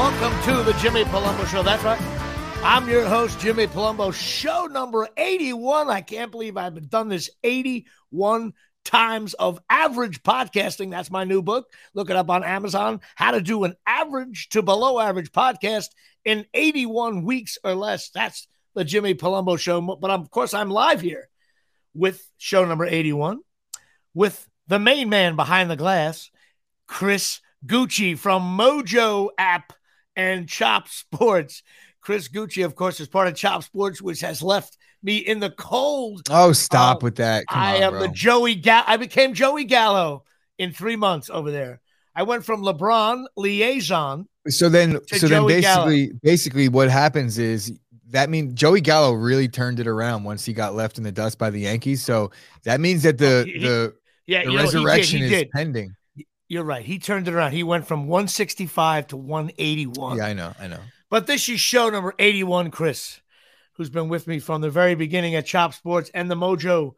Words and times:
welcome 0.00 0.42
to 0.44 0.62
the 0.62 0.72
Jimmy 0.78 1.04
Palumbo 1.04 1.46
Show. 1.46 1.62
That's 1.62 1.84
right. 1.84 2.00
I'm 2.64 2.88
your 2.88 3.04
host, 3.04 3.38
Jimmy 3.38 3.66
Palumbo, 3.66 4.14
show 4.14 4.64
number 4.64 5.06
81. 5.14 5.90
I 5.90 6.00
can't 6.00 6.30
believe 6.30 6.56
I've 6.56 6.88
done 6.88 7.10
this 7.10 7.28
81 7.44 8.54
times 8.82 9.34
of 9.34 9.60
average 9.68 10.22
podcasting. 10.22 10.90
That's 10.90 11.10
my 11.10 11.24
new 11.24 11.42
book. 11.42 11.70
Look 11.92 12.08
it 12.08 12.16
up 12.16 12.30
on 12.30 12.44
Amazon. 12.44 13.02
How 13.14 13.32
to 13.32 13.42
do 13.42 13.64
an 13.64 13.74
average 13.86 14.48
to 14.50 14.62
below 14.62 14.98
average 14.98 15.32
podcast 15.32 15.88
in 16.24 16.46
81 16.54 17.22
weeks 17.22 17.58
or 17.62 17.74
less. 17.74 18.08
That's 18.08 18.48
the 18.74 18.84
Jimmy 18.84 19.12
Palumbo 19.12 19.58
Show. 19.58 19.82
But 19.82 20.10
of 20.10 20.30
course, 20.30 20.54
I'm 20.54 20.70
live 20.70 21.02
here 21.02 21.28
with 21.92 22.26
show 22.38 22.64
number 22.64 22.86
81 22.86 23.40
with 24.14 24.48
the 24.66 24.78
main 24.78 25.10
man 25.10 25.36
behind 25.36 25.70
the 25.70 25.76
glass, 25.76 26.30
Chris 26.86 27.42
Gucci 27.66 28.16
from 28.16 28.56
Mojo 28.56 29.28
app 29.36 29.74
and 30.20 30.48
Chop 30.48 30.88
Sports. 30.88 31.62
Chris 32.00 32.28
Gucci, 32.28 32.64
of 32.64 32.74
course, 32.74 32.98
is 33.00 33.08
part 33.08 33.28
of 33.28 33.34
Chop 33.34 33.62
Sports, 33.62 34.00
which 34.00 34.20
has 34.20 34.42
left 34.42 34.76
me 35.02 35.18
in 35.18 35.38
the 35.40 35.50
cold. 35.50 36.22
Oh, 36.30 36.52
stop 36.52 36.98
uh, 36.98 37.00
with 37.04 37.16
that. 37.16 37.44
Come 37.48 37.58
I 37.60 37.76
on, 37.76 37.82
am 37.82 37.90
bro. 37.92 38.00
the 38.02 38.08
Joey 38.08 38.54
Gallo. 38.54 38.84
I 38.86 38.96
became 38.96 39.34
Joey 39.34 39.64
Gallo 39.64 40.24
in 40.58 40.72
three 40.72 40.96
months 40.96 41.28
over 41.30 41.50
there. 41.50 41.80
I 42.14 42.22
went 42.24 42.44
from 42.44 42.62
LeBron 42.62 43.24
liaison. 43.36 44.26
So 44.48 44.68
then, 44.68 44.98
so 45.06 45.28
Joey 45.28 45.52
then 45.54 45.62
Gallo. 45.62 45.84
basically, 45.86 46.12
basically 46.22 46.68
what 46.68 46.88
happens 46.90 47.38
is 47.38 47.72
that 48.08 48.30
means 48.30 48.54
Joey 48.54 48.80
Gallo 48.80 49.12
really 49.12 49.48
turned 49.48 49.78
it 49.78 49.86
around 49.86 50.24
once 50.24 50.44
he 50.44 50.52
got 50.52 50.74
left 50.74 50.98
in 50.98 51.04
the 51.04 51.12
dust 51.12 51.38
by 51.38 51.50
the 51.50 51.60
Yankees. 51.60 52.02
So 52.02 52.30
that 52.64 52.80
means 52.80 53.02
that 53.04 53.18
the 53.18 53.42
Oh, 53.42 53.44
he- 53.44 53.58
the, 53.60 53.94
Yeah, 54.26 54.44
the 54.44 54.50
you 54.52 54.56
know, 54.56 54.62
he 54.64 54.68
did, 54.70 54.74
resurrection 54.74 55.18
he 55.18 55.24
is 55.26 55.30
did. 55.30 55.50
pending. 55.50 55.94
You're 56.50 56.64
right. 56.64 56.84
He 56.84 56.98
turned 56.98 57.28
it 57.28 57.32
around. 57.32 57.52
He 57.52 57.62
went 57.62 57.86
from 57.86 58.08
165 58.08 59.06
to 59.06 59.16
181. 59.16 60.16
Yeah, 60.16 60.24
I 60.24 60.32
know, 60.32 60.52
I 60.58 60.66
know. 60.66 60.80
But 61.08 61.28
this 61.28 61.48
is 61.48 61.60
show 61.60 61.88
number 61.90 62.12
81, 62.18 62.72
Chris, 62.72 63.20
who's 63.74 63.88
been 63.88 64.08
with 64.08 64.26
me 64.26 64.40
from 64.40 64.60
the 64.60 64.68
very 64.68 64.96
beginning 64.96 65.36
at 65.36 65.46
Chop 65.46 65.74
Sports 65.74 66.10
and 66.12 66.28
the 66.28 66.34
Mojo 66.34 66.94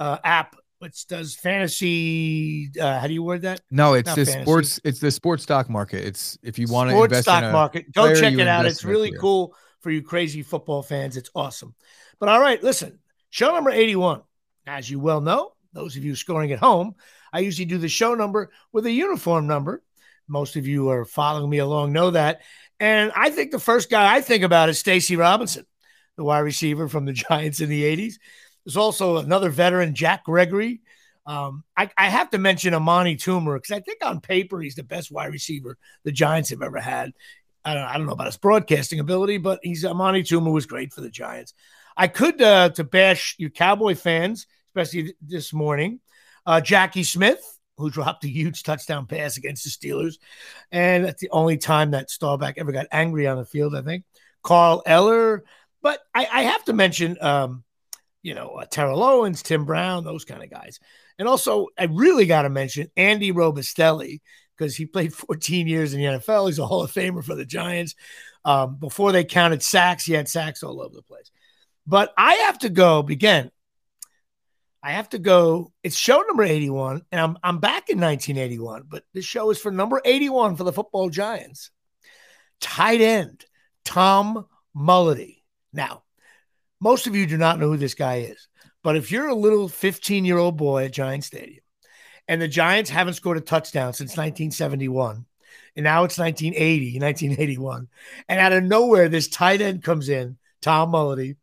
uh, 0.00 0.18
app, 0.24 0.56
which 0.80 1.06
does 1.06 1.36
fantasy. 1.36 2.72
Uh, 2.78 2.98
how 2.98 3.06
do 3.06 3.12
you 3.12 3.22
word 3.22 3.42
that? 3.42 3.60
No, 3.70 3.94
it's 3.94 4.08
Not 4.08 4.16
the 4.16 4.24
fantasy. 4.26 4.42
sports. 4.42 4.80
It's 4.82 4.98
the 4.98 5.12
sports 5.12 5.44
stock 5.44 5.70
market. 5.70 6.04
It's 6.04 6.36
if 6.42 6.58
you 6.58 6.66
want 6.68 6.90
to 6.90 7.00
invest 7.00 7.22
stock 7.22 7.44
in 7.44 7.50
a, 7.50 7.52
market. 7.52 7.92
Go 7.92 8.12
check 8.16 8.34
it 8.34 8.48
out. 8.48 8.66
It's 8.66 8.84
really 8.84 9.12
cool 9.12 9.54
for 9.78 9.92
you 9.92 10.02
crazy 10.02 10.42
football 10.42 10.82
fans. 10.82 11.16
It's 11.16 11.30
awesome. 11.36 11.72
But 12.18 12.30
all 12.30 12.40
right, 12.40 12.60
listen, 12.64 12.98
show 13.30 13.54
number 13.54 13.70
81. 13.70 14.22
As 14.66 14.90
you 14.90 14.98
well 14.98 15.20
know, 15.20 15.52
those 15.72 15.96
of 15.96 16.04
you 16.04 16.16
scoring 16.16 16.50
at 16.50 16.58
home, 16.58 16.96
I 17.32 17.40
usually 17.40 17.66
do 17.66 17.78
the 17.78 17.88
show 17.88 18.14
number 18.14 18.50
with 18.72 18.86
a 18.86 18.90
uniform 18.90 19.46
number. 19.46 19.82
Most 20.26 20.56
of 20.56 20.66
you 20.66 20.90
are 20.90 21.04
following 21.04 21.48
me 21.48 21.58
along 21.58 21.92
know 21.92 22.10
that. 22.10 22.42
And 22.80 23.12
I 23.16 23.30
think 23.30 23.50
the 23.50 23.58
first 23.58 23.90
guy 23.90 24.14
I 24.14 24.20
think 24.20 24.44
about 24.44 24.68
is 24.68 24.78
Stacy 24.78 25.16
Robinson, 25.16 25.66
the 26.16 26.24
wide 26.24 26.40
receiver 26.40 26.88
from 26.88 27.04
the 27.04 27.12
Giants 27.28 27.60
in 27.60 27.68
the 27.68 27.82
80s. 27.84 28.14
There's 28.64 28.76
also 28.76 29.16
another 29.16 29.50
veteran, 29.50 29.94
Jack 29.94 30.24
Gregory. 30.24 30.82
Um, 31.26 31.64
I, 31.76 31.90
I 31.96 32.08
have 32.08 32.30
to 32.30 32.38
mention 32.38 32.74
Amani 32.74 33.16
Toomer 33.16 33.56
because 33.56 33.76
I 33.76 33.80
think 33.80 34.04
on 34.04 34.20
paper 34.20 34.60
he's 34.60 34.76
the 34.76 34.82
best 34.82 35.10
wide 35.10 35.32
receiver 35.32 35.76
the 36.04 36.12
Giants 36.12 36.50
have 36.50 36.62
ever 36.62 36.78
had. 36.78 37.12
I 37.64 37.74
don't, 37.74 37.84
I 37.84 37.98
don't 37.98 38.06
know 38.06 38.12
about 38.12 38.26
his 38.26 38.38
broadcasting 38.38 39.00
ability, 39.00 39.38
but 39.38 39.60
he's 39.62 39.84
Amani 39.84 40.22
Toomer 40.22 40.52
was 40.52 40.66
great 40.66 40.92
for 40.92 41.02
the 41.02 41.10
Giants. 41.10 41.52
I 41.96 42.06
could 42.06 42.40
uh, 42.40 42.70
to 42.70 42.84
bash 42.84 43.34
you 43.38 43.50
Cowboy 43.50 43.94
fans, 43.94 44.46
especially 44.68 45.14
this 45.20 45.52
morning. 45.52 46.00
Uh, 46.48 46.62
Jackie 46.62 47.02
Smith, 47.02 47.58
who 47.76 47.90
dropped 47.90 48.24
a 48.24 48.28
huge 48.28 48.62
touchdown 48.62 49.04
pass 49.04 49.36
against 49.36 49.64
the 49.64 49.70
Steelers, 49.70 50.14
and 50.72 51.04
that's 51.04 51.20
the 51.20 51.28
only 51.28 51.58
time 51.58 51.90
that 51.90 52.08
Staubach 52.08 52.54
ever 52.56 52.72
got 52.72 52.86
angry 52.90 53.26
on 53.26 53.36
the 53.36 53.44
field. 53.44 53.76
I 53.76 53.82
think 53.82 54.04
Carl 54.42 54.82
Eller, 54.86 55.44
but 55.82 56.00
I, 56.14 56.26
I 56.32 56.42
have 56.44 56.64
to 56.64 56.72
mention, 56.72 57.18
um, 57.20 57.64
you 58.22 58.34
know, 58.34 58.48
uh, 58.48 58.64
Terrell 58.64 59.02
Owens, 59.02 59.42
Tim 59.42 59.66
Brown, 59.66 60.04
those 60.04 60.24
kind 60.24 60.42
of 60.42 60.48
guys, 60.48 60.80
and 61.18 61.28
also 61.28 61.66
I 61.78 61.84
really 61.84 62.24
got 62.24 62.42
to 62.42 62.48
mention 62.48 62.90
Andy 62.96 63.30
Robustelli 63.30 64.20
because 64.56 64.74
he 64.74 64.86
played 64.86 65.12
14 65.28 65.68
years 65.68 65.92
in 65.92 66.00
the 66.00 66.06
NFL. 66.06 66.46
He's 66.46 66.58
a 66.58 66.66
Hall 66.66 66.82
of 66.82 66.90
Famer 66.90 67.22
for 67.22 67.34
the 67.34 67.44
Giants. 67.44 67.94
Um, 68.46 68.76
before 68.76 69.12
they 69.12 69.24
counted 69.24 69.62
sacks, 69.62 70.06
he 70.06 70.14
had 70.14 70.28
sacks 70.28 70.62
all 70.62 70.80
over 70.80 70.94
the 70.94 71.02
place. 71.02 71.30
But 71.86 72.14
I 72.16 72.32
have 72.46 72.58
to 72.60 72.70
go 72.70 73.00
again. 73.00 73.50
I 74.88 74.92
have 74.92 75.10
to 75.10 75.18
go. 75.18 75.70
It's 75.84 75.98
show 75.98 76.22
number 76.22 76.44
81, 76.44 77.02
and 77.12 77.20
I'm 77.20 77.36
I'm 77.42 77.58
back 77.58 77.90
in 77.90 78.00
1981, 78.00 78.84
but 78.88 79.04
this 79.12 79.26
show 79.26 79.50
is 79.50 79.60
for 79.60 79.70
number 79.70 80.00
81 80.02 80.56
for 80.56 80.64
the 80.64 80.72
football 80.72 81.10
giants. 81.10 81.70
Tight 82.58 83.02
end, 83.02 83.44
Tom 83.84 84.46
Mullady. 84.74 85.42
Now, 85.74 86.04
most 86.80 87.06
of 87.06 87.14
you 87.14 87.26
do 87.26 87.36
not 87.36 87.58
know 87.58 87.68
who 87.68 87.76
this 87.76 87.92
guy 87.92 88.20
is, 88.20 88.48
but 88.82 88.96
if 88.96 89.12
you're 89.12 89.28
a 89.28 89.34
little 89.34 89.68
15-year-old 89.68 90.56
boy 90.56 90.86
at 90.86 90.92
Giant 90.92 91.24
Stadium, 91.24 91.62
and 92.26 92.40
the 92.40 92.48
Giants 92.48 92.88
haven't 92.88 93.12
scored 93.12 93.36
a 93.36 93.42
touchdown 93.42 93.92
since 93.92 94.12
1971, 94.12 95.26
and 95.76 95.84
now 95.84 96.04
it's 96.04 96.16
1980, 96.16 96.98
1981, 96.98 97.88
and 98.26 98.40
out 98.40 98.54
of 98.54 98.64
nowhere, 98.64 99.10
this 99.10 99.28
tight 99.28 99.60
end 99.60 99.82
comes 99.82 100.08
in, 100.08 100.38
Tom 100.62 100.92
Mullady. 100.92 101.36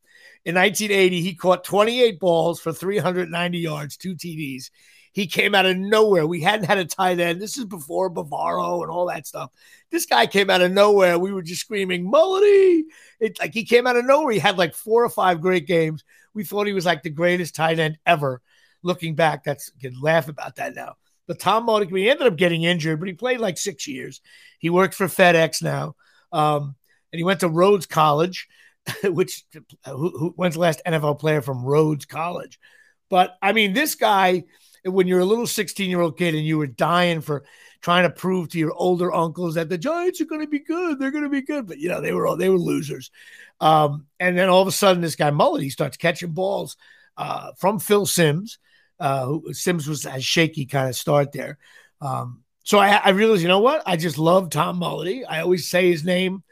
In 0.46 0.56
1980, 0.56 1.22
he 1.22 1.34
caught 1.34 1.64
28 1.64 2.20
balls 2.20 2.60
for 2.60 2.72
390 2.72 3.58
yards, 3.58 3.98
two 3.98 4.16
TDs. 4.16 4.70
He 5.12 5.28
came 5.28 5.56
out 5.56 5.66
of 5.66 5.78
nowhere. 5.78 6.28
We 6.28 6.42
hadn't 6.42 6.68
had 6.68 6.78
a 6.78 6.86
tight 6.86 7.20
end. 7.20 7.42
This 7.42 7.58
is 7.58 7.66
before 7.66 8.12
Bavaro 8.12 8.84
and 8.84 8.92
all 8.92 9.08
that 9.08 9.26
stuff. 9.26 9.50
This 9.90 10.06
guy 10.06 10.28
came 10.28 10.50
out 10.50 10.62
of 10.62 10.72
nowhere. 10.72 11.18
We 11.18 11.32
were 11.32 11.42
just 11.42 11.62
screaming, 11.62 12.06
Mullady. 12.06 12.84
It's 13.20 13.40
like 13.40 13.54
he 13.54 13.64
came 13.64 13.88
out 13.88 13.96
of 13.96 14.06
nowhere. 14.06 14.34
He 14.34 14.40
had 14.40 14.58
like 14.58 14.76
four 14.76 15.04
or 15.04 15.10
five 15.10 15.42
great 15.42 15.68
games. 15.68 16.04
We 16.34 16.44
thought 16.44 16.68
he 16.68 16.74
was 16.74 16.86
like 16.86 17.02
the 17.02 17.10
greatest 17.10 17.56
tight 17.56 17.80
end 17.80 17.98
ever. 18.06 18.42
Looking 18.84 19.16
back, 19.16 19.46
that's 19.46 19.72
you 19.80 19.90
can 19.90 20.00
laugh 20.02 20.28
about 20.28 20.58
that 20.58 20.76
now. 20.76 20.98
But 21.28 21.40
Tom 21.40 21.66
Mullady, 21.66 21.98
he 21.98 22.10
ended 22.10 22.28
up 22.28 22.36
getting 22.36 22.64
injured, 22.64 23.00
but 23.00 23.08
he 23.08 23.14
played 23.14 23.40
like 23.40 23.58
six 23.58 23.88
years. 23.88 24.22
He 24.60 24.70
worked 24.70 24.94
for 24.94 25.08
FedEx 25.08 25.64
now. 25.64 25.96
Um, 26.32 26.76
and 27.12 27.18
he 27.18 27.24
went 27.24 27.40
to 27.40 27.50
Rhodes 27.50 27.86
College, 27.86 28.48
which 29.04 29.44
who, 29.86 30.10
who 30.10 30.34
when's 30.36 30.56
the 30.56 30.60
last 30.60 30.82
NFL 30.86 31.20
player 31.20 31.42
from 31.42 31.64
Rhodes 31.64 32.06
College? 32.06 32.60
But 33.10 33.38
I 33.42 33.54
mean, 33.54 33.74
this 33.74 33.96
guy, 33.96 34.46
when 34.84 35.08
you're 35.08 35.20
a 35.20 35.26
little 35.26 35.48
16 35.48 35.90
year 35.90 36.02
old 36.02 36.18
kid 36.18 36.36
and 36.36 36.46
you 36.46 36.58
were 36.58 36.68
dying 36.68 37.22
for 37.22 37.46
trying 37.82 38.04
to 38.04 38.10
prove 38.10 38.50
to 38.50 38.60
your 38.60 38.74
older 38.74 39.14
uncles 39.14 39.56
that 39.56 39.70
the 39.70 39.78
Giants 39.78 40.22
are 40.22 40.26
going 40.26 40.42
to 40.42 40.48
be 40.48 40.60
good, 40.60 41.00
they're 41.00 41.12
going 41.12 41.24
to 41.24 41.30
be 41.30 41.42
good, 41.42 41.68
but 41.68 41.78
you 41.78 41.90
know 41.90 42.02
they 42.02 42.14
were 42.14 42.28
all 42.28 42.38
they 42.38 42.50
were 42.50 42.58
losers. 42.58 43.12
Um, 43.60 44.08
and 44.20 44.38
then 44.38 44.50
all 44.50 44.62
of 44.62 44.68
a 44.68 44.72
sudden, 44.72 45.02
this 45.02 45.16
guy 45.16 45.32
Mullady 45.32 45.72
starts 45.72 45.98
catching 45.98 46.32
balls 46.32 46.78
uh, 47.18 47.52
from 47.58 47.80
Phil 47.80 48.06
Simms. 48.06 48.60
Uh, 48.98 49.26
who 49.26 49.54
Simms 49.54 49.90
was 49.90 50.06
a 50.06 50.22
shaky 50.22 50.66
kind 50.66 50.88
of 50.88 50.96
start 50.96 51.34
there. 51.34 51.58
Um, 52.00 52.44
so 52.64 52.80
I, 52.80 52.96
I 52.96 53.10
realized, 53.10 53.42
you 53.42 53.50
know 53.50 53.60
what? 53.60 53.84
I 53.86 53.98
just 53.98 54.18
love 54.18 54.50
Tom 54.50 54.80
Mullady. 54.80 55.24
I 55.28 55.42
always 55.42 55.70
say 55.70 55.92
his 55.92 56.06
name 56.06 56.44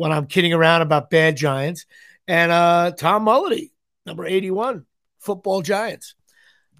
when 0.00 0.12
I'm 0.12 0.26
kidding 0.26 0.54
around 0.54 0.80
about 0.80 1.10
bad 1.10 1.36
Giants. 1.36 1.84
And 2.26 2.50
uh, 2.50 2.92
Tom 2.96 3.26
Mullady, 3.26 3.70
number 4.06 4.24
81, 4.24 4.86
football 5.18 5.60
Giants. 5.60 6.14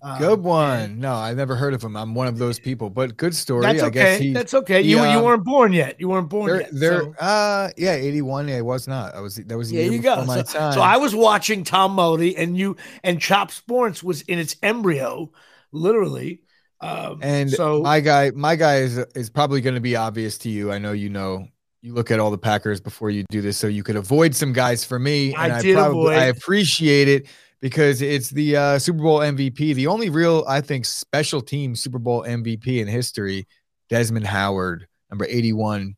Um, 0.02 0.18
Good 0.18 0.40
one. 0.42 0.98
No, 1.00 1.12
I've 1.12 1.36
never 1.36 1.54
heard 1.54 1.74
of 1.74 1.84
him. 1.84 1.94
I'm 1.94 2.14
one 2.14 2.26
of 2.28 2.38
those 2.38 2.58
people, 2.58 2.88
but 2.88 3.18
good 3.18 3.34
story. 3.34 3.60
That's 3.60 3.82
I 3.82 3.86
okay. 3.88 3.92
guess 4.00 4.18
he. 4.18 4.32
That's 4.32 4.54
okay. 4.54 4.82
he, 4.82 4.92
you 4.92 5.00
um, 5.00 5.14
you 5.14 5.22
weren't 5.22 5.44
born 5.44 5.74
yet. 5.74 6.00
You 6.00 6.08
weren't 6.08 6.30
born 6.30 6.46
There, 6.50 6.60
yet. 6.62 6.70
there. 6.72 7.00
so- 7.02 7.14
Uh, 7.20 7.68
yeah, 7.76 7.92
81. 7.92 8.48
Yeah, 8.48 8.56
I 8.56 8.62
was 8.62 8.88
not. 8.88 9.14
I 9.14 9.20
was. 9.20 9.36
That 9.36 9.58
was. 9.58 9.70
Yeah, 9.70 9.82
you 9.82 9.98
go. 9.98 10.24
My 10.24 10.36
So, 10.42 10.58
time. 10.58 10.72
so 10.72 10.80
I 10.80 10.96
was 10.96 11.14
watching 11.14 11.64
Tom 11.64 11.94
Mullady, 11.96 12.34
and 12.38 12.56
you 12.56 12.78
and 13.04 13.20
Chop 13.20 13.50
Sports 13.50 14.02
was 14.02 14.22
in 14.22 14.38
its 14.38 14.56
embryo, 14.62 15.30
literally. 15.70 16.40
Um, 16.80 17.18
and 17.20 17.50
so 17.50 17.82
my 17.82 18.00
guy, 18.00 18.30
my 18.30 18.56
guy 18.56 18.76
is 18.76 18.96
is 19.14 19.28
probably 19.28 19.60
going 19.60 19.74
to 19.74 19.82
be 19.82 19.96
obvious 19.96 20.38
to 20.38 20.48
you. 20.48 20.72
I 20.72 20.78
know 20.78 20.92
you 20.92 21.10
know. 21.10 21.46
You 21.82 21.94
look 21.94 22.10
at 22.10 22.20
all 22.20 22.30
the 22.30 22.38
Packers 22.38 22.80
before 22.80 23.10
you 23.10 23.24
do 23.30 23.40
this, 23.40 23.56
so 23.56 23.66
you 23.66 23.82
could 23.82 23.96
avoid 23.96 24.34
some 24.34 24.52
guys 24.52 24.84
for 24.84 24.98
me. 24.98 25.34
I 25.34 25.48
And 25.48 25.62
did 25.62 25.76
probably, 25.76 26.14
I 26.14 26.26
appreciate 26.26 27.08
it 27.08 27.26
because 27.60 28.02
it's 28.02 28.28
the 28.30 28.56
uh, 28.56 28.78
Super 28.78 29.02
Bowl 29.02 29.20
MVP, 29.20 29.74
the 29.74 29.86
only 29.86 30.10
real, 30.10 30.44
I 30.46 30.60
think, 30.60 30.84
special 30.84 31.40
team 31.40 31.74
Super 31.74 31.98
Bowl 31.98 32.22
MVP 32.24 32.80
in 32.80 32.86
history. 32.88 33.46
Desmond 33.88 34.26
Howard, 34.26 34.86
number 35.10 35.24
eighty-one, 35.28 35.96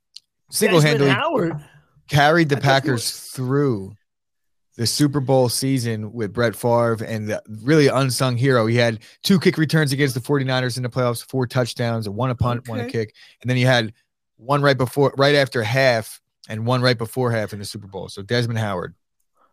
single 0.50 0.80
handedly 0.80 1.10
Howard. 1.10 1.52
carried 2.08 2.48
the 2.48 2.56
I 2.56 2.60
Packers 2.60 3.10
through 3.10 3.92
the 4.76 4.86
Super 4.86 5.20
Bowl 5.20 5.50
season 5.50 6.12
with 6.12 6.32
Brett 6.32 6.56
Favre 6.56 7.04
and 7.04 7.28
the 7.28 7.42
really 7.62 7.88
unsung 7.88 8.36
hero. 8.38 8.66
He 8.66 8.76
had 8.76 9.00
two 9.22 9.38
kick 9.38 9.58
returns 9.58 9.92
against 9.92 10.14
the 10.14 10.20
49ers 10.20 10.78
in 10.78 10.82
the 10.82 10.88
playoffs, 10.88 11.22
four 11.28 11.46
touchdowns, 11.46 12.08
one 12.08 12.30
a 12.30 12.34
punt, 12.34 12.66
one 12.68 12.80
a 12.80 12.88
kick. 12.88 13.14
And 13.42 13.50
then 13.50 13.58
he 13.58 13.62
had 13.64 13.92
one 14.44 14.62
right 14.62 14.76
before, 14.78 15.14
right 15.16 15.34
after 15.34 15.62
half, 15.62 16.20
and 16.48 16.66
one 16.66 16.82
right 16.82 16.98
before 16.98 17.30
half 17.30 17.52
in 17.52 17.58
the 17.58 17.64
Super 17.64 17.86
Bowl. 17.86 18.08
So 18.08 18.22
Desmond 18.22 18.58
Howard. 18.58 18.94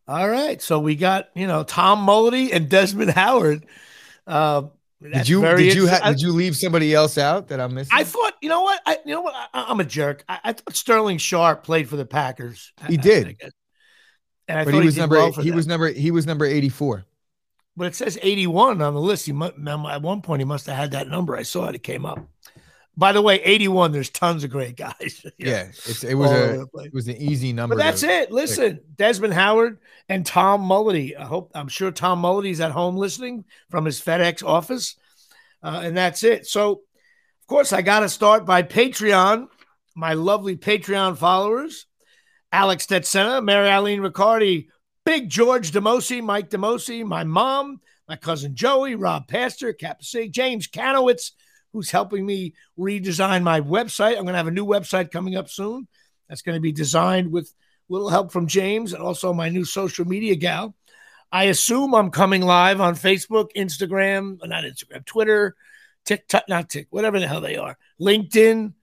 All 0.07 0.27
right. 0.27 0.61
So 0.61 0.79
we 0.79 0.95
got, 0.95 1.29
you 1.35 1.45
know, 1.47 1.63
Tom 1.63 2.05
Mullady 2.05 2.51
and 2.51 2.67
Desmond 2.69 3.11
Howard. 3.11 3.65
Uh, 4.25 4.63
Did 5.01 5.29
you 5.29 5.41
did 5.55 5.75
you 5.75 5.87
ha- 5.87 6.09
did 6.09 6.19
you 6.21 6.31
leave 6.31 6.57
somebody 6.57 6.93
else 6.93 7.17
out 7.17 7.47
that 7.49 7.59
I'm 7.59 7.73
missing? 7.75 7.91
I 7.95 8.03
thought, 8.03 8.33
you 8.41 8.49
know 8.49 8.63
what? 8.63 8.81
I, 8.85 8.97
you 9.05 9.13
know 9.13 9.21
what? 9.21 9.33
I, 9.35 9.65
I'm 9.69 9.79
a 9.79 9.83
jerk. 9.85 10.23
I, 10.27 10.39
I 10.43 10.53
thought 10.53 10.75
Sterling 10.75 11.19
Sharpe 11.19 11.63
played 11.63 11.87
for 11.87 11.95
the 11.95 12.05
Packers. 12.05 12.73
He 12.87 12.97
I- 12.97 13.01
did. 13.01 13.27
I 13.27 13.49
and 14.47 14.59
I 14.59 14.65
but 14.65 14.71
thought 14.71 14.79
he 14.79 14.85
was 14.87 14.95
did 14.95 15.01
number 15.01 15.15
well 15.17 15.31
he 15.31 15.49
them. 15.49 15.55
was 15.55 15.67
number 15.67 15.87
he 15.89 16.09
was 16.11 16.25
number 16.25 16.45
84. 16.45 17.05
but 17.77 17.85
it 17.85 17.95
says 17.95 18.17
81 18.21 18.81
on 18.81 18.93
the 18.95 18.99
list. 18.99 19.27
He 19.27 19.31
at 19.31 20.01
one 20.01 20.21
point 20.23 20.41
he 20.41 20.45
must 20.45 20.65
have 20.65 20.75
had 20.75 20.91
that 20.91 21.07
number. 21.07 21.35
I 21.37 21.43
saw 21.43 21.67
it. 21.67 21.75
It 21.75 21.83
came 21.83 22.03
up. 22.05 22.19
By 22.99 23.13
the 23.13 23.21
way, 23.21 23.41
81. 23.41 23.93
There's 23.93 24.09
tons 24.09 24.43
of 24.43 24.49
great 24.49 24.75
guys. 24.75 25.25
Yeah, 25.37 25.69
it's 25.69 26.03
it 26.03 26.15
was 26.15 26.31
a 26.31 26.35
over 26.35 26.57
the 26.57 26.67
place. 26.67 26.87
it 26.87 26.93
was 26.93 27.07
an 27.07 27.15
easy 27.15 27.53
number. 27.53 27.77
But 27.77 27.81
that's 27.81 28.03
it. 28.03 28.29
Listen, 28.29 28.81
Desmond 28.97 29.33
Howard 29.33 29.79
and 30.09 30.25
Tom 30.25 30.63
Mullady. 30.63 31.17
I 31.17 31.23
hope 31.23 31.51
I'm 31.55 31.69
sure 31.69 31.91
Tom 31.91 32.19
Mullady's 32.19 32.59
at 32.59 32.71
home 32.71 32.97
listening 32.97 33.45
from 33.69 33.85
his 33.85 34.01
FedEx 34.01 34.43
office. 34.43 34.97
Uh, 35.63 35.79
and 35.85 35.95
that's 35.95 36.25
it. 36.25 36.45
So, 36.45 36.71
of 36.71 37.47
course, 37.47 37.71
I 37.71 37.81
got 37.81 38.01
to 38.01 38.09
start 38.09 38.45
by 38.45 38.63
Patreon. 38.63 39.47
My 39.95 40.13
lovely 40.13 40.57
Patreon 40.57 41.17
followers: 41.17 41.85
Alex 42.51 42.85
Tetzena, 42.85 43.41
Mary 43.41 43.69
Eileen 43.69 44.01
Riccardi, 44.01 44.67
Big 45.05 45.29
George 45.29 45.71
Demosi, 45.71 46.21
Mike 46.21 46.49
Demosi, 46.49 47.05
my 47.05 47.23
mom, 47.23 47.79
my 48.09 48.17
cousin 48.17 48.55
Joey, 48.55 48.95
Rob 48.95 49.25
Pastor, 49.29 49.73
Capsig, 49.73 50.31
James 50.31 50.67
Kanowitz, 50.67 51.31
who's 51.73 51.91
helping 51.91 52.25
me 52.25 52.53
redesign 52.77 53.43
my 53.43 53.61
website. 53.61 54.17
I'm 54.17 54.23
going 54.23 54.33
to 54.33 54.37
have 54.37 54.47
a 54.47 54.51
new 54.51 54.65
website 54.65 55.11
coming 55.11 55.35
up 55.35 55.49
soon. 55.49 55.87
That's 56.27 56.41
going 56.41 56.55
to 56.55 56.61
be 56.61 56.71
designed 56.71 57.31
with 57.31 57.53
a 57.89 57.93
little 57.93 58.09
help 58.09 58.31
from 58.31 58.47
James 58.47 58.93
and 58.93 59.01
also 59.01 59.33
my 59.33 59.49
new 59.49 59.65
social 59.65 60.05
media 60.05 60.35
gal. 60.35 60.75
I 61.31 61.45
assume 61.45 61.93
I'm 61.93 62.09
coming 62.09 62.41
live 62.41 62.81
on 62.81 62.95
Facebook, 62.95 63.49
Instagram, 63.55 64.39
not 64.47 64.63
Instagram, 64.63 65.05
Twitter, 65.05 65.55
TikTok, 66.05 66.45
not 66.49 66.69
Tik, 66.69 66.87
whatever 66.89 67.19
the 67.19 67.27
hell 67.27 67.41
they 67.41 67.57
are, 67.57 67.77
LinkedIn. 68.01 68.73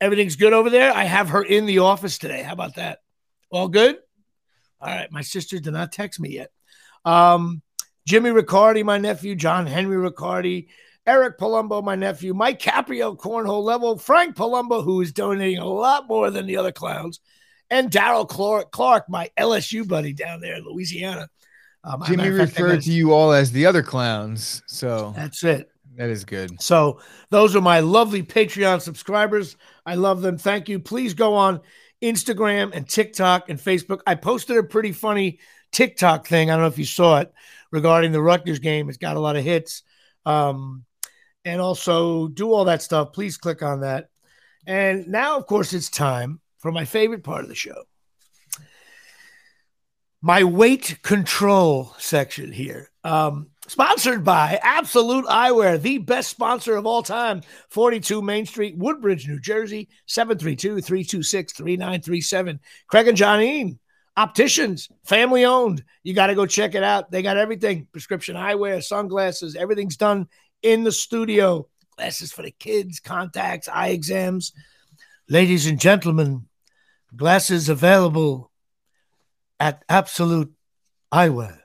Everything's 0.00 0.36
good 0.36 0.52
over 0.52 0.68
there. 0.68 0.92
I 0.92 1.04
have 1.04 1.30
her 1.30 1.42
in 1.42 1.64
the 1.64 1.78
office 1.78 2.18
today. 2.18 2.42
How 2.42 2.52
about 2.52 2.74
that? 2.74 2.98
All 3.50 3.68
good? 3.68 3.96
All 4.80 4.88
right. 4.94 5.10
My 5.10 5.22
sister 5.22 5.58
did 5.58 5.72
not 5.72 5.92
text 5.92 6.20
me 6.20 6.30
yet. 6.30 6.50
Um, 7.04 7.62
Jimmy 8.06 8.30
Riccardi, 8.30 8.82
my 8.82 8.98
nephew, 8.98 9.34
John 9.34 9.66
Henry 9.66 9.96
Riccardi, 9.96 10.68
Eric 11.06 11.38
Palumbo, 11.38 11.82
my 11.84 11.94
nephew, 11.94 12.32
Mike 12.32 12.60
Caprio, 12.60 13.16
cornhole 13.16 13.62
level, 13.62 13.98
Frank 13.98 14.36
Palumbo, 14.36 14.82
who 14.82 15.00
is 15.00 15.12
donating 15.12 15.58
a 15.58 15.66
lot 15.66 16.08
more 16.08 16.30
than 16.30 16.46
the 16.46 16.56
other 16.56 16.72
clowns, 16.72 17.20
and 17.70 17.90
Daryl 17.90 18.28
Clark, 18.28 18.70
Clark, 18.72 19.08
my 19.08 19.30
LSU 19.38 19.86
buddy 19.86 20.12
down 20.12 20.40
there 20.40 20.56
in 20.56 20.64
Louisiana. 20.64 21.28
Um, 21.82 22.02
Jimmy 22.06 22.30
fact, 22.30 22.58
referred 22.58 22.82
to 22.82 22.90
you 22.92 23.12
all 23.12 23.32
as 23.32 23.52
the 23.52 23.66
other 23.66 23.82
clowns, 23.82 24.62
so 24.66 25.12
That's 25.14 25.44
it. 25.44 25.68
that 25.96 26.08
is 26.08 26.24
good. 26.24 26.60
So 26.62 27.00
those 27.28 27.54
are 27.54 27.60
my 27.60 27.80
lovely 27.80 28.22
Patreon 28.22 28.80
subscribers. 28.80 29.56
I 29.84 29.96
love 29.96 30.22
them. 30.22 30.38
Thank 30.38 30.70
you. 30.70 30.78
Please 30.78 31.12
go 31.12 31.34
on 31.34 31.60
Instagram 32.02 32.70
and 32.74 32.88
TikTok 32.88 33.50
and 33.50 33.58
Facebook. 33.58 34.00
I 34.06 34.14
posted 34.14 34.56
a 34.56 34.62
pretty 34.62 34.92
funny 34.92 35.40
TikTok 35.72 36.26
thing. 36.26 36.50
I 36.50 36.54
don't 36.54 36.62
know 36.62 36.68
if 36.68 36.78
you 36.78 36.86
saw 36.86 37.18
it 37.18 37.32
regarding 37.70 38.12
the 38.12 38.22
Rutgers 38.22 38.60
game. 38.60 38.88
It's 38.88 38.96
got 38.96 39.16
a 39.16 39.20
lot 39.20 39.36
of 39.36 39.44
hits. 39.44 39.82
Um, 40.24 40.84
and 41.44 41.60
also 41.60 42.28
do 42.28 42.52
all 42.52 42.64
that 42.64 42.82
stuff. 42.82 43.12
Please 43.12 43.36
click 43.36 43.62
on 43.62 43.80
that. 43.80 44.08
And 44.66 45.08
now, 45.08 45.36
of 45.36 45.46
course, 45.46 45.72
it's 45.72 45.90
time 45.90 46.40
for 46.58 46.72
my 46.72 46.84
favorite 46.84 47.22
part 47.22 47.42
of 47.42 47.48
the 47.48 47.54
show. 47.54 47.84
My 50.22 50.42
weight 50.42 51.00
control 51.02 51.94
section 51.98 52.50
here. 52.50 52.90
Um, 53.04 53.48
sponsored 53.68 54.24
by 54.24 54.58
Absolute 54.62 55.26
Eyewear, 55.26 55.80
the 55.80 55.98
best 55.98 56.30
sponsor 56.30 56.76
of 56.76 56.86
all 56.86 57.02
time, 57.02 57.42
42 57.68 58.22
Main 58.22 58.46
Street, 58.46 58.78
Woodbridge, 58.78 59.28
New 59.28 59.38
Jersey, 59.38 59.90
732 60.06 60.80
326 60.80 61.52
3937. 61.52 62.60
Craig 62.86 63.08
and 63.08 63.16
John 63.18 63.40
Johnine, 63.40 63.78
opticians, 64.16 64.88
family 65.04 65.44
owned. 65.44 65.84
You 66.02 66.14
got 66.14 66.28
to 66.28 66.34
go 66.34 66.46
check 66.46 66.74
it 66.74 66.82
out. 66.82 67.10
They 67.10 67.20
got 67.20 67.36
everything 67.36 67.86
prescription 67.92 68.36
eyewear, 68.36 68.82
sunglasses, 68.82 69.56
everything's 69.56 69.98
done 69.98 70.28
in 70.64 70.82
the 70.82 70.90
studio. 70.90 71.68
Glasses 71.96 72.32
for 72.32 72.42
the 72.42 72.50
kids, 72.50 72.98
contacts, 72.98 73.68
eye 73.68 73.88
exams. 73.88 74.52
Ladies 75.28 75.66
and 75.66 75.78
gentlemen, 75.78 76.48
glasses 77.14 77.68
available 77.68 78.50
at 79.60 79.84
Absolute 79.88 80.52
Eyewear. 81.12 81.60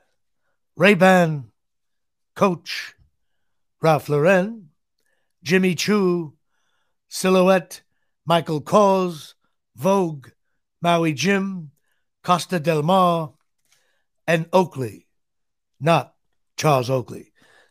Ray-Ban, 0.76 1.50
Coach, 2.36 2.94
Ralph 3.82 4.08
Lauren, 4.08 4.68
Jimmy 5.42 5.74
Choo, 5.74 6.34
Silhouette, 7.08 7.82
Michael 8.24 8.60
Kors, 8.60 9.34
Vogue, 9.74 10.28
Maui 10.80 11.12
Jim, 11.12 11.72
Costa 12.22 12.60
Del 12.60 12.82
Mar, 12.82 13.32
and 14.26 14.46
Oakley, 14.52 15.06
not 15.80 16.14
Charles 16.56 16.88
Oakley. 16.88 17.29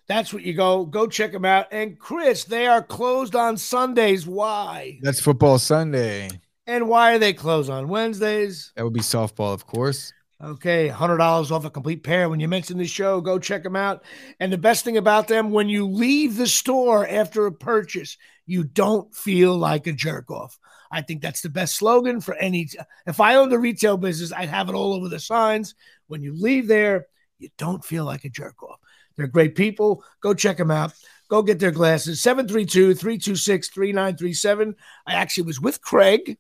That's 0.09 0.33
what 0.33 0.41
you 0.41 0.53
go. 0.53 0.85
Go 0.85 1.06
check 1.06 1.31
them 1.31 1.45
out. 1.45 1.67
And 1.71 1.97
Chris, 1.97 2.44
they 2.44 2.65
are 2.65 2.81
closed 2.81 3.35
on 3.35 3.57
Sundays. 3.57 4.25
Why? 4.25 5.00
That's 5.03 5.21
football 5.21 5.59
Sunday. 5.59 6.31
And 6.65 6.89
why 6.89 7.13
are 7.13 7.19
they 7.19 7.31
closed 7.31 7.69
on 7.69 7.88
Wednesdays? 7.88 8.73
That 8.75 8.83
would 8.83 8.94
be 8.94 9.01
softball, 9.01 9.53
of 9.53 9.67
course. 9.67 10.11
Okay, 10.41 10.88
hundred 10.88 11.17
dollars 11.17 11.51
off 11.51 11.65
a 11.65 11.69
complete 11.69 12.03
pair. 12.03 12.27
When 12.27 12.39
you 12.39 12.47
mention 12.47 12.77
the 12.77 12.88
show, 12.88 13.21
go 13.21 13.38
check 13.38 13.61
them 13.61 13.75
out. 13.75 14.03
And 14.39 14.51
the 14.51 14.57
best 14.57 14.83
thing 14.83 14.97
about 14.97 15.27
them, 15.27 15.51
when 15.51 15.69
you 15.69 15.85
leave 15.85 16.38
the 16.38 16.47
store 16.47 17.07
after 17.07 17.45
a 17.45 17.51
purchase, 17.51 18.17
you 18.47 18.63
don't 18.63 19.13
feel 19.13 19.56
like 19.57 19.85
a 19.85 19.91
jerk 19.91 20.31
off. 20.31 20.57
I 20.91 21.01
think 21.01 21.21
that's 21.21 21.41
the 21.41 21.50
best 21.50 21.75
slogan 21.75 22.19
for 22.19 22.33
any. 22.35 22.67
If 23.06 23.19
I 23.19 23.35
owned 23.35 23.53
a 23.53 23.59
retail 23.59 23.97
business, 23.97 24.33
I'd 24.33 24.50
have 24.50 24.69
it 24.69 24.75
all 24.75 24.94
over 24.94 25.07
the 25.07 25.19
signs. 25.19 25.75
When 26.07 26.23
you 26.23 26.33
leave 26.33 26.67
there, 26.67 27.06
you 27.38 27.50
don't 27.59 27.85
feel 27.85 28.06
like 28.06 28.25
a 28.25 28.29
jerk 28.29 28.63
off. 28.63 28.78
They're 29.19 29.27
great 29.27 29.56
people. 29.56 30.04
Go 30.21 30.33
check 30.33 30.57
them 30.57 30.71
out. 30.71 30.94
Go 31.30 31.44
get 31.44 31.60
their 31.60 31.71
glasses. 31.71 32.21
732 32.21 32.95
326 32.95 33.69
3937. 33.69 34.75
I 35.06 35.13
actually 35.13 35.44
was 35.44 35.61
with 35.61 35.81
Craig 35.81 36.38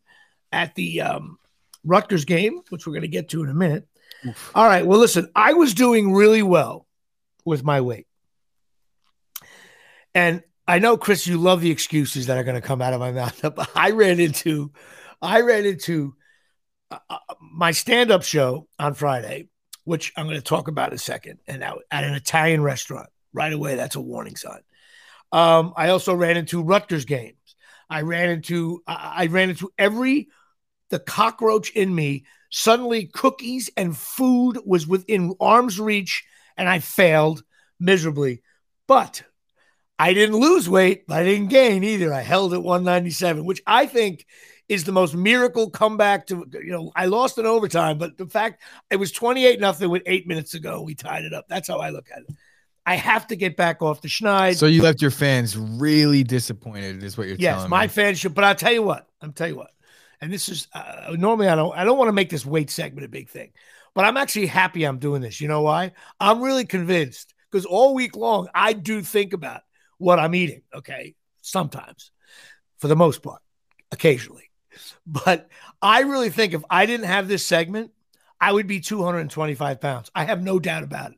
at 0.51 0.73
the 0.75 1.01
um, 1.01 1.37
Rutgers 1.83 2.25
game, 2.25 2.61
which 2.69 2.87
we're 2.87 2.93
going 2.93 3.01
to 3.01 3.07
get 3.07 3.29
to 3.29 3.43
in 3.43 3.49
a 3.49 3.53
minute. 3.53 3.87
All 4.55 4.65
right. 4.65 4.85
Well, 4.85 4.99
listen, 4.99 5.29
I 5.35 5.53
was 5.53 5.73
doing 5.73 6.11
really 6.13 6.43
well 6.43 6.87
with 7.45 7.63
my 7.63 7.81
weight. 7.81 8.07
And 10.15 10.43
I 10.67 10.79
know, 10.79 10.97
Chris, 10.97 11.27
you 11.27 11.37
love 11.37 11.61
the 11.61 11.71
excuses 11.71 12.27
that 12.27 12.37
are 12.37 12.43
going 12.43 12.59
to 12.59 12.67
come 12.67 12.81
out 12.81 12.93
of 12.93 12.99
my 12.99 13.11
mouth. 13.13 13.39
But 13.41 13.69
I 13.75 13.91
ran 13.91 14.19
into, 14.19 14.71
I 15.21 15.41
ran 15.41 15.65
into 15.65 16.15
uh, 16.91 16.97
uh, 17.09 17.17
my 17.39 17.71
stand-up 17.71 18.23
show 18.23 18.67
on 18.77 18.93
Friday, 18.93 19.47
which 19.89 20.13
I'm 20.15 20.27
going 20.27 20.37
to 20.37 20.43
talk 20.43 20.67
about 20.67 20.89
in 20.89 20.95
a 20.95 20.99
second, 20.99 21.39
and 21.47 21.63
at, 21.63 21.75
at 21.89 22.03
an 22.03 22.13
Italian 22.13 22.61
restaurant. 22.61 23.09
Right 23.33 23.51
away, 23.51 23.75
that's 23.75 23.95
a 23.95 24.01
warning 24.01 24.35
sign. 24.35 24.61
Um, 25.31 25.73
I 25.75 25.89
also 25.89 26.13
ran 26.13 26.37
into 26.37 26.61
Rutgers 26.61 27.05
games. 27.05 27.55
I 27.89 28.01
ran 28.01 28.29
into, 28.29 28.83
I, 28.85 29.13
I 29.17 29.25
ran 29.25 29.49
into 29.49 29.71
every 29.79 30.27
the 30.91 30.99
cockroach 30.99 31.71
in 31.71 31.93
me. 31.93 32.25
Suddenly, 32.51 33.07
cookies 33.07 33.71
and 33.75 33.97
food 33.97 34.59
was 34.63 34.85
within 34.85 35.33
arm's 35.39 35.79
reach, 35.79 36.23
and 36.55 36.69
I 36.69 36.77
failed 36.79 37.43
miserably. 37.79 38.43
But 38.85 39.23
I 39.97 40.13
didn't 40.13 40.39
lose 40.39 40.69
weight. 40.69 41.05
I 41.09 41.23
didn't 41.23 41.47
gain 41.47 41.83
either. 41.83 42.13
I 42.13 42.21
held 42.21 42.53
at 42.53 42.61
197, 42.61 43.43
which 43.43 43.63
I 43.65 43.87
think 43.87 44.27
is 44.69 44.83
the 44.83 44.91
most 44.91 45.15
miracle 45.15 45.69
comeback 45.69 46.27
to 46.27 46.47
you 46.53 46.71
know 46.71 46.91
I 46.95 47.07
lost 47.07 47.37
in 47.37 47.45
overtime, 47.45 47.97
but 47.97 48.17
the 48.17 48.27
fact 48.27 48.61
it 48.89 48.95
was 48.95 49.11
28 49.11 49.59
nothing 49.59 49.89
with 49.89 50.03
eight 50.05 50.27
minutes 50.27 50.53
ago, 50.53 50.81
we 50.81 50.95
tied 50.95 51.25
it 51.25 51.33
up. 51.33 51.47
That's 51.49 51.67
how 51.67 51.79
I 51.79 51.89
look 51.89 52.07
at 52.15 52.19
it. 52.19 52.35
I 52.85 52.95
have 52.95 53.27
to 53.27 53.35
get 53.35 53.57
back 53.57 53.81
off 53.81 54.01
the 54.01 54.07
schneid. 54.07 54.55
So 54.55 54.65
you 54.67 54.81
left 54.81 55.01
your 55.01 55.11
fans 55.11 55.57
really 55.57 56.23
disappointed, 56.23 57.03
is 57.03 57.17
what 57.17 57.27
you're 57.27 57.35
yes, 57.37 57.55
telling 57.57 57.69
my 57.69 57.83
me. 57.83 57.87
fans 57.89 58.19
should. 58.19 58.33
But 58.33 58.45
I'll 58.45 58.55
tell 58.55 58.71
you 58.71 58.83
what. 58.83 59.07
I'm 59.21 59.33
tell 59.33 59.47
you 59.47 59.57
what. 59.57 59.71
And 60.21 60.31
this 60.31 60.49
is 60.49 60.67
uh, 60.73 61.15
normally 61.17 61.47
I 61.47 61.55
don't 61.55 61.75
I 61.75 61.83
don't 61.83 61.97
want 61.97 62.07
to 62.09 62.13
make 62.13 62.29
this 62.29 62.45
weight 62.45 62.69
segment 62.69 63.05
a 63.05 63.09
big 63.09 63.29
thing, 63.29 63.51
but 63.95 64.05
I'm 64.05 64.17
actually 64.17 64.47
happy 64.47 64.85
I'm 64.85 64.99
doing 64.99 65.21
this. 65.21 65.41
You 65.41 65.47
know 65.47 65.61
why? 65.61 65.93
I'm 66.19 66.41
really 66.41 66.65
convinced 66.65 67.33
because 67.49 67.65
all 67.65 67.95
week 67.95 68.15
long 68.15 68.47
I 68.53 68.73
do 68.73 69.01
think 69.01 69.33
about 69.33 69.61
what 69.97 70.19
I'm 70.19 70.35
eating. 70.35 70.61
Okay, 70.73 71.15
sometimes, 71.41 72.11
for 72.77 72.87
the 72.87 72.95
most 72.95 73.23
part, 73.23 73.41
occasionally, 73.91 74.48
but 75.05 75.49
I 75.81 76.01
really 76.01 76.29
think 76.29 76.53
if 76.53 76.63
I 76.69 76.85
didn't 76.85 77.05
have 77.07 77.27
this 77.27 77.45
segment, 77.45 77.91
I 78.41 78.51
would 78.51 78.67
be 78.67 78.79
225 78.79 79.81
pounds. 79.81 80.11
I 80.15 80.25
have 80.25 80.41
no 80.41 80.59
doubt 80.59 80.83
about 80.83 81.11
it. 81.11 81.17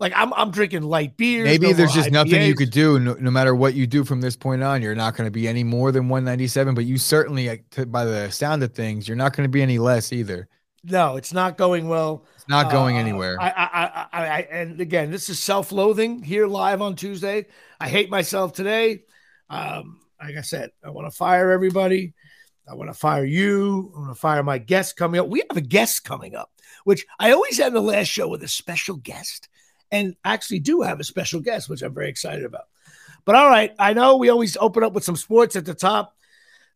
Like 0.00 0.12
I'm, 0.14 0.32
I'm 0.34 0.52
drinking 0.52 0.82
light 0.82 1.16
beers. 1.16 1.44
Maybe 1.44 1.68
no 1.68 1.72
there's 1.72 1.92
just 1.92 2.12
nothing 2.12 2.42
you 2.42 2.54
could 2.54 2.70
do. 2.70 3.00
No, 3.00 3.14
no 3.14 3.30
matter 3.32 3.54
what 3.54 3.74
you 3.74 3.86
do 3.86 4.04
from 4.04 4.20
this 4.20 4.36
point 4.36 4.62
on, 4.62 4.80
you're 4.80 4.94
not 4.94 5.16
going 5.16 5.26
to 5.26 5.30
be 5.32 5.48
any 5.48 5.64
more 5.64 5.90
than 5.90 6.08
197. 6.08 6.74
But 6.74 6.84
you 6.84 6.98
certainly, 6.98 7.62
by 7.88 8.04
the 8.04 8.30
sound 8.30 8.62
of 8.62 8.72
things, 8.74 9.08
you're 9.08 9.16
not 9.16 9.36
going 9.36 9.44
to 9.44 9.50
be 9.50 9.60
any 9.62 9.78
less 9.78 10.12
either. 10.12 10.48
No, 10.84 11.16
it's 11.16 11.32
not 11.32 11.58
going 11.58 11.88
well. 11.88 12.24
It's 12.36 12.48
not 12.48 12.70
going 12.70 12.96
Uh, 12.96 13.00
anywhere. 13.00 13.36
I, 13.40 13.48
I, 13.48 13.64
I, 13.64 14.06
I, 14.12 14.26
I, 14.28 14.40
and 14.52 14.80
again, 14.80 15.10
this 15.10 15.28
is 15.28 15.40
self-loathing 15.40 16.22
here 16.22 16.46
live 16.46 16.80
on 16.80 16.94
Tuesday. 16.94 17.46
I 17.80 17.88
hate 17.88 18.08
myself 18.08 18.52
today. 18.52 19.02
Um, 19.50 20.00
like 20.22 20.36
I 20.36 20.42
said, 20.42 20.70
I 20.84 20.90
want 20.90 21.10
to 21.10 21.16
fire 21.16 21.50
everybody. 21.50 22.14
I 22.70 22.74
want 22.74 22.90
to 22.90 22.94
fire 22.94 23.24
you. 23.24 23.92
I 23.96 23.98
want 24.00 24.10
to 24.10 24.20
fire 24.20 24.42
my 24.42 24.58
guest 24.58 24.96
coming 24.96 25.20
up. 25.20 25.28
We 25.28 25.44
have 25.48 25.56
a 25.56 25.62
guest 25.62 26.04
coming 26.04 26.34
up, 26.34 26.50
which 26.84 27.06
I 27.18 27.32
always 27.32 27.58
end 27.58 27.74
the 27.74 27.80
last 27.80 28.08
show 28.08 28.28
with 28.28 28.42
a 28.42 28.48
special 28.48 28.96
guest, 28.96 29.48
and 29.90 30.14
actually 30.24 30.60
do 30.60 30.82
have 30.82 31.00
a 31.00 31.04
special 31.04 31.40
guest, 31.40 31.68
which 31.68 31.82
I'm 31.82 31.94
very 31.94 32.08
excited 32.08 32.44
about. 32.44 32.64
But 33.24 33.34
all 33.34 33.48
right, 33.48 33.72
I 33.78 33.92
know 33.92 34.16
we 34.16 34.28
always 34.28 34.56
open 34.58 34.82
up 34.82 34.92
with 34.92 35.04
some 35.04 35.16
sports 35.16 35.56
at 35.56 35.64
the 35.64 35.74
top. 35.74 36.14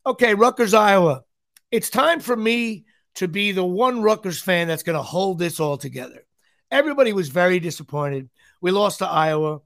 Okay, 0.05 0.33
Rutgers, 0.33 0.73
Iowa. 0.73 1.23
It's 1.71 1.89
time 1.89 2.19
for 2.19 2.35
me 2.35 2.85
to 3.15 3.27
be 3.27 3.51
the 3.51 3.65
one 3.65 4.01
Rutgers 4.01 4.41
fan 4.41 4.67
that's 4.67 4.83
going 4.83 4.97
to 4.97 5.03
hold 5.03 5.39
this 5.39 5.59
all 5.59 5.77
together. 5.77 6.25
Everybody 6.71 7.13
was 7.13 7.29
very 7.29 7.59
disappointed. 7.59 8.29
We 8.61 8.71
lost 8.71 8.99
to 8.99 9.07
Iowa. 9.07 9.61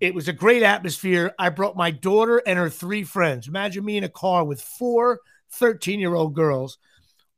It 0.00 0.14
was 0.14 0.28
a 0.28 0.32
great 0.32 0.62
atmosphere. 0.62 1.32
I 1.38 1.48
brought 1.50 1.76
my 1.76 1.90
daughter 1.90 2.42
and 2.46 2.58
her 2.58 2.70
three 2.70 3.04
friends. 3.04 3.48
Imagine 3.48 3.84
me 3.84 3.96
in 3.96 4.04
a 4.04 4.08
car 4.08 4.44
with 4.44 4.60
four 4.60 5.20
13 5.54 6.00
year 6.00 6.14
old 6.14 6.34
girls, 6.34 6.78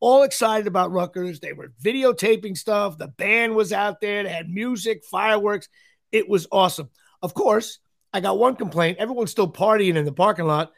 all 0.00 0.22
excited 0.22 0.66
about 0.66 0.92
Rutgers. 0.92 1.40
They 1.40 1.52
were 1.52 1.72
videotaping 1.82 2.56
stuff. 2.56 2.98
The 2.98 3.08
band 3.08 3.54
was 3.54 3.72
out 3.72 4.00
there. 4.00 4.22
They 4.22 4.28
had 4.30 4.48
music, 4.48 5.04
fireworks. 5.10 5.68
It 6.12 6.28
was 6.28 6.46
awesome. 6.52 6.90
Of 7.22 7.34
course, 7.34 7.78
I 8.12 8.20
got 8.20 8.38
one 8.38 8.56
complaint. 8.56 8.98
Everyone's 8.98 9.30
still 9.30 9.50
partying 9.50 9.96
in 9.96 10.04
the 10.04 10.12
parking 10.12 10.46
lot. 10.46 10.72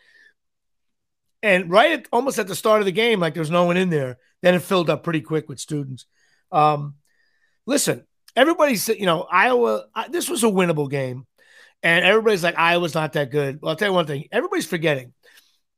And 1.43 1.71
right 1.71 2.01
at 2.01 2.09
almost 2.13 2.39
at 2.39 2.49
the 2.49 2.55
start 2.55 2.81
of 2.81 2.87
the 2.87 2.93
game, 2.93 3.21
like 3.21 3.35
there's 3.35 3.51
no 3.51 3.65
one 3.65 3.77
in 3.77 3.91
there. 3.91 4.19
Then 4.43 4.55
it 4.55 4.63
filled 4.63 4.91
up 4.91 5.05
pretty 5.05 5.21
quick 5.21 5.49
with 5.49 5.61
students. 5.61 6.07
Um, 6.51 6.95
listen, 7.67 8.07
everybody's, 8.35 8.89
you 8.89 9.07
know, 9.07 9.23
Iowa, 9.23 9.85
I, 9.95 10.09
this 10.09 10.29
was 10.29 10.43
a 10.43 10.49
winnable 10.49 10.91
game. 10.91 11.27
And 11.83 12.05
everybody's 12.05 12.43
like, 12.43 12.59
Iowa's 12.59 12.95
not 12.95 13.13
that 13.13 13.31
good. 13.31 13.61
Well, 13.61 13.71
I'll 13.71 13.77
tell 13.77 13.89
you 13.89 13.95
one 13.95 14.07
thing 14.07 14.25
everybody's 14.33 14.67
forgetting. 14.67 15.13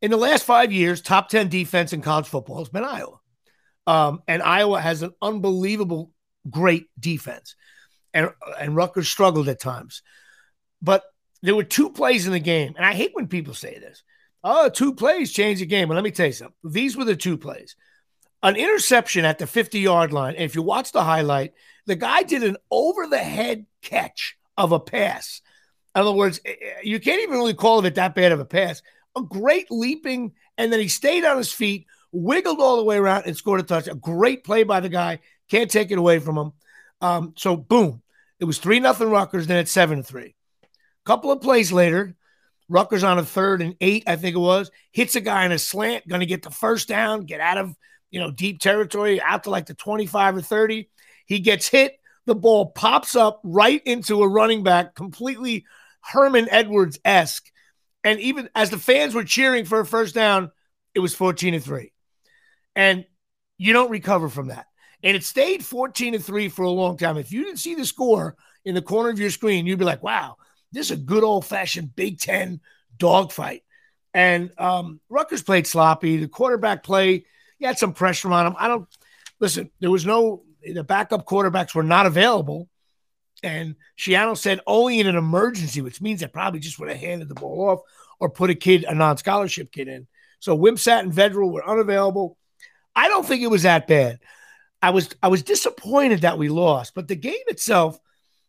In 0.03 0.11
the 0.11 0.17
last 0.17 0.45
five 0.45 0.73
years, 0.73 1.01
top 1.01 1.29
10 1.29 1.49
defense 1.49 1.93
in 1.93 2.01
college 2.01 2.27
football 2.27 2.59
has 2.59 2.69
been 2.69 2.85
Iowa. 2.85 3.19
Um, 3.87 4.23
and 4.27 4.43
Iowa 4.43 4.81
has 4.81 5.03
an 5.03 5.13
unbelievable, 5.21 6.11
great 6.49 6.87
defense. 6.99 7.55
And, 8.15 8.31
and 8.59 8.75
Rutgers 8.75 9.09
struggled 9.09 9.49
at 9.49 9.61
times. 9.61 10.03
But 10.81 11.05
there 11.43 11.55
were 11.55 11.65
two 11.65 11.91
plays 11.91 12.27
in 12.27 12.33
the 12.33 12.41
game. 12.41 12.75
And 12.77 12.85
I 12.85 12.95
hate 12.95 13.11
when 13.13 13.29
people 13.29 13.55
say 13.55 13.79
this. 13.79 14.03
Oh, 14.43 14.69
two 14.69 14.95
plays 14.95 15.33
change 15.33 15.61
the 15.61 15.67
game. 15.67 15.89
Well, 15.89 15.97
let 15.97 16.05
me 16.05 16.11
tell 16.11 16.27
you 16.27 16.33
something. 16.33 16.55
These 16.65 16.97
were 16.97 17.05
the 17.05 17.17
two 17.17 17.37
plays. 17.37 17.77
An 18.43 18.57
interception 18.57 19.27
at 19.27 19.39
the 19.39 19.47
50 19.47 19.81
yard 19.81 20.13
line. 20.13 20.35
And 20.35 20.45
if 20.45 20.55
you 20.55 20.63
watch 20.63 20.93
the 20.93 21.05
highlight, 21.05 21.53
the 21.87 21.97
guy 21.97 22.23
did 22.23 22.43
an 22.43 22.57
over 22.71 23.07
the 23.07 23.19
head 23.19 23.67
catch 23.83 24.37
of 24.57 24.73
a 24.73 24.81
pass. 24.81 25.43
In 25.95 26.01
other 26.01 26.13
words, 26.13 26.41
eh, 26.45 26.55
you 26.83 27.01
can't 27.01 27.21
even 27.23 27.37
really 27.37 27.55
call 27.55 27.85
it 27.85 27.97
that 27.97 28.15
bad 28.15 28.33
of 28.33 28.41
a 28.41 28.45
pass. 28.47 28.81
A 29.17 29.23
great 29.23 29.71
leaping, 29.71 30.33
and 30.57 30.73
then 30.73 30.81
he 30.81 30.89
stayed 30.89 31.25
on 31.25 31.37
his 31.37 31.53
feet, 31.53 31.87
wiggled 32.13 32.61
all 32.61 32.77
the 32.77 32.85
way 32.85 32.97
around, 32.97 33.25
and 33.27 33.37
scored 33.37 33.61
a 33.61 33.65
touch. 33.65 33.89
A 33.89 33.95
great 33.95 34.45
play 34.45 34.63
by 34.63 34.81
the 34.81 34.89
guy. 34.89 35.21
Can't 35.51 35.71
take 35.71 35.91
it 35.91 35.99
away 35.99 36.19
from 36.19 36.39
him. 36.39 36.53
Um, 37.01 37.35
so 37.37 37.57
boom, 37.57 38.03
it 38.39 38.45
was 38.45 38.59
three 38.59 38.81
nothing 38.81 39.11
Rutgers. 39.11 39.47
Then 39.47 39.59
it's 39.59 39.73
seven 39.73 40.03
three. 40.03 40.35
Couple 41.05 41.33
of 41.33 41.41
plays 41.41 41.73
later, 41.73 42.15
Rutgers 42.69 43.03
on 43.03 43.19
a 43.19 43.25
third 43.25 43.63
and 43.63 43.75
eight, 43.81 44.05
I 44.07 44.17
think 44.17 44.37
it 44.37 44.41
was, 44.41 44.71
hits 44.93 45.17
a 45.17 45.21
guy 45.21 45.45
in 45.45 45.53
a 45.53 45.59
slant, 45.59 46.07
going 46.07 46.21
to 46.21 46.27
get 46.27 46.43
the 46.43 46.51
first 46.51 46.87
down, 46.87 47.25
get 47.25 47.41
out 47.41 47.59
of 47.59 47.75
you 48.11 48.21
know 48.21 48.31
deep 48.31 48.61
territory, 48.61 49.21
out 49.21 49.45
to 49.45 49.51
like 49.51 49.67
the 49.67 49.75
twenty 49.75 50.07
five 50.07 50.37
or 50.37 50.43
thirty. 50.43 50.89
He 51.27 51.41
gets 51.41 51.69
hit. 51.69 51.97
The 52.27 52.35
ball 52.35 52.67
pops 52.67 53.17
up 53.17 53.41
right 53.43 53.83
into 53.85 54.23
a 54.23 54.29
running 54.29 54.63
back, 54.63 54.95
completely 54.95 55.65
Herman 56.01 56.49
Edwards 56.51 56.99
esque. 57.05 57.51
And 58.05 58.19
even 58.21 58.49
as 58.55 58.71
the 58.71 58.79
fans 58.79 59.15
were 59.15 59.25
cheering 59.25 59.65
for 59.65 59.81
a 59.81 59.87
first 59.87 60.15
down, 60.15 60.51
it 60.95 61.01
was 61.01 61.15
14 61.15 61.53
to 61.53 61.61
3. 61.61 61.93
And 62.75 63.05
you 63.59 63.73
don't 63.73 63.91
recover 63.91 64.29
from 64.29 64.49
that. 64.49 64.67
And 65.03 65.17
it 65.17 65.25
stayed 65.25 65.65
14 65.65 66.15
to 66.15 66.19
3 66.19 66.49
for 66.49 66.63
a 66.63 66.71
long 66.71 66.97
time. 66.97 67.19
If 67.19 67.33
you 67.33 67.45
didn't 67.45 67.59
see 67.59 67.75
the 67.75 67.85
score 67.85 68.37
in 68.65 68.75
the 68.75 68.83
corner 68.83 69.11
of 69.11 69.19
your 69.19 69.31
screen, 69.31 69.67
you'd 69.67 69.79
be 69.79 69.85
like, 69.85 70.03
wow, 70.03 70.37
this 70.73 70.87
is 70.87 70.99
a 70.99 71.01
good 71.01 71.25
old 71.25 71.45
fashioned 71.45 71.95
Big 71.95 72.19
Ten 72.19 72.61
dogfight. 72.97 73.63
And 74.15 74.51
um, 74.59 75.01
Rutgers 75.09 75.43
played 75.43 75.67
sloppy. 75.67 76.17
The 76.17 76.29
quarterback 76.29 76.83
play, 76.83 77.25
he 77.59 77.65
had 77.65 77.79
some 77.79 77.93
pressure 77.93 78.33
on 78.33 78.47
him. 78.47 78.57
I 78.59 78.69
don't 78.69 78.89
listen, 79.41 79.71
there 79.81 79.91
was 79.91 80.07
no, 80.07 80.43
the 80.63 80.85
backup 80.85 81.27
quarterbacks 81.27 81.75
were 81.75 81.83
not 81.83 82.07
available. 82.07 82.69
And 83.43 83.77
Schiano 83.99 84.37
said 84.37 84.61
only 84.67 85.01
in 85.01 85.07
an 85.07 85.17
emergency, 85.17 85.81
which 85.81 86.01
means 86.01 86.21
they 86.21 86.27
probably 86.27 86.61
just 86.61 86.79
would 86.79 86.89
have 86.89 86.99
handed 86.99 87.29
the 87.29 87.35
ball 87.35 87.69
off 87.69 87.81
or 88.19 88.31
put 88.31 88.51
a 88.51 88.55
kid, 88.55 88.85
a 88.85 88.95
non 88.95 89.17
scholarship 89.17 89.73
kid 89.73 89.89
in. 89.89 90.07
So 90.41 90.57
Wimsatt 90.57 91.01
and 91.01 91.13
Vedral 91.13 91.53
were 91.53 91.67
unavailable. 91.67 92.37
I 92.95 93.09
don't 93.09 93.27
think 93.27 93.43
it 93.43 93.51
was 93.51 93.63
that 93.63 93.87
bad. 93.87 94.19
I 94.83 94.91
was 94.91 95.11
I 95.23 95.29
was 95.29 95.43
disappointed 95.43 96.23
that 96.23 96.39
we 96.39 96.49
lost, 96.49 96.95
but 96.95 97.09
the 97.09 97.17
game 97.17 97.35
itself, 97.49 97.99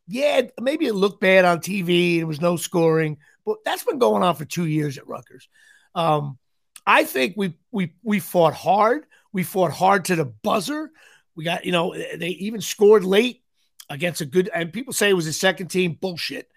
yeah, 0.07 0.41
maybe 0.59 0.85
it 0.85 0.95
looked 0.95 1.21
bad 1.21 1.45
on 1.45 1.59
TV. 1.59 2.17
There 2.17 2.27
was 2.27 2.41
no 2.41 2.55
scoring, 2.55 3.17
but 3.45 3.57
that's 3.65 3.83
been 3.83 3.99
going 3.99 4.23
on 4.23 4.35
for 4.35 4.45
two 4.45 4.65
years 4.65 4.97
at 4.97 5.07
Rutgers. 5.07 5.49
Um, 5.93 6.37
I 6.85 7.03
think 7.03 7.35
we 7.35 7.57
we 7.71 7.93
we 8.01 8.19
fought 8.19 8.53
hard. 8.53 9.05
We 9.33 9.43
fought 9.43 9.71
hard 9.71 10.05
to 10.05 10.15
the 10.15 10.25
buzzer. 10.25 10.91
We 11.35 11.43
got 11.43 11.65
you 11.65 11.71
know 11.73 11.93
they 11.93 12.29
even 12.29 12.61
scored 12.61 13.03
late 13.03 13.43
against 13.91 14.21
a 14.21 14.25
good 14.25 14.49
and 14.53 14.73
people 14.73 14.93
say 14.93 15.09
it 15.09 15.13
was 15.13 15.27
a 15.27 15.33
second 15.33 15.67
team 15.67 15.97
bullshit. 15.99 16.49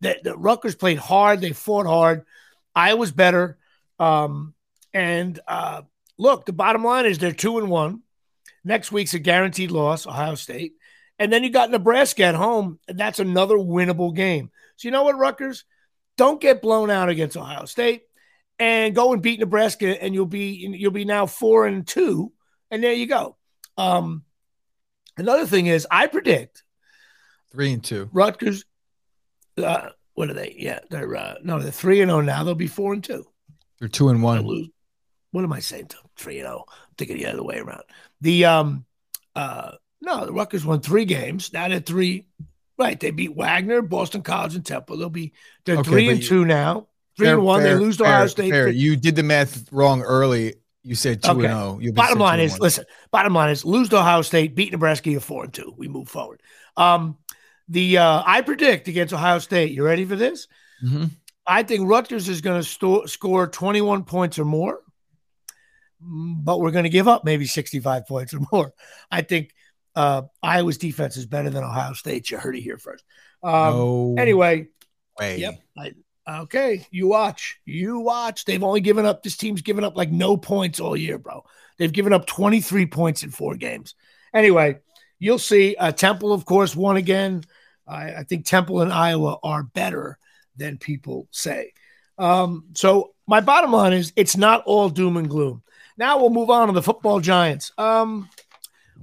That 0.00 0.22
the 0.22 0.36
Rutgers 0.36 0.74
played 0.74 0.98
hard, 0.98 1.40
they 1.40 1.52
fought 1.52 1.86
hard. 1.86 2.24
I 2.74 2.94
was 2.94 3.10
better. 3.10 3.58
Um, 3.98 4.54
and 4.92 5.38
uh, 5.46 5.82
look, 6.18 6.46
the 6.46 6.52
bottom 6.52 6.84
line 6.84 7.06
is 7.06 7.18
they're 7.18 7.32
two 7.32 7.58
and 7.58 7.70
one. 7.70 8.02
Next 8.64 8.92
week's 8.92 9.14
a 9.14 9.18
guaranteed 9.18 9.70
loss, 9.70 10.06
Ohio 10.06 10.34
State. 10.34 10.74
And 11.18 11.32
then 11.32 11.44
you 11.44 11.50
got 11.50 11.70
Nebraska 11.70 12.24
at 12.24 12.34
home, 12.34 12.80
and 12.88 12.98
that's 12.98 13.20
another 13.20 13.56
winnable 13.56 14.14
game. 14.14 14.50
So 14.76 14.88
you 14.88 14.92
know 14.92 15.04
what, 15.04 15.18
Rutgers? 15.18 15.64
Don't 16.16 16.40
get 16.40 16.62
blown 16.62 16.90
out 16.90 17.08
against 17.08 17.36
Ohio 17.36 17.66
State 17.66 18.02
and 18.58 18.94
go 18.94 19.12
and 19.12 19.22
beat 19.22 19.40
Nebraska, 19.40 20.02
and 20.02 20.14
you'll 20.14 20.26
be 20.26 20.68
you'll 20.76 20.90
be 20.90 21.04
now 21.04 21.26
four 21.26 21.66
and 21.66 21.86
two, 21.86 22.32
and 22.70 22.82
there 22.82 22.92
you 22.92 23.06
go. 23.06 23.36
Um, 23.76 24.24
another 25.16 25.46
thing 25.46 25.66
is, 25.66 25.86
I 25.90 26.06
predict 26.06 26.63
Three 27.54 27.72
and 27.72 27.84
two. 27.84 28.08
Rutgers. 28.12 28.64
Uh, 29.56 29.90
what 30.14 30.28
are 30.28 30.34
they? 30.34 30.56
Yeah, 30.58 30.80
they're 30.90 31.14
uh, 31.16 31.34
no, 31.44 31.60
they're 31.60 31.70
three 31.70 32.00
and 32.00 32.10
zero 32.10 32.20
now. 32.20 32.42
They'll 32.42 32.54
be 32.56 32.66
four 32.66 32.92
and 32.92 33.02
two. 33.04 33.24
They're 33.78 33.88
two 33.88 34.08
and 34.08 34.22
one. 34.22 34.42
lose. 34.44 34.68
What 35.30 35.44
am 35.44 35.52
I 35.52 35.60
saying? 35.60 35.86
To 35.88 35.96
three 36.16 36.38
and 36.38 36.46
zero. 36.46 36.64
I'm 36.68 36.94
thinking 36.98 37.18
the 37.18 37.26
other 37.26 37.44
way 37.44 37.58
around. 37.58 37.82
The 38.20 38.44
um, 38.46 38.84
uh, 39.36 39.72
no, 40.00 40.26
the 40.26 40.32
Rutgers 40.32 40.64
won 40.66 40.80
three 40.80 41.04
games. 41.04 41.52
Now 41.52 41.68
they're 41.68 41.80
three. 41.80 42.26
Right, 42.76 42.98
they 42.98 43.12
beat 43.12 43.36
Wagner, 43.36 43.82
Boston 43.82 44.22
College, 44.22 44.56
and 44.56 44.66
Temple. 44.66 44.96
They'll 44.96 45.08
be 45.08 45.32
they're 45.64 45.78
Okay, 45.78 45.90
three 45.90 46.08
and 46.08 46.20
you, 46.20 46.26
two 46.26 46.44
now. 46.44 46.88
Three 47.16 47.26
Fair- 47.26 47.34
and 47.36 47.44
one. 47.44 47.62
fair- 47.62 47.78
they 47.78 47.84
lose 47.84 47.98
to 47.98 48.04
fair- 48.04 48.12
Ohio 48.14 48.26
State. 48.26 48.50
fair. 48.50 48.68
You 48.68 48.96
did 48.96 49.14
the 49.14 49.22
math 49.22 49.72
wrong 49.72 50.02
early. 50.02 50.54
You 50.82 50.96
said 50.96 51.22
two 51.22 51.30
Okay. 51.30 51.44
and 51.46 51.54
zero. 51.54 51.78
You'll 51.80 51.94
Bottom 51.94 52.18
line 52.18 52.40
is, 52.40 52.58
listen. 52.58 52.84
Bottom 53.12 53.32
line 53.32 53.50
is, 53.50 53.64
lose 53.64 53.88
to 53.90 53.98
Ohio 53.98 54.22
State, 54.22 54.56
beat 54.56 54.72
Nebraska, 54.72 55.08
you're 55.10 55.20
four 55.20 55.44
and 55.44 55.52
two. 55.54 55.72
We 55.78 55.86
move 55.86 56.08
forward. 56.08 56.42
Um, 56.76 57.16
the 57.68 57.98
uh, 57.98 58.22
I 58.26 58.40
predict 58.42 58.88
against 58.88 59.14
Ohio 59.14 59.38
State. 59.38 59.72
You 59.72 59.84
ready 59.84 60.04
for 60.04 60.16
this? 60.16 60.48
Mhm. 60.84 61.10
I 61.46 61.62
think 61.62 61.88
Rutgers 61.88 62.28
is 62.28 62.40
going 62.40 62.60
to 62.60 62.66
sto- 62.66 63.06
score 63.06 63.46
21 63.46 64.04
points 64.04 64.38
or 64.38 64.44
more, 64.46 64.80
but 66.00 66.60
we're 66.60 66.70
going 66.70 66.84
to 66.84 66.90
give 66.90 67.08
up 67.08 67.24
maybe 67.24 67.46
65 67.46 68.06
points 68.06 68.34
or 68.34 68.40
more. 68.52 68.72
I 69.10 69.22
think 69.22 69.52
uh, 69.94 70.22
Iowa's 70.42 70.78
defense 70.78 71.16
is 71.16 71.26
better 71.26 71.50
than 71.50 71.62
Ohio 71.64 71.92
State. 71.92 72.30
You 72.30 72.38
heard 72.38 72.56
it 72.56 72.62
here 72.62 72.78
first. 72.78 73.04
Um, 73.42 73.52
no 73.74 74.14
Anyway, 74.18 74.68
way. 75.18 75.38
yep. 75.38 75.54
I, 75.78 75.92
okay, 76.42 76.86
you 76.90 77.08
watch. 77.08 77.60
You 77.64 78.00
watch. 78.00 78.44
They've 78.44 78.62
only 78.64 78.80
given 78.80 79.04
up, 79.06 79.22
this 79.22 79.36
team's 79.36 79.62
given 79.62 79.84
up 79.84 79.96
like 79.96 80.10
no 80.10 80.36
points 80.36 80.80
all 80.80 80.96
year, 80.96 81.18
bro. 81.18 81.44
They've 81.78 81.92
given 81.92 82.12
up 82.12 82.26
23 82.26 82.86
points 82.86 83.22
in 83.22 83.30
four 83.30 83.54
games. 83.56 83.94
Anyway, 84.34 84.78
you'll 85.24 85.38
see. 85.38 85.74
Uh, 85.76 85.90
Temple, 85.90 86.32
of 86.32 86.44
course, 86.44 86.76
won 86.76 86.98
again. 86.98 87.44
I, 87.88 88.14
I 88.16 88.22
think 88.24 88.44
Temple 88.44 88.82
and 88.82 88.92
Iowa 88.92 89.38
are 89.42 89.62
better 89.62 90.18
than 90.56 90.76
people 90.76 91.28
say. 91.30 91.72
Um, 92.18 92.66
so 92.74 93.14
my 93.26 93.40
bottom 93.40 93.72
line 93.72 93.94
is 93.94 94.12
it's 94.16 94.36
not 94.36 94.62
all 94.66 94.90
doom 94.90 95.16
and 95.16 95.28
gloom. 95.28 95.62
Now 95.96 96.18
we'll 96.18 96.30
move 96.30 96.50
on 96.50 96.68
to 96.68 96.74
the 96.74 96.82
football 96.82 97.20
giants. 97.20 97.72
Um, 97.78 98.28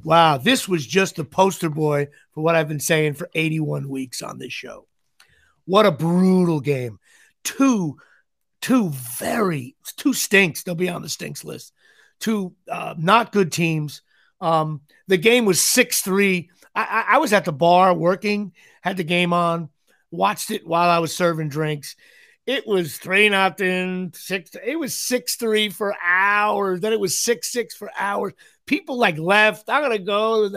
wow, 0.04 0.38
this 0.38 0.68
was 0.68 0.86
just 0.86 1.16
the 1.16 1.26
poster 1.26 1.70
boy 1.70 2.08
for 2.34 2.44
what 2.44 2.56
I've 2.56 2.68
been 2.68 2.80
saying 2.80 3.16
for 3.16 3.30
81 3.34 3.90
weeks 3.90 4.22
on 4.22 4.38
this 4.38 4.54
show. 4.54 4.88
What 5.66 5.88
a 5.88 5.92
brutal 5.92 6.60
game. 6.60 7.00
Two, 7.44 7.98
two 8.62 8.90
very 8.90 9.76
two 9.98 10.14
stinks. 10.14 10.62
They'll 10.64 10.76
be 10.76 10.90
on 10.90 11.02
the 11.02 11.10
stinks 11.10 11.44
list. 11.44 11.74
Two 12.20 12.54
uh, 12.70 12.94
not 12.98 13.32
good 13.32 13.52
teams. 13.52 14.04
Um, 14.42 14.82
the 15.08 15.18
game 15.18 15.46
was 15.46 15.62
6 15.62 16.02
3. 16.02 16.50
I, 16.74 17.06
I, 17.10 17.18
was 17.18 17.34
at 17.34 17.46
the 17.46 17.52
bar 17.52 17.94
working, 17.94 18.54
had 18.82 18.98
the 18.98 19.04
game 19.04 19.34
on, 19.34 19.70
watched 20.10 20.52
it 20.52 20.66
while 20.66 20.90
I 20.90 21.00
was 21.00 21.16
serving 21.16 21.50
drinks. 21.50 21.96
It 22.48 22.66
was 22.66 22.98
three 22.98 23.30
nothing, 23.30 24.14
six. 24.16 24.52
It 24.66 24.80
was 24.80 24.96
six 24.96 25.36
three 25.36 25.70
for 25.70 25.96
hours. 26.04 26.82
Then 26.82 26.92
it 26.92 27.00
was 27.00 27.20
six 27.20 27.52
six 27.52 27.76
for 27.76 27.92
hours. 27.98 28.34
People 28.66 28.98
like 28.98 29.18
left. 29.18 29.70
I'm 29.70 29.84
gonna 29.84 30.00
go. 30.00 30.50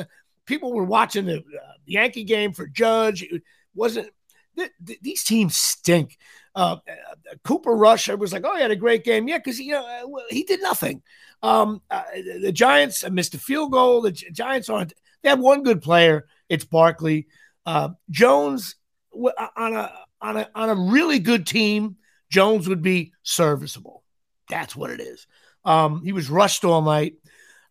People 0.47 0.73
were 0.73 0.85
watching 0.85 1.27
the 1.27 1.39
uh, 1.39 1.73
Yankee 1.85 2.25
game 2.25 2.53
for 2.53 2.67
Judge. 2.67 3.23
It 3.23 3.43
wasn't. 3.75 4.09
Th- 4.57 4.71
th- 4.85 5.01
these 5.03 5.25
teams 5.25 5.57
stink. 5.57 6.17
Uh, 6.55 6.77
uh, 6.89 7.35
Cooper 7.43 7.75
Rush, 7.75 8.09
I 8.09 8.15
was 8.15 8.33
like, 8.33 8.45
oh, 8.45 8.55
he 8.55 8.63
had 8.63 8.71
a 8.71 8.77
great 8.77 9.05
game. 9.05 9.27
Yeah, 9.27 9.39
because 9.39 9.59
you 9.59 9.73
know 9.73 9.85
uh, 9.85 10.21
he 10.31 10.45
did 10.45 10.63
nothing. 10.63 11.03
Um, 11.43 11.83
uh, 11.91 12.05
the 12.41 12.53
Giants 12.53 13.09
missed 13.11 13.35
a 13.35 13.39
field 13.39 13.73
goal. 13.73 14.03
The 14.03 14.13
Giants 14.13 14.69
aren't. 14.69 14.95
They 15.23 15.31
have 15.31 15.41
one 15.41 15.63
good 15.63 15.83
player. 15.83 16.27
It's 16.49 16.65
Barkley. 16.65 17.27
Uh, 17.67 17.91
Jones 18.11 18.77
on 19.13 19.75
a 19.75 19.93
on 20.21 20.37
a 20.37 20.49
on 20.55 20.71
a 20.71 20.75
really 20.75 21.19
good 21.19 21.47
team. 21.47 21.97
Jones 22.31 22.69
would 22.69 22.83
be 22.83 23.13
serviceable. 23.23 24.03
That's 24.49 24.77
what 24.77 24.91
it 24.91 25.01
is. 25.01 25.27
Um, 25.65 26.03
he 26.05 26.13
was 26.13 26.31
rushed 26.31 26.65
all 26.65 26.83
night. 26.83 27.15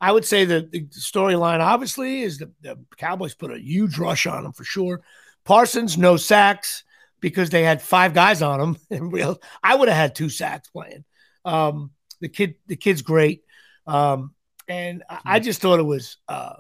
I 0.02 0.12
would 0.12 0.26
say 0.26 0.46
that 0.46 0.72
the 0.72 0.86
storyline, 0.88 1.60
obviously, 1.60 2.24
is 2.24 2.38
the, 2.38 2.52
the 2.62 2.78
Cowboys 2.98 3.36
put 3.36 3.52
a 3.52 3.60
huge 3.60 3.98
rush 3.98 4.26
on 4.26 4.46
him 4.46 4.52
for 4.52 4.66
sure. 4.66 5.02
Parsons, 5.46 5.98
no 5.98 6.18
sacks 6.18 6.84
because 7.24 7.50
they 7.50 7.64
had 7.64 7.82
five 7.82 8.14
guys 8.14 8.42
on 8.42 8.78
him. 8.92 9.38
I 9.64 9.76
would 9.76 9.88
have 9.88 9.98
had 9.98 10.14
two 10.14 10.28
sacks 10.28 10.68
playing. 10.68 11.06
Um, 11.46 11.92
the 12.20 12.28
kid, 12.28 12.56
the 12.68 12.76
kid's 12.76 13.02
great. 13.02 13.44
Um, 13.88 14.36
and 14.68 15.04
I, 15.10 15.20
I, 15.26 15.40
just 15.40 15.62
thought 15.62 15.80
it 15.80 15.84
was 15.84 16.18
uh, 16.28 16.56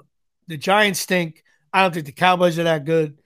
the 0.47 0.57
Giants 0.57 1.01
stink. 1.01 1.43
I 1.73 1.81
don't 1.81 1.93
think 1.93 2.05
the 2.05 2.13
Cowboys 2.13 2.57
are 2.59 2.63
that 2.63 2.85
good. 2.85 3.19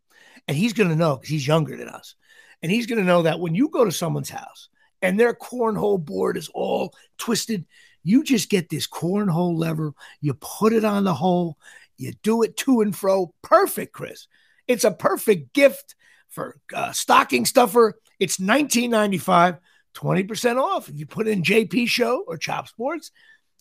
and 0.46 0.54
he's 0.54 0.74
going 0.74 0.90
to 0.90 0.96
know 0.96 1.16
because 1.16 1.30
he's 1.30 1.46
younger 1.46 1.78
than 1.78 1.88
us. 1.88 2.14
And 2.62 2.70
he's 2.70 2.84
going 2.84 2.98
to 2.98 3.06
know 3.06 3.22
that 3.22 3.40
when 3.40 3.54
you 3.54 3.70
go 3.70 3.86
to 3.86 3.92
someone's 3.92 4.28
house 4.28 4.68
and 5.00 5.18
their 5.18 5.32
cornhole 5.32 6.04
board 6.04 6.36
is 6.36 6.50
all 6.52 6.92
twisted, 7.16 7.64
you 8.02 8.22
just 8.22 8.50
get 8.50 8.68
this 8.68 8.86
cornhole 8.86 9.56
lever, 9.56 9.94
you 10.20 10.34
put 10.34 10.74
it 10.74 10.84
on 10.84 11.04
the 11.04 11.14
hole, 11.14 11.56
you 11.96 12.12
do 12.22 12.42
it 12.42 12.56
to 12.58 12.80
and 12.80 12.94
fro. 12.94 13.32
Perfect, 13.42 13.92
Chris. 13.92 14.26
It's 14.68 14.84
a 14.84 14.90
perfect 14.90 15.52
gift 15.52 15.94
for 16.28 16.56
uh, 16.74 16.92
stocking 16.92 17.44
stuffer. 17.44 17.98
It's 18.18 18.38
1995, 18.38 19.58
20% 19.94 20.62
off. 20.62 20.88
If 20.88 20.98
you 20.98 21.06
put 21.06 21.28
in 21.28 21.42
JP 21.42 21.88
Show 21.88 22.24
or 22.26 22.36
Chop 22.36 22.68
Sports, 22.68 23.10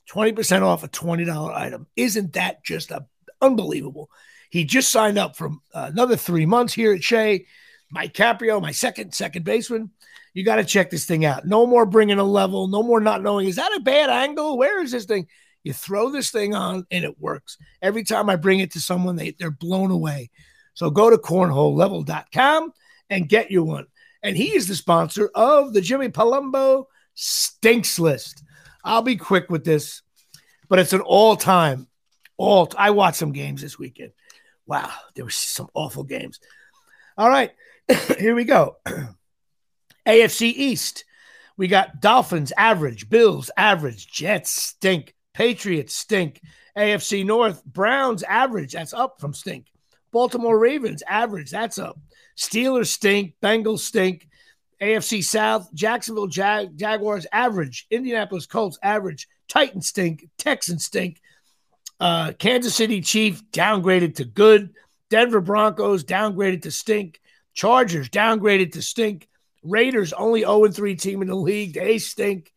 20% 0.09 0.61
off 0.61 0.83
a 0.83 0.87
$20 0.87 1.53
item. 1.53 1.87
Isn't 1.95 2.33
that 2.33 2.63
just 2.63 2.91
a, 2.91 3.05
unbelievable? 3.41 4.09
He 4.49 4.63
just 4.63 4.91
signed 4.91 5.17
up 5.17 5.35
for 5.35 5.49
uh, 5.73 5.89
another 5.91 6.15
three 6.15 6.45
months 6.45 6.73
here 6.73 6.93
at 6.93 7.03
Shea. 7.03 7.45
Mike 7.91 8.13
Caprio, 8.13 8.61
my 8.61 8.71
second 8.71 9.13
second 9.13 9.45
baseman. 9.45 9.91
You 10.33 10.43
got 10.43 10.57
to 10.57 10.65
check 10.65 10.89
this 10.89 11.05
thing 11.05 11.23
out. 11.23 11.45
No 11.45 11.65
more 11.65 11.85
bringing 11.85 12.19
a 12.19 12.23
level. 12.23 12.67
No 12.67 12.83
more 12.83 12.99
not 12.99 13.21
knowing. 13.21 13.47
Is 13.47 13.55
that 13.55 13.75
a 13.75 13.79
bad 13.79 14.09
angle? 14.09 14.57
Where 14.57 14.83
is 14.83 14.91
this 14.91 15.05
thing? 15.05 15.27
You 15.65 15.73
throw 15.73 16.09
this 16.09 16.29
thing 16.29 16.53
on 16.53 16.85
and 16.91 17.03
it 17.03 17.19
works. 17.19 17.57
Every 17.81 18.03
time 18.03 18.29
I 18.29 18.35
bring 18.35 18.59
it 18.59 18.71
to 18.73 18.79
someone, 18.79 19.15
they, 19.15 19.31
they're 19.31 19.49
blown 19.49 19.89
away. 19.89 20.29
So 20.75 20.91
go 20.91 21.09
to 21.09 21.17
cornholelevel.com 21.17 22.71
and 23.09 23.27
get 23.27 23.49
you 23.49 23.63
one. 23.63 23.87
And 24.21 24.37
he 24.37 24.55
is 24.55 24.67
the 24.67 24.75
sponsor 24.75 25.31
of 25.33 25.73
the 25.73 25.81
Jimmy 25.81 26.09
Palumbo 26.09 26.85
Stinks 27.15 27.97
List. 27.97 28.43
I'll 28.83 29.01
be 29.01 29.15
quick 29.15 29.49
with 29.49 29.65
this, 29.65 30.03
but 30.69 30.77
it's 30.77 30.93
an 30.93 31.01
all 31.01 31.35
time, 31.35 31.87
all. 32.37 32.71
I 32.77 32.91
watched 32.91 33.17
some 33.17 33.31
games 33.31 33.63
this 33.63 33.79
weekend. 33.79 34.11
Wow, 34.67 34.91
there 35.15 35.25
were 35.25 35.31
some 35.31 35.69
awful 35.73 36.03
games. 36.03 36.39
All 37.17 37.29
right, 37.29 37.51
here 38.19 38.35
we 38.35 38.43
go. 38.43 38.77
AFC 40.05 40.41
East. 40.41 41.05
We 41.57 41.67
got 41.67 42.01
Dolphins 42.01 42.53
average, 42.55 43.09
Bills 43.09 43.49
average, 43.57 44.11
Jets 44.11 44.51
stink, 44.51 45.14
Patriots 45.35 45.93
stink. 45.93 46.41
AFC 46.77 47.25
North, 47.25 47.63
Browns 47.65 48.23
average, 48.23 48.71
that's 48.71 48.93
up 48.93 49.19
from 49.19 49.33
stink. 49.33 49.67
Baltimore 50.11 50.57
Ravens 50.57 51.03
average, 51.07 51.51
that's 51.51 51.77
up. 51.77 51.99
Steelers 52.37 52.87
stink, 52.87 53.35
Bengals 53.43 53.79
stink. 53.79 54.27
AFC 54.81 55.23
South, 55.23 55.69
Jacksonville 55.73 56.27
Jag- 56.27 56.77
Jaguars 56.77 57.27
average, 57.31 57.85
Indianapolis 57.91 58.45
Colts 58.45 58.79
average, 58.81 59.27
Titans 59.47 59.87
stink, 59.87 60.27
Texans 60.37 60.85
stink. 60.85 61.21
Uh, 61.99 62.31
Kansas 62.33 62.75
City 62.75 63.01
Chief 63.01 63.41
downgraded 63.51 64.15
to 64.15 64.25
good. 64.25 64.73
Denver 65.09 65.41
Broncos 65.41 66.03
downgraded 66.03 66.63
to 66.63 66.71
stink. 66.71 67.21
Chargers 67.53 68.09
downgraded 68.09 68.73
to 68.73 68.81
stink. 68.81 69.27
Raiders 69.63 70.13
only 70.13 70.41
0 70.41 70.67
3 70.69 70.95
team 70.95 71.21
in 71.21 71.27
the 71.27 71.35
league. 71.35 71.73
They 71.73 71.97
stink. 71.97 72.51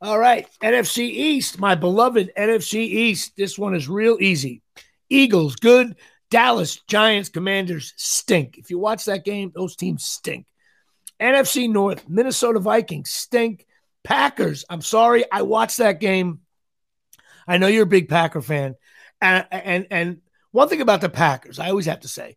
All 0.00 0.18
right. 0.18 0.46
NFC 0.62 0.98
East, 0.98 1.58
my 1.58 1.74
beloved 1.74 2.30
NFC 2.36 2.74
East. 2.74 3.32
This 3.36 3.58
one 3.58 3.74
is 3.74 3.88
real 3.88 4.16
easy. 4.20 4.62
Eagles, 5.08 5.56
good. 5.56 5.96
Dallas, 6.30 6.76
Giants, 6.86 7.30
Commanders 7.30 7.94
stink. 7.96 8.58
If 8.58 8.70
you 8.70 8.78
watch 8.78 9.06
that 9.06 9.24
game, 9.24 9.50
those 9.54 9.74
teams 9.74 10.04
stink. 10.04 10.46
NFC 11.20 11.68
North, 11.68 12.08
Minnesota 12.08 12.60
Vikings 12.60 13.10
stink. 13.10 13.66
Packers, 14.04 14.64
I'm 14.70 14.82
sorry. 14.82 15.24
I 15.32 15.42
watched 15.42 15.78
that 15.78 16.00
game. 16.00 16.40
I 17.46 17.58
know 17.58 17.66
you're 17.66 17.82
a 17.82 17.86
big 17.86 18.08
Packer 18.08 18.42
fan. 18.42 18.76
And, 19.20 19.46
and, 19.50 19.86
and 19.90 20.20
one 20.52 20.68
thing 20.68 20.80
about 20.80 21.00
the 21.00 21.08
Packers, 21.08 21.58
I 21.58 21.70
always 21.70 21.86
have 21.86 22.00
to 22.00 22.08
say, 22.08 22.36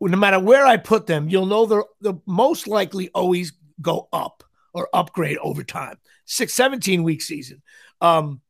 no 0.00 0.16
matter 0.16 0.38
where 0.38 0.66
I 0.66 0.76
put 0.76 1.06
them, 1.06 1.28
you'll 1.28 1.46
know 1.46 1.64
they're, 1.64 1.84
they're 2.00 2.20
most 2.26 2.66
likely 2.66 3.08
always 3.10 3.52
go 3.80 4.08
up 4.12 4.44
or 4.74 4.88
upgrade 4.92 5.38
over 5.38 5.64
time. 5.64 5.96
Six, 6.30 6.52
17 6.54 7.02
week 7.02 7.22
season. 7.22 7.62
Um, 8.00 8.40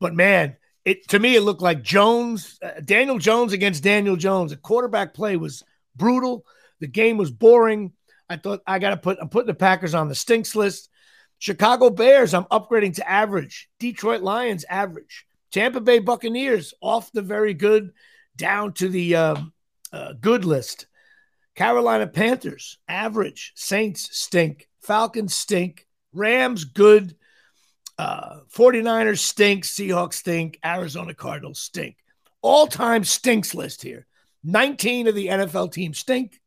but 0.00 0.14
man, 0.14 0.56
it 0.84 1.08
to 1.08 1.18
me 1.18 1.34
it 1.34 1.42
looked 1.42 1.62
like 1.62 1.82
Jones, 1.82 2.58
uh, 2.62 2.80
Daniel 2.84 3.18
Jones 3.18 3.52
against 3.52 3.82
Daniel 3.82 4.16
Jones. 4.16 4.52
The 4.52 4.56
quarterback 4.56 5.14
play 5.14 5.36
was 5.36 5.62
brutal. 5.96 6.44
The 6.80 6.86
game 6.86 7.16
was 7.16 7.30
boring. 7.30 7.92
I 8.28 8.36
thought 8.36 8.62
I 8.66 8.78
got 8.78 8.90
to 8.90 8.96
put 8.96 9.18
I'm 9.20 9.28
putting 9.28 9.48
the 9.48 9.54
Packers 9.54 9.94
on 9.94 10.08
the 10.08 10.14
stinks 10.14 10.54
list. 10.54 10.88
Chicago 11.38 11.90
Bears, 11.90 12.32
I'm 12.32 12.44
upgrading 12.44 12.94
to 12.96 13.10
average. 13.10 13.68
Detroit 13.78 14.22
Lions, 14.22 14.64
average. 14.68 15.26
Tampa 15.52 15.80
Bay 15.80 15.98
Buccaneers, 15.98 16.72
off 16.80 17.12
the 17.12 17.22
very 17.22 17.54
good 17.54 17.92
down 18.36 18.72
to 18.74 18.88
the 18.88 19.16
um, 19.16 19.52
uh, 19.92 20.12
good 20.20 20.44
list. 20.44 20.86
Carolina 21.54 22.06
Panthers, 22.06 22.78
average. 22.88 23.52
Saints 23.54 24.16
stink. 24.16 24.68
Falcons 24.80 25.34
stink. 25.34 25.86
Rams, 26.12 26.64
good. 26.64 27.16
Uh, 27.98 28.40
49ers 28.52 29.18
stink. 29.18 29.64
Seahawks 29.64 30.14
stink. 30.14 30.58
Arizona 30.64 31.14
Cardinals 31.14 31.60
stink. 31.60 31.96
All 32.42 32.66
time 32.66 33.04
stinks 33.04 33.54
list 33.54 33.82
here. 33.82 34.06
19 34.42 35.08
of 35.08 35.14
the 35.14 35.28
NFL 35.28 35.72
teams 35.72 35.98
stink. 35.98 36.40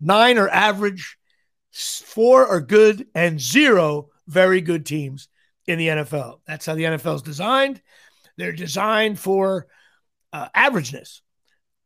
Nine 0.00 0.38
are 0.38 0.48
average. 0.48 1.16
Four 1.72 2.46
are 2.46 2.60
good. 2.60 3.06
And 3.14 3.40
zero 3.40 4.08
very 4.26 4.60
good 4.60 4.84
teams 4.86 5.28
in 5.66 5.78
the 5.78 5.88
NFL. 5.88 6.40
That's 6.46 6.66
how 6.66 6.74
the 6.74 6.84
NFL 6.84 7.16
is 7.16 7.22
designed. 7.22 7.80
They're 8.36 8.52
designed 8.52 9.18
for 9.18 9.66
uh, 10.32 10.48
averageness. 10.54 11.20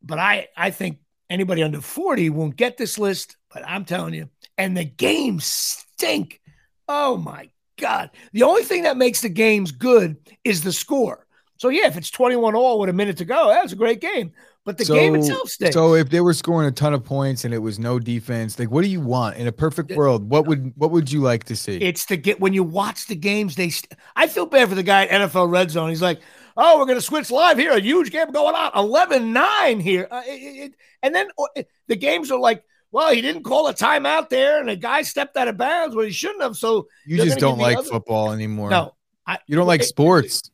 but 0.03 0.19
I 0.19 0.49
I 0.57 0.71
think 0.71 0.99
anybody 1.31 1.63
under 1.63 1.81
40 1.81 2.31
won't 2.31 2.57
get 2.57 2.77
this 2.77 2.99
list, 2.99 3.37
but 3.53 3.67
I'm 3.67 3.85
telling 3.85 4.15
you, 4.15 4.29
and 4.59 4.77
the 4.77 4.85
games 4.85 5.45
stink. 5.45 6.41
Oh 6.89 7.17
my 7.17 7.51
God. 7.79 8.11
The 8.33 8.43
only 8.43 8.63
thing 8.63 8.85
that 8.85 8.97
makes 8.97 9.21
the 9.21 9.29
games 9.29 9.73
good 9.73 10.17
is 10.45 10.63
the 10.63 10.73
score. 10.73 11.27
So 11.59 11.69
yeah, 11.69 11.87
if 11.87 11.97
it's 11.97 12.11
21 12.11 12.55
all 12.55 12.81
with 12.81 12.91
a 12.91 12.93
minute 12.93 13.19
to 13.19 13.25
go, 13.25 13.49
that's 13.49 13.73
a 13.73 13.77
great 13.77 14.01
game. 14.01 14.33
But 14.65 14.79
the 14.79 14.85
so, 14.85 14.95
game 14.95 15.15
itself 15.17 15.49
stinks. 15.49 15.75
So 15.75 15.95
if 15.95 16.09
they 16.09 16.21
were 16.21 16.35
scoring 16.35 16.69
a 16.69 16.73
ton 16.73 16.95
of 16.95 17.05
points 17.05 17.45
and 17.45 17.53
it 17.53 17.59
was 17.59 17.79
no 17.81 17.99
defense, 17.99 18.59
like 18.59 18.71
what 18.71 18.83
do 18.83 18.89
you 18.89 19.01
want 19.01 19.37
in 19.37 19.49
a 19.49 19.53
perfect 19.53 19.91
world? 19.93 20.29
What 20.29 20.47
would 20.47 20.73
what 20.77 20.93
would 20.93 21.11
you 21.11 21.21
like 21.21 21.45
to 21.45 21.57
see? 21.57 21.79
It's 21.79 22.07
to 22.07 22.17
get 22.17 22.41
when 22.41 22.53
you 22.53 22.63
watch 22.63 23.07
the 23.07 23.17
games. 23.17 23.57
They, 23.57 23.71
st- 23.71 23.93
I 24.15 24.29
feel 24.29 24.47
bad 24.47 24.69
for 24.69 24.77
the 24.77 24.85
guy 24.85 25.07
at 25.07 25.31
NFL 25.31 25.51
Red 25.51 25.71
Zone. 25.71 25.89
He's 25.89 26.03
like, 26.03 26.21
oh, 26.57 26.79
we're 26.79 26.87
going 26.87 26.99
to 26.99 27.03
switch 27.03 27.31
live 27.31 27.59
here. 27.59 27.73
A 27.73 27.81
huge 27.81 28.11
game 28.11 28.31
going 28.31 28.55
on. 28.55 28.71
11 28.77 29.33
9 29.33 29.81
here. 29.81 30.07
Uh, 30.11 30.23
it, 30.27 30.31
it, 30.31 30.75
and 31.03 31.15
then 31.15 31.29
uh, 31.39 31.63
the 31.89 31.97
games 31.97 32.31
are 32.31 32.39
like, 32.39 32.63
well, 32.93 33.13
he 33.13 33.23
didn't 33.23 33.43
call 33.43 33.67
a 33.69 33.75
timeout 33.75 34.29
there, 34.29 34.61
and 34.61 34.71
a 34.71 34.77
guy 34.77 35.03
stepped 35.03 35.37
out 35.37 35.49
of 35.49 35.57
bounds 35.57 35.97
when 35.97 36.07
he 36.07 36.13
shouldn't 36.13 36.43
have. 36.43 36.57
So 36.57 36.89
you 37.07 37.17
just 37.17 37.39
don't 37.39 37.59
like 37.59 37.79
other- 37.79 37.89
football 37.89 38.33
anymore. 38.33 38.71
No, 38.71 38.95
I, 39.27 39.39
you 39.47 39.57
don't 39.57 39.67
like 39.67 39.83
sports. 39.83 40.51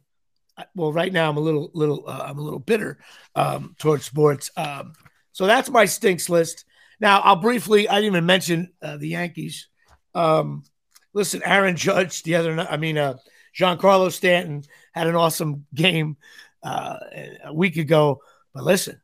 well, 0.75 0.93
right 0.93 1.13
now 1.13 1.29
I'm 1.29 1.37
a 1.37 1.41
little, 1.41 1.71
little, 1.75 2.05
uh, 2.07 2.25
I'm 2.27 2.39
a 2.39 2.43
little 2.43 2.61
bitter 2.61 2.99
um, 3.35 3.75
towards 3.79 4.05
sports. 4.05 4.51
Um, 4.57 4.93
so 5.33 5.47
that's 5.47 5.69
my 5.69 5.85
stinks 5.85 6.29
list. 6.29 6.65
Now 7.01 7.21
I'll 7.21 7.37
briefly. 7.37 7.89
I 7.89 7.97
didn't 7.97 8.13
even 8.13 8.27
mention 8.27 8.73
uh, 8.81 8.97
the 8.97 9.09
Yankees. 9.09 9.69
Um, 10.15 10.65
listen, 11.13 11.43
Aaron 11.45 11.77
Judge 11.77 12.23
the 12.23 12.37
other 12.37 12.55
night. 12.55 12.69
I 12.71 12.77
mean, 12.77 12.99
uh, 12.99 13.19
Giancarlo 13.57 14.13
Stanton 14.13 14.63
had 14.93 15.07
an 15.07 15.17
awesome 15.17 15.67
game 15.75 16.17
uh, 16.63 16.97
a 17.45 17.53
week 17.55 17.77
ago. 17.77 18.21
But 18.55 18.65
listen, 18.65 19.01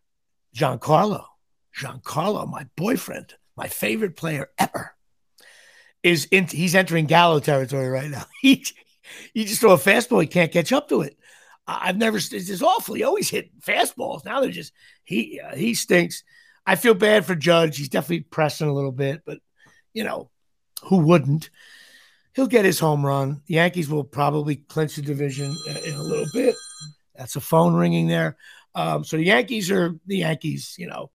Giancarlo, 0.57 1.25
Giancarlo, 1.79 2.49
my 2.49 2.67
boyfriend, 2.77 3.35
my 3.57 3.69
favorite 3.69 4.17
player 4.17 4.51
ever, 4.59 4.95
is 6.03 6.27
in. 6.27 6.47
He's 6.47 6.75
entering 6.75 7.07
Gallo 7.07 7.41
territory 7.41 7.89
right 7.89 8.11
now. 8.11 8.25
He 8.41 8.65
he 9.33 9.45
just 9.45 9.61
throw 9.61 9.73
a 9.73 9.79
fastball, 9.79 10.23
he 10.23 10.27
can't 10.27 10.53
catch 10.53 10.73
up 10.73 10.89
to 10.89 11.03
it. 11.03 11.17
I've 11.67 11.97
never. 11.97 12.19
It's 12.19 12.31
just 12.31 12.63
awful. 12.63 12.95
He 12.95 13.03
always 13.05 13.29
hit 13.29 13.59
fastballs. 13.61 14.25
Now 14.25 14.41
they're 14.41 14.51
just 14.51 14.73
he 15.05 15.41
uh, 15.41 15.55
he 15.55 15.75
stinks. 15.75 16.23
I 16.67 16.77
feel 16.77 16.95
bad 16.95 17.25
for 17.25 17.35
Judge. 17.35 17.77
He's 17.77 17.89
definitely 17.89 18.21
pressing 18.21 18.69
a 18.69 18.73
little 18.73 18.93
bit, 18.93 19.23
but 19.25 19.39
you 19.93 20.05
know 20.05 20.31
who 20.85 20.99
wouldn't? 20.99 21.51
He'll 22.35 22.47
get 22.47 22.65
his 22.65 22.79
home 22.79 23.07
run. 23.07 23.43
The 23.47 23.55
Yankees 23.55 23.89
will 23.89 24.05
probably 24.05 24.57
clinch 24.57 24.97
the 24.97 25.03
division 25.03 25.55
in 25.85 25.95
a 25.95 26.03
little 26.03 26.27
bit. 26.33 26.55
That's 27.15 27.37
a 27.37 27.41
phone 27.41 27.75
ringing 27.75 28.09
there. 28.09 28.37
Um, 28.75 29.05
so 29.05 29.17
the 29.17 29.25
Yankees 29.25 29.71
are 29.71 29.95
the 30.07 30.19
Yankees, 30.19 30.75
you 30.77 30.89
know, 30.89 31.11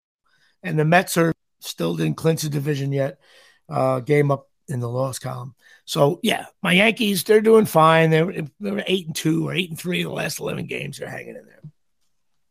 and 0.64 0.78
the 0.78 0.86
Mets 0.86 1.18
are 1.18 1.34
still 1.60 1.96
didn't 1.96 2.18
clinch 2.18 2.42
the 2.42 2.50
division 2.50 2.92
yet. 2.92 3.20
Uh, 3.68 4.00
game 4.00 4.32
up 4.32 4.48
in 4.68 4.80
the 4.80 4.90
loss 4.90 5.20
column. 5.20 5.56
So 5.86 6.20
yeah, 6.24 6.46
my 6.62 6.74
Yankees 6.74 7.24
they're 7.24 7.42
doing 7.42 7.66
fine. 7.66 8.10
They're 8.10 8.32
they 8.60 8.72
were 8.72 8.84
eight 8.88 9.08
and 9.08 9.16
two 9.16 9.48
or 9.48 9.54
eight 9.54 9.70
and 9.70 9.80
three 9.80 10.04
the 10.04 10.10
last 10.10 10.40
eleven 10.40 10.66
games. 10.66 10.98
They're 10.98 11.10
hanging 11.10 11.36
in 11.36 11.46
there. 11.46 11.62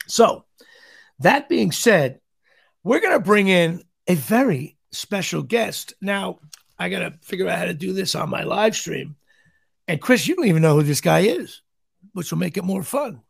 So 0.07 0.45
that 1.21 1.49
being 1.49 1.73
said, 1.73 2.21
we're 2.83 3.01
gonna 3.01 3.21
bring 3.21 3.49
in 3.49 3.83
a 4.07 4.15
very 4.15 4.77
special 4.91 5.43
guest 5.43 5.95
now. 6.01 6.41
I 6.79 6.89
got 6.89 7.01
to 7.01 7.15
figure 7.23 7.49
out 7.49 7.59
how 7.59 7.65
to 7.65 7.75
do 7.75 7.93
this 7.93 8.15
on 8.15 8.31
my 8.31 8.45
live 8.45 8.77
stream. 8.77 9.17
And 9.89 10.01
Chris, 10.01 10.29
you 10.29 10.37
don't 10.37 10.47
even 10.47 10.63
know 10.63 10.77
who 10.77 10.83
this 10.83 11.01
guy 11.01 11.21
is, 11.21 11.61
which 12.13 12.31
will 12.31 12.39
make 12.39 12.57
it 12.57 12.65
more 12.65 12.83
fun. 12.83 13.23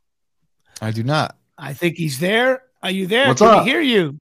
I 0.80 0.90
do 0.90 1.02
not. 1.02 1.36
I 1.56 1.72
think 1.72 1.96
he's 1.96 2.18
there. 2.18 2.62
Are 2.82 2.90
you 2.90 3.06
there? 3.06 3.28
What's 3.28 3.40
can 3.40 3.48
up? 3.60 3.66
hear 3.66 3.80
you? 3.80 4.18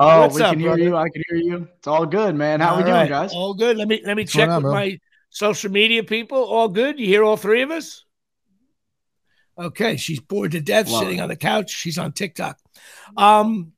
Oh, 0.00 0.20
What's 0.22 0.34
we 0.36 0.42
up, 0.42 0.50
can 0.50 0.60
hear 0.60 0.68
brother? 0.70 0.82
you. 0.82 0.96
I 0.96 1.08
can 1.08 1.22
hear 1.28 1.38
you. 1.38 1.68
It's 1.78 1.86
all 1.88 2.06
good, 2.06 2.34
man. 2.36 2.60
How 2.60 2.70
All 2.70 2.76
we 2.76 2.84
doing, 2.84 3.08
guys? 3.08 3.32
All 3.32 3.54
good. 3.54 3.76
Let 3.76 3.88
me 3.88 4.00
let 4.04 4.16
me 4.16 4.22
What's 4.22 4.32
check 4.32 4.48
going 4.48 4.50
on, 4.50 4.56
with 4.58 4.62
bro? 4.62 4.72
my 4.72 4.98
social 5.30 5.70
media 5.72 6.04
people. 6.04 6.42
All 6.44 6.68
good. 6.68 6.98
You 7.00 7.06
hear 7.06 7.24
all 7.24 7.36
three 7.36 7.62
of 7.62 7.70
us? 7.70 8.04
Okay, 9.58 9.96
she's 9.96 10.20
bored 10.20 10.52
to 10.52 10.60
death 10.60 10.88
Love 10.88 11.00
sitting 11.02 11.18
it. 11.18 11.22
on 11.22 11.28
the 11.28 11.36
couch. 11.36 11.70
She's 11.70 11.98
on 11.98 12.12
TikTok. 12.12 12.58
Um 13.16 13.72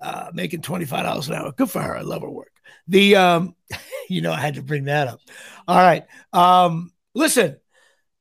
uh 0.00 0.30
making 0.32 0.62
$25 0.62 1.28
an 1.28 1.34
hour. 1.34 1.52
Good 1.52 1.70
for 1.70 1.82
her. 1.82 1.96
I 1.96 2.02
love 2.02 2.22
her 2.22 2.30
work. 2.30 2.52
The 2.86 3.16
um 3.16 3.56
you 4.08 4.20
know 4.20 4.32
I 4.32 4.40
had 4.40 4.54
to 4.54 4.62
bring 4.62 4.84
that 4.84 5.08
up. 5.08 5.20
All 5.66 5.76
right. 5.76 6.04
Um 6.32 6.92
listen, 7.14 7.56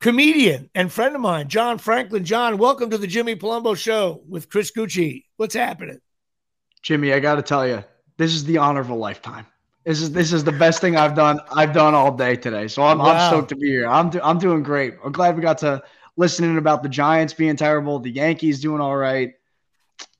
comedian 0.01 0.71
and 0.73 0.91
friend 0.91 1.13
of 1.13 1.21
mine, 1.21 1.49
John 1.49 1.77
Franklin. 1.77 2.25
John, 2.25 2.57
welcome 2.57 2.89
to 2.89 2.97
the 2.97 3.07
Jimmy 3.07 3.35
Palumbo 3.35 3.77
show 3.77 4.23
with 4.27 4.49
Chris 4.49 4.71
Gucci. 4.71 5.25
What's 5.35 5.53
happening? 5.53 5.99
Jimmy, 6.81 7.13
I 7.13 7.19
got 7.19 7.35
to 7.35 7.41
tell 7.41 7.67
you, 7.67 7.83
this 8.17 8.33
is 8.33 8.43
the 8.45 8.57
honor 8.57 8.79
of 8.81 8.89
a 8.89 8.95
lifetime. 8.95 9.45
This 9.85 10.01
is 10.01 10.11
this 10.11 10.33
is 10.33 10.43
the 10.43 10.51
best 10.51 10.81
thing 10.81 10.97
I've 10.97 11.15
done. 11.15 11.39
I've 11.51 11.73
done 11.73 11.95
all 11.95 12.11
day 12.15 12.35
today, 12.35 12.67
so 12.67 12.83
I'm, 12.83 12.97
Wow. 12.97 13.05
I'm 13.05 13.29
stoked 13.31 13.49
to 13.49 13.55
be 13.55 13.67
here. 13.69 13.87
I'm 13.87 14.09
do, 14.09 14.19
I'm 14.21 14.37
doing 14.37 14.61
great. 14.61 14.95
I'm 15.03 15.13
glad 15.13 15.35
we 15.37 15.41
got 15.41 15.57
to 15.59 15.81
listen 16.17 16.43
in 16.43 16.57
about 16.57 16.83
the 16.83 16.89
Giants 16.89 17.33
being 17.33 17.55
terrible, 17.55 17.99
the 17.99 18.11
Yankees 18.11 18.59
doing 18.59 18.81
all 18.81 18.97
right. 18.97 19.33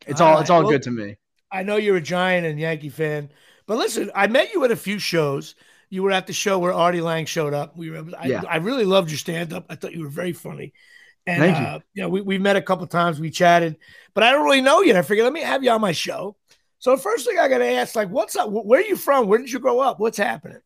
It's 0.06 0.22
All 0.22 0.28
all, 0.28 0.34
right. 0.36 0.42
it's 0.42 0.50
all 0.50 0.62
Well- 0.62 0.72
good 0.72 0.84
to 0.84 0.92
me. 0.92 1.18
I 1.52 1.64
know 1.64 1.78
you're 1.78 1.96
a 1.98 2.02
Giant 2.02 2.46
and 2.46 2.60
Yankee 2.60 2.90
fan, 2.90 3.30
but 3.68 3.78
listen, 3.78 4.12
I 4.14 4.28
met 4.28 4.54
you 4.54 4.64
at 4.66 4.72
a 4.72 4.76
few 4.76 5.00
shows. 5.00 5.56
You 5.90 6.04
were 6.04 6.12
at 6.12 6.28
the 6.28 6.34
show 6.34 6.60
where 6.60 6.74
Artie 6.74 7.00
Lange 7.02 7.26
showed 7.26 7.54
up. 7.54 7.78
We 7.78 7.90
were, 7.90 8.04
I, 8.20 8.28
Yeah. 8.28 8.44
I 8.50 8.58
really 8.58 8.84
loved 8.84 9.10
your 9.10 9.18
stand 9.18 9.54
up. 9.54 9.66
I 9.70 9.76
thought 9.76 9.94
you 9.94 10.02
were 10.04 10.10
very 10.10 10.34
funny. 10.34 10.74
And, 11.26 11.40
Thank 11.42 11.58
you. 11.58 11.64
uh, 11.64 11.80
you 11.94 12.04
know, 12.04 12.10
we, 12.10 12.20
we 12.22 12.38
met 12.38 12.56
a 12.58 12.62
couple 12.62 12.86
times, 12.88 13.20
we 13.20 13.30
chatted, 13.30 13.78
but 14.14 14.24
I 14.24 14.32
don't 14.34 14.44
really 14.46 14.62
know 14.62 14.82
you. 14.82 14.96
I 14.96 15.02
figured, 15.02 15.24
let 15.26 15.32
me 15.34 15.42
have 15.42 15.64
you 15.64 15.72
on 15.72 15.80
my 15.82 15.92
show. 15.94 16.36
So, 16.80 16.96
the 16.96 17.02
first 17.02 17.26
thing 17.26 17.40
I 17.40 17.48
got 17.48 17.58
to 17.60 17.66
ask, 17.68 17.96
like, 17.96 18.10
what's 18.10 18.36
up? 18.36 18.50
Where 18.52 18.80
are 18.80 18.84
you 18.84 18.96
from? 18.96 19.28
Where 19.28 19.40
did 19.40 19.52
you 19.52 19.60
grow 19.60 19.80
up? 19.80 20.00
What's 20.00 20.18
happening? 20.18 20.60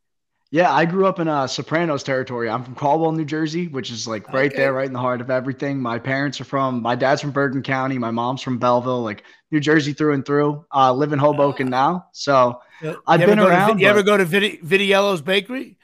Yeah, 0.50 0.70
I 0.70 0.84
grew 0.84 1.06
up 1.06 1.18
in 1.18 1.28
uh, 1.28 1.46
Sopranos 1.46 2.02
territory. 2.02 2.50
I'm 2.50 2.62
from 2.62 2.74
Caldwell, 2.74 3.12
New 3.12 3.24
Jersey, 3.24 3.68
which 3.68 3.90
is 3.90 4.06
like 4.06 4.30
right 4.34 4.52
Okay. 4.52 4.56
there, 4.60 4.74
right 4.74 4.86
in 4.86 4.92
the 4.92 4.98
heart 4.98 5.22
of 5.22 5.30
everything. 5.30 5.80
My 5.80 5.98
parents 5.98 6.38
are 6.42 6.44
from, 6.44 6.82
my 6.82 6.94
dad's 6.94 7.22
from 7.22 7.30
Bergen 7.30 7.62
County, 7.62 7.96
my 7.96 8.10
mom's 8.10 8.42
from 8.42 8.58
Belleville, 8.58 9.02
like 9.02 9.24
New 9.50 9.60
Jersey 9.60 9.94
through 9.94 10.12
and 10.12 10.26
through. 10.26 10.62
Uh, 10.74 10.92
live 10.92 11.14
in 11.14 11.18
Hoboken 11.18 11.70
now, 11.70 12.08
so 12.12 12.60
I've 13.06 13.20
been 13.20 13.38
to 13.38 13.46
around, 13.46 13.78
you 13.78 13.86
ever 13.88 14.02
go 14.02 14.18
to 14.18 14.26
Vidi- 14.26 14.58
Vidiello's 14.62 15.22
Bakery? 15.22 15.78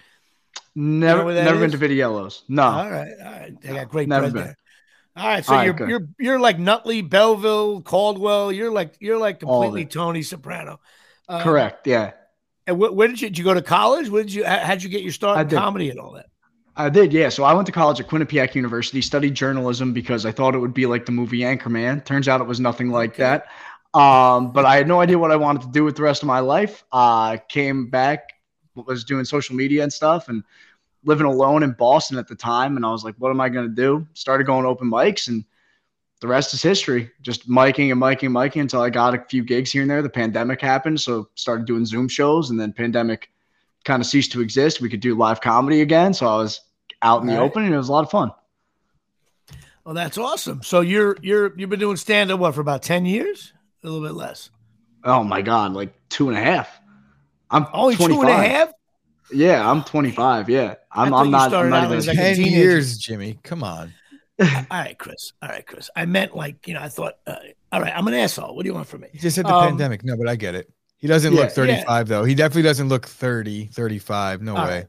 never, 0.74 1.24
where 1.24 1.34
that 1.34 1.44
never 1.44 1.60
been 1.60 1.70
to 1.70 1.78
Vidiello's. 1.78 2.42
No, 2.50 2.64
All 2.64 2.90
right, 2.90 3.12
all 3.24 3.32
right. 3.32 3.60
They 3.62 3.72
got 3.72 3.88
great 3.88 4.06
Never 4.06 4.24
bread 4.30 4.34
been. 4.34 4.42
there. 4.44 4.58
All 5.18 5.26
right, 5.26 5.44
so 5.44 5.52
All 5.52 5.58
right, 5.58 5.64
you're 5.64 5.74
good. 5.74 5.88
you're 5.88 6.08
you're 6.18 6.38
like 6.40 6.58
Nutley, 6.58 7.02
Belleville, 7.02 7.82
Caldwell. 7.82 8.52
You're 8.52 8.70
like 8.70 8.94
you're 9.00 9.18
like 9.18 9.40
completely. 9.40 9.84
Tony 9.86 10.22
Soprano. 10.22 10.80
Uh, 11.28 11.42
correct. 11.42 11.86
Yeah, 11.86 12.12
And 12.66 12.76
wh- 12.76 12.94
where 12.94 13.08
did 13.08 13.20
you 13.20 13.28
did 13.28 13.38
you 13.38 13.44
go 13.44 13.54
to 13.54 13.62
college? 13.62 14.08
Where 14.08 14.22
did 14.22 14.32
you 14.32 14.44
how- 14.44 14.58
how'd 14.60 14.82
you 14.82 14.88
get 14.88 15.02
your 15.02 15.12
start 15.12 15.36
I 15.38 15.42
in 15.42 15.48
did. 15.48 15.58
comedy 15.58 15.90
and 15.90 15.98
all 16.00 16.12
that? 16.12 16.26
I 16.76 16.88
did. 16.88 17.12
Yeah, 17.12 17.28
so 17.28 17.42
I 17.42 17.52
went 17.54 17.66
to 17.66 17.72
college 17.72 17.98
at 18.00 18.06
Quinnipiac 18.08 18.54
University, 18.54 19.02
studied 19.02 19.34
journalism 19.34 19.92
because 19.92 20.24
I 20.24 20.30
thought 20.30 20.54
it 20.54 20.58
would 20.58 20.74
be 20.74 20.86
like 20.86 21.04
the 21.06 21.12
movie 21.12 21.40
Anchorman. 21.40 22.04
Turns 22.04 22.28
out 22.28 22.40
it 22.40 22.46
was 22.46 22.60
nothing 22.60 22.90
like 22.90 23.14
Okay. 23.14 23.24
that. 23.24 23.46
Um, 23.98 24.52
but 24.52 24.64
I 24.64 24.76
had 24.76 24.86
no 24.86 25.00
idea 25.00 25.18
what 25.18 25.32
I 25.32 25.36
wanted 25.36 25.62
to 25.62 25.68
do 25.68 25.82
with 25.82 25.96
the 25.96 26.02
rest 26.02 26.22
of 26.22 26.28
my 26.28 26.38
life. 26.38 26.84
Uh, 26.92 27.36
came 27.48 27.90
back, 27.90 28.32
was 28.76 29.02
doing 29.02 29.24
social 29.24 29.56
media 29.56 29.82
and 29.82 29.92
stuff, 29.92 30.28
and 30.28 30.44
living 31.04 31.26
alone 31.26 31.62
in 31.62 31.72
Boston 31.72 32.18
at 32.18 32.28
the 32.28 32.34
time. 32.34 32.76
And 32.76 32.84
I 32.84 32.90
was 32.90 33.04
like, 33.04 33.14
what 33.18 33.30
am 33.30 33.40
I 33.40 33.48
going 33.48 33.68
to 33.68 33.74
do? 33.74 34.06
Started 34.14 34.44
going 34.44 34.66
open 34.66 34.90
mics, 34.90 35.28
and 35.28 35.44
the 36.20 36.26
rest 36.28 36.52
is 36.54 36.62
history. 36.62 37.10
Just 37.22 37.48
miking 37.48 37.92
and 37.92 38.00
miking 38.00 38.26
and 38.26 38.34
miking 38.34 38.60
until 38.60 38.80
I 38.80 38.90
got 38.90 39.14
a 39.14 39.24
few 39.28 39.42
gigs 39.44 39.70
here 39.72 39.82
and 39.82 39.90
there. 39.90 40.02
The 40.02 40.08
pandemic 40.08 40.60
happened, 40.60 41.00
so 41.00 41.28
started 41.34 41.66
doing 41.66 41.86
Zoom 41.86 42.08
shows, 42.08 42.50
and 42.50 42.58
then 42.60 42.72
pandemic 42.72 43.30
kind 43.84 44.00
of 44.02 44.06
ceased 44.06 44.32
to 44.32 44.40
exist. 44.40 44.80
We 44.80 44.88
could 44.88 45.00
do 45.00 45.14
live 45.14 45.40
comedy 45.40 45.80
again, 45.82 46.12
so 46.12 46.26
I 46.26 46.36
was 46.36 46.60
out 47.02 47.20
in 47.20 47.28
the 47.28 47.34
Right. 47.34 47.42
open, 47.42 47.64
and 47.64 47.72
it 47.72 47.76
was 47.78 47.88
a 47.88 47.92
lot 47.92 48.04
of 48.04 48.10
fun. 48.10 48.32
Well, 49.84 49.94
that's 49.94 50.18
awesome. 50.18 50.62
So 50.62 50.80
you're 50.80 51.16
you're 51.22 51.56
you've 51.56 51.70
been 51.70 51.80
doing 51.80 51.96
stand 51.96 52.30
up 52.30 52.40
what 52.40 52.54
for 52.54 52.60
about 52.60 52.82
ten 52.82 53.06
years? 53.06 53.52
A 53.82 53.86
little 53.88 54.06
bit 54.06 54.14
less. 54.14 54.50
Oh 55.04 55.24
my 55.24 55.40
god, 55.40 55.72
like 55.72 55.94
two 56.10 56.28
and 56.28 56.36
a 56.36 56.40
half. 56.42 56.68
I'm 57.50 57.66
Only 57.72 57.96
25. 57.96 58.16
two 58.16 58.20
and 58.28 58.30
a 58.30 58.48
half. 58.48 58.72
Yeah, 59.32 59.68
I'm 59.70 59.84
25. 59.84 60.48
Yeah, 60.48 60.74
I'm. 60.92 61.12
I'm 61.14 61.30
not. 61.30 61.44
I'm 61.44 61.50
started 61.50 61.70
not 61.70 61.78
out 61.80 61.84
even. 61.86 61.98
as 61.98 62.06
like 62.06 62.16
a 62.16 62.20
Ten 62.20 62.40
years, 62.42 62.98
Jimmy. 62.98 63.38
Come 63.42 63.62
on. 63.62 63.92
All 64.40 64.46
right, 64.70 64.96
Chris. 64.98 65.32
All 65.42 65.48
right, 65.48 65.66
Chris. 65.66 65.90
I 65.96 66.06
meant 66.06 66.34
like 66.34 66.66
you 66.68 66.74
know. 66.74 66.80
I 66.80 66.88
thought. 66.88 67.14
Uh, 67.26 67.36
all 67.70 67.82
right, 67.82 67.92
I'm 67.94 68.06
an 68.08 68.14
asshole. 68.14 68.56
What 68.56 68.62
do 68.62 68.68
you 68.68 68.74
want 68.74 68.86
from 68.86 69.02
me? 69.02 69.08
He 69.12 69.18
just 69.18 69.36
said 69.36 69.46
the 69.46 69.54
Um, 69.54 69.68
pandemic. 69.68 70.04
No, 70.04 70.16
but 70.16 70.28
I 70.28 70.36
get 70.36 70.54
it. 70.54 70.70
He 70.98 71.06
doesn't 71.06 71.32
Yeah, 71.32 71.42
look 71.42 71.50
35 71.50 72.08
though. 72.08 72.24
He 72.24 72.34
definitely 72.34 72.62
doesn't 72.62 72.88
look 72.88 73.06
30, 73.06 73.66
35. 73.66 74.40
No 74.42 74.56
All 74.56 74.64
way. 74.64 74.70
right. 74.70 74.86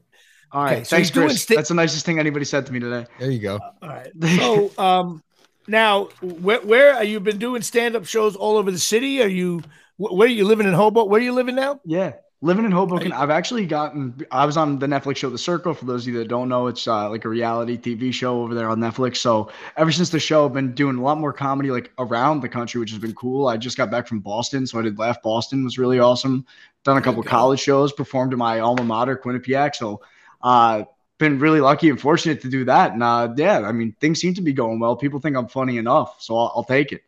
All 0.52 0.64
right, 0.64 0.72
Okay, 0.78 0.84
so 0.84 0.96
thanks, 0.96 1.14
you're 1.14 1.24
Chris. 1.26 1.42
sti- 1.42 1.54
That's 1.56 1.68
the 1.68 1.74
nicest 1.74 2.04
thing 2.06 2.18
anybody 2.18 2.44
said 2.44 2.66
to 2.66 2.72
me 2.72 2.80
today. 2.80 3.06
There 3.18 3.30
you 3.30 3.38
go. 3.38 3.60
All 3.82 3.88
right. 3.88 4.10
So 4.36 4.72
um, 4.78 5.22
now 5.68 6.06
where 6.22 6.60
where 6.62 6.94
are 6.94 7.04
you 7.04 7.20
been 7.20 7.38
doing 7.38 7.62
stand 7.62 7.94
up 7.94 8.04
shows 8.06 8.34
all 8.34 8.56
over 8.56 8.70
the 8.70 8.78
city? 8.78 9.22
Are 9.22 9.28
you 9.28 9.62
where 9.96 10.26
are 10.26 10.30
you 10.30 10.44
living 10.46 10.66
in 10.66 10.72
Hobo? 10.72 11.04
Where 11.04 11.20
are 11.20 11.24
you 11.24 11.32
living 11.32 11.54
now? 11.54 11.80
Yeah, 11.84 12.14
Living 12.42 12.64
in 12.64 12.72
Hoboken, 12.72 13.12
I've 13.12 13.28
actually 13.28 13.66
gotten. 13.66 14.18
I 14.30 14.46
was 14.46 14.56
on 14.56 14.78
the 14.78 14.86
Netflix 14.86 15.18
show 15.18 15.28
The 15.28 15.36
Circle. 15.36 15.74
For 15.74 15.84
those 15.84 16.06
of 16.06 16.14
you 16.14 16.18
that 16.20 16.28
don't 16.28 16.48
know, 16.48 16.68
it's 16.68 16.88
uh, 16.88 17.10
like 17.10 17.26
a 17.26 17.28
reality 17.28 17.76
TV 17.76 18.14
show 18.14 18.40
over 18.40 18.54
there 18.54 18.70
on 18.70 18.78
Netflix. 18.78 19.18
So 19.18 19.50
ever 19.76 19.92
since 19.92 20.08
the 20.08 20.18
show, 20.18 20.46
I've 20.46 20.54
been 20.54 20.72
doing 20.72 20.96
a 20.96 21.02
lot 21.02 21.18
more 21.18 21.34
comedy 21.34 21.70
like 21.70 21.92
around 21.98 22.40
the 22.40 22.48
country, 22.48 22.80
which 22.80 22.92
has 22.92 22.98
been 22.98 23.14
cool. 23.14 23.46
I 23.46 23.58
just 23.58 23.76
got 23.76 23.90
back 23.90 24.06
from 24.06 24.20
Boston, 24.20 24.66
so 24.66 24.78
I 24.78 24.82
did 24.82 24.98
Laugh 24.98 25.20
Boston, 25.20 25.64
was 25.64 25.78
really 25.78 25.98
awesome. 25.98 26.46
Done 26.82 26.96
a 26.96 27.02
couple 27.02 27.22
college 27.22 27.60
shows, 27.60 27.92
performed 27.92 28.32
in 28.32 28.38
my 28.38 28.60
alma 28.60 28.84
mater, 28.84 29.18
Quinnipiac. 29.22 29.74
So, 29.74 30.00
uh, 30.40 30.84
been 31.18 31.38
really 31.38 31.60
lucky 31.60 31.90
and 31.90 32.00
fortunate 32.00 32.40
to 32.40 32.48
do 32.48 32.64
that. 32.64 32.94
And 32.94 33.02
uh, 33.02 33.34
yeah, 33.36 33.60
I 33.60 33.72
mean, 33.72 33.94
things 34.00 34.18
seem 34.18 34.32
to 34.32 34.40
be 34.40 34.54
going 34.54 34.80
well. 34.80 34.96
People 34.96 35.20
think 35.20 35.36
I'm 35.36 35.48
funny 35.48 35.76
enough, 35.76 36.22
so 36.22 36.38
I'll, 36.38 36.52
I'll 36.56 36.64
take 36.64 36.92
it. 36.92 37.02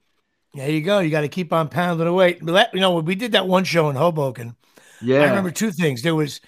There 0.53 0.69
you 0.69 0.83
go. 0.83 0.99
You 0.99 1.09
got 1.09 1.23
to 1.23 1.29
keep 1.29 1.55
on 1.55 1.71
pounding 1.71 2.07
away. 2.07 2.39
You 2.43 2.81
know, 2.81 2.99
we 2.99 3.15
did 3.15 3.33
that 3.33 3.49
one 3.49 3.65
show 3.65 3.89
in 3.89 3.97
Hoboken 3.97 4.57
yeah, 5.03 5.23
I 5.23 5.29
remember 5.29 5.51
two 5.51 5.71
things. 5.71 6.03
There 6.03 6.15
was 6.15 6.41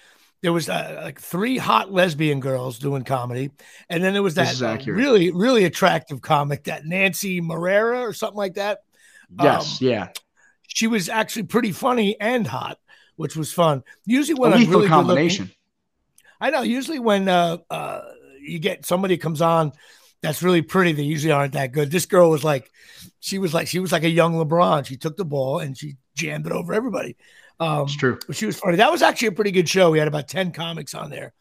there 0.42 0.52
was 0.52 0.68
uh, 0.68 1.00
like 1.02 1.20
three 1.20 1.56
hot 1.56 1.92
lesbian 1.92 2.40
girls 2.40 2.78
doing 2.78 3.04
comedy, 3.04 3.50
and 3.88 4.02
then 4.02 4.12
there 4.12 4.22
was 4.22 4.34
that 4.34 4.60
really 4.86 5.30
really 5.30 5.64
attractive 5.64 6.20
comic 6.20 6.64
that 6.64 6.84
Nancy 6.84 7.40
Marrera 7.40 8.02
or 8.02 8.12
something 8.12 8.36
like 8.36 8.54
that. 8.54 8.80
Yes, 9.40 9.80
um, 9.80 9.88
yeah. 9.88 10.08
She 10.68 10.86
was 10.86 11.08
actually 11.08 11.44
pretty 11.44 11.72
funny 11.72 12.20
and 12.20 12.46
hot, 12.46 12.78
which 13.16 13.36
was 13.36 13.52
fun. 13.52 13.84
Usually 14.06 14.38
when 14.38 14.52
a 14.52 14.56
I'm 14.56 14.68
really 14.68 14.88
combination. 14.88 15.44
Looking, 15.44 15.56
I 16.40 16.50
know. 16.50 16.62
Usually 16.62 16.98
when 16.98 17.28
uh, 17.28 17.58
uh, 17.70 18.02
you 18.40 18.58
get 18.58 18.84
somebody 18.84 19.16
comes 19.16 19.40
on 19.40 19.72
that's 20.24 20.42
really 20.42 20.62
pretty, 20.62 20.92
they 20.92 21.02
usually 21.02 21.32
aren't 21.32 21.52
that 21.52 21.72
good. 21.72 21.90
This 21.90 22.06
girl 22.06 22.30
was 22.30 22.42
like, 22.42 22.70
she 23.20 23.38
was 23.38 23.52
like 23.52 23.68
she 23.68 23.78
was 23.78 23.92
like 23.92 24.04
a 24.04 24.10
young 24.10 24.34
LeBron. 24.34 24.86
She 24.86 24.96
took 24.96 25.16
the 25.16 25.24
ball 25.24 25.58
and 25.58 25.76
she 25.76 25.96
jammed 26.14 26.46
it 26.46 26.52
over 26.52 26.72
everybody. 26.72 27.16
Um, 27.60 27.82
it's 27.82 27.96
true. 27.96 28.18
She 28.32 28.46
was 28.46 28.58
funny. 28.58 28.76
That 28.76 28.90
was 28.90 29.02
actually 29.02 29.28
a 29.28 29.32
pretty 29.32 29.52
good 29.52 29.68
show. 29.68 29.90
We 29.90 29.98
had 29.98 30.08
about 30.08 30.28
10 30.28 30.52
comics 30.52 30.94
on 30.94 31.10
there. 31.10 31.32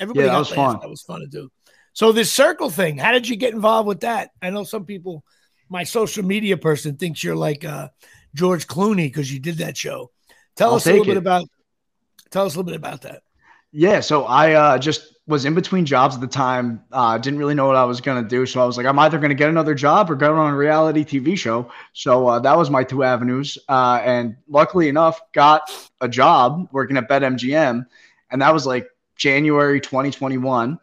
Everybody 0.00 0.26
yeah, 0.26 0.32
that 0.32 0.38
was 0.38 0.50
fun. 0.50 0.78
That 0.80 0.90
was 0.90 1.02
fun 1.02 1.20
to 1.20 1.26
do. 1.26 1.50
So 1.92 2.12
this 2.12 2.32
circle 2.32 2.70
thing, 2.70 2.96
how 2.96 3.12
did 3.12 3.28
you 3.28 3.36
get 3.36 3.54
involved 3.54 3.86
with 3.86 4.00
that? 4.00 4.30
I 4.40 4.50
know 4.50 4.64
some 4.64 4.84
people, 4.84 5.24
my 5.68 5.84
social 5.84 6.24
media 6.24 6.56
person 6.56 6.96
thinks 6.96 7.22
you're 7.22 7.36
like 7.36 7.64
uh, 7.64 7.88
George 8.34 8.66
Clooney 8.66 9.06
because 9.06 9.32
you 9.32 9.40
did 9.40 9.58
that 9.58 9.76
show. 9.76 10.10
Tell 10.56 10.70
I'll 10.70 10.76
us 10.76 10.86
a 10.86 10.90
little 10.90 11.04
it. 11.04 11.08
bit 11.08 11.16
about 11.16 11.46
tell 12.30 12.46
us 12.46 12.54
a 12.54 12.58
little 12.58 12.70
bit 12.70 12.76
about 12.76 13.02
that. 13.02 13.22
Yeah, 13.72 14.00
so 14.00 14.24
I 14.24 14.52
uh, 14.52 14.78
just 14.78 15.11
was 15.26 15.44
in 15.44 15.54
between 15.54 15.86
jobs 15.86 16.14
at 16.14 16.20
the 16.20 16.26
time. 16.26 16.82
Uh, 16.90 17.16
didn't 17.16 17.38
really 17.38 17.54
know 17.54 17.66
what 17.66 17.76
I 17.76 17.84
was 17.84 18.00
gonna 18.00 18.26
do, 18.26 18.44
so 18.44 18.60
I 18.60 18.64
was 18.64 18.76
like, 18.76 18.86
I'm 18.86 18.98
either 18.98 19.18
gonna 19.18 19.34
get 19.34 19.48
another 19.48 19.74
job 19.74 20.10
or 20.10 20.16
go 20.16 20.34
on 20.34 20.52
a 20.52 20.56
reality 20.56 21.04
TV 21.04 21.36
show. 21.38 21.70
So 21.92 22.26
uh, 22.28 22.38
that 22.40 22.56
was 22.56 22.70
my 22.70 22.82
two 22.82 23.04
avenues. 23.04 23.56
Uh, 23.68 24.00
and 24.04 24.36
luckily 24.48 24.88
enough, 24.88 25.20
got 25.32 25.70
a 26.00 26.08
job 26.08 26.68
working 26.72 26.96
at 26.96 27.08
BetMGM, 27.08 27.86
and 28.30 28.42
that 28.42 28.52
was 28.52 28.66
like 28.66 28.88
January 29.16 29.80
2021. 29.80 30.78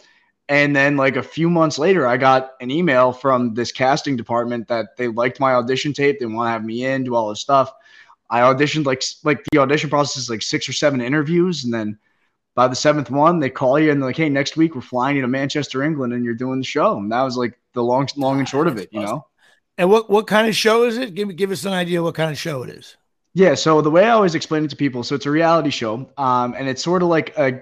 And 0.47 0.75
then 0.75 0.97
like 0.97 1.15
a 1.15 1.21
few 1.21 1.47
months 1.49 1.77
later, 1.77 2.07
I 2.07 2.17
got 2.17 2.53
an 2.59 2.71
email 2.71 3.11
from 3.11 3.53
this 3.53 3.71
casting 3.71 4.15
department 4.15 4.67
that 4.69 4.97
they 4.97 5.07
liked 5.07 5.39
my 5.39 5.53
audition 5.53 5.93
tape. 5.93 6.19
They 6.19 6.25
want 6.25 6.47
to 6.47 6.51
have 6.51 6.65
me 6.65 6.85
in, 6.85 7.03
do 7.03 7.13
all 7.13 7.29
this 7.29 7.39
stuff. 7.39 7.71
I 8.31 8.41
auditioned 8.41 8.85
like 8.85 9.03
like 9.23 9.43
the 9.51 9.59
audition 9.59 9.89
process 9.89 10.23
is 10.23 10.29
like 10.29 10.41
six 10.41 10.69
or 10.69 10.73
seven 10.73 11.01
interviews, 11.01 11.65
and 11.65 11.73
then 11.73 11.99
by 12.59 12.67
the 12.67 12.75
seventh 12.75 13.09
one, 13.09 13.39
they 13.39 13.49
call 13.49 13.79
you 13.79 13.89
and 13.89 14.01
they're 14.01 14.09
like, 14.09 14.17
"Hey, 14.17 14.27
next 14.27 14.57
week 14.57 14.75
we're 14.75 14.81
flying 14.81 15.15
you 15.15 15.21
to 15.21 15.29
Manchester, 15.29 15.81
England, 15.81 16.11
and 16.11 16.25
you're 16.25 16.33
doing 16.33 16.59
the 16.59 16.65
show." 16.65 16.97
And 16.97 17.09
that 17.09 17.21
was 17.21 17.37
like 17.37 17.57
the 17.71 17.81
long, 17.81 18.09
long 18.17 18.39
and 18.39 18.49
short 18.49 18.67
of 18.67 18.77
it, 18.77 18.89
you 18.91 18.99
know. 18.99 19.25
And 19.77 19.89
what 19.89 20.09
what 20.09 20.27
kind 20.27 20.45
of 20.45 20.53
show 20.53 20.83
is 20.83 20.97
it? 20.97 21.15
Give 21.15 21.29
me 21.29 21.35
give 21.35 21.51
us 21.51 21.63
an 21.63 21.71
idea 21.71 22.03
what 22.03 22.15
kind 22.15 22.29
of 22.29 22.37
show 22.37 22.63
it 22.63 22.69
is. 22.69 22.97
Yeah, 23.33 23.55
so 23.55 23.79
the 23.79 23.89
way 23.89 24.03
I 24.03 24.09
always 24.09 24.35
explain 24.35 24.65
it 24.65 24.71
to 24.71 24.75
people, 24.75 25.03
so 25.03 25.15
it's 25.15 25.25
a 25.25 25.31
reality 25.31 25.69
show, 25.69 26.09
um, 26.17 26.53
and 26.53 26.67
it's 26.67 26.83
sort 26.83 27.01
of 27.01 27.07
like 27.07 27.37
a, 27.37 27.61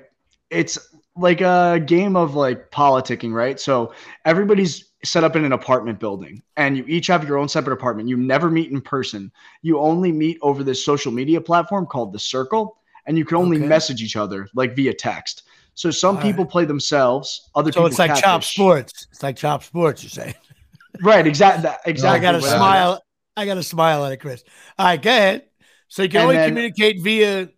it's 0.50 0.80
like 1.16 1.42
a 1.42 1.80
game 1.86 2.16
of 2.16 2.34
like 2.34 2.72
politicking, 2.72 3.34
right? 3.34 3.60
So 3.60 3.94
everybody's 4.26 4.86
set 5.04 5.24
up 5.24 5.36
in 5.36 5.46
an 5.46 5.52
apartment 5.52 6.00
building 6.00 6.42
and 6.56 6.76
you 6.76 6.84
each 6.88 7.06
have 7.06 7.28
your 7.28 7.38
own 7.38 7.48
separate 7.48 7.74
apartment. 7.74 8.10
You 8.10 8.18
never 8.18 8.50
meet 8.50 8.72
in 8.72 8.82
person. 8.82 9.32
You 9.62 9.78
only 9.78 10.12
meet 10.12 10.40
over 10.42 10.64
this 10.64 10.84
social 10.84 11.12
media 11.12 11.40
platform 11.40 11.86
called 11.86 12.14
The 12.14 12.20
Circle 12.20 12.77
and 13.08 13.18
you 13.18 13.26
can 13.26 13.38
only 13.38 13.58
okay. 13.58 13.66
message 13.66 14.02
each 14.02 14.16
other 14.16 14.48
like 14.54 14.76
via 14.76 14.94
text. 14.94 15.44
So 15.74 15.92
some 15.92 16.18
All 16.18 16.22
people 16.22 16.44
right. 16.44 16.52
play 16.52 16.66
themselves, 16.66 17.50
other 17.56 17.72
so 17.72 17.80
people. 17.80 17.84
So 17.84 17.88
it's 17.88 18.00
like 18.00 18.10
catfish. 18.10 18.24
chop 18.24 18.44
sports. 18.44 19.08
It's 19.12 19.24
like 19.24 19.38
chop 19.38 19.64
sports. 19.64 20.04
You 20.08 20.10
say. 20.10 20.36
Right. 21.02 21.26
Exactly. 21.26 21.70
Exactly. 21.86 22.18
I 22.18 22.20
got 22.20 22.40
to 22.40 22.42
smile. 22.42 23.02
I 23.36 23.46
got 23.46 23.56
to 23.56 23.64
smile 23.64 24.04
at 24.06 24.14
it, 24.14 24.18
Chris. 24.18 24.44
All 24.80 24.88
right, 24.88 25.02
go 25.02 25.12
ahead. 25.12 25.44
So 25.90 26.04
you 26.04 26.10
can 26.10 26.22
and 26.22 26.24
only 26.26 26.36
then, 26.38 26.50
communicate 26.50 27.02
via 27.02 27.50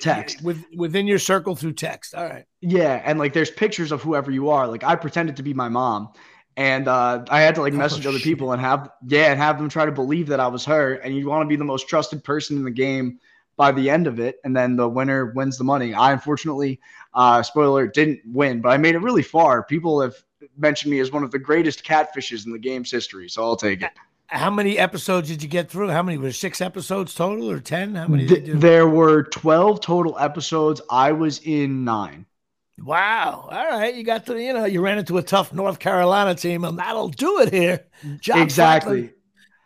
text 0.00 0.42
with 0.42 0.64
within 0.76 1.06
your 1.06 1.18
circle 1.18 1.54
through 1.54 1.74
text. 1.74 2.14
All 2.14 2.24
right. 2.24 2.44
Yeah, 2.60 3.00
and 3.04 3.18
like 3.18 3.32
there's 3.32 3.50
pictures 3.50 3.92
of 3.92 4.02
whoever 4.02 4.30
you 4.30 4.50
are. 4.50 4.66
Like 4.66 4.82
I 4.82 4.96
pretended 4.96 5.36
to 5.36 5.42
be 5.42 5.54
my 5.54 5.68
mom, 5.68 6.12
and 6.56 6.88
uh, 6.88 7.24
I 7.30 7.40
had 7.40 7.54
to 7.54 7.60
like 7.60 7.72
oh, 7.72 7.76
message 7.76 8.04
oh, 8.06 8.10
other 8.10 8.18
people 8.18 8.52
and 8.52 8.60
have 8.60 8.90
yeah, 9.06 9.30
and 9.30 9.40
have 9.40 9.58
them 9.58 9.68
try 9.68 9.86
to 9.86 9.92
believe 9.92 10.26
that 10.26 10.40
I 10.40 10.48
was 10.48 10.64
her. 10.64 10.94
And 10.94 11.14
you 11.14 11.28
want 11.28 11.42
to 11.42 11.48
be 11.48 11.56
the 11.56 11.64
most 11.64 11.88
trusted 11.88 12.24
person 12.24 12.56
in 12.56 12.64
the 12.64 12.70
game 12.70 13.20
by 13.60 13.70
the 13.70 13.90
end 13.90 14.06
of 14.06 14.18
it, 14.18 14.40
and 14.42 14.56
then 14.56 14.74
the 14.74 14.88
winner 14.88 15.32
wins 15.32 15.58
the 15.58 15.64
money. 15.64 15.92
I 15.92 16.12
unfortunately, 16.12 16.80
uh, 17.12 17.42
spoiler, 17.42 17.86
didn't 17.86 18.20
win, 18.24 18.62
but 18.62 18.70
I 18.70 18.78
made 18.78 18.94
it 18.94 19.02
really 19.02 19.22
far. 19.22 19.62
People 19.62 20.00
have 20.00 20.14
mentioned 20.56 20.90
me 20.90 20.98
as 20.98 21.12
one 21.12 21.22
of 21.22 21.30
the 21.30 21.38
greatest 21.38 21.84
catfishes 21.84 22.46
in 22.46 22.52
the 22.52 22.58
game's 22.58 22.90
history, 22.90 23.28
so 23.28 23.42
I'll 23.42 23.56
take 23.56 23.82
it. 23.82 23.90
How 24.28 24.48
many 24.48 24.78
episodes 24.78 25.28
did 25.28 25.42
you 25.42 25.48
get 25.50 25.70
through? 25.70 25.90
How 25.90 26.02
many 26.02 26.16
were 26.16 26.32
six 26.32 26.62
episodes 26.62 27.14
total 27.14 27.50
or 27.50 27.60
ten? 27.60 27.96
How 27.96 28.08
many? 28.08 28.24
there 28.24 28.88
were 28.88 29.24
twelve 29.24 29.82
total 29.82 30.18
episodes. 30.18 30.80
I 30.88 31.12
was 31.12 31.42
in 31.44 31.84
nine. 31.84 32.24
Wow. 32.82 33.46
All 33.52 33.78
right. 33.78 33.94
You 33.94 34.04
got 34.04 34.24
to, 34.24 34.42
you 34.42 34.54
know, 34.54 34.64
you 34.64 34.80
ran 34.80 34.96
into 34.96 35.18
a 35.18 35.22
tough 35.22 35.52
North 35.52 35.78
Carolina 35.78 36.34
team, 36.34 36.64
and 36.64 36.78
that'll 36.78 37.10
do 37.10 37.40
it 37.40 37.52
here. 37.52 37.84
Job 38.20 38.38
exactly. 38.38 39.12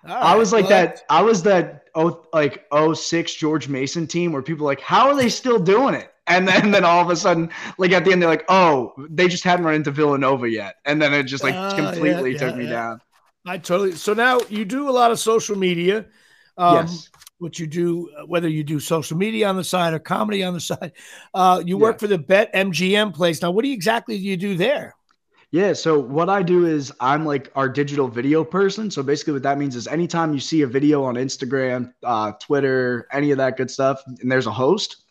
Right, 0.04 0.12
I 0.12 0.36
was 0.36 0.52
like 0.52 0.68
well, 0.68 0.86
that. 0.86 1.02
I 1.08 1.22
was 1.22 1.42
that 1.44 1.84
oh 1.94 2.26
like 2.32 2.64
06 2.72 3.34
George 3.34 3.68
Mason 3.68 4.06
team 4.06 4.32
where 4.32 4.42
people 4.42 4.66
like, 4.66 4.80
how 4.80 5.08
are 5.08 5.16
they 5.16 5.28
still 5.28 5.58
doing 5.58 5.94
it? 5.94 6.12
And 6.26 6.46
then, 6.46 6.70
then 6.72 6.84
all 6.84 7.02
of 7.02 7.10
a 7.10 7.16
sudden, 7.16 7.50
like 7.78 7.92
at 7.92 8.04
the 8.04 8.12
end, 8.12 8.22
they're 8.22 8.28
like, 8.28 8.44
oh, 8.48 8.92
they 9.10 9.28
just 9.28 9.44
hadn't 9.44 9.64
run 9.64 9.74
into 9.74 9.90
Villanova 9.90 10.48
yet. 10.48 10.76
And 10.84 11.00
then 11.00 11.14
it 11.14 11.24
just 11.24 11.42
like 11.42 11.54
uh, 11.54 11.74
completely 11.74 12.32
yeah, 12.32 12.38
took 12.38 12.50
yeah, 12.52 12.56
me 12.56 12.64
yeah. 12.64 12.70
down. 12.70 13.00
I 13.46 13.58
totally. 13.58 13.92
So 13.92 14.14
now 14.14 14.40
you 14.48 14.64
do 14.64 14.88
a 14.88 14.92
lot 14.92 15.10
of 15.10 15.18
social 15.18 15.56
media. 15.56 16.06
Um, 16.56 16.86
yes. 16.86 17.10
What 17.38 17.58
you 17.58 17.66
do, 17.66 18.10
whether 18.26 18.48
you 18.48 18.62
do 18.64 18.80
social 18.80 19.18
media 19.18 19.48
on 19.48 19.56
the 19.56 19.64
side 19.64 19.92
or 19.92 19.98
comedy 19.98 20.44
on 20.44 20.54
the 20.54 20.60
side, 20.60 20.92
uh, 21.34 21.62
you 21.64 21.76
work 21.76 21.98
for 21.98 22.06
the 22.06 22.18
Bet 22.18 22.54
MGM 22.54 23.12
place. 23.12 23.42
Now, 23.42 23.50
what 23.50 23.62
do 23.62 23.68
you 23.68 23.74
exactly 23.74 24.16
do 24.16 24.24
you 24.24 24.36
do 24.36 24.56
there? 24.56 24.94
Yeah, 25.54 25.72
so 25.72 26.00
what 26.00 26.28
I 26.28 26.42
do 26.42 26.66
is 26.66 26.92
I'm 26.98 27.24
like 27.24 27.52
our 27.54 27.68
digital 27.68 28.08
video 28.08 28.42
person. 28.42 28.90
So 28.90 29.04
basically, 29.04 29.34
what 29.34 29.44
that 29.44 29.56
means 29.56 29.76
is 29.76 29.86
anytime 29.86 30.34
you 30.34 30.40
see 30.40 30.62
a 30.62 30.66
video 30.66 31.04
on 31.04 31.14
Instagram, 31.14 31.94
uh, 32.02 32.32
Twitter, 32.40 33.06
any 33.12 33.30
of 33.30 33.38
that 33.38 33.56
good 33.56 33.70
stuff, 33.70 34.02
and 34.04 34.28
there's 34.28 34.48
a 34.48 34.52
host, 34.52 35.04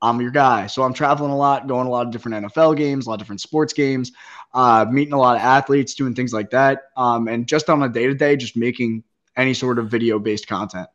I'm 0.00 0.20
your 0.20 0.30
guy. 0.30 0.68
So 0.68 0.84
I'm 0.84 0.94
traveling 0.94 1.32
a 1.32 1.36
lot, 1.36 1.66
going 1.66 1.86
to 1.86 1.90
a 1.90 1.90
lot 1.90 2.06
of 2.06 2.12
different 2.12 2.46
NFL 2.46 2.76
games, 2.76 3.06
a 3.06 3.10
lot 3.10 3.14
of 3.14 3.18
different 3.18 3.40
sports 3.40 3.72
games, 3.72 4.12
uh, 4.54 4.86
meeting 4.88 5.14
a 5.14 5.18
lot 5.18 5.34
of 5.34 5.42
athletes, 5.42 5.94
doing 5.94 6.14
things 6.14 6.32
like 6.32 6.50
that, 6.50 6.82
um, 6.96 7.26
and 7.26 7.48
just 7.48 7.68
on 7.68 7.82
a 7.82 7.88
day 7.88 8.06
to 8.06 8.14
day, 8.14 8.36
just 8.36 8.56
making 8.56 9.02
any 9.36 9.52
sort 9.52 9.80
of 9.80 9.90
video 9.90 10.20
based 10.20 10.46
content. 10.46 10.86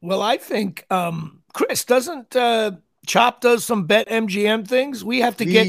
Well, 0.00 0.20
I 0.20 0.36
think 0.36 0.84
um, 0.90 1.44
Chris 1.52 1.84
doesn't 1.84 2.34
uh, 2.34 2.72
Chop 3.06 3.40
does 3.40 3.64
some 3.64 3.86
Bet 3.86 4.08
MGM 4.08 4.66
things. 4.66 5.04
We 5.04 5.20
have 5.20 5.36
to 5.36 5.44
get. 5.44 5.68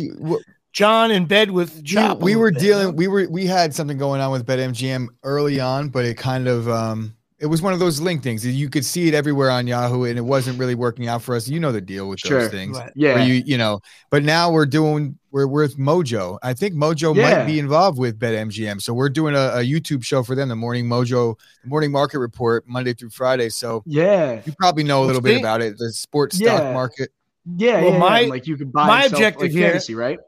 John 0.72 1.12
in 1.12 1.26
bed 1.26 1.52
with 1.52 1.84
Chop. 1.84 2.20
We, 2.20 2.36
we 2.36 2.42
were 2.42 2.52
dealing. 2.52 2.96
We 2.96 3.08
were. 3.08 3.28
We 3.30 3.46
had 3.46 3.74
something 3.74 3.98
going 3.98 4.22
on 4.22 4.32
with 4.32 4.46
BetMGM 4.46 5.08
early 5.24 5.60
on, 5.60 5.90
but 5.90 6.06
it 6.06 6.18
kind 6.18 6.48
of. 6.48 6.70
um 6.70 7.16
it 7.40 7.46
was 7.46 7.62
one 7.62 7.72
of 7.72 7.80
those 7.80 8.02
link 8.02 8.22
things. 8.22 8.46
You 8.46 8.70
could 8.70 8.84
see 8.84 9.08
it 9.08 9.14
everywhere 9.14 9.50
on 9.50 9.66
Yahoo, 9.66 10.04
and 10.04 10.18
it 10.18 10.22
wasn't 10.22 10.60
really 10.60 10.76
working 10.76 11.08
out 11.08 11.22
for 11.22 11.36
us. 11.36 11.48
You 11.48 11.60
know 11.60 11.72
the 11.72 11.80
deal 11.80 12.10
with 12.10 12.20
sure. 12.20 12.42
those 12.42 12.52
things. 12.52 12.78
Right. 12.78 12.92
Yeah. 12.96 13.24
You 13.24 13.42
you 13.46 13.58
know, 13.58 13.80
but 14.10 14.24
now 14.24 14.52
we're 14.52 14.66
doing 14.66 15.18
we're 15.32 15.48
with 15.48 15.78
Mojo. 15.78 16.38
I 16.44 16.54
think 16.54 16.74
Mojo 16.74 17.16
yeah. 17.16 17.38
might 17.38 17.46
be 17.46 17.60
involved 17.60 17.98
with 17.98 18.20
BetMGM. 18.20 18.82
So 18.82 18.94
we're 18.94 19.10
doing 19.10 19.36
a, 19.36 19.52
a, 19.54 19.64
YouTube 19.64 20.04
show 20.04 20.24
for 20.24 20.34
them, 20.36 20.50
the 20.50 20.56
Morning 20.56 20.86
Mojo, 20.86 21.38
the 21.64 21.70
Morning 21.70 21.92
Market 21.92 22.20
Report, 22.20 22.68
Monday 22.68 22.94
through 22.94 23.12
Friday. 23.12 23.50
So 23.50 23.84
yeah, 23.86 24.42
you 24.46 24.54
probably 24.60 24.84
know 24.84 25.04
a 25.04 25.06
little 25.06 25.22
bit 25.22 25.40
about 25.40 25.62
it, 25.62 25.78
the 25.78 25.94
sports 25.94 26.40
yeah. 26.40 26.58
stock 26.58 26.74
market. 26.74 27.12
Yeah, 27.56 27.82
well, 27.82 27.94
yeah, 27.94 27.98
my 27.98 28.22
like 28.24 28.48
you 28.48 28.58
could 28.58 28.74
buy 28.74 28.86
my 28.86 29.06
objective 29.06 29.44
like 29.44 29.52
here, 29.52 29.70
fantasy, 29.70 29.96
right? 29.96 30.20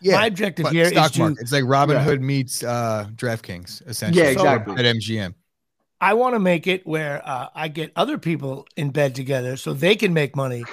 Yeah, 0.00 0.16
my 0.16 0.26
objective 0.26 0.68
here 0.68 0.86
stock 0.86 1.10
is 1.10 1.18
market. 1.18 1.36
To, 1.36 1.42
it's 1.42 1.52
like 1.52 1.64
Robinhood 1.64 2.20
yeah. 2.20 2.26
meets 2.26 2.62
uh, 2.62 3.08
DraftKings, 3.14 3.86
essentially. 3.86 4.22
Yeah, 4.22 4.30
exactly. 4.30 4.74
At 4.74 4.96
MGM. 4.96 5.34
I 6.00 6.14
want 6.14 6.34
to 6.34 6.38
make 6.38 6.66
it 6.66 6.86
where 6.86 7.26
uh, 7.26 7.48
I 7.54 7.68
get 7.68 7.92
other 7.96 8.18
people 8.18 8.66
in 8.76 8.90
bed 8.90 9.14
together 9.14 9.56
so 9.56 9.72
they 9.72 9.96
can 9.96 10.14
make 10.14 10.36
money. 10.36 10.64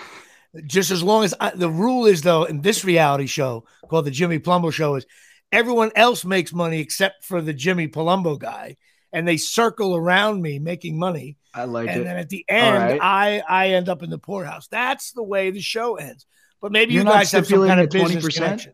Just 0.68 0.92
as 0.92 1.02
long 1.02 1.24
as 1.24 1.34
I, 1.40 1.50
the 1.50 1.70
rule 1.70 2.06
is, 2.06 2.22
though, 2.22 2.44
in 2.44 2.62
this 2.62 2.86
reality 2.86 3.26
show 3.26 3.66
called 3.90 4.06
the 4.06 4.12
Jimmy 4.12 4.40
Palumbo 4.40 4.72
Show, 4.72 4.96
is 4.96 5.06
everyone 5.52 5.92
else 5.96 6.24
makes 6.24 6.54
money 6.54 6.80
except 6.80 7.26
for 7.26 7.42
the 7.42 7.54
Jimmy 7.54 7.88
Palumbo 7.88 8.40
guy, 8.40 8.78
and 9.12 9.28
they 9.28 9.38
circle 9.38 9.96
around 9.96 10.42
me 10.42 10.60
making 10.60 10.98
money. 10.98 11.38
I 11.54 11.64
like 11.66 11.90
and 11.90 12.02
it. 12.02 12.04
then 12.04 12.18
at 12.18 12.30
the 12.30 12.46
end, 12.48 13.00
right. 13.00 13.00
I 13.02 13.44
I 13.48 13.70
end 13.70 13.90
up 13.90 14.04
in 14.04 14.10
the 14.10 14.18
poorhouse. 14.18 14.68
That's 14.68 15.12
the 15.12 15.24
way 15.24 15.52
the 15.52 15.62
show 15.62 15.96
ends. 15.96 16.26
But 16.62 16.72
maybe 16.72 16.94
You're 16.94 17.04
you 17.04 17.10
guys 17.10 17.32
have 17.32 17.48
some 17.48 17.68
kind 17.68 17.80
of 17.80 17.90
business 17.90 18.24
20%? 18.24 18.34
connection. 18.34 18.74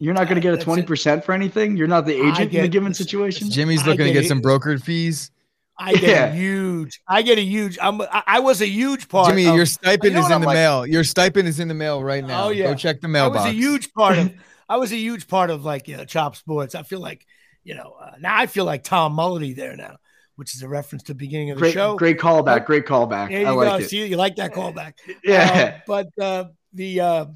You're 0.00 0.14
not 0.14 0.24
going 0.24 0.34
to 0.36 0.40
get 0.40 0.54
a 0.54 0.58
twenty 0.58 0.82
percent 0.82 1.24
for 1.24 1.32
anything. 1.32 1.76
You're 1.76 1.86
not 1.86 2.06
the 2.06 2.16
I 2.20 2.30
agent 2.30 2.40
in 2.40 2.48
get- 2.48 2.62
the 2.62 2.68
given 2.68 2.88
listen, 2.88 3.04
situation. 3.06 3.50
Jimmy's 3.50 3.82
I 3.82 3.86
looking 3.86 4.06
to 4.06 4.12
get 4.12 4.22
get 4.22 4.28
some 4.28 4.40
brokered 4.42 4.82
fees. 4.82 5.30
I 5.78 5.92
get 5.92 6.02
Yeah. 6.02 6.24
a 6.26 6.32
huge. 6.32 7.00
I 7.06 7.22
get 7.22 7.38
a 7.38 7.42
huge. 7.42 7.78
I'm. 7.80 8.00
I, 8.02 8.22
I 8.26 8.40
was 8.40 8.60
a 8.60 8.66
huge 8.66 9.08
part. 9.08 9.28
Jimmy, 9.28 9.46
of, 9.46 9.54
your 9.54 9.66
stipend 9.66 10.14
know 10.14 10.20
is 10.20 10.26
in 10.26 10.32
I'm 10.32 10.40
the 10.40 10.46
like? 10.48 10.54
mail. 10.54 10.86
Your 10.86 11.04
stipend 11.04 11.48
is 11.48 11.60
in 11.60 11.68
the 11.68 11.74
mail 11.74 12.02
right 12.02 12.24
now. 12.24 12.46
Oh, 12.46 12.48
yeah. 12.50 12.64
Go 12.66 12.74
check 12.74 13.00
the 13.00 13.08
I 13.08 13.10
mailbox. 13.10 13.44
was 13.44 13.52
a 13.54 13.56
huge 13.56 13.92
part 13.94 14.18
of. 14.18 14.32
I 14.68 14.76
was 14.76 14.92
a 14.92 14.96
huge 14.96 15.26
part 15.28 15.50
of 15.50 15.64
like 15.64 15.86
you 15.88 15.96
know, 15.96 16.04
Chop 16.04 16.36
Sports. 16.36 16.74
I 16.74 16.82
feel 16.82 17.00
like 17.00 17.26
you 17.64 17.74
know 17.74 17.94
uh, 18.00 18.12
now 18.20 18.36
I 18.38 18.46
feel 18.46 18.64
like 18.64 18.84
Tom 18.84 19.16
Mullady 19.16 19.54
there 19.56 19.74
now, 19.76 19.96
which 20.36 20.54
is 20.54 20.62
a 20.62 20.68
reference 20.68 21.02
to 21.04 21.12
the 21.12 21.18
beginning 21.18 21.50
of 21.50 21.56
the 21.56 21.62
Great, 21.62 21.74
show. 21.74 21.96
great 21.96 22.18
callback. 22.18 22.66
Great 22.66 22.86
callback. 22.86 23.30
There 23.30 23.40
you 23.40 23.46
I 23.46 23.50
like 23.50 23.68
go. 23.80 23.84
it. 23.84 23.88
See, 23.90 24.06
you 24.06 24.16
like 24.16 24.36
that 24.36 24.52
callback. 24.54 24.94
Yeah. 25.24 25.76
Uh, 25.76 25.80
but 25.86 26.08
uh, 26.22 26.44
the 26.72 27.00
uh, 27.00 27.26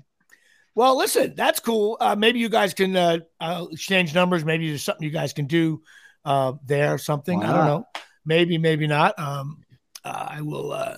well, 0.75 0.97
listen, 0.99 1.35
that's 1.37 1.61
cool. 1.61 1.97
Uh, 2.01 2.17
maybe 2.17 2.39
you 2.39 2.49
guys 2.49 2.75
can 2.75 2.97
uh, 2.97 3.19
uh, 3.41 3.67
exchange 3.71 4.15
numbers. 4.15 4.45
Maybe 4.45 4.69
there's 4.69 4.83
something 4.83 5.05
you 5.05 5.11
guys 5.13 5.33
can 5.33 5.47
do 5.47 5.83
uh, 6.25 6.55
there 6.67 6.95
or 6.95 6.99
something. 6.99 7.39
Why 7.41 7.47
I 7.47 7.53
don't 7.53 7.67
know. 7.67 7.87
Maybe, 8.27 8.59
maybe 8.59 8.87
not. 8.87 9.19
Um, 9.19 9.63
uh, 10.05 10.27
I 10.31 10.41
will. 10.43 10.73
Uh, 10.73 10.97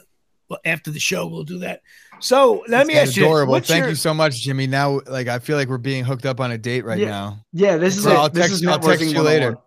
well, 0.49 0.61
after 0.65 0.93
the 0.93 1.01
show, 1.01 1.27
we'll 1.27 1.43
do 1.43 1.59
that. 1.59 1.81
So 2.21 2.65
let 2.69 2.87
me 2.87 2.95
That's 2.95 3.09
ask 3.11 3.17
you. 3.17 3.25
adorable. 3.25 3.51
what's 3.53 3.67
Thank 3.69 3.81
your- 3.81 3.89
you 3.91 3.95
so 3.97 4.15
much, 4.15 4.41
Jimmy. 4.41 4.69
Now, 4.69 5.01
like, 5.07 5.27
I 5.27 5.41
feel 5.41 5.57
like 5.57 5.69
we're 5.69 5.77
being 5.79 6.05
hooked 6.05 6.25
up 6.25 6.39
on 6.41 6.53
a 6.53 6.59
date 6.59 6.85
right 6.85 6.99
Yeah. 7.01 7.07
now. 7.09 7.45
yeah. 7.53 7.77
This 7.79 7.97
is 7.99 8.05
Bro, 8.05 8.13
it. 8.13 8.17
I'll 8.17 8.29
This 8.29 8.43
text 8.43 8.55
is 8.55 8.63
you- 8.63 8.71
I'll 8.71 8.79
text 8.79 9.05
you 9.05 9.21
later. 9.23 9.57
101. 9.57 9.63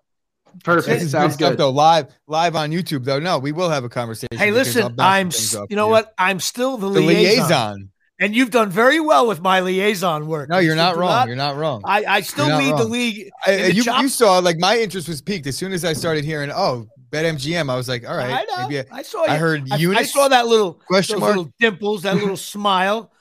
Perfect. 0.63 0.87
This 0.87 1.03
is 1.03 1.11
good 1.13 1.19
Sounds 1.19 1.33
stuff, 1.35 1.49
good. 1.51 1.57
though. 1.59 1.69
Live, 1.69 2.07
live 2.27 2.55
on 2.55 2.71
YouTube, 2.71 3.03
though. 3.03 3.19
No, 3.19 3.37
we 3.39 3.51
will 3.51 3.69
have 3.69 3.83
a 3.83 3.89
conversation. 3.89 4.37
Hey, 4.37 4.51
listen, 4.51 4.95
I'm. 4.97 5.29
things 5.31 5.53
s- 5.53 5.55
off 5.59 5.67
You 5.69 5.75
know 5.75 5.87
you. 5.87 5.91
what? 5.91 6.13
I'm 6.17 6.39
still 6.39 6.77
the, 6.77 6.89
The 6.89 7.01
liaison, 7.01 7.41
liaison. 7.43 7.89
And 8.19 8.36
you've 8.36 8.51
done 8.51 8.69
very 8.69 8.99
well 8.99 9.27
with 9.27 9.41
my 9.41 9.60
liaison 9.62 10.27
work. 10.27 10.49
No, 10.49 10.58
You 10.60 10.67
you're 10.67 10.75
not 10.75 10.95
do 10.95 10.99
wrong. 11.01 11.27
You're 11.27 11.36
not 11.36 11.55
wrong. 11.58 11.82
I, 11.86 12.03
I 12.05 12.21
still 12.21 12.47
You're 12.47 12.58
not 12.58 12.63
lead 12.63 12.77
the 12.77 12.84
league. 12.89 13.29
I- 13.45 13.55
the 13.58 13.73
you, 13.75 13.84
chop- 13.84 14.01
you 14.01 14.10
saw 14.10 14.39
like 14.39 14.58
my 14.60 14.77
interest 14.77 15.08
was 15.08 15.21
peaked 15.21 15.47
as 15.47 15.58
soon 15.58 15.71
as 15.73 15.84
I 15.86 15.93
started 15.93 16.25
hearing, 16.25 16.51
oh, 16.53 16.88
BetMGM. 17.12 17.69
I 17.69 17.75
was 17.75 17.88
like, 17.89 18.08
all 18.08 18.15
right, 18.17 18.29
I 18.32 18.43
know. 18.43 18.67
maybe 18.69 18.89
I, 18.91 18.97
I 18.99 19.01
saw 19.01 19.25
you. 19.25 19.32
I 19.32 19.36
heard 19.38 19.63
I. 19.71 19.75
I 19.75 20.03
saw 20.03 20.27
that 20.27 20.47
little 20.47 20.73
question 20.88 21.15
those 21.15 21.21
mark. 21.21 21.36
little 21.38 21.53
dimples, 21.60 22.03
that 22.03 22.15
little 22.15 22.38
smile. 22.53 23.12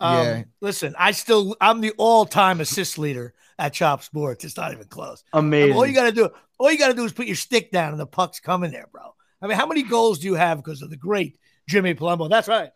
Um, 0.00 0.16
Yeah. 0.26 0.42
Listen, 0.60 0.94
I 0.98 1.12
still 1.12 1.56
I'm 1.60 1.80
the 1.80 1.92
all-time 1.98 2.60
assist 2.60 2.98
leader 2.98 3.34
at 3.58 3.72
Chop 3.74 4.02
Sports. 4.02 4.44
It's 4.44 4.56
not 4.56 4.72
even 4.72 4.86
close. 4.86 5.22
I 5.32 5.40
mean, 5.40 5.46
Amazing. 5.48 5.76
all 5.76 5.86
you 5.86 5.94
got 5.94 6.04
to 6.06 6.12
do, 6.12 6.28
all 6.58 6.70
you 6.72 6.78
got 6.78 6.88
to 6.88 6.94
do 6.94 7.04
is 7.04 7.12
put 7.12 7.26
your 7.26 7.36
stick 7.36 7.70
down 7.70 7.92
and 7.92 8.00
the 8.00 8.06
puck's 8.06 8.40
coming 8.40 8.70
there, 8.70 8.86
bro. 8.90 9.02
I 9.42 9.46
mean, 9.46 9.56
how 9.58 9.66
many 9.66 9.82
goals 9.82 10.18
do 10.18 10.26
you 10.26 10.34
have 10.34 10.58
because 10.58 10.82
of 10.82 10.90
the 10.90 10.96
great 10.96 11.38
Jimmy 11.68 11.94
Palumbo? 11.94 12.28
That's 12.28 12.48
right. 12.48 12.70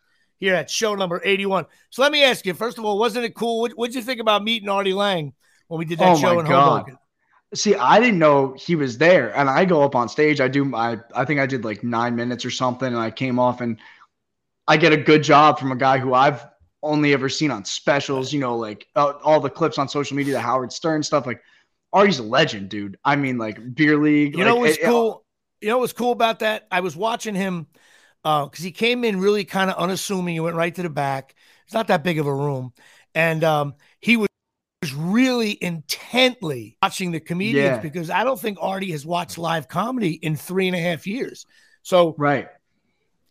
Here 0.45 0.55
at 0.55 0.69
show 0.69 0.95
number 0.95 1.23
81. 1.25 1.65
So 1.89 2.03
let 2.03 2.13
me 2.13 2.23
ask 2.23 2.45
you, 2.45 2.53
first 2.53 2.77
of 2.77 2.85
all, 2.85 2.99
wasn't 2.99 3.25
it 3.25 3.35
cool? 3.35 3.63
What 3.63 3.73
what'd 3.73 3.95
you 3.95 4.03
think 4.03 4.21
about 4.21 4.45
meeting 4.45 4.69
Artie 4.69 4.93
Lange 4.93 5.33
when 5.69 5.79
we 5.79 5.87
did 5.87 5.99
that 6.01 6.13
Oh, 6.13 6.21
show 6.21 6.39
in 6.39 6.45
God. 6.45 6.81
Hoboken? 6.81 6.99
See, 7.55 7.75
I 7.75 7.99
didn't 7.99 8.19
know 8.19 8.55
he 8.59 8.77
was 8.77 8.99
there, 8.99 9.35
and 9.35 9.49
I 9.49 9.65
go 9.65 9.83
up 9.83 9.95
on 9.95 10.07
stage. 10.07 10.43
I 10.43 10.49
do 10.49 10.67
my, 10.67 11.01
I 11.15 11.25
think 11.25 11.41
I 11.41 11.47
did 11.47 11.65
like 11.65 11.83
nine 11.83 12.15
minutes 12.15 12.45
or 12.45 12.51
something, 12.51 12.89
and 12.89 12.99
I 12.99 13.11
came 13.11 13.39
off, 13.39 13.63
and 13.63 13.79
I 14.69 14.77
get 14.77 14.93
a 14.93 14.99
good 14.99 15.23
job 15.23 15.59
from 15.59 15.73
a 15.73 15.77
guy 15.77 15.97
who 15.97 16.13
I've 16.13 16.45
only 16.83 17.15
ever 17.15 17.31
seen 17.31 17.51
on 17.51 17.65
specials. 17.65 18.31
You 18.31 18.41
know, 18.41 18.55
like 18.57 18.87
uh, 18.97 19.15
all 19.25 19.41
the 19.41 19.49
clips 19.49 19.79
on 19.79 19.89
social 19.89 20.15
media, 20.15 20.35
the 20.35 20.41
Howard 20.41 20.73
Stern 20.73 21.03
stuff. 21.03 21.27
Like, 21.27 21.41
Artie's 21.95 22.19
a 22.19 22.23
legend, 22.23 22.69
dude. 22.69 22.99
I 23.03 23.17
mean, 23.17 23.39
like 23.39 23.75
beer 23.75 23.97
league. 23.97 24.37
You 24.37 24.45
know 24.45 24.57
what's 24.57 24.77
it- 24.77 24.83
it- 24.83 24.87
cool? 24.87 25.25
You 25.63 25.69
know 25.71 25.79
what's 25.79 25.95
cool 25.95 26.13
about 26.13 26.41
that? 26.41 26.67
I 26.71 26.81
was 26.81 26.95
watching 26.95 27.35
him 27.35 27.69
because 28.25 28.65
he 28.65 28.73
came 28.73 29.05
in 29.05 29.21
really 29.21 29.45
kind 29.45 29.71
of 29.71 29.77
unassuming. 29.77 30.35
He 30.35 30.41
went 30.41 30.57
right 30.57 30.75
to 30.75 30.83
the 30.83 30.89
back. 30.91 31.35
It's 31.67 31.75
not 31.75 31.89
that 31.89 32.03
big 32.03 32.19
of 32.19 32.27
a 32.27 32.35
room, 32.35 32.73
and 33.15 33.45
um, 33.45 33.75
he 34.01 34.17
was 34.17 34.29
really 34.95 35.57
intently 35.63 36.77
watching 36.83 37.11
the 37.13 37.21
comedians 37.21 37.77
Yeah. 37.77 37.79
because 37.79 38.11
I 38.11 38.25
don't 38.25 38.39
think 38.41 38.59
Artie 38.61 38.93
has 38.93 39.07
watched 39.07 39.39
live 39.39 39.69
comedy 39.69 40.13
in 40.13 40.37
three 40.37 40.67
and 40.67 40.77
a 40.77 40.81
half 40.81 41.07
years. 41.07 41.47
So 41.83 42.15
Right. 42.19 42.49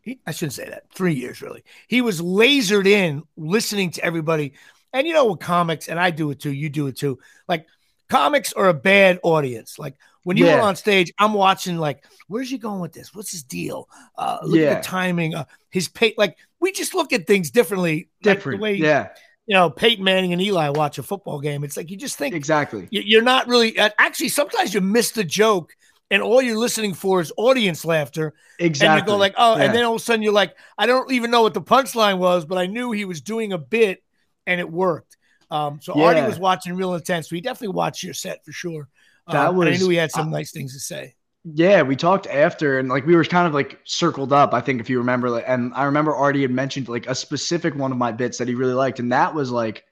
he, 0.02 0.20
I 0.26 0.32
shouldn't 0.32 0.54
say 0.54 0.68
that. 0.70 0.86
Three 0.94 1.14
years, 1.14 1.42
really. 1.42 1.64
He 1.88 2.02
was 2.02 2.22
lasered 2.22 2.88
in 2.88 3.24
listening 3.38 3.92
to 3.92 4.04
everybody. 4.04 4.54
And 4.94 5.06
you 5.08 5.14
know, 5.14 5.32
with 5.32 5.40
comics, 5.40 5.88
and 5.90 6.00
I 6.00 6.12
do 6.12 6.30
it 6.32 6.40
too, 6.40 6.52
you 6.52 6.70
do 6.70 6.88
it 6.88 6.98
too. 6.98 7.20
Like, 7.48 7.68
comics 8.10 8.54
are 8.54 8.70
a 8.70 8.74
bad 8.74 9.20
audience. 9.24 9.78
Like, 9.80 9.96
when 10.24 10.38
you 10.38 10.46
were 10.46 10.60
on 10.62 10.76
stage, 10.76 11.12
I'm 11.20 11.34
watching, 11.34 11.78
like, 11.78 12.04
where's 12.28 12.50
he 12.50 12.58
going 12.58 12.80
with 12.80 12.94
this? 12.94 13.14
What's 13.14 13.32
his 13.32 13.44
deal? 13.44 13.88
Uh, 14.18 14.40
look 14.44 14.60
Yeah. 14.60 14.72
at 14.72 14.84
the 14.84 14.88
timing, 14.88 15.36
uh, 15.36 15.46
his 15.70 15.88
pay. 15.88 16.14
Like, 16.18 16.38
we 16.60 16.72
just 16.72 16.94
look 16.94 17.14
at 17.14 17.28
things 17.28 17.52
differently. 17.52 18.10
like 18.24 18.36
Different. 18.38 18.60
the 18.60 18.64
way, 18.64 18.74
yeah. 18.76 19.10
you 19.46 19.54
know, 19.56 19.70
Peyton 19.70 20.04
Manning 20.04 20.32
and 20.34 20.42
Eli 20.42 20.70
watch 20.70 20.98
a 20.98 21.04
football 21.04 21.40
game. 21.42 21.64
It's 21.64 21.76
like 21.76 21.92
you 21.92 21.98
just 21.98 22.18
think 22.18 22.34
Exactly. 22.34 22.88
you- 22.92 23.02
you're 23.02 23.22
not 23.22 23.48
really, 23.48 23.78
uh, 23.78 23.90
actually, 23.98 24.30
sometimes 24.30 24.74
you 24.74 24.82
miss 24.82 25.12
the 25.12 25.24
joke. 25.24 25.76
And 26.12 26.22
all 26.22 26.44
you're 26.44 26.58
listening 26.60 26.94
for 26.94 27.22
is 27.22 27.34
audience 27.38 27.84
laughter 27.86 28.36
Exactly. 28.60 29.00
and 29.00 29.00
you 29.02 29.06
go 29.14 29.18
like, 29.18 29.34
oh, 29.36 29.58
Yeah. 29.58 29.64
and 29.64 29.74
then 29.74 29.84
all 29.84 29.96
of 29.96 30.02
a 30.02 30.04
sudden 30.04 30.22
you're 30.22 30.32
like, 30.32 30.56
I 30.78 30.86
don't 30.86 31.12
even 31.12 31.32
know 31.32 31.42
what 31.42 31.56
the 31.56 31.62
punchline 31.62 32.20
was, 32.20 32.46
but 32.46 32.60
I 32.60 32.68
knew 32.68 32.92
he 32.92 33.04
was 33.06 33.20
doing 33.22 33.52
a 33.52 33.58
bit 33.58 34.04
and 34.46 34.60
it 34.60 34.70
worked. 34.72 35.18
Um, 35.50 35.80
so 35.82 35.94
Artie 36.00 36.22
was 36.22 36.38
watching 36.38 36.76
real 36.76 36.94
intense. 36.94 37.30
So 37.30 37.36
he 37.36 37.42
definitely 37.42 37.70
watched 37.76 38.04
your 38.04 38.14
set 38.14 38.46
for 38.46 38.52
sure. 38.52 38.90
That 39.28 39.50
Um, 39.50 39.60
and 39.60 39.70
I 39.70 39.72
was- 39.72 39.82
knew 39.82 39.90
he 39.90 39.96
had 39.98 40.12
some 40.12 40.30
nice 40.32 40.52
things 40.52 40.74
to 40.74 40.80
say. 40.80 41.16
Yeah, 41.46 41.82
we 41.82 41.96
talked 41.98 42.26
after, 42.28 42.80
and 42.80 42.88
like 42.88 43.06
we 43.06 43.16
were 43.16 43.24
kind 43.26 43.46
of 43.48 43.54
like 43.54 43.80
circled 43.84 44.32
up. 44.32 44.54
I 44.54 44.62
think 44.62 44.80
if 44.80 44.90
you 44.90 44.98
remember, 45.00 45.30
like, 45.30 45.44
and 45.46 45.74
I 45.76 45.84
remember 45.86 46.16
Artie 46.16 46.42
had 46.42 46.52
mentioned 46.52 46.88
like 46.88 47.06
a 47.08 47.16
specific 47.16 47.76
one 47.76 47.92
of 47.92 47.98
my 47.98 48.14
bits 48.14 48.38
that 48.38 48.48
he 48.48 48.56
really 48.56 48.74
liked, 48.74 49.00
and 49.00 49.12
that 49.12 49.34
was 49.36 49.52
like 49.52 49.84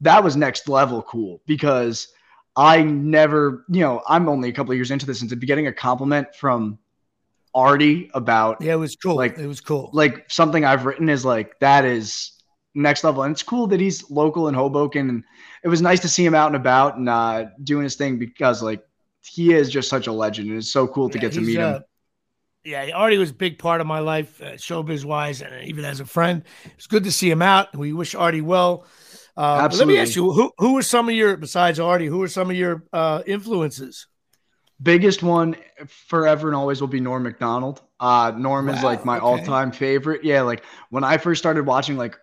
that 0.00 0.24
was 0.24 0.34
next 0.36 0.66
level 0.68 1.02
cool 1.02 1.40
because 1.46 2.08
I 2.56 2.82
never, 2.82 3.64
you 3.68 3.80
know, 3.80 4.02
I'm 4.08 4.28
only 4.28 4.48
a 4.48 4.52
couple 4.52 4.72
of 4.72 4.76
years 4.76 4.90
into 4.90 5.04
this, 5.06 5.20
and 5.20 5.28
to 5.30 5.36
be 5.36 5.46
getting 5.46 5.66
a 5.66 5.72
compliment 5.72 6.34
from 6.34 6.78
Artie 7.54 8.10
about 8.14 8.60
Yeah, 8.62 8.74
it 8.74 8.76
was 8.76 8.96
cool. 8.96 9.16
Like- 9.16 9.38
it 9.38 9.46
was 9.46 9.60
cool. 9.60 9.90
like 9.92 10.24
something 10.30 10.64
I've 10.64 10.86
written 10.86 11.08
is 11.08 11.24
like 11.24 11.58
that 11.60 11.84
is 11.84 12.32
next 12.74 13.04
level, 13.04 13.22
and 13.22 13.32
it's 13.32 13.42
cool 13.42 13.66
that 13.68 13.80
he's 13.80 14.10
local 14.10 14.48
in 14.48 14.54
Hoboken, 14.54 15.08
and 15.08 15.24
it 15.64 15.68
was 15.68 15.82
nice 15.82 16.00
to 16.00 16.08
see 16.08 16.24
him 16.24 16.34
out 16.34 16.48
and 16.48 16.56
about 16.56 16.98
and 16.98 17.08
uh, 17.08 17.46
doing 17.64 17.84
his 17.84 17.96
thing 17.96 18.18
because 18.18 18.62
like 18.62 18.84
he 19.22 19.52
is 19.54 19.70
just 19.70 19.88
such 19.88 20.06
a 20.06 20.12
legend, 20.12 20.48
and 20.50 20.58
it's 20.58 20.70
so 20.72 20.86
cool 20.86 21.10
to 21.10 21.18
Yeah, 21.18 21.22
get 21.22 21.32
to 21.32 21.40
meet 21.40 21.58
him. 21.58 21.76
uh, 21.76 21.80
yeah, 22.64 22.90
Artie 22.94 23.18
was 23.18 23.30
a 23.30 23.34
big 23.34 23.58
part 23.58 23.80
of 23.80 23.86
my 23.86 24.00
life, 24.00 24.40
uh, 24.42 24.52
showbiz 24.52 25.04
wise, 25.04 25.42
and 25.42 25.68
even 25.68 25.84
as 25.84 26.00
a 26.00 26.06
friend. 26.06 26.44
It's 26.76 26.86
good 26.86 27.04
to 27.04 27.12
see 27.12 27.30
him 27.30 27.42
out. 27.42 27.76
We 27.76 27.92
wish 27.92 28.14
Artie 28.14 28.40
well. 28.40 28.86
Uh, 29.36 29.68
let 29.72 29.88
me 29.88 29.98
ask 29.98 30.16
you, 30.16 30.32
who 30.32 30.52
who 30.58 30.74
were 30.74 30.82
some 30.82 31.08
of 31.08 31.14
your 31.14 31.36
besides 31.36 31.80
Artie? 31.80 32.06
Who 32.06 32.22
are 32.22 32.28
some 32.28 32.50
of 32.50 32.56
your 32.56 32.84
uh, 32.92 33.22
influences? 33.26 34.06
Biggest 34.82 35.22
one 35.22 35.56
forever 35.86 36.48
and 36.48 36.56
always 36.56 36.80
will 36.80 36.88
be 36.88 37.00
Norm 37.00 37.22
Macdonald. 37.22 37.82
Uh, 38.00 38.32
Norm 38.36 38.68
is 38.68 38.82
like 38.82 39.04
my 39.04 39.16
okay. 39.16 39.24
all-time 39.24 39.70
favorite. 39.70 40.24
Yeah, 40.24 40.42
like 40.42 40.64
when 40.90 41.04
I 41.04 41.16
first 41.16 41.38
started 41.40 41.64
watching, 41.64 41.96
like 41.96 42.16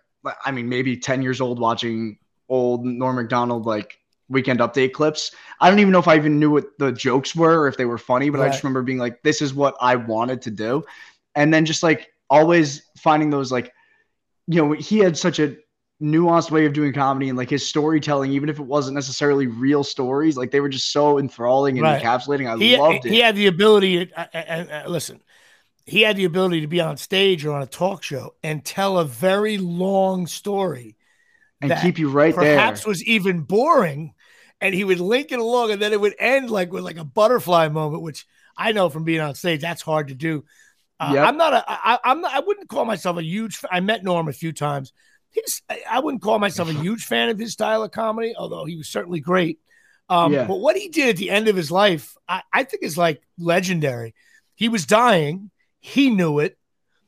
I 0.44 0.50
mean, 0.50 0.68
maybe 0.68 0.96
ten 0.96 1.22
years 1.22 1.40
old, 1.40 1.58
watching 1.58 2.18
old 2.52 2.84
Norm 2.84 3.16
Macdonald 3.16 3.64
like 3.66 3.98
weekend 4.28 4.60
update 4.60 4.92
clips. 4.92 5.32
I 5.60 5.70
don't 5.70 5.78
even 5.78 5.92
know 5.92 5.98
if 5.98 6.08
I 6.08 6.16
even 6.16 6.38
knew 6.38 6.50
what 6.50 6.66
the 6.78 6.92
jokes 6.92 7.34
were 7.34 7.60
or 7.62 7.68
if 7.68 7.76
they 7.78 7.86
were 7.86 7.98
funny, 7.98 8.30
but 8.30 8.40
I 8.40 8.48
just 8.48 8.62
remember 8.62 8.82
being 8.82 8.98
like, 8.98 9.22
"This 9.22 9.40
is 9.40 9.54
what 9.54 9.74
I 9.80 9.96
wanted 9.96 10.42
to 10.42 10.50
do," 10.50 10.84
and 11.34 11.52
then 11.52 11.64
just 11.64 11.82
like 11.82 12.12
always 12.30 12.82
finding 12.98 13.30
those 13.30 13.50
like, 13.50 13.72
you 14.46 14.62
know, 14.62 14.72
he 14.72 14.98
had 14.98 15.16
such 15.16 15.38
a 15.38 15.56
nuanced 16.02 16.50
way 16.50 16.66
of 16.66 16.72
doing 16.72 16.92
comedy 16.92 17.28
and 17.28 17.38
like 17.38 17.50
his 17.50 17.66
storytelling, 17.66 18.32
even 18.32 18.48
if 18.48 18.58
it 18.58 18.66
wasn't 18.66 18.94
necessarily 18.94 19.46
real 19.46 19.84
stories, 19.84 20.36
like 20.36 20.50
they 20.50 20.60
were 20.60 20.68
just 20.68 20.92
so 20.92 21.18
enthralling 21.18 21.78
and 21.78 21.86
Right. 21.86 22.02
encapsulating. 22.02 22.48
I 22.50 22.54
he, 22.54 22.76
loved 22.76 23.06
it. 23.06 23.10
he 23.10 23.20
had 23.20 23.36
the 23.36 23.46
ability 23.46 24.06
to, 24.06 24.20
uh, 24.20 24.26
uh, 24.34 24.82
uh, 24.84 24.88
listen 24.88 25.22
he 25.86 26.02
had 26.02 26.16
the 26.16 26.24
ability 26.24 26.60
to 26.60 26.66
be 26.66 26.80
on 26.80 26.96
stage 26.96 27.44
or 27.44 27.54
on 27.54 27.62
a 27.62 27.66
talk 27.66 28.02
show 28.02 28.34
and 28.42 28.64
tell 28.64 28.98
a 28.98 29.04
very 29.04 29.58
long 29.58 30.26
story 30.26 30.96
and 31.62 31.80
keep 31.80 31.98
you 31.98 32.10
right 32.10 32.34
perhaps 32.34 32.46
there. 32.46 32.56
Perhaps 32.56 32.86
was 32.86 33.04
even 33.04 33.40
boring 33.40 34.14
and 34.60 34.74
he 34.74 34.84
would 34.84 35.00
link 35.00 35.32
it 35.32 35.38
along 35.38 35.70
and 35.70 35.80
then 35.82 35.92
it 35.92 36.00
would 36.00 36.14
end 36.18 36.50
like 36.50 36.72
with 36.72 36.84
like 36.84 36.96
a 36.98 37.04
butterfly 37.04 37.68
moment 37.68 38.02
which 38.02 38.26
i 38.56 38.72
know 38.72 38.88
from 38.88 39.04
being 39.04 39.20
on 39.20 39.34
stage 39.34 39.60
that's 39.60 39.82
hard 39.82 40.08
to 40.08 40.14
do. 40.14 40.44
Uh, 41.00 41.12
Yep. 41.14 41.28
i'm 41.28 41.36
not 41.36 41.52
a 41.52 41.64
I, 41.66 41.98
i'm 42.04 42.20
not 42.20 42.32
i 42.32 42.40
wouldn't 42.40 42.68
call 42.68 42.84
myself 42.84 43.16
a 43.18 43.22
huge 43.24 43.58
i 43.70 43.80
met 43.80 44.04
norm 44.04 44.28
a 44.28 44.32
few 44.32 44.52
times. 44.52 44.92
He's 45.30 45.62
I- 45.70 45.82
i 45.90 45.98
wouldn't 46.00 46.22
call 46.22 46.38
myself 46.38 46.68
a 46.68 46.72
huge 46.86 47.04
fan 47.04 47.28
of 47.28 47.38
his 47.38 47.52
style 47.52 47.82
of 47.82 47.90
comedy 47.90 48.34
although 48.36 48.64
he 48.64 48.76
was 48.76 48.88
certainly 48.88 49.20
great. 49.20 49.58
Um, 50.08 50.32
Yeah. 50.32 50.46
but 50.46 50.56
what 50.60 50.76
he 50.76 50.88
did 50.88 51.08
at 51.10 51.16
the 51.16 51.30
end 51.30 51.48
of 51.48 51.56
his 51.56 51.70
life 51.70 52.16
I, 52.28 52.42
I 52.52 52.64
think 52.64 52.82
is 52.82 52.98
like 52.98 53.22
legendary. 53.38 54.14
He 54.54 54.68
was 54.68 54.84
dying. 54.86 55.50
He 55.80 56.10
knew 56.10 56.38
it. 56.38 56.56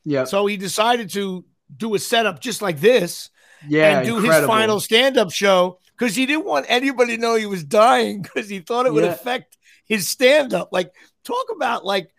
Yeah, 0.03 0.25
so 0.25 0.45
he 0.45 0.57
decided 0.57 1.09
to 1.11 1.45
do 1.75 1.95
a 1.95 1.99
setup 1.99 2.39
just 2.41 2.61
like 2.61 2.79
this 2.79 3.29
yeah, 3.67 3.99
and 3.99 4.07
do 4.07 4.19
his 4.19 4.45
final 4.45 4.79
stand-up 4.79 5.31
show 5.31 5.79
because 5.97 6.15
he 6.15 6.25
didn't 6.25 6.45
want 6.45 6.65
anybody 6.69 7.15
to 7.15 7.21
know 7.21 7.35
he 7.35 7.45
was 7.45 7.63
dying 7.63 8.21
because 8.21 8.49
he 8.49 8.59
thought 8.59 8.85
it 8.85 8.93
would 8.93 9.03
Yeah. 9.03 9.11
affect 9.11 9.57
his 9.85 10.07
stand-up. 10.07 10.69
Like 10.71 10.93
talk 11.23 11.45
about 11.55 11.85
like 11.85 12.11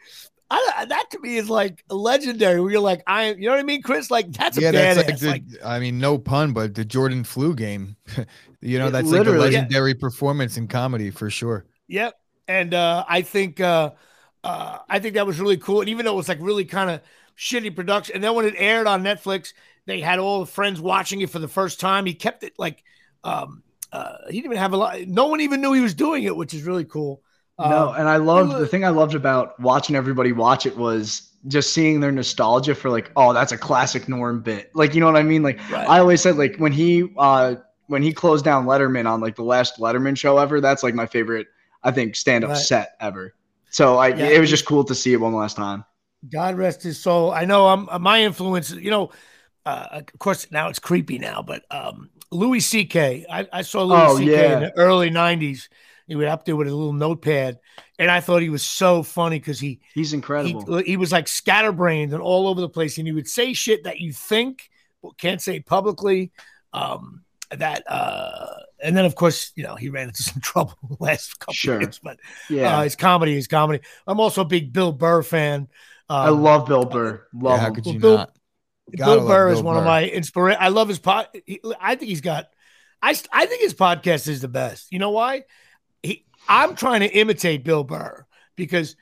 I, 0.51 0.87
that 0.89 1.11
to 1.11 1.18
me 1.20 1.37
is 1.37 1.51
like 1.51 1.82
legendary. 1.91 2.61
Where 2.61 2.70
you're 2.70 2.80
like, 2.80 3.03
I, 3.07 3.32
you 3.32 3.47
know 3.47 3.51
what 3.51 3.61
I 3.61 3.64
mean, 3.64 3.82
Chris? 3.82 4.11
Like 4.11 4.32
that's 4.32 4.59
yeah. 4.59 4.70
That's 4.70 4.97
like, 4.97 5.18
the, 5.18 5.28
like, 5.28 5.45
I 5.64 5.80
mean, 5.80 5.99
no 5.99 6.18
pun, 6.18 6.53
but 6.53 6.74
the 6.74 6.84
Jordan 6.84 7.24
flu 7.24 7.55
game. 7.55 7.97
you 8.61 8.78
know, 8.78 8.91
that's 8.91 9.11
like 9.11 9.26
a 9.26 9.30
legendary 9.30 9.91
yeah. 9.91 10.01
performance 10.01 10.57
in 10.57 10.68
comedy 10.68 11.11
for 11.11 11.30
sure. 11.30 11.66
Yep, 11.89 12.14
and 12.47 12.74
uh, 12.74 13.05
I 13.09 13.22
think 13.22 13.61
uh, 13.61 13.91
uh, 14.45 14.78
I 14.89 15.01
think 15.01 15.14
that 15.14 15.26
was 15.26 15.41
really 15.41 15.57
cool. 15.57 15.80
And 15.80 15.89
even 15.89 16.05
though 16.07 16.14
it 16.14 16.16
was 16.16 16.28
like 16.28 16.39
really 16.41 16.64
kind 16.64 16.91
of 16.91 17.01
shitty 17.37 17.74
production, 17.74 18.14
and 18.14 18.22
then 18.22 18.34
when 18.34 18.45
it 18.47 18.55
aired 18.57 18.87
on 18.87 19.03
Netflix, 19.03 19.53
they 19.87 20.01
had 20.01 20.18
all 20.18 20.41
the 20.41 20.47
friends 20.47 20.80
watching 20.80 21.20
it 21.20 21.30
for 21.30 21.39
the 21.39 21.49
first 21.49 21.80
time. 21.80 22.07
He 22.07 22.14
kept 22.14 22.43
it 22.43 22.55
like 22.59 22.82
um, 23.24 23.62
uh, 23.93 24.16
he 24.28 24.34
didn't 24.34 24.47
even 24.47 24.59
have 24.59 24.72
a 24.72 24.76
lot. 24.76 25.01
No 25.07 25.26
one 25.26 25.41
even 25.41 25.61
knew 25.61 25.72
he 25.72 25.80
was 25.80 25.95
doing 25.95 26.24
it, 26.24 26.37
which 26.37 26.55
is 26.55 26.62
really 26.62 26.84
cool. 26.84 27.22
No, 27.59 27.89
um, 27.89 27.95
and 27.97 28.09
I 28.09 28.16
loved 28.16 28.53
the 28.53 28.66
thing 28.66 28.84
I 28.84 28.91
loved 28.91 29.14
about 29.14 29.59
watching 29.59 29.97
everybody 29.97 30.32
watch 30.32 30.66
it 30.66 30.76
was 30.76 31.30
just 31.47 31.72
seeing 31.72 32.01
their 32.01 32.12
nostalgia 32.12 32.74
for 32.74 32.91
like, 32.91 33.11
oh, 33.16 33.32
that's 33.32 33.53
a 33.53 33.57
classic 33.57 34.09
Norm 34.09 34.43
bit. 34.43 34.70
Like, 34.74 34.95
you 34.95 35.01
know 35.01 35.07
what 35.07 35.16
I 35.16 35.22
mean? 35.22 35.43
Like, 35.43 35.59
right. 35.70 35.89
I 35.89 36.01
always 36.01 36.20
said 36.20 36.37
like 36.37 36.57
when 36.57 36.72
he 36.72 37.09
uh 37.16 37.55
when 37.87 38.03
he 38.03 38.12
closed 38.12 38.45
down 38.45 38.66
Letterman 38.66 39.09
on 39.09 39.20
like 39.20 39.37
the 39.37 39.45
last 39.45 39.78
Letterman 39.78 40.18
show 40.18 40.39
ever, 40.39 40.61
that's 40.61 40.82
like 40.82 40.95
my 40.95 41.07
favorite, 41.07 41.47
I 41.82 41.93
think, 41.93 42.16
stand 42.16 42.45
up 42.45 42.51
right. 42.51 42.59
set 42.59 42.97
ever. 43.01 43.34
So 43.70 43.97
I, 43.97 44.09
yeah, 44.09 44.26
it 44.26 44.41
was 44.41 44.51
just 44.51 44.66
cool 44.66 44.84
to 44.84 44.95
see 44.95 45.12
it 45.12 45.20
one 45.20 45.34
last 45.34 45.57
time. 45.57 45.84
God 46.30 46.57
rest 46.57 46.82
his 46.82 47.01
soul. 47.01 47.30
I 47.30 47.45
know 47.45 47.68
I'm 47.68 47.89
uh, 47.89 47.99
my 47.99 48.22
influence. 48.22 48.70
You 48.70 48.91
know, 48.91 49.11
uh, 49.67 49.89
of 49.93 50.19
course 50.19 50.51
now 50.51 50.69
it's 50.69 50.79
creepy 50.79 51.19
now, 51.19 51.43
but 51.43 51.64
um, 51.71 52.09
Louis 52.31 52.61
C.K. 52.61 53.27
I, 53.31 53.47
I 53.53 53.62
saw 53.62 53.83
Louis 53.83 54.01
oh, 54.01 54.17
C.K. 54.17 54.31
Yeah. 54.31 54.55
in 54.55 54.61
the 54.62 54.77
early 54.77 55.11
'90s 55.11 55.69
he 56.07 56.14
would 56.14 56.29
up 56.29 56.45
there 56.45 56.57
with 56.57 56.69
a 56.69 56.75
little 56.75 56.93
notepad, 56.93 57.59
and 57.99 58.11
I 58.11 58.21
thought 58.21 58.43
he 58.43 58.49
was 58.49 58.62
so 58.62 59.03
funny 59.03 59.39
because 59.39 59.59
he 59.59 59.81
he's 59.93 60.12
incredible. 60.12 60.79
He, 60.79 60.91
he, 60.91 60.97
was 60.97 61.11
like 61.11 61.27
scatterbrained 61.27 62.12
and 62.12 62.23
all 62.23 62.47
over 62.47 62.61
the 62.61 62.69
place, 62.69 62.99
and 62.99 63.07
he 63.07 63.12
would 63.12 63.29
say 63.29 63.53
shit 63.53 63.85
that 63.85 63.99
you 63.99 64.12
think 64.12 64.71
but 65.03 65.19
can't 65.19 65.43
say 65.43 65.61
publicly. 65.61 66.33
Um, 66.73 67.23
that 67.51 67.85
uh, 67.91 68.47
and 68.83 68.97
then 68.97 69.05
of 69.05 69.14
course 69.14 69.53
you 69.57 69.64
know 69.64 69.75
he 69.75 69.89
ran 69.89 70.09
into 70.09 70.23
some 70.23 70.41
trouble 70.43 70.75
the 70.89 70.97
last 71.01 71.39
couple 71.41 71.55
sure. 71.55 71.81
years, 71.81 71.99
but 72.03 72.21
yeah, 72.49 72.79
uh, 72.79 72.83
his 72.83 72.97
comedy, 72.97 73.35
his 73.35 73.49
comedy. 73.49 73.81
I'm 74.07 74.21
also 74.21 74.43
a 74.43 74.47
big 74.47 74.73
Bill 74.73 74.93
Burr 74.93 75.23
fan. 75.23 75.69
Um, 76.09 76.17
I 76.21 76.29
love 76.29 76.67
Bill 76.67 76.85
Burr. 76.85 77.27
Love 77.35 77.59
yeah, 77.59 77.64
how 77.64 77.73
could 77.73 77.87
you 77.87 77.99
Bill, 77.99 78.17
not? 78.19 78.37
Bill 78.91 79.26
Burr 79.26 79.51
is 79.51 79.62
one 79.62 79.74
Burr. 79.74 79.80
of 79.80 79.84
my 79.84 80.09
inspiration. 80.09 80.61
I 80.61 80.68
love 80.68 80.89
his 80.89 80.99
pod. 80.99 81.28
He, 81.45 81.61
I 81.80 81.97
think 81.97 82.09
he's 82.09 82.20
got. 82.20 82.49
I 83.03 83.16
I 83.32 83.47
think 83.47 83.62
his 83.62 83.74
podcast 83.74 84.28
is 84.28 84.41
the 84.41 84.49
best. 84.49 84.93
You 84.93 84.99
know 84.99 85.11
why? 85.11 85.45
He 86.03 86.24
I'm 86.49 86.76
trying 86.76 87.01
to 87.01 87.09
imitate 87.09 87.64
Bill 87.64 87.84
Burr 87.84 88.26
because 88.55 88.97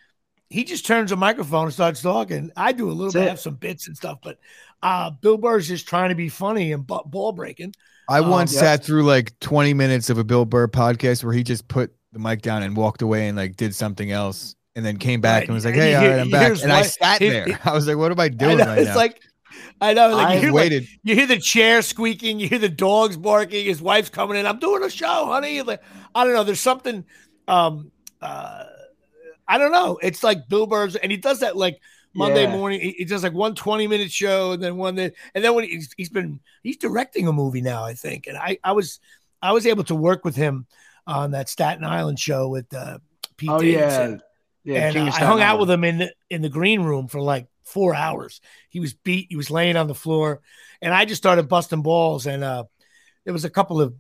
he 0.51 0.65
just 0.65 0.87
turns 0.87 1.13
a 1.13 1.17
microphone 1.17 1.65
and 1.65 1.73
starts 1.73 2.03
talking. 2.03 2.51
I 2.57 2.73
do 2.73 2.89
a 2.89 2.93
little 2.93 3.07
That's 3.07 3.15
bit, 3.15 3.25
it. 3.25 3.29
have 3.29 3.41
some 3.41 3.57
bits 3.57 3.89
and 3.89 3.97
stuff, 3.97 4.19
but 4.23 4.39
uh, 4.83 5.11
Bill 5.11 5.37
Burr's 5.37 5.69
just 5.69 5.89
trying 5.89 6.11
to 6.11 6.15
be 6.15 6.29
funny 6.29 6.73
and 6.73 6.87
ball 6.87 7.33
breaking. 7.33 7.75
I 8.09 8.19
um, 8.19 8.31
once 8.31 8.53
sat 8.53 8.85
through 8.85 9.05
like 9.05 9.39
20 9.41 9.75
minutes 9.75 10.11
of 10.11 10.19
a 10.19 10.25
Bill 10.25 10.45
Burr 10.45 10.69
podcast 10.69 11.25
where 11.25 11.33
he 11.33 11.43
just 11.43 11.69
put 11.69 11.95
the 12.13 12.19
mic 12.19 12.43
down 12.43 12.63
and 12.63 12.77
walked 12.77 13.03
away 13.03 13.29
and 13.29 13.37
like 13.37 13.57
did 13.57 13.75
something 13.75 14.11
else 14.11 14.55
and 14.77 14.85
then 14.85 14.99
came 14.99 15.21
back 15.21 15.43
right. 15.43 15.49
and 15.49 15.55
was 15.55 15.65
like, 15.65 15.75
"Hey, 15.75 15.95
all 15.95 16.07
right, 16.07 16.21
I'm 16.21 16.31
back." 16.31 16.63
And 16.63 16.73
I 16.73 16.83
sat 16.83 17.21
there. 17.21 17.59
I 17.65 17.73
was 17.73 17.87
like, 17.87 17.97
"What 17.97 18.13
am 18.13 18.21
I 18.21 18.29
doing 18.29 18.61
I 18.61 18.67
right 18.67 18.79
it's 18.79 18.89
now?" 18.89 18.97
like 18.97 19.21
I 19.85 19.95
know, 19.95 20.09
like 20.17 20.27
I 20.27 20.35
you 20.35 20.41
hear, 20.41 20.53
waited. 20.53 20.83
Like, 20.83 21.01
you 21.03 21.15
hear 21.15 21.27
the 21.27 21.39
chair 21.39 21.83
squeaking, 21.83 22.41
you 22.41 22.49
hear 22.49 22.59
the 22.59 22.69
dogs 22.69 23.17
barking, 23.17 23.67
his 23.67 23.83
wife's 23.83 24.11
coming 24.11 24.37
in. 24.37 24.47
I'm 24.47 24.59
doing 24.59 24.83
a 24.83 24.91
show, 24.91 25.27
honey. 25.27 25.63
Like, 25.63 25.83
I 26.15 26.25
don't 26.25 26.35
know. 26.35 26.45
There's 26.45 26.61
something 26.61 27.05
um, 27.49 27.91
uh, 28.21 28.65
I 29.47 29.59
don't 29.59 29.73
know. 29.73 29.99
It's 30.03 30.23
like 30.23 30.49
Bill 30.49 30.67
Burr's, 30.67 30.97
and 30.97 31.13
he 31.13 31.19
does 31.19 31.41
that 31.41 31.57
like 31.57 31.81
Monday 32.15 32.45
yeah. 32.45 32.53
morning. 32.53 32.81
He, 32.81 32.91
he, 32.99 33.05
does 33.05 33.23
like 33.23 33.33
one 33.33 33.55
20 33.55 33.87
minute 33.87 34.11
show, 34.11 34.53
and 34.53 34.63
then 34.63 34.77
one 34.77 34.95
that, 34.97 35.15
and 35.35 35.45
then 35.45 35.55
when 35.55 35.65
he's, 35.65 35.93
he's 35.97 36.09
been 36.09 36.41
he's 36.63 36.77
directing 36.77 37.29
a 37.29 37.33
movie 37.33 37.61
now, 37.61 37.85
I 37.85 37.95
think. 37.95 38.27
And 38.27 38.37
I 38.37 38.59
I 38.65 38.73
was 38.73 39.01
I 39.43 39.53
was 39.53 39.67
able 39.67 39.85
to 39.85 39.95
work 39.95 40.25
with 40.25 40.37
him 40.37 40.67
on 41.07 41.33
that 41.33 41.49
Staten 41.49 41.85
Island 41.85 42.19
show 42.19 42.49
with 42.49 42.73
uh, 42.73 42.99
Pete. 43.37 43.51
Oh 43.51 43.61
Davidson. 43.61 44.13
yeah, 44.13 44.19
yeah. 44.65 44.89
And 44.89 44.97
I 45.11 45.11
hung 45.11 45.41
out 45.41 45.61
with 45.61 45.71
him 45.71 45.85
in 45.85 45.99
the 45.99 46.15
in 46.31 46.43
the 46.43 46.49
green 46.49 46.81
room 46.83 47.09
for 47.09 47.21
like 47.21 47.47
four 47.65 47.95
hours. 47.95 48.41
He 48.71 48.81
was 48.81 48.95
beat. 48.95 49.27
He 49.31 49.37
was 49.37 49.51
laying 49.51 49.77
on 49.77 49.89
the 49.89 49.95
floor, 49.95 50.41
and 50.81 50.95
I 50.95 51.05
just 51.05 51.23
started 51.23 51.49
busting 51.49 51.83
balls. 51.83 52.27
And 52.27 52.43
uh, 52.43 52.65
there 53.25 53.33
was 53.33 53.45
a 53.45 53.51
couple 53.51 53.81
of 53.81 53.95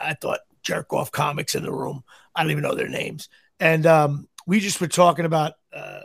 I 0.00 0.14
thought 0.14 0.40
jerk 0.62 0.92
off 0.92 1.12
comics 1.12 1.54
in 1.54 1.62
the 1.62 1.72
room. 1.72 2.02
I 2.34 2.42
don't 2.42 2.50
even 2.50 2.64
know 2.64 2.74
their 2.74 2.88
names. 2.88 3.28
And 3.60 3.86
um, 3.86 4.28
we 4.46 4.60
just 4.60 4.80
were 4.80 4.88
talking 4.88 5.24
about 5.24 5.52
uh, 5.72 6.00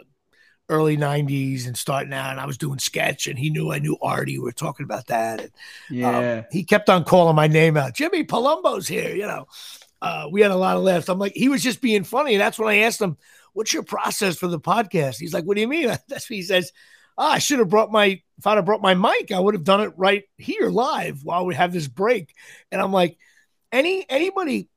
early 0.68 0.98
90s 0.98 1.66
and 1.66 1.76
starting 1.76 2.14
out. 2.14 2.32
And 2.32 2.40
I 2.40 2.46
was 2.46 2.58
doing 2.58 2.80
sketch, 2.80 3.28
and 3.28 3.40
he 3.40 3.50
knew 3.50 3.72
I 3.72 3.80
knew 3.80 3.98
Artie. 4.02 4.38
We 4.38 4.44
were 4.44 4.52
talking 4.52 4.84
about 4.84 5.08
that. 5.08 5.42
And, 5.42 5.52
yeah. 5.90 6.38
Um, 6.40 6.46
he 6.52 6.64
kept 6.64 6.90
on 6.90 7.04
calling 7.04 7.36
my 7.36 7.48
name 7.48 7.78
out. 7.78 7.96
Jimmy 7.96 8.24
Palumbo's 8.24 8.88
here, 8.88 9.16
you 9.16 9.26
know. 9.26 9.48
Uh, 10.02 10.28
we 10.32 10.42
had 10.42 10.52
a 10.52 10.56
lot 10.56 10.78
of 10.78 10.84
laughs. 10.84 11.10
I'm 11.10 11.20
like, 11.20 11.34
he 11.34 11.50
was 11.50 11.62
just 11.62 11.82
being 11.82 12.04
funny. 12.04 12.34
And 12.34 12.42
that's 12.42 12.58
when 12.58 12.70
I 12.70 12.80
asked 12.80 13.02
him, 13.02 13.18
What's 13.54 13.74
your 13.74 13.84
process 13.84 14.38
for 14.38 14.48
the 14.48 14.60
podcast? 14.60 15.18
He's 15.18 15.34
like, 15.34 15.46
What 15.46 15.56
do 15.56 15.62
you 15.62 15.68
mean? 15.68 15.88
That's 16.08 16.30
what 16.30 16.36
he 16.36 16.44
says. 16.44 16.72
Oh, 17.18 17.26
I 17.26 17.40
should 17.40 17.60
have 17.60 17.68
brought 17.68 17.92
my 17.92 18.22
if 18.38 18.48
I'd 18.48 18.56
have 18.56 18.66
brought 18.66 18.82
my 18.82 18.94
mic, 18.94 19.32
I 19.32 19.40
would 19.40 19.54
have 19.54 19.66
done 19.66 19.82
it 19.82 19.94
right 19.98 20.24
here 20.38 20.70
live 20.70 21.24
while 21.24 21.46
we 21.46 21.56
have 21.56 21.74
this 21.74 21.88
break. 21.88 22.34
And 22.72 22.80
I'm 22.80 22.94
like, 22.94 23.18
any 23.72 24.06
anybody 24.10 24.70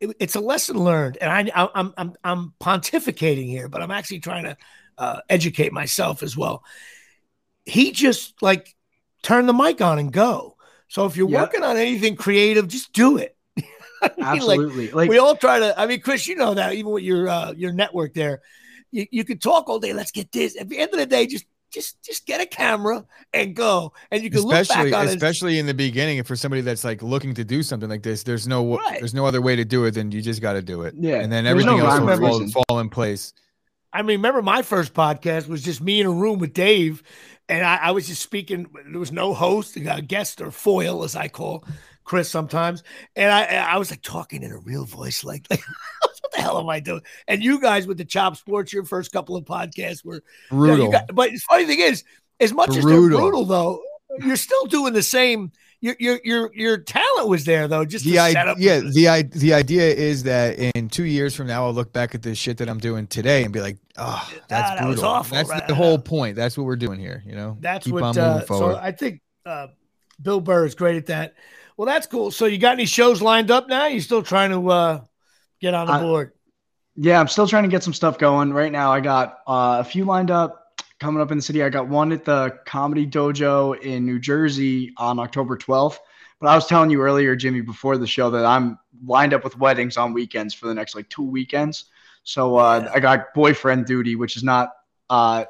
it, 0.00 0.16
it's 0.20 0.36
a 0.36 0.40
lesson 0.40 0.78
learned 0.78 1.18
and 1.20 1.50
I, 1.52 1.68
I'm, 1.74 1.94
I'm, 1.96 2.14
I'm 2.22 2.54
pontificating 2.60 3.46
here, 3.46 3.68
but 3.68 3.82
I'm 3.82 3.90
actually 3.90 4.20
trying 4.20 4.44
to 4.44 4.56
uh, 4.96 5.20
educate 5.28 5.72
myself 5.72 6.22
as 6.22 6.36
well. 6.36 6.64
He 7.64 7.92
just 7.92 8.40
like 8.42 8.74
turn 9.22 9.46
the 9.46 9.52
mic 9.52 9.80
on 9.80 9.98
and 9.98 10.12
go. 10.12 10.56
So 10.88 11.04
if 11.06 11.16
you're 11.16 11.28
yep. 11.28 11.40
working 11.40 11.64
on 11.64 11.76
anything 11.76 12.16
creative, 12.16 12.68
just 12.68 12.92
do 12.92 13.18
it. 13.18 13.36
I 14.02 14.10
mean, 14.16 14.26
Absolutely. 14.26 14.86
Like, 14.86 14.94
like, 14.94 15.10
we 15.10 15.18
all 15.18 15.36
try 15.36 15.58
to. 15.58 15.78
I 15.78 15.86
mean, 15.86 16.00
Chris, 16.00 16.26
you 16.26 16.36
know 16.36 16.54
that 16.54 16.74
even 16.74 16.92
with 16.92 17.04
your 17.04 17.28
uh, 17.28 17.52
your 17.52 17.72
network 17.72 18.14
there, 18.14 18.40
you, 18.90 19.06
you 19.10 19.24
could 19.24 19.40
talk 19.40 19.68
all 19.68 19.78
day. 19.78 19.92
Let's 19.92 20.10
get 20.10 20.32
this. 20.32 20.56
At 20.58 20.68
the 20.68 20.78
end 20.78 20.92
of 20.92 20.98
the 20.98 21.06
day, 21.06 21.26
just 21.26 21.46
just 21.70 22.02
just 22.02 22.26
get 22.26 22.40
a 22.40 22.46
camera 22.46 23.04
and 23.32 23.54
go 23.54 23.92
and 24.10 24.22
you 24.22 24.30
can 24.30 24.38
especially, 24.38 24.84
look 24.84 24.92
back 24.92 25.00
on 25.00 25.08
especially 25.08 25.56
it. 25.56 25.60
in 25.60 25.66
the 25.66 25.74
beginning 25.74 26.22
for 26.22 26.36
somebody 26.36 26.62
that's 26.62 26.84
like 26.84 27.02
looking 27.02 27.34
to 27.34 27.44
do 27.44 27.62
something 27.62 27.88
like 27.88 28.02
this 28.02 28.22
there's 28.22 28.48
no 28.48 28.76
right. 28.76 28.98
there's 28.98 29.14
no 29.14 29.26
other 29.26 29.40
way 29.40 29.54
to 29.54 29.64
do 29.64 29.84
it 29.84 29.92
than 29.92 30.10
you 30.10 30.22
just 30.22 30.40
got 30.40 30.54
to 30.54 30.62
do 30.62 30.82
it 30.82 30.94
yeah 30.96 31.20
and 31.20 31.30
then 31.30 31.46
everything 31.46 31.76
no 31.76 31.86
else 31.86 32.00
will 32.00 32.48
fall, 32.48 32.64
fall, 32.68 32.78
in 32.78 32.88
place 32.88 33.34
i 33.92 34.00
mean 34.00 34.18
remember 34.18 34.42
my 34.42 34.62
first 34.62 34.94
podcast 34.94 35.48
was 35.48 35.62
just 35.62 35.80
me 35.80 36.00
in 36.00 36.06
a 36.06 36.10
room 36.10 36.38
with 36.38 36.54
dave 36.54 37.02
and 37.48 37.64
i, 37.64 37.76
I 37.76 37.90
was 37.90 38.06
just 38.06 38.22
speaking 38.22 38.66
there 38.90 39.00
was 39.00 39.12
no 39.12 39.34
host 39.34 39.76
a 39.76 40.00
guest 40.00 40.40
or 40.40 40.50
foil 40.50 41.04
as 41.04 41.16
i 41.16 41.28
call 41.28 41.64
chris 42.08 42.30
sometimes 42.30 42.82
and 43.16 43.30
i 43.30 43.44
i 43.44 43.76
was 43.76 43.90
like 43.90 44.00
talking 44.00 44.42
in 44.42 44.50
a 44.50 44.58
real 44.58 44.84
voice 44.84 45.22
like, 45.22 45.46
like 45.50 45.60
what 46.28 46.36
the 46.36 46.42
hell 46.42 46.58
am 46.58 46.68
I 46.68 46.80
doing? 46.80 47.02
And 47.26 47.42
you 47.42 47.60
guys 47.60 47.86
with 47.86 47.98
the 47.98 48.04
Chop 48.04 48.36
Sports, 48.36 48.72
your 48.72 48.84
first 48.84 49.12
couple 49.12 49.36
of 49.36 49.44
podcasts 49.44 50.04
were 50.04 50.22
brutal. 50.50 50.78
You 50.78 50.84
know, 50.84 50.90
got, 50.90 51.14
but 51.14 51.30
the 51.30 51.38
funny 51.38 51.66
thing 51.66 51.80
is, 51.80 52.04
as 52.40 52.52
much 52.52 52.68
brutal. 52.68 52.90
as 52.90 52.94
they're 52.94 53.18
brutal, 53.18 53.44
though, 53.44 53.82
you're 54.20 54.36
still 54.36 54.66
doing 54.66 54.92
the 54.92 55.02
same. 55.02 55.52
Your 55.80 55.94
your 56.00 56.20
your 56.24 56.50
your 56.54 56.78
talent 56.78 57.28
was 57.28 57.44
there 57.44 57.68
though. 57.68 57.84
Just 57.84 58.04
the 58.04 58.18
idea, 58.18 58.54
yeah. 58.58 58.80
The 58.80 59.28
the 59.30 59.54
idea 59.54 59.94
is 59.94 60.24
that 60.24 60.58
in 60.58 60.88
two 60.88 61.04
years 61.04 61.36
from 61.36 61.46
now, 61.46 61.66
I'll 61.66 61.72
look 61.72 61.92
back 61.92 62.16
at 62.16 62.22
the 62.22 62.34
shit 62.34 62.58
that 62.58 62.68
I'm 62.68 62.80
doing 62.80 63.06
today 63.06 63.44
and 63.44 63.52
be 63.52 63.60
like, 63.60 63.78
oh, 63.96 64.28
that's 64.48 64.72
ah, 64.72 64.84
brutal. 64.84 65.04
Awful, 65.04 65.36
that's 65.36 65.48
right? 65.48 65.68
the 65.68 65.76
whole 65.76 65.98
point. 65.98 66.34
That's 66.34 66.58
what 66.58 66.64
we're 66.64 66.74
doing 66.74 66.98
here. 66.98 67.22
You 67.24 67.36
know, 67.36 67.58
that's 67.60 67.84
Keep 67.84 67.94
what. 67.94 68.18
Uh, 68.18 68.44
so 68.44 68.74
I 68.74 68.90
think 68.90 69.20
uh, 69.46 69.68
Bill 70.20 70.40
Burr 70.40 70.66
is 70.66 70.74
great 70.74 70.96
at 70.96 71.06
that. 71.06 71.34
Well, 71.78 71.86
that's 71.86 72.08
cool. 72.08 72.32
So 72.32 72.46
you 72.46 72.58
got 72.58 72.72
any 72.72 72.86
shows 72.86 73.22
lined 73.22 73.52
up 73.52 73.68
now? 73.68 73.86
You 73.86 74.00
still 74.00 74.22
trying 74.22 74.50
to 74.50 74.68
uh, 74.68 75.00
get 75.60 75.74
on 75.74 75.86
the 75.86 75.92
I, 75.92 76.00
board? 76.02 76.32
Yeah, 76.96 77.20
I'm 77.20 77.28
still 77.28 77.46
trying 77.46 77.62
to 77.62 77.68
get 77.68 77.84
some 77.84 77.94
stuff 77.94 78.18
going. 78.18 78.52
Right 78.52 78.72
now, 78.72 78.92
I 78.92 78.98
got 78.98 79.38
uh, 79.46 79.78
a 79.78 79.84
few 79.84 80.04
lined 80.04 80.32
up 80.32 80.76
coming 80.98 81.22
up 81.22 81.30
in 81.30 81.38
the 81.38 81.42
city. 81.42 81.62
I 81.62 81.68
got 81.68 81.88
one 81.88 82.10
at 82.10 82.24
the 82.24 82.58
Comedy 82.66 83.06
Dojo 83.06 83.80
in 83.80 84.04
New 84.04 84.18
Jersey 84.18 84.92
on 84.96 85.20
October 85.20 85.56
12th. 85.56 85.98
But 86.40 86.48
I 86.48 86.56
was 86.56 86.66
telling 86.66 86.90
you 86.90 87.00
earlier, 87.00 87.36
Jimmy, 87.36 87.60
before 87.60 87.96
the 87.96 88.08
show, 88.08 88.28
that 88.30 88.44
I'm 88.44 88.76
lined 89.06 89.32
up 89.32 89.44
with 89.44 89.56
weddings 89.56 89.96
on 89.96 90.12
weekends 90.12 90.54
for 90.54 90.66
the 90.66 90.74
next 90.74 90.96
like 90.96 91.08
two 91.08 91.22
weekends. 91.22 91.84
So 92.24 92.56
uh, 92.56 92.82
yeah. 92.86 92.92
I 92.92 92.98
got 92.98 93.32
boyfriend 93.34 93.86
duty, 93.86 94.16
which 94.16 94.36
is 94.36 94.42
not 94.42 94.70
uh, 95.08 95.44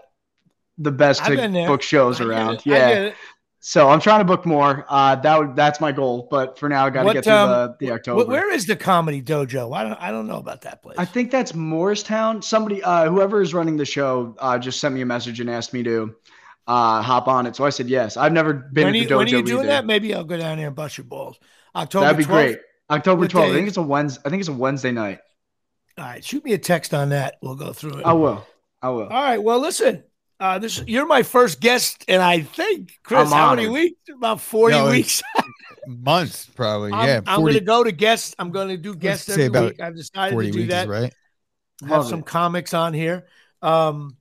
the 0.76 0.92
best 0.92 1.24
to 1.24 1.48
book 1.66 1.80
shows 1.80 2.20
around. 2.20 2.60
Yeah. 2.66 3.12
So 3.60 3.88
I'm 3.88 4.00
trying 4.00 4.20
to 4.20 4.24
book 4.24 4.46
more. 4.46 4.86
Uh, 4.88 5.16
that 5.16 5.56
that's 5.56 5.80
my 5.80 5.90
goal. 5.90 6.28
But 6.30 6.58
for 6.58 6.68
now, 6.68 6.86
I 6.86 6.90
got 6.90 7.04
to 7.04 7.12
get 7.12 7.24
through 7.24 7.32
um, 7.32 7.50
the, 7.80 7.86
the 7.86 7.92
October. 7.92 8.24
Where 8.24 8.52
is 8.52 8.66
the 8.66 8.76
comedy 8.76 9.20
dojo? 9.20 9.76
I 9.76 9.82
don't 9.82 10.00
I 10.00 10.10
don't 10.10 10.28
know 10.28 10.38
about 10.38 10.62
that 10.62 10.82
place. 10.82 10.96
I 10.98 11.04
think 11.04 11.30
that's 11.30 11.54
Morristown. 11.54 12.40
Somebody, 12.40 12.82
uh, 12.82 13.10
whoever 13.10 13.42
is 13.42 13.54
running 13.54 13.76
the 13.76 13.84
show, 13.84 14.36
uh, 14.38 14.58
just 14.58 14.80
sent 14.80 14.94
me 14.94 15.00
a 15.00 15.06
message 15.06 15.40
and 15.40 15.50
asked 15.50 15.72
me 15.72 15.82
to 15.82 16.14
uh, 16.68 17.02
hop 17.02 17.26
on 17.26 17.46
it. 17.46 17.56
So 17.56 17.64
I 17.64 17.70
said 17.70 17.88
yes. 17.88 18.16
I've 18.16 18.32
never 18.32 18.54
been 18.54 18.84
when 18.84 18.94
to 18.94 19.00
the 19.00 19.06
dojo. 19.06 19.16
When 19.18 19.26
are 19.26 19.30
you 19.30 19.42
doing 19.42 19.58
either. 19.60 19.68
that? 19.68 19.86
Maybe 19.86 20.14
I'll 20.14 20.24
go 20.24 20.36
down 20.36 20.58
there 20.58 20.68
and 20.68 20.76
bust 20.76 20.96
your 20.96 21.06
balls. 21.06 21.38
October. 21.74 22.04
That'd 22.04 22.18
be 22.18 22.24
12th? 22.24 22.28
great. 22.28 22.58
October 22.90 23.26
12th. 23.26 23.50
I 23.50 23.52
think 23.52 23.68
it's 23.68 23.76
a 23.76 23.82
Wednesday. 23.82 24.22
I 24.24 24.30
think 24.30 24.40
it's 24.40 24.48
a 24.48 24.52
Wednesday 24.52 24.92
night. 24.92 25.18
All 25.98 26.04
right, 26.04 26.24
shoot 26.24 26.44
me 26.44 26.52
a 26.52 26.58
text 26.58 26.94
on 26.94 27.08
that. 27.08 27.38
We'll 27.42 27.56
go 27.56 27.72
through 27.72 27.98
it. 27.98 28.06
I 28.06 28.12
will. 28.12 28.46
I 28.80 28.90
will. 28.90 29.08
All 29.08 29.22
right. 29.22 29.42
Well, 29.42 29.58
listen. 29.58 30.04
Uh, 30.40 30.58
this 30.58 30.82
you're 30.86 31.06
my 31.06 31.22
first 31.22 31.60
guest, 31.60 32.04
and 32.06 32.22
I 32.22 32.42
think 32.42 32.98
Chris, 33.02 33.20
I'm 33.20 33.26
how 33.26 33.50
many 33.50 33.66
honored. 33.66 33.72
weeks? 33.72 34.00
About 34.14 34.40
forty 34.40 34.76
No, 34.76 34.90
weeks. 34.90 35.22
Months 35.86 36.46
probably. 36.46 36.92
I'm, 36.92 37.06
yeah, 37.06 37.20
I'm 37.26 37.40
going 37.40 37.54
to 37.54 37.60
go 37.60 37.82
to 37.82 37.90
guests. 37.90 38.34
I'm 38.38 38.50
going 38.50 38.68
to 38.68 38.76
do 38.76 38.94
guests 38.94 39.28
every 39.28 39.48
week. 39.48 39.80
I've 39.80 39.96
decided 39.96 40.38
to 40.38 40.50
do 40.50 40.58
weeks, 40.58 40.70
that. 40.72 40.88
right? 40.88 41.12
Have 41.82 41.90
Love 41.90 42.08
some 42.08 42.20
it. 42.20 42.26
comics 42.26 42.74
on 42.74 42.92
here. 42.92 43.26
Um, 43.62 44.16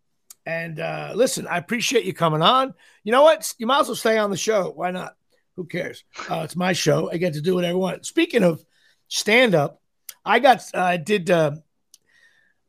and 0.45 0.80
uh, 0.80 1.11
listen, 1.13 1.45
I 1.45 1.57
appreciate 1.57 2.05
you 2.05 2.13
coming 2.13 2.41
on. 2.41 2.74
You 3.03 3.11
know 3.11 3.24
what? 3.24 3.53
You 3.57 3.68
might 3.68 3.82
as 3.82 3.88
well 3.88 3.95
stay 3.95 4.18
on 4.18 4.30
the 4.30 4.38
show. 4.38 4.72
Why 4.72 4.91
not? 4.91 5.15
Who 5.57 5.65
cares? 5.65 6.03
Uh, 6.30 6.41
it's 6.45 6.55
my 6.55 6.74
show. 6.74 7.11
I 7.11 7.18
get 7.18 7.34
to 7.34 7.41
do 7.41 7.55
whatever 7.55 7.74
I 7.74 7.80
want. 7.80 8.05
Speaking 8.05 8.43
of 8.43 8.63
stand 9.07 9.55
up, 9.55 9.82
I 10.24 10.39
got 10.39 10.61
uh, 10.74 10.82
I 10.82 10.97
did. 10.97 11.30
Uh, 11.30 11.51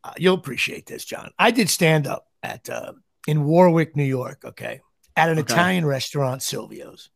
uh, 0.03 0.12
you'll 0.16 0.34
appreciate 0.34 0.86
this, 0.86 1.05
John. 1.05 1.30
I 1.38 1.51
did 1.51 1.68
stand 1.70 2.07
up 2.07 2.26
at 2.42 2.68
uh, 2.68 2.92
in 3.26 3.44
Warwick, 3.44 3.96
New 3.96 4.04
York. 4.04 4.44
Okay, 4.44 4.80
at 5.16 5.28
an 5.28 5.38
Okay. 5.38 5.52
Italian 5.52 5.84
restaurant, 5.86 6.42
Silvio's. 6.42 7.10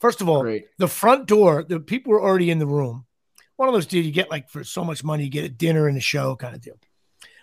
First 0.00 0.20
of 0.20 0.28
all, 0.28 0.42
Great. 0.42 0.66
the 0.78 0.88
front 0.88 1.26
door, 1.26 1.64
the 1.66 1.80
people 1.80 2.12
were 2.12 2.22
already 2.22 2.50
in 2.50 2.58
the 2.58 2.66
room. 2.66 3.06
One 3.56 3.68
of 3.68 3.74
those 3.74 3.86
deals 3.86 4.04
you 4.04 4.12
get 4.12 4.30
like 4.30 4.50
for 4.50 4.62
so 4.64 4.84
much 4.84 5.02
money, 5.02 5.24
you 5.24 5.30
get 5.30 5.44
a 5.44 5.48
dinner 5.48 5.88
and 5.88 5.96
a 5.96 6.00
show 6.00 6.36
kind 6.36 6.54
of 6.54 6.60
deal. 6.60 6.78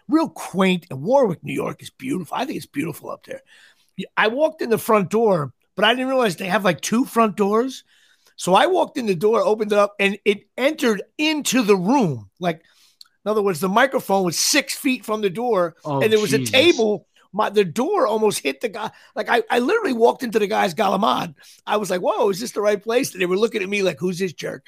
Real 0.08 0.30
quaint. 0.30 0.86
And 0.92 1.02
Warwick, 1.02 1.44
New 1.44 1.54
York 1.54 1.82
is 1.82 1.90
beautiful. 1.90 2.38
I 2.38 2.46
think 2.46 2.58
it's 2.58 2.66
beautiful 2.68 3.10
up 3.10 3.26
there. 3.26 3.42
I 4.16 4.28
walked 4.28 4.62
in 4.62 4.70
the 4.70 4.78
front 4.78 5.10
door, 5.10 5.54
but 5.76 5.86
I 5.86 5.94
didn't 5.94 6.10
realize 6.10 6.36
they 6.36 6.46
have 6.46 6.64
like 6.66 6.82
two 6.82 7.06
front 7.06 7.36
doors. 7.36 7.84
So 8.36 8.54
I 8.54 8.68
walked 8.68 8.98
in 8.98 9.06
the 9.08 9.16
door, 9.16 9.42
opened 9.42 9.72
it 9.72 9.78
up, 9.78 9.96
and 10.00 10.18
it 10.26 10.44
entered 10.58 11.02
into 11.18 11.62
the 11.64 11.76
room. 11.78 12.30
Like, 12.40 12.62
in 13.26 13.30
other 13.32 13.42
words, 13.42 13.60
the 13.60 13.70
microphone 13.70 14.26
was 14.26 14.38
six 14.38 14.76
feet 14.76 15.06
from 15.06 15.22
the 15.22 15.30
door, 15.30 15.76
Oh, 15.86 16.02
and 16.02 16.12
there 16.12 16.20
was 16.20 16.32
Jesus. 16.32 16.50
a 16.50 16.52
table. 16.52 17.08
My 17.34 17.50
the 17.50 17.66
door 17.66 18.06
almost 18.08 18.40
hit 18.40 18.62
the 18.62 18.70
guy. 18.70 18.92
Like 19.16 19.28
I, 19.28 19.44
I 19.50 19.60
literally 19.60 19.94
walked 19.94 20.24
into 20.24 20.40
the 20.40 20.48
guy's 20.48 20.76
galamad. 20.76 21.36
I 21.66 21.78
was 21.78 21.90
like, 21.90 22.02
"Whoa, 22.02 22.30
is 22.30 22.40
this 22.40 22.52
the 22.52 22.62
right 22.62 22.82
place?" 22.82 23.12
And 23.12 23.22
they 23.22 23.26
were 23.26 23.38
looking 23.38 23.64
at 23.64 23.70
me 23.70 23.82
like, 23.82 24.00
"Who's 24.00 24.20
this 24.20 24.34
jerk?" 24.34 24.68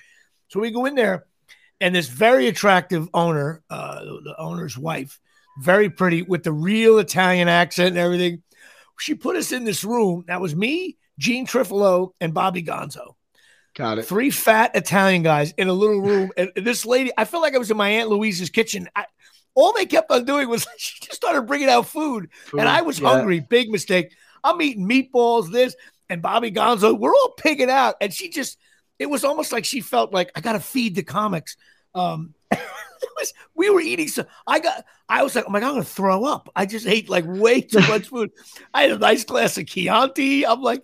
So 0.49 0.59
we 0.59 0.71
go 0.71 0.85
in 0.85 0.95
there, 0.95 1.25
and 1.79 1.93
this 1.95 2.09
very 2.09 2.47
attractive 2.47 3.07
owner, 3.13 3.63
uh, 3.69 3.99
the 4.03 4.35
owner's 4.37 4.77
wife, 4.77 5.19
very 5.61 5.89
pretty 5.89 6.23
with 6.23 6.43
the 6.43 6.51
real 6.51 6.97
Italian 6.99 7.47
accent 7.47 7.89
and 7.89 7.97
everything. 7.97 8.41
She 8.99 9.13
put 9.13 9.35
us 9.35 9.51
in 9.51 9.63
this 9.63 9.83
room. 9.83 10.23
That 10.27 10.41
was 10.41 10.55
me, 10.55 10.97
Gene 11.19 11.45
Trifolo, 11.45 12.11
and 12.19 12.33
Bobby 12.33 12.63
Gonzo 12.63 13.15
Got 13.75 13.99
it. 13.99 14.05
three 14.05 14.31
fat 14.31 14.71
Italian 14.75 15.21
guys 15.21 15.53
in 15.57 15.67
a 15.67 15.73
little 15.73 15.99
room. 16.01 16.31
And 16.37 16.51
this 16.55 16.85
lady, 16.85 17.11
I 17.17 17.25
felt 17.25 17.43
like 17.43 17.55
I 17.55 17.57
was 17.57 17.69
in 17.69 17.77
my 17.77 17.89
Aunt 17.89 18.09
Louise's 18.09 18.49
kitchen. 18.49 18.89
I, 18.95 19.05
all 19.55 19.73
they 19.73 19.85
kept 19.85 20.11
on 20.11 20.25
doing 20.25 20.47
was 20.47 20.67
she 20.77 20.99
just 20.99 21.15
started 21.15 21.43
bringing 21.43 21.69
out 21.69 21.87
food. 21.87 22.29
Food, 22.45 22.59
And 22.59 22.69
I 22.69 22.81
was 22.81 22.99
yeah. 22.99 23.09
hungry. 23.09 23.39
Big 23.39 23.69
mistake. 23.69 24.13
I'm 24.43 24.61
eating 24.61 24.87
meatballs, 24.87 25.51
this, 25.51 25.75
and 26.09 26.21
Bobby 26.21 26.51
Gonzo. 26.51 26.97
We're 26.97 27.13
all 27.13 27.33
pigging 27.37 27.71
out. 27.71 27.95
And 27.99 28.13
she 28.13 28.29
just, 28.29 28.59
it 28.99 29.07
was 29.07 29.23
almost 29.23 29.51
like 29.51 29.65
she 29.65 29.81
felt 29.81 30.13
like, 30.13 30.31
I 30.35 30.41
got 30.41 30.53
to 30.53 30.59
feed 30.59 30.95
the 30.95 31.03
comics. 31.03 31.57
Um, 31.95 32.35
was, 33.17 33.33
we 33.53 33.69
were 33.69 33.81
eating 33.81 34.07
so 34.07 34.25
I 34.45 34.59
got 34.59 34.85
I 35.07 35.23
was 35.23 35.35
like, 35.35 35.45
oh 35.47 35.51
my 35.51 35.59
god, 35.59 35.67
I'm 35.67 35.73
gonna 35.73 35.85
throw 35.85 36.25
up. 36.25 36.49
I 36.55 36.65
just 36.65 36.87
ate 36.87 37.09
like 37.09 37.25
way 37.27 37.61
too 37.61 37.79
much 37.87 38.07
food. 38.07 38.31
I 38.73 38.83
had 38.83 38.91
a 38.91 38.97
nice 38.97 39.23
glass 39.23 39.57
of 39.57 39.65
Chianti. 39.65 40.45
I'm 40.45 40.61
like, 40.61 40.83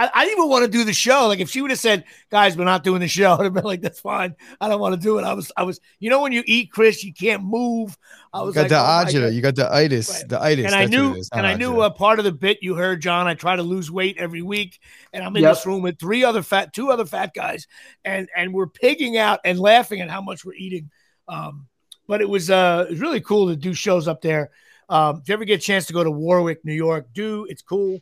I, 0.00 0.10
I 0.14 0.24
didn't 0.24 0.38
even 0.38 0.48
want 0.50 0.64
to 0.64 0.70
do 0.70 0.84
the 0.84 0.92
show. 0.94 1.26
Like 1.28 1.40
if 1.40 1.50
she 1.50 1.60
would 1.60 1.70
have 1.70 1.78
said, 1.78 2.04
guys, 2.30 2.56
we're 2.56 2.64
not 2.64 2.84
doing 2.84 3.00
the 3.00 3.08
show, 3.08 3.32
I'd 3.38 3.44
have 3.44 3.52
been 3.52 3.64
like, 3.64 3.82
that's 3.82 4.00
fine. 4.00 4.34
I 4.60 4.68
don't 4.68 4.80
want 4.80 4.94
to 4.94 5.00
do 5.00 5.18
it. 5.18 5.24
I 5.24 5.34
was, 5.34 5.52
I 5.56 5.64
was, 5.64 5.78
you 5.98 6.08
know, 6.08 6.22
when 6.22 6.32
you 6.32 6.42
eat, 6.46 6.72
Chris, 6.72 7.04
you 7.04 7.12
can't 7.12 7.44
move. 7.44 7.98
I 8.32 8.40
You 8.40 8.46
was 8.46 8.54
got 8.54 8.62
like, 8.62 8.70
the 8.70 8.78
oh 8.78 8.82
my 8.82 9.04
agita, 9.04 9.34
you 9.34 9.42
got 9.42 9.56
the 9.56 9.70
itis, 9.72 10.08
Right. 10.10 10.28
the 10.28 10.40
itis. 10.40 10.66
and 10.66 10.74
I 10.74 10.86
knew, 10.86 11.14
and 11.14 11.26
not 11.34 11.44
I 11.44 11.54
knew 11.54 11.72
agita. 11.74 11.86
uh, 11.86 11.90
part 11.90 12.18
of 12.18 12.24
the 12.24 12.32
bit 12.32 12.58
you 12.62 12.74
heard, 12.76 13.02
John. 13.02 13.26
I 13.26 13.34
try 13.34 13.56
to 13.56 13.62
lose 13.62 13.90
weight 13.90 14.16
every 14.18 14.40
week, 14.42 14.80
and 15.12 15.22
I'm 15.22 15.36
in 15.36 15.42
Yep. 15.42 15.54
this 15.54 15.66
room 15.66 15.82
with 15.82 15.98
three 15.98 16.24
other 16.24 16.42
fat, 16.42 16.72
two 16.72 16.90
other 16.90 17.04
fat 17.04 17.34
guys, 17.34 17.66
and 18.04 18.28
and 18.34 18.54
we're 18.54 18.68
pigging 18.68 19.18
out 19.18 19.40
and 19.44 19.60
laughing 19.60 20.00
at 20.00 20.08
how 20.08 20.22
much 20.22 20.44
we're 20.44 20.54
eating. 20.54 20.90
Um, 21.28 21.66
but 22.08 22.20
it 22.20 22.28
was 22.28 22.50
uh, 22.50 22.86
it 22.88 22.92
was 22.92 23.00
really 23.00 23.20
cool 23.20 23.48
to 23.48 23.56
do 23.56 23.74
shows 23.74 24.08
up 24.08 24.22
there. 24.22 24.50
Um, 24.88 25.18
if 25.22 25.28
you 25.28 25.34
ever 25.34 25.44
get 25.44 25.60
a 25.60 25.62
chance 25.62 25.86
to 25.86 25.92
go 25.92 26.02
to 26.02 26.10
Warwick, 26.10 26.64
New 26.64 26.72
York, 26.74 27.06
do 27.12 27.46
it's 27.48 27.62
cool. 27.62 28.00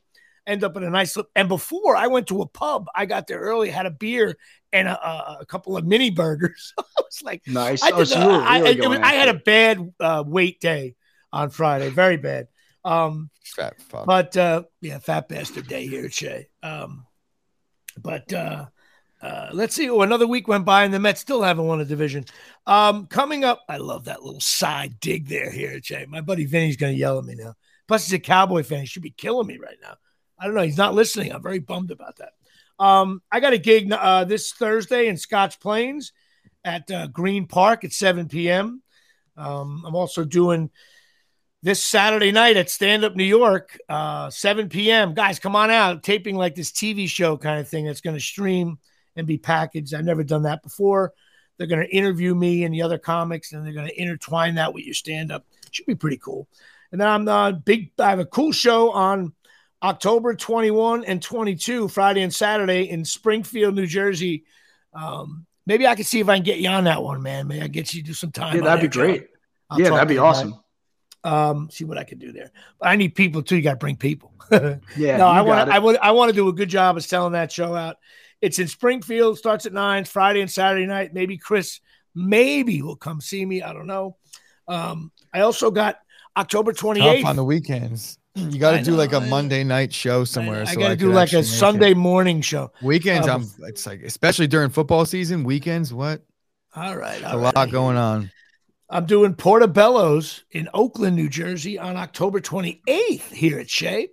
End 0.48 0.64
up 0.64 0.76
in 0.76 0.82
a 0.82 0.90
nice 0.90 1.16
and 1.36 1.48
before 1.48 1.94
I 1.94 2.06
went 2.08 2.26
to 2.28 2.40
a 2.42 2.46
pub, 2.46 2.86
I 2.94 3.04
got 3.06 3.26
there 3.26 3.38
early, 3.38 3.68
had 3.70 3.84
a 3.86 3.90
beer 3.90 4.36
and 4.72 4.88
a, 4.88 4.98
a, 5.08 5.38
a 5.42 5.46
couple 5.46 5.76
of 5.76 5.84
mini 5.86 6.10
burgers. 6.10 6.72
I 6.78 6.82
was 6.96 7.22
like, 7.22 7.42
Nice. 7.46 7.82
I, 7.82 7.90
Oh, 7.92 8.02
so 8.04 8.18
the- 8.18 8.24
you 8.24 8.30
I, 8.30 8.56
I- 8.58 8.88
was- 8.88 8.98
I 9.00 9.12
had 9.12 9.28
a 9.28 9.34
bad 9.34 9.92
uh, 10.00 10.24
weight 10.26 10.58
day 10.60 10.94
on 11.32 11.50
Friday, 11.50 11.90
very 11.90 12.16
bad. 12.16 12.48
Um, 12.84 13.28
fat 13.44 13.78
fuck. 13.82 14.06
but 14.06 14.34
uh, 14.38 14.62
yeah, 14.80 14.98
fat 14.98 15.28
bastard 15.28 15.68
day 15.68 15.86
here 15.86 16.06
at 16.06 16.14
Shea. 16.14 16.48
Um, 16.62 17.04
but 18.00 18.32
uh, 18.32 18.66
uh, 19.20 19.48
let's 19.52 19.74
see. 19.74 19.90
Oh, 19.90 20.00
another 20.00 20.26
week 20.26 20.48
went 20.48 20.64
by 20.64 20.84
and 20.84 20.94
the 20.94 20.98
Mets 20.98 21.20
still 21.20 21.42
haven't 21.42 21.66
won 21.66 21.80
a 21.80 21.84
division. 21.84 22.24
Um, 22.66 23.06
coming 23.06 23.44
up, 23.44 23.60
I 23.68 23.76
love 23.78 24.04
that 24.06 24.22
little 24.22 24.40
side 24.40 24.98
dig 25.00 25.28
there 25.28 25.50
here 25.50 25.72
at 25.72 25.84
Shea. 25.84 26.06
My 26.06 26.20
buddy 26.22 26.46
Vinny's 26.46 26.76
going 26.76 26.94
to 26.94 26.98
yell 26.98 27.18
at 27.18 27.24
me 27.24 27.34
now. 27.34 27.54
Plus, 27.86 28.06
he's 28.06 28.14
a 28.14 28.18
Cowboy 28.18 28.62
fan. 28.62 28.80
He 28.80 28.86
should 28.86 29.02
be 29.02 29.10
killing 29.10 29.46
me 29.46 29.58
right 29.58 29.76
now. 29.82 29.96
I 30.38 30.46
don't 30.46 30.54
know. 30.54 30.62
He's 30.62 30.76
not 30.76 30.94
listening. 30.94 31.32
I'm 31.32 31.42
very 31.42 31.58
bummed 31.58 31.90
about 31.90 32.16
that. 32.16 32.32
Um, 32.78 33.22
I 33.30 33.40
got 33.40 33.52
a 33.52 33.58
gig 33.58 33.90
uh, 33.92 34.24
this 34.24 34.52
Thursday 34.52 35.08
in 35.08 35.16
Scotch 35.16 35.58
Plains 35.60 36.12
at 36.64 36.90
uh, 36.90 37.08
Green 37.08 37.46
Park 37.46 37.84
at 37.84 37.92
7 37.92 38.28
p.m. 38.28 38.82
Um, 39.36 39.82
I'm 39.86 39.96
also 39.96 40.24
doing 40.24 40.70
this 41.62 41.82
Saturday 41.82 42.30
night 42.30 42.56
at 42.56 42.70
Stand 42.70 43.04
Up 43.04 43.16
New 43.16 43.24
York, 43.24 43.78
uh, 43.88 44.30
7 44.30 44.68
p.m. 44.68 45.14
Guys, 45.14 45.40
come 45.40 45.56
on 45.56 45.70
out. 45.70 46.02
Taping 46.02 46.36
like 46.36 46.54
this 46.54 46.70
TV 46.70 47.08
show 47.08 47.36
kind 47.36 47.58
of 47.58 47.68
thing 47.68 47.84
that's 47.84 48.00
going 48.00 48.16
to 48.16 48.22
stream 48.22 48.78
and 49.16 49.26
be 49.26 49.38
packaged. 49.38 49.94
I've 49.94 50.04
never 50.04 50.22
done 50.22 50.42
that 50.42 50.62
before. 50.62 51.12
They're 51.56 51.66
going 51.66 51.84
to 51.84 51.94
interview 51.94 52.34
me 52.34 52.62
and 52.62 52.72
the 52.72 52.82
other 52.82 52.98
comics, 52.98 53.52
and 53.52 53.66
they're 53.66 53.72
going 53.72 53.88
to 53.88 54.00
intertwine 54.00 54.54
that 54.54 54.72
with 54.72 54.84
your 54.84 54.94
stand 54.94 55.32
up. 55.32 55.44
Should 55.72 55.86
be 55.86 55.96
pretty 55.96 56.18
cool. 56.18 56.46
And 56.92 57.00
then 57.00 57.08
I'm 57.08 57.28
uh, 57.28 57.52
big. 57.52 57.90
I 57.98 58.10
have 58.10 58.20
a 58.20 58.24
cool 58.24 58.52
show 58.52 58.92
on 58.92 59.32
October 59.82 60.34
21 60.34 61.04
and 61.04 61.22
22, 61.22 61.88
Friday 61.88 62.22
and 62.22 62.34
Saturday 62.34 62.88
in 62.90 63.04
Springfield, 63.04 63.74
New 63.74 63.86
Jersey. 63.86 64.44
Um, 64.92 65.46
maybe 65.66 65.86
I 65.86 65.94
can 65.94 66.04
see 66.04 66.20
if 66.20 66.28
I 66.28 66.36
can 66.36 66.44
get 66.44 66.58
you 66.58 66.68
on 66.68 66.84
that 66.84 67.02
one, 67.02 67.22
man. 67.22 67.46
Maybe 67.46 67.62
I 67.62 67.68
get 67.68 67.92
you 67.94 68.02
to 68.02 68.06
do 68.08 68.14
some 68.14 68.32
time. 68.32 68.56
Yeah, 68.56 68.62
that'd 68.62 68.82
be 68.82 68.88
John. 68.88 69.06
great. 69.06 69.26
I'll 69.70 69.80
yeah, 69.80 69.90
that'd 69.90 70.08
be 70.08 70.14
you 70.14 70.20
about 70.20 70.30
awesome. 70.30 70.60
um, 71.24 71.70
see 71.70 71.84
what 71.84 71.98
I 71.98 72.04
can 72.04 72.18
do 72.18 72.32
there. 72.32 72.50
But 72.80 72.88
I 72.88 72.96
need 72.96 73.14
people 73.14 73.42
too. 73.42 73.56
You 73.56 73.62
got 73.62 73.72
to 73.72 73.76
bring 73.76 73.96
people. 73.96 74.32
Yeah. 74.96 75.18
no, 75.18 75.26
I 75.26 75.42
want 75.42 75.58
got 75.58 75.64
to. 75.66 75.70
it. 75.70 75.74
I 75.74 75.78
would. 75.78 75.96
I 75.98 76.10
want 76.12 76.30
to 76.30 76.34
do 76.34 76.48
a 76.48 76.52
good 76.54 76.70
job 76.70 76.96
of 76.96 77.04
selling 77.04 77.34
that 77.34 77.52
show 77.52 77.74
out. 77.76 77.96
It's 78.40 78.58
in 78.58 78.66
Springfield. 78.66 79.36
Starts 79.38 79.66
at 79.66 79.72
nine 79.74 80.04
Friday 80.06 80.40
and 80.40 80.50
Saturday 80.50 80.86
night. 80.86 81.12
Maybe 81.12 81.36
Chris, 81.36 81.80
maybe 82.14 82.80
will 82.82 82.96
come 82.96 83.20
see 83.20 83.44
me. 83.44 83.62
I 83.62 83.72
don't 83.74 83.86
know. 83.86 84.16
Um, 84.66 85.12
I 85.34 85.40
also 85.40 85.70
got 85.70 85.98
October 86.36 86.72
twenty 86.72 87.00
Tough 87.00 87.14
eighth. 87.14 87.26
on 87.26 87.36
the 87.36 87.44
weekends. 87.44 88.17
You 88.38 88.58
got 88.58 88.78
to 88.78 88.82
do 88.84 88.92
know, 88.92 88.96
like 88.98 89.12
a 89.12 89.16
I 89.16 89.20
know. 89.20 89.26
Monday 89.26 89.64
night 89.64 89.92
show 89.92 90.24
somewhere. 90.24 90.62
I, 90.62 90.64
so 90.74 90.78
got 90.78 90.88
to 90.88 90.96
do 90.96 91.12
like 91.12 91.32
a 91.32 91.36
make 91.36 91.44
it. 91.44 91.48
Sunday 91.48 91.94
morning 91.94 92.40
show. 92.40 92.70
Weekends, 92.82 93.26
um, 93.26 93.42
I'm. 93.58 93.64
It's 93.68 93.86
like 93.86 94.02
especially 94.02 94.46
during 94.46 94.70
football 94.70 95.04
season. 95.06 95.42
Weekends, 95.44 95.92
what? 95.92 96.22
All 96.76 96.96
right, 96.96 97.20
A 97.22 97.32
all 97.32 97.38
lot 97.38 97.70
going 97.70 97.96
on. 97.96 98.30
I'm 98.90 99.06
doing 99.06 99.34
Portobello's 99.34 100.44
in 100.50 100.68
Oakland, 100.72 101.16
New 101.16 101.28
Jersey 101.28 101.78
on 101.78 101.96
October 101.96 102.40
28th 102.40 103.30
here 103.32 103.58
at 103.58 103.68
Shea. 103.68 104.08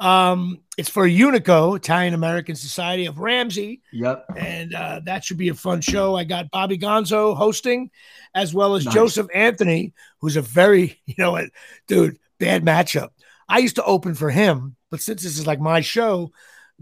Um, 0.00 0.60
it's 0.76 0.88
for 0.88 1.08
Unico, 1.08 1.76
Italian 1.76 2.14
American 2.14 2.54
Society 2.54 3.06
of 3.06 3.18
Ramsey. 3.18 3.82
Yep. 3.92 4.26
and 4.36 4.74
uh, 4.74 5.00
that 5.04 5.24
should 5.24 5.38
be 5.38 5.48
a 5.48 5.54
fun 5.54 5.80
show. 5.80 6.14
I 6.16 6.24
got 6.24 6.50
Bobby 6.50 6.78
Gonzo 6.78 7.36
hosting, 7.36 7.90
as 8.34 8.54
well 8.54 8.74
as 8.74 8.84
Nice. 8.84 8.94
Joseph 8.94 9.28
Anthony, 9.34 9.92
who's 10.20 10.36
a 10.36 10.42
very, 10.42 11.00
you 11.06 11.14
know 11.18 11.32
what, 11.32 11.50
dude, 11.86 12.18
bad 12.38 12.64
matchup. 12.64 13.10
I 13.48 13.58
used 13.58 13.76
to 13.76 13.84
open 13.84 14.14
for 14.14 14.30
him, 14.30 14.76
but 14.90 15.00
since 15.00 15.22
this 15.22 15.38
is 15.38 15.46
like 15.46 15.60
my 15.60 15.80
show, 15.80 16.30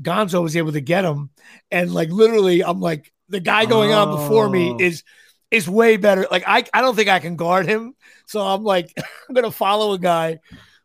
Gonzo 0.00 0.42
was 0.42 0.56
able 0.56 0.72
to 0.72 0.80
get 0.80 1.04
him, 1.04 1.30
and 1.70 1.92
like 1.94 2.10
literally, 2.10 2.62
I'm 2.64 2.80
like 2.80 3.12
the 3.28 3.40
guy 3.40 3.64
going 3.66 3.92
on 3.92 4.10
before 4.16 4.48
me 4.48 4.70
Oh. 4.72 4.78
is 4.80 5.02
is 5.50 5.68
way 5.68 5.96
better. 5.96 6.26
Like 6.30 6.44
I, 6.46 6.64
I 6.74 6.80
don't 6.82 6.96
think 6.96 7.08
I 7.08 7.18
can 7.20 7.36
guard 7.36 7.66
him, 7.66 7.94
so 8.26 8.40
I'm 8.40 8.62
like 8.64 8.92
I'm 9.28 9.34
gonna 9.34 9.50
follow 9.50 9.92
a 9.92 9.98
guy 9.98 10.40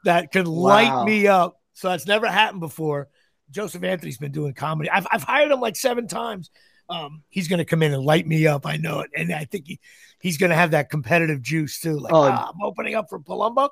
that 0.05 0.31
can 0.31 0.45
light 0.45 1.05
me 1.05 1.27
up. 1.27 1.57
So 1.73 1.89
that's 1.89 2.05
never 2.07 2.27
happened 2.27 2.59
before. 2.61 3.09
Joseph 3.49 3.83
Anthony's 3.83 4.17
been 4.17 4.31
doing 4.31 4.53
comedy. 4.53 4.89
I've, 4.89 5.05
I've 5.11 5.23
hired 5.23 5.51
him 5.51 5.59
like 5.59 5.75
seven 5.75 6.07
times. 6.07 6.49
Um, 6.89 7.23
he's 7.29 7.47
going 7.47 7.57
to 7.59 7.65
come 7.65 7.83
in 7.83 7.93
and 7.93 8.03
light 8.03 8.25
me 8.25 8.47
up. 8.47 8.65
I 8.65 8.77
know 8.77 9.01
it. 9.01 9.09
And 9.15 9.31
I 9.33 9.45
think 9.45 9.67
he, 9.67 9.79
he's 10.21 10.37
going 10.37 10.51
to 10.51 10.55
have 10.55 10.71
that 10.71 10.89
competitive 10.89 11.41
juice 11.41 11.79
too. 11.81 11.99
Like, 11.99 12.13
Oh. 12.13 12.21
ah, 12.23 12.49
I'm 12.53 12.61
opening 12.63 12.95
up 12.95 13.09
for 13.09 13.19
Palumbo. 13.19 13.69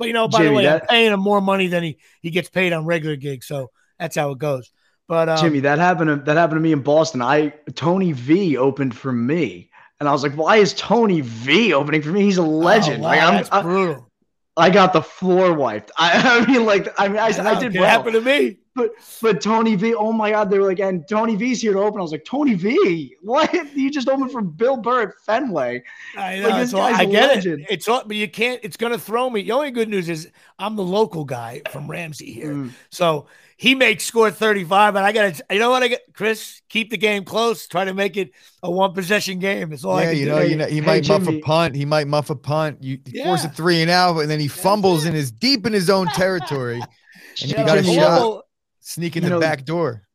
But, 0.00 0.08
you 0.08 0.14
know, 0.14 0.28
by 0.28 0.38
the 0.38 0.44
Jimmy, 0.44 0.56
way, 0.56 0.68
I'm 0.68 0.80
paying 0.80 1.12
him 1.12 1.20
more 1.20 1.42
money 1.42 1.66
than 1.66 1.82
he, 1.82 1.98
he 2.22 2.30
gets 2.30 2.48
paid 2.48 2.72
on 2.72 2.86
regular 2.86 3.16
gigs. 3.16 3.46
So 3.46 3.70
that's 3.98 4.16
how 4.16 4.30
it 4.30 4.38
goes. 4.38 4.72
But, 5.08 5.28
um, 5.28 5.36
Jimmy, 5.36 5.60
that 5.60 5.78
happened. 5.78 6.08
To, 6.08 6.16
that 6.24 6.38
happened 6.38 6.56
to 6.56 6.62
me 6.62 6.72
in 6.72 6.80
Boston. 6.80 7.20
I 7.20 7.50
Tony 7.74 8.12
V 8.12 8.56
opened 8.56 8.96
for 8.96 9.12
me 9.12 9.70
And 10.00 10.08
I 10.08 10.12
was 10.12 10.22
like, 10.22 10.32
why 10.32 10.56
is 10.56 10.72
Tony 10.72 11.20
V 11.20 11.74
opening 11.74 12.00
for 12.00 12.08
me? 12.12 12.22
He's 12.22 12.38
a 12.38 12.42
legend. 12.42 13.00
Oh, 13.00 13.08
wow, 13.08 13.08
like, 13.10 13.20
I'm, 13.20 13.34
that's 13.34 13.50
brutal. 13.50 14.10
I, 14.56 14.66
I, 14.68 14.70
got 14.70 14.94
the 14.94 15.02
floor 15.02 15.52
wiped. 15.52 15.90
I, 15.98 16.40
I 16.40 16.46
mean, 16.46 16.64
like, 16.64 16.88
I 16.98 17.08
mean, 17.08 17.18
I, 17.18 17.26
I, 17.26 17.56
I 17.56 17.60
did 17.60 17.74
it 17.74 17.78
well. 17.78 17.90
happened 17.90 18.14
to 18.14 18.22
me. 18.22 18.59
But 18.74 18.92
but 19.20 19.40
Tony 19.40 19.74
V, 19.74 19.94
oh 19.94 20.12
my 20.12 20.30
God, 20.30 20.48
they 20.48 20.58
were 20.58 20.66
like, 20.66 20.78
and 20.78 21.06
Tony 21.08 21.34
V's 21.34 21.60
here 21.60 21.72
to 21.72 21.80
open. 21.80 21.98
I 21.98 22.02
was 22.02 22.12
like, 22.12 22.24
Tony 22.24 22.54
V, 22.54 23.16
what? 23.20 23.50
You 23.74 23.90
just 23.90 24.08
opened 24.08 24.30
for 24.30 24.42
Bill 24.42 24.76
Burr 24.76 25.02
at 25.02 25.14
Fenway. 25.24 25.82
I 26.16 26.38
know. 26.38 26.48
Like, 26.48 26.74
all, 26.74 26.80
I 26.80 27.04
get 27.04 27.28
legend. 27.28 27.60
it. 27.62 27.66
It's 27.70 27.88
all, 27.88 28.04
but 28.06 28.16
you 28.16 28.28
can't. 28.28 28.60
It's 28.62 28.76
gonna 28.76 28.98
throw 28.98 29.28
me. 29.28 29.42
The 29.42 29.52
only 29.52 29.70
good 29.70 29.88
news 29.88 30.08
is 30.08 30.30
I'm 30.58 30.76
the 30.76 30.84
local 30.84 31.24
guy 31.24 31.62
from 31.70 31.90
Ramsey 31.90 32.32
here, 32.32 32.52
mm. 32.52 32.70
so 32.90 33.26
he 33.60 33.74
makes 33.74 34.04
score 34.04 34.30
35, 34.30 34.96
and 34.96 35.04
I 35.04 35.12
got 35.12 35.34
to, 35.34 35.44
you 35.50 35.58
know 35.58 35.68
what 35.68 35.82
I 35.82 35.88
get, 35.88 36.00
Chris, 36.14 36.62
keep 36.70 36.88
the 36.88 36.96
game 36.96 37.24
close, 37.24 37.66
try 37.66 37.84
to 37.84 37.92
make 37.92 38.16
it 38.16 38.30
a 38.62 38.70
one 38.70 38.94
possession 38.94 39.38
game. 39.38 39.70
It's 39.74 39.84
all 39.84 40.00
yeah, 40.00 40.08
I 40.08 40.10
can 40.12 40.18
you 40.18 40.24
do. 40.24 40.30
know, 40.30 40.40
you 40.40 40.56
know, 40.56 40.66
he 40.66 40.74
hey, 40.76 40.80
might 40.80 41.04
Jimmy. 41.04 41.18
muff 41.18 41.34
a 41.34 41.40
punt, 41.40 41.74
he 41.74 41.84
might 41.84 42.06
muff 42.06 42.30
a 42.30 42.36
punt, 42.36 42.82
you 42.82 42.98
yeah. 43.04 43.24
force 43.24 43.44
a 43.44 43.50
three 43.50 43.82
and 43.82 43.90
out, 43.90 44.18
and 44.20 44.30
then 44.30 44.40
he 44.40 44.48
fumbles 44.48 45.04
and 45.04 45.14
is 45.14 45.30
deep 45.30 45.66
in 45.66 45.74
his 45.74 45.90
own 45.90 46.06
territory, 46.06 46.80
and 47.42 47.50
you 47.50 47.56
got 47.56 47.76
a 47.76 47.82
shot, 47.82 48.44
sneak 48.90 49.16
in 49.16 49.22
the 49.22 49.30
know, 49.30 49.40
back 49.40 49.64
door. 49.64 50.06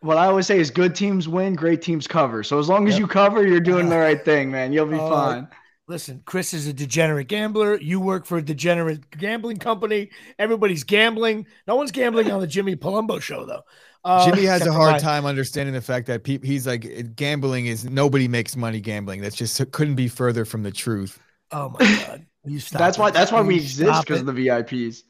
What 0.00 0.16
I 0.16 0.26
always 0.26 0.46
say 0.46 0.60
is 0.60 0.70
good 0.70 0.94
teams 0.94 1.26
win, 1.26 1.54
great 1.54 1.82
teams 1.82 2.06
cover. 2.06 2.42
So 2.44 2.58
as 2.58 2.68
long 2.68 2.86
as 2.86 2.94
yep. 2.94 3.00
you 3.00 3.06
cover, 3.08 3.46
you're 3.46 3.60
doing 3.60 3.88
the 3.88 3.98
right 3.98 4.24
thing, 4.24 4.50
man. 4.50 4.72
You'll 4.72 4.86
be 4.86 4.98
uh, 4.98 5.08
fine. 5.08 5.48
Listen, 5.88 6.22
Chris 6.26 6.52
is 6.52 6.66
a 6.66 6.72
degenerate 6.72 7.28
gambler. 7.28 7.80
You 7.80 7.98
work 7.98 8.26
for 8.26 8.36
a 8.36 8.42
degenerate 8.42 9.10
gambling 9.10 9.56
company. 9.56 10.10
Everybody's 10.38 10.84
gambling. 10.84 11.46
No 11.66 11.76
one's 11.76 11.90
gambling 11.90 12.30
on 12.30 12.40
the 12.40 12.46
Jimmy 12.46 12.76
Palumbo 12.76 13.20
show, 13.22 13.46
though. 13.46 13.62
Uh, 14.04 14.30
Jimmy 14.30 14.44
has 14.44 14.66
a 14.66 14.72
hard 14.72 15.00
time 15.00 15.24
understanding 15.24 15.74
the 15.74 15.80
fact 15.80 16.06
that 16.06 16.24
pe- 16.24 16.40
he's 16.42 16.66
like 16.66 17.16
gambling 17.16 17.66
is 17.66 17.86
nobody 17.86 18.28
makes 18.28 18.54
money 18.54 18.80
gambling. 18.80 19.22
That's 19.22 19.34
just 19.34 19.72
couldn't 19.72 19.96
be 19.96 20.08
further 20.08 20.44
from 20.44 20.62
the 20.62 20.70
truth. 20.70 21.18
Oh 21.50 21.70
my 21.70 21.78
god! 21.78 22.26
You 22.44 22.60
stop 22.60 22.78
that's 22.78 22.98
it. 22.98 23.00
why. 23.00 23.10
That's 23.10 23.32
why 23.32 23.40
we 23.40 23.56
exist 23.56 24.02
because 24.02 24.20
of 24.20 24.26
the 24.26 24.32
VIPs. 24.32 25.02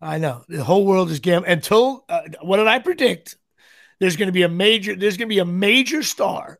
I 0.00 0.18
know 0.18 0.44
the 0.48 0.64
whole 0.64 0.86
world 0.86 1.10
is 1.10 1.20
gambling. 1.20 1.52
Until 1.52 2.04
uh, 2.08 2.22
what 2.42 2.58
did 2.58 2.66
I 2.66 2.78
predict? 2.78 3.36
There's 4.00 4.16
going 4.16 4.28
to 4.28 4.32
be 4.32 4.42
a 4.42 4.48
major. 4.48 4.94
There's 4.94 5.16
going 5.16 5.28
to 5.28 5.34
be 5.34 5.40
a 5.40 5.44
major 5.44 6.02
star 6.02 6.58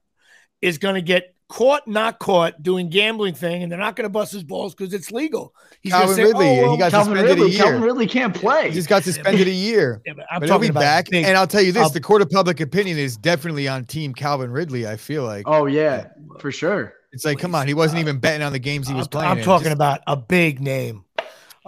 is 0.61 0.79
going 0.79 0.97
to 0.97 1.03
get 1.03 1.35
caught, 1.49 1.87
not 1.87 2.19
caught, 2.19 2.63
doing 2.63 2.91
gambling 2.91 3.35
thing, 3.35 3.63
and 3.63 3.71
they're 3.71 3.79
not 3.79 3.97
going 3.97 4.05
to 4.05 4.11
bust 4.11 4.33
his 4.33 4.43
balls 4.43 4.75
because 4.75 4.93
it's 4.93 5.11
legal. 5.11 5.55
He's 5.81 5.93
Calvin 5.93 6.17
say, 6.17 6.25
Ridley, 6.25 6.47
oh, 6.47 6.63
well, 6.63 6.73
he 6.73 6.79
got 6.79 6.91
Calvin 6.91 7.17
suspended 7.17 7.39
Ridley, 7.39 7.51
a 7.51 7.55
year. 7.55 7.63
Calvin 7.63 7.83
Ridley 7.83 8.07
can't 8.07 8.35
play. 8.35 8.69
He 8.69 8.75
just 8.75 8.89
got 8.89 9.05
suspended 9.05 9.47
a 9.47 9.53
year. 9.53 10.03
Yeah, 10.05 10.15
but, 10.17 10.27
but 10.41 10.49
he'll 10.49 10.59
be 10.59 10.71
back. 10.71 11.09
Big, 11.09 11.25
and 11.25 11.37
I'll 11.37 11.47
tell 11.47 11.63
you 11.63 11.73
this: 11.73 11.91
the 11.91 12.01
court 12.01 12.23
of 12.23 12.31
public 12.31 12.61
opinion 12.61 12.99
is 12.99 13.17
definitely 13.17 13.69
on 13.69 13.85
Team 13.85 14.15
Calvin 14.15 14.51
Ridley. 14.51 14.87
I 14.87 14.97
feel 14.97 15.25
like. 15.25 15.45
Oh 15.47 15.67
yeah, 15.67 16.09
for 16.41 16.51
sure. 16.51 16.95
It's 17.11 17.25
like, 17.25 17.39
come 17.39 17.55
on, 17.55 17.67
he 17.67 17.73
wasn't 17.73 18.01
even 18.01 18.19
betting 18.19 18.43
on 18.43 18.53
the 18.53 18.59
games 18.59 18.87
he 18.87 18.95
was 18.95 19.07
I'm, 19.07 19.11
playing. 19.11 19.31
I'm 19.31 19.43
talking 19.43 19.65
just, 19.65 19.75
about 19.75 20.01
a 20.07 20.17
big 20.17 20.61
name. 20.61 21.05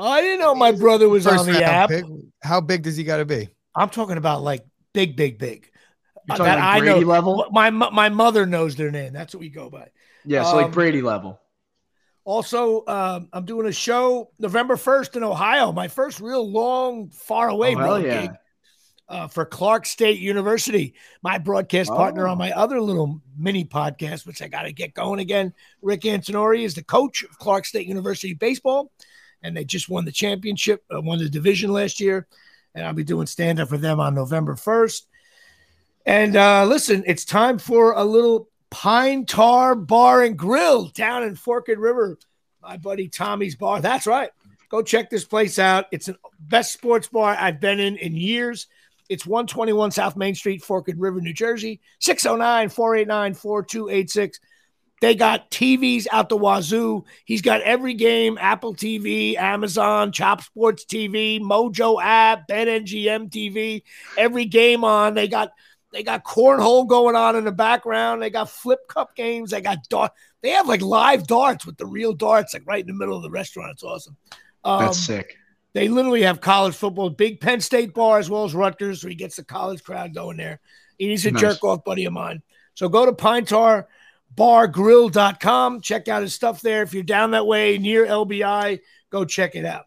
I 0.07 0.21
didn't 0.21 0.41
know 0.41 0.55
my 0.55 0.73
brother 0.73 1.09
was 1.09 1.27
on 1.27 1.47
the 1.47 1.65
app. 1.65 1.91
Pick. 1.91 2.05
How 2.43 2.61
big 2.61 2.83
does 2.83 2.97
he 2.97 3.05
got 3.05 3.19
to 3.19 3.25
be? 3.25 3.49
I'm 3.75 3.91
talking 3.91 4.17
about 4.17 4.43
like 4.43 4.65
big, 4.93 5.17
big, 5.17 5.39
big. 5.39 5.71
You're 6.29 6.37
talking 6.37 6.47
that 6.47 6.59
like 6.59 6.83
Brady 6.83 6.99
I 6.99 7.01
know. 7.01 7.07
level. 7.07 7.47
My 7.51 7.71
my 7.71 8.09
mother 8.09 8.47
knows 8.47 8.77
their 8.77 8.91
name. 8.91 9.13
That's 9.13 9.35
what 9.35 9.41
we 9.41 9.49
go 9.49 9.71
by. 9.71 9.89
Yeah, 10.25 10.45
so 10.45 10.51
um, 10.51 10.63
like 10.63 10.73
Brady 10.73 11.03
level. 11.03 11.41
Also, 12.25 12.85
um, 12.87 13.29
I'm 13.33 13.45
doing 13.45 13.67
a 13.67 13.73
show 13.73 14.31
November 14.39 14.77
1st 14.77 15.17
in 15.17 15.25
Ohio, 15.25 15.73
my 15.73 15.89
first 15.89 16.21
real 16.21 16.49
long, 16.49 17.09
far 17.09 17.49
away 17.49 17.75
oh, 17.75 17.97
yeah. 17.97 18.21
gig 18.21 18.31
uh, 19.11 19.27
for 19.27 19.45
Clark 19.45 19.85
State 19.85 20.21
University, 20.21 20.95
my 21.23 21.39
broadcast 21.39 21.91
oh. 21.91 21.97
partner 21.97 22.29
on 22.29 22.39
my 22.39 22.53
other 22.53 22.81
little 22.81 23.21
mini 23.37 23.65
podcast, 23.65 24.27
which 24.27 24.41
I 24.41 24.49
got 24.49 24.63
to 24.63 24.73
get 24.73 24.95
going 24.95 25.19
again. 25.19 25.53
Rick 25.83 26.03
Antonori 26.03 26.63
is 26.63 26.75
the 26.75 26.85
coach 26.85 27.25
of 27.25 27.37
Clark 27.39 27.65
State 27.67 27.89
University 27.89 28.35
baseball, 28.35 28.93
and 29.43 29.57
they 29.57 29.65
just 29.65 29.89
won 29.89 30.05
the 30.05 30.13
championship, 30.13 30.85
uh, 30.95 31.01
won 31.01 31.19
the 31.19 31.29
division 31.29 31.73
last 31.73 32.01
year. 32.01 32.27
And 32.75 32.87
I'll 32.87 32.93
be 32.93 33.05
doing 33.05 33.27
stand 33.27 33.59
up 33.61 33.69
for 33.69 33.79
them 33.79 33.99
on 33.99 34.15
November 34.15 34.55
1st. 34.55 35.03
And 36.07 36.37
uh, 36.37 36.65
listen, 36.67 37.03
it's 37.07 37.25
time 37.25 37.59
for 37.59 37.93
a 37.93 38.05
little 38.05 38.49
Pine 38.71 39.27
Tar 39.27 39.75
Bar 39.75 40.23
and 40.23 40.39
Grill 40.39 40.87
down 40.89 41.25
in 41.25 41.35
Forked 41.35 41.69
River. 41.77 42.19
My 42.63 42.77
buddy 42.77 43.09
Tommy's 43.09 43.57
Bar. 43.57 43.81
That's 43.81 44.07
right. 44.07 44.31
Go 44.69 44.83
check 44.83 45.11
this 45.11 45.25
place 45.25 45.59
out. 45.59 45.87
It's 45.91 46.07
the 46.07 46.17
best 46.39 46.73
sports 46.73 47.09
bar 47.09 47.37
I've 47.39 47.61
been 47.61 47.81
in 47.81 47.97
in 47.97 48.15
years. 48.15 48.69
It's 49.09 49.27
121 49.27 49.91
South 49.91 50.17
Main 50.17 50.37
Street, 50.37 50.63
Forked 50.63 50.95
River, 50.97 51.21
New 51.21 51.33
Jersey, 51.33 51.81
609 51.99 52.69
489 52.69 53.35
4286. 53.35 54.41
They 55.01 55.15
got 55.15 55.51
TVs 55.51 56.07
out 56.13 56.29
the 56.29 56.37
wazoo. 56.37 57.05
He's 57.25 57.41
got 57.41 57.63
every 57.63 57.95
game 57.95 58.37
Apple 58.39 58.75
TV, 58.75 59.37
Amazon, 59.37 60.13
Chop 60.13 60.43
Sports 60.43 60.85
TV, 60.85 61.41
Mojo 61.41 62.03
app, 62.03 62.47
BetMGM 62.49 63.31
TV, 63.31 63.83
every 64.19 64.45
game 64.45 64.85
on. 64.85 65.15
They 65.15 65.27
got 65.27 65.53
they 65.93 66.03
got 66.03 66.23
cornhole 66.23 66.87
going 66.87 67.17
on 67.17 67.35
in 67.35 67.45
the 67.45 67.53
background. 67.53 68.23
They 68.23 68.31
got 68.31 68.51
flip 68.51 68.81
cup 68.89 69.17
games. 69.17 69.51
They 69.51 69.63
got 69.63 69.79
dart. 69.89 70.13
They 70.43 70.51
have 70.51 70.69
like 70.69 70.83
live 70.83 71.27
darts 71.27 71.65
with 71.65 71.79
the 71.79 71.87
real 71.87 72.13
darts, 72.13 72.53
like 72.53 72.67
right 72.67 72.81
in 72.81 72.87
the 72.87 72.93
middle 72.93 73.17
of 73.17 73.23
the 73.23 73.31
restaurant. 73.31 73.73
It's 73.73 73.83
awesome. 73.83 74.17
Um, 74.65 74.85
That's 74.85 74.99
sick. 74.99 75.37
They 75.73 75.89
literally 75.89 76.23
have 76.23 76.41
college 76.41 76.75
football, 76.75 77.11
big 77.11 77.41
Penn 77.41 77.61
State 77.61 77.95
bar 77.95 78.19
as 78.19 78.29
well 78.29 78.45
as 78.45 78.55
Rutgers, 78.55 79.01
so 79.01 79.09
he 79.09 79.15
gets 79.15 79.37
the 79.37 79.45
college 79.45 79.83
crowd 79.83 80.15
going 80.15 80.37
there. 80.37 80.61
He's 80.99 81.25
a 81.25 81.31
nice. 81.31 81.41
jerk 81.41 81.65
off 81.65 81.85
buddy 81.85 82.05
of 82.05 82.13
mine. 82.13 82.43
So 82.75 82.89
go 82.89 83.07
to 83.07 83.13
Pine 83.13 83.45
Tar 83.45 83.89
bargrill.com. 84.35 85.81
Check 85.81 86.09
out 86.09 86.23
his 86.23 86.35
stuff 86.35 86.61
there. 86.61 86.83
If 86.83 86.95
you're 86.95 87.03
down 87.03 87.33
that 87.33 87.47
way 87.47 87.79
near 87.79 88.07
LBI, 88.07 88.81
go 89.11 89.25
check 89.25 89.55
it 89.55 89.65
out. 89.65 89.87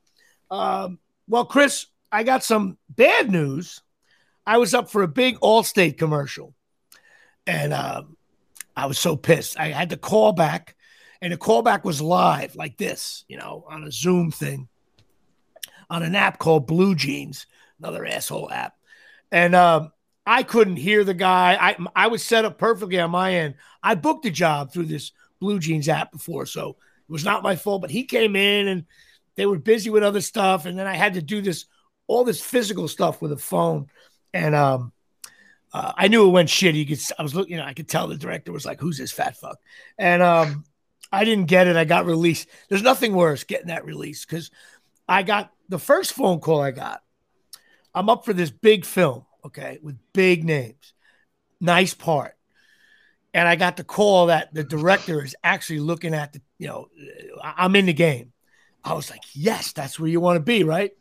Um, 0.52 1.00
well, 1.28 1.46
Chris, 1.46 1.88
I 2.12 2.24
got 2.24 2.44
some 2.44 2.78
bad 2.89 3.32
news. 3.32 3.82
I 4.46 4.58
was 4.58 4.74
up 4.74 4.91
for 4.91 5.04
a 5.04 5.08
big 5.08 5.39
Allstate 5.39 5.98
commercial, 5.98 6.54
and 7.48 7.74
um, 7.74 8.18
I 8.76 8.88
was 8.88 9.00
so 9.00 9.16
pissed. 9.16 9.58
I 9.58 9.70
had 9.70 9.91
to 9.91 9.98
call 9.98 10.34
back, 10.34 10.76
and 11.22 11.32
the 11.32 11.38
callback 11.38 11.86
was 11.86 12.02
live 12.02 12.56
like 12.56 12.78
this, 12.78 13.24
you 13.30 13.38
know, 13.38 13.66
on 13.70 13.86
a 13.86 13.91
Zoom 13.91 14.32
thing, 14.32 14.68
on 15.89 16.04
an 16.04 16.14
app 16.14 16.39
called 16.39 16.68
Blue 16.68 16.94
Jeans, 16.94 17.48
another 17.80 18.06
asshole 18.06 18.52
app, 18.52 18.76
and 19.32 19.56
um, 19.56 19.93
I 20.26 20.43
couldn't 20.43 20.78
hear 20.78 21.03
the 21.03 21.13
guy. 21.13 21.57
I 21.59 21.76
I 21.95 22.07
was 22.07 22.24
set 22.24 22.45
up 22.45 22.57
perfectly 22.57 22.99
on 22.99 23.11
my 23.11 23.34
end. 23.36 23.55
I 23.82 23.95
booked 23.95 24.26
a 24.26 24.32
job 24.32 24.71
through 24.71 24.86
this 24.86 25.11
Blue 25.39 25.59
Jeans 25.59 25.89
app 25.89 26.11
before, 26.11 26.45
so 26.45 26.69
it 26.69 27.11
was 27.11 27.26
not 27.26 27.43
my 27.43 27.55
fault. 27.55 27.82
But 27.82 27.91
he 27.91 28.03
came 28.03 28.36
in 28.36 28.67
and 28.67 28.86
they 29.36 29.45
were 29.45 29.59
busy 29.59 29.89
with 29.89 30.03
other 30.03 30.21
stuff, 30.21 30.65
and 30.65 30.78
then 30.78 30.88
I 30.88 30.95
had 30.95 31.15
to 31.15 31.21
do 31.21 31.41
this 31.41 31.65
all 32.07 32.24
this 32.24 32.41
physical 32.41 32.88
stuff 32.88 33.21
with 33.21 33.32
a 33.32 33.38
phone 33.38 33.88
and 34.34 34.55
um, 34.55 34.91
uh, 35.71 35.93
I 35.95 36.07
knew 36.07 36.28
it 36.28 36.32
went 36.32 36.49
shit. 36.49 36.76
You 36.76 36.86
could, 36.86 36.99
I 37.17 37.24
was 37.24 37.36
looking, 37.36 37.53
you 37.53 37.57
know, 37.57 37.65
I 37.65 37.74
could 37.74 37.88
tell 37.88 38.07
the 38.07 38.17
director 38.17 38.51
was 38.51 38.65
like, 38.65 38.80
"Who's 38.80 38.97
this 38.97 39.11
fat 39.11 39.38
fuck?" 39.38 39.59
And 39.97 40.21
um, 40.21 40.65
I 41.11 41.24
didn't 41.24 41.45
get 41.45 41.67
it. 41.67 41.76
I 41.76 41.86
got 41.86 42.05
released. 42.05 42.49
There's 42.69 42.82
nothing 42.82 43.13
worse 43.13 43.43
getting 43.43 43.67
that 43.67 43.86
release 43.86 44.26
because 44.26 44.51
I 45.07 45.24
got 45.24 45.51
the 45.69 45.80
first 45.80 46.13
phone 46.13 46.39
call 46.39 46.61
I 46.61 46.71
got. 46.71 47.01
I'm 47.95 48.09
up 48.09 48.26
for 48.26 48.34
this 48.34 48.49
big 48.49 48.86
film, 48.86 49.26
okay, 49.46 49.80
with 49.82 49.98
big 50.14 50.44
names, 50.44 50.94
nice 51.60 51.94
part, 51.94 52.36
and 53.34 53.48
I 53.48 53.56
got 53.56 53.78
the 53.78 53.84
call 53.84 54.28
that 54.28 54.54
the 54.54 54.64
director 54.64 55.24
is 55.24 55.36
actually 55.44 55.80
looking 55.80 56.14
at 56.14 56.34
the, 56.34 56.41
you 56.60 56.68
know, 56.68 56.88
I'm 57.41 57.76
in 57.76 57.88
the 57.88 57.94
game. 57.94 58.32
I 58.84 58.94
was 58.94 59.10
like, 59.10 59.22
yes, 59.34 59.72
that's 59.72 60.00
where 60.00 60.10
you 60.10 60.20
want 60.20 60.38
to 60.38 60.44
be, 60.44 60.64
right? 60.64 60.91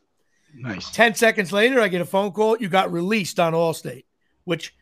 Nice. 0.55 0.91
10 0.91 1.15
seconds 1.15 1.53
later, 1.53 1.81
I 1.81 1.89
get 1.89 2.01
a 2.01 2.07
phone 2.07 2.33
call. 2.33 2.57
You 2.59 2.69
got 2.69 2.93
released 2.93 3.41
on 3.41 3.53
Allstate, 3.53 4.05
which 4.45 4.75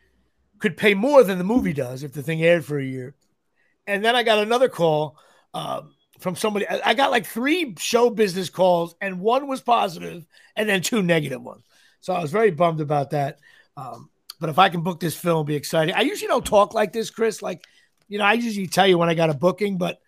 could 0.59 0.77
pay 0.77 0.93
more 0.93 1.23
than 1.23 1.37
the 1.37 1.43
movie 1.43 1.73
does 1.73 2.03
if 2.03 2.13
the 2.13 2.21
thing 2.21 2.41
aired 2.41 2.63
for 2.63 2.79
a 2.79 2.85
year. 2.85 3.15
And 3.87 4.05
then 4.05 4.15
I 4.15 4.23
got 4.23 4.39
another 4.39 4.69
call 4.69 5.17
um, 5.53 5.93
from 6.19 6.35
somebody. 6.35 6.67
I 6.67 6.93
got 6.93 7.11
like 7.11 7.25
three 7.25 7.75
show 7.79 8.09
business 8.09 8.49
calls, 8.49 8.95
and 9.01 9.19
one 9.19 9.47
was 9.47 9.61
positive, 9.61 10.25
and 10.55 10.69
then 10.69 10.81
two 10.81 11.01
negative 11.01 11.41
ones. 11.41 11.63
So 12.01 12.13
I 12.13 12.21
was 12.21 12.31
very 12.31 12.51
bummed 12.51 12.81
about 12.81 13.11
that. 13.11 13.39
Um, 13.77 14.09
but 14.39 14.49
if 14.49 14.59
I 14.59 14.69
can 14.69 14.81
book 14.81 14.99
this 14.99 15.15
film, 15.15 15.45
be 15.45 15.55
exciting. 15.55 15.95
I 15.95 16.01
usually 16.01 16.27
don't 16.27 16.45
talk 16.45 16.73
like 16.73 16.91
this, 16.91 17.09
Chris. 17.09 17.41
Like, 17.41 17.65
you 18.07 18.17
know, 18.17 18.25
I 18.25 18.33
usually 18.33 18.67
tell 18.67 18.87
you 18.87 18.97
when 18.97 19.09
I 19.09 19.13
got 19.13 19.29
a 19.29 19.33
booking, 19.33 19.77
but 19.77 19.99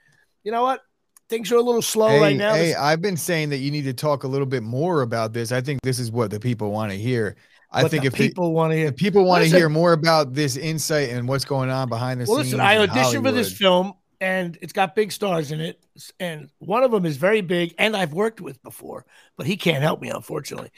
you 0.43 0.51
know 0.51 0.63
what? 0.63 0.81
things 1.29 1.51
are 1.51 1.55
a 1.55 1.61
little 1.61 1.81
slow 1.81 2.09
hey, 2.09 2.19
right 2.19 2.35
now. 2.35 2.53
Hey, 2.53 2.75
I've 2.75 3.01
been 3.01 3.17
saying 3.17 3.49
that 3.49 3.57
you 3.57 3.71
need 3.71 3.85
to 3.85 3.93
talk 3.93 4.23
a 4.23 4.27
little 4.27 4.45
bit 4.45 4.63
more 4.63 5.01
about 5.01 5.33
this. 5.33 5.51
I 5.51 5.61
think 5.61 5.81
this 5.81 5.99
is 5.99 6.11
what 6.11 6.29
the 6.31 6.39
people 6.39 6.71
want 6.71 6.91
to 6.91 6.97
hear. 6.97 7.35
I 7.71 7.87
think 7.87 8.05
if 8.05 8.13
people 8.13 8.53
want 8.53 8.71
to 8.71 8.77
hear, 8.77 8.91
people 8.91 9.25
want 9.25 9.43
to 9.43 9.49
hear 9.49 9.67
more 9.67 9.93
about 9.93 10.33
this 10.33 10.57
insight 10.57 11.09
and 11.09 11.27
what's 11.27 11.43
going 11.43 11.71
on 11.71 11.89
behind 11.89 12.21
the 12.21 12.25
well, 12.25 12.37
scenes. 12.37 12.53
Listen, 12.53 12.59
I 12.59 12.85
auditioned 12.85 13.23
for 13.23 13.31
this 13.31 13.51
film, 13.51 13.93
and 14.21 14.55
it's 14.61 14.73
got 14.73 14.93
big 14.93 15.11
stars 15.11 15.51
in 15.51 15.59
it, 15.59 15.83
and 16.19 16.51
one 16.59 16.83
of 16.83 16.91
them 16.91 17.03
is 17.07 17.17
very 17.17 17.41
big, 17.41 17.73
and 17.79 17.97
I've 17.97 18.13
worked 18.13 18.41
with 18.41 18.61
before, 18.61 19.07
but 19.37 19.47
he 19.47 19.57
can't 19.57 19.81
help 19.81 20.01
me, 20.01 20.09
unfortunately. 20.09 20.69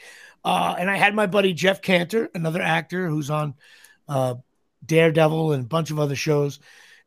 Uh, 0.46 0.76
and 0.78 0.88
I 0.88 0.96
had 0.96 1.14
my 1.14 1.26
buddy 1.26 1.52
Jeff 1.52 1.82
Cantor, 1.82 2.30
another 2.34 2.62
actor 2.62 3.06
who's 3.08 3.28
on 3.30 3.54
uh, 4.08 4.36
Daredevil 4.86 5.52
and 5.52 5.64
a 5.64 5.68
bunch 5.68 5.90
of 5.90 5.98
other 5.98 6.16
shows 6.16 6.60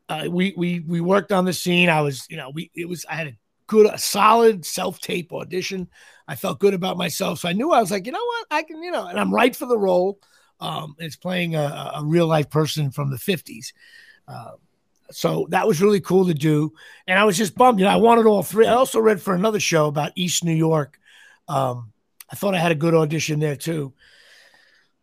uh, 0.09 0.25
we 0.29 0.53
we 0.57 0.79
we 0.81 0.99
worked 0.99 1.31
on 1.31 1.45
the 1.45 1.53
scene. 1.53 1.87
I 1.87 2.01
was, 2.01 2.25
you 2.29 2.37
know, 2.37 2.49
we 2.49 2.71
it 2.75 2.89
was 2.89 3.05
I 3.07 3.15
had 3.15 3.27
a 3.27 3.37
good, 3.67 3.85
a 3.85 3.97
solid 3.97 4.65
self 4.65 4.99
tape 4.99 5.31
audition. 5.31 5.87
I 6.27 6.35
felt 6.35 6.59
good 6.59 6.73
about 6.73 6.97
myself, 6.97 7.39
so 7.39 7.49
I 7.49 7.53
knew 7.53 7.71
I 7.71 7.79
was 7.79 7.91
like, 7.91 8.05
you 8.05 8.11
know 8.11 8.23
what, 8.23 8.47
I 8.51 8.63
can, 8.63 8.83
you 8.83 8.91
know, 8.91 9.05
and 9.05 9.19
I'm 9.19 9.33
right 9.33 9.55
for 9.55 9.67
the 9.67 9.77
role. 9.77 10.19
Um, 10.59 10.95
it's 10.99 11.15
playing 11.15 11.55
a, 11.55 11.91
a 11.95 12.03
real 12.03 12.27
life 12.27 12.49
person 12.49 12.91
from 12.91 13.11
the 13.11 13.17
'50s. 13.17 13.73
Uh, 14.27 14.51
so 15.11 15.47
that 15.49 15.67
was 15.67 15.81
really 15.81 16.01
cool 16.01 16.27
to 16.27 16.33
do. 16.33 16.73
And 17.07 17.17
I 17.17 17.23
was 17.23 17.37
just 17.37 17.55
bummed. 17.55 17.79
You 17.79 17.85
know, 17.85 17.91
I 17.91 17.97
wanted 17.97 18.25
all 18.25 18.43
three. 18.43 18.67
I 18.67 18.73
also 18.73 18.99
read 18.99 19.21
for 19.21 19.33
another 19.33 19.59
show 19.59 19.87
about 19.87 20.11
East 20.15 20.43
New 20.43 20.53
York. 20.53 20.99
Um, 21.47 21.93
I 22.32 22.36
thought 22.36 22.55
I 22.55 22.59
had 22.59 22.71
a 22.71 22.75
good 22.75 22.93
audition 22.93 23.39
there 23.39 23.55
too. 23.55 23.93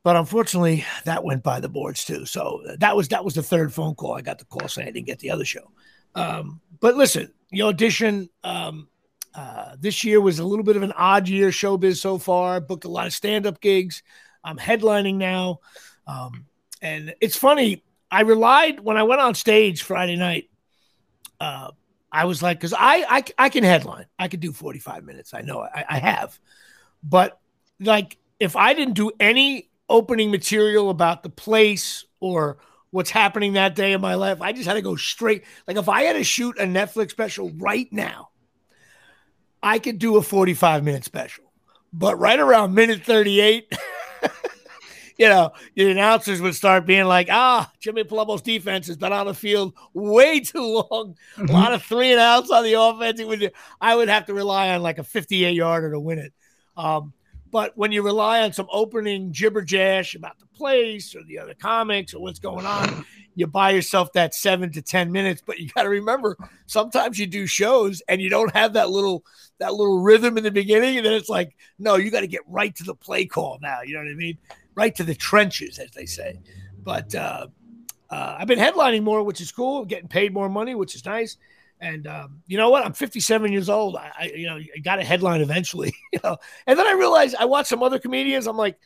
But 0.02 0.16
unfortunately, 0.16 0.84
that 1.04 1.24
went 1.24 1.42
by 1.42 1.58
the 1.58 1.68
boards 1.68 2.04
too. 2.04 2.26
So 2.26 2.62
that 2.78 2.96
was 2.96 3.08
that 3.08 3.24
was 3.24 3.34
the 3.34 3.42
third 3.42 3.74
phone 3.74 3.94
call. 3.96 4.14
I 4.14 4.20
got 4.20 4.38
the 4.38 4.44
call 4.44 4.68
saying 4.68 4.88
I 4.88 4.92
didn't 4.92 5.06
get 5.06 5.18
the 5.18 5.30
other 5.30 5.44
show. 5.44 5.72
Um, 6.14 6.60
but 6.78 6.96
listen, 6.96 7.32
the 7.50 7.62
audition 7.62 8.30
um, 8.44 8.88
uh, 9.34 9.76
this 9.78 10.04
year 10.04 10.20
was 10.20 10.38
a 10.38 10.44
little 10.44 10.64
bit 10.64 10.76
of 10.76 10.82
an 10.82 10.92
odd 10.92 11.28
year 11.28 11.48
showbiz 11.48 11.96
so 11.96 12.18
far. 12.18 12.60
Booked 12.60 12.84
a 12.84 12.88
lot 12.88 13.06
of 13.06 13.12
stand 13.12 13.46
up 13.46 13.60
gigs. 13.60 14.02
I'm 14.44 14.58
headlining 14.58 15.16
now. 15.16 15.60
Um, 16.06 16.46
and 16.80 17.14
it's 17.20 17.36
funny, 17.36 17.82
I 18.10 18.22
relied 18.22 18.80
when 18.80 18.96
I 18.96 19.02
went 19.02 19.20
on 19.20 19.34
stage 19.34 19.82
Friday 19.82 20.16
night. 20.16 20.48
Uh, 21.40 21.72
I 22.10 22.24
was 22.24 22.42
like, 22.42 22.58
because 22.58 22.72
I, 22.72 23.04
I 23.08 23.24
I 23.36 23.48
can 23.48 23.64
headline, 23.64 24.06
I 24.18 24.28
can 24.28 24.40
do 24.40 24.52
45 24.52 25.04
minutes. 25.04 25.34
I 25.34 25.42
know 25.42 25.60
I, 25.62 25.84
I 25.88 25.98
have, 25.98 26.38
but 27.02 27.40
like 27.80 28.16
if 28.40 28.56
I 28.56 28.74
didn't 28.74 28.94
do 28.94 29.10
any 29.20 29.70
opening 29.88 30.30
material 30.30 30.90
about 30.90 31.22
the 31.22 31.28
place 31.28 32.04
or 32.20 32.58
what's 32.90 33.10
happening 33.10 33.54
that 33.54 33.74
day 33.74 33.92
in 33.92 34.00
my 34.00 34.14
life. 34.14 34.40
I 34.40 34.52
just 34.52 34.66
had 34.66 34.74
to 34.74 34.82
go 34.82 34.96
straight. 34.96 35.44
Like 35.66 35.76
if 35.76 35.88
I 35.88 36.02
had 36.02 36.14
to 36.14 36.24
shoot 36.24 36.58
a 36.58 36.64
Netflix 36.64 37.10
special 37.10 37.50
right 37.56 37.92
now, 37.92 38.30
I 39.62 39.78
could 39.78 39.98
do 39.98 40.16
a 40.16 40.22
45 40.22 40.84
minute 40.84 41.04
special. 41.04 41.44
But 41.92 42.18
right 42.18 42.38
around 42.38 42.74
minute 42.74 43.02
38, 43.04 43.72
you 45.18 45.28
know, 45.28 45.52
the 45.74 45.90
announcers 45.90 46.40
would 46.40 46.54
start 46.54 46.86
being 46.86 47.06
like, 47.06 47.28
ah, 47.30 47.70
Jimmy 47.80 48.04
Palumbo's 48.04 48.42
defense 48.42 48.86
has 48.86 48.96
been 48.96 49.12
on 49.12 49.26
the 49.26 49.34
field 49.34 49.74
way 49.94 50.40
too 50.40 50.60
long. 50.90 51.16
Mm-hmm. 51.36 51.48
A 51.48 51.52
lot 51.52 51.72
of 51.72 51.82
three 51.82 52.12
and 52.12 52.20
outs 52.20 52.50
on 52.50 52.64
the 52.64 52.74
offense. 52.74 53.22
Would, 53.22 53.52
I 53.80 53.94
would 53.94 54.08
have 54.08 54.26
to 54.26 54.34
rely 54.34 54.70
on 54.70 54.82
like 54.82 54.98
a 54.98 55.04
58 55.04 55.54
yarder 55.54 55.92
to 55.92 56.00
win 56.00 56.18
it. 56.18 56.32
Um, 56.76 57.12
but 57.50 57.76
when 57.76 57.92
you 57.92 58.02
rely 58.02 58.42
on 58.42 58.52
some 58.52 58.66
opening 58.70 59.32
jibber 59.32 59.62
jash 59.62 60.14
about 60.14 60.38
the 60.38 60.46
place 60.46 61.14
or 61.14 61.22
the 61.24 61.38
other 61.38 61.54
comics 61.54 62.12
or 62.12 62.20
what's 62.20 62.38
going 62.38 62.66
on, 62.66 63.04
you 63.34 63.46
buy 63.46 63.70
yourself 63.70 64.12
that 64.12 64.34
seven 64.34 64.72
to 64.72 64.82
ten 64.82 65.12
minutes. 65.12 65.42
But 65.46 65.58
you 65.58 65.68
got 65.68 65.84
to 65.84 65.88
remember, 65.88 66.36
sometimes 66.66 67.18
you 67.18 67.26
do 67.26 67.46
shows 67.46 68.02
and 68.08 68.20
you 68.20 68.28
don't 68.28 68.54
have 68.54 68.72
that 68.74 68.90
little 68.90 69.24
that 69.58 69.74
little 69.74 70.00
rhythm 70.00 70.36
in 70.36 70.44
the 70.44 70.50
beginning, 70.50 70.96
and 70.96 71.06
then 71.06 71.14
it's 71.14 71.28
like, 71.30 71.56
no, 71.78 71.96
you 71.96 72.10
got 72.10 72.20
to 72.20 72.26
get 72.26 72.42
right 72.46 72.74
to 72.76 72.84
the 72.84 72.94
play 72.94 73.24
call 73.24 73.58
now. 73.62 73.80
You 73.82 73.94
know 73.94 74.00
what 74.00 74.10
I 74.10 74.14
mean? 74.14 74.38
Right 74.74 74.94
to 74.96 75.04
the 75.04 75.14
trenches, 75.14 75.78
as 75.78 75.90
they 75.92 76.04
say. 76.04 76.40
But 76.82 77.14
uh, 77.14 77.46
uh, 78.10 78.36
I've 78.38 78.48
been 78.48 78.58
headlining 78.58 79.02
more, 79.02 79.22
which 79.22 79.40
is 79.40 79.50
cool. 79.50 79.84
Getting 79.84 80.08
paid 80.08 80.34
more 80.34 80.48
money, 80.48 80.74
which 80.74 80.94
is 80.94 81.04
nice. 81.04 81.38
And 81.80 82.06
um, 82.06 82.42
you 82.46 82.56
know 82.56 82.70
what? 82.70 82.84
I'm 82.84 82.92
57 82.92 83.52
years 83.52 83.68
old. 83.68 83.96
I, 83.96 84.10
I 84.18 84.24
you 84.34 84.46
know, 84.46 84.56
I 84.56 84.78
got 84.82 84.98
a 84.98 85.04
headline 85.04 85.40
eventually. 85.40 85.94
You 86.12 86.20
know, 86.24 86.38
and 86.66 86.78
then 86.78 86.86
I 86.86 86.92
realized 86.92 87.36
I 87.38 87.44
watched 87.44 87.68
some 87.68 87.82
other 87.82 87.98
comedians. 87.98 88.46
I'm 88.46 88.56
like, 88.56 88.78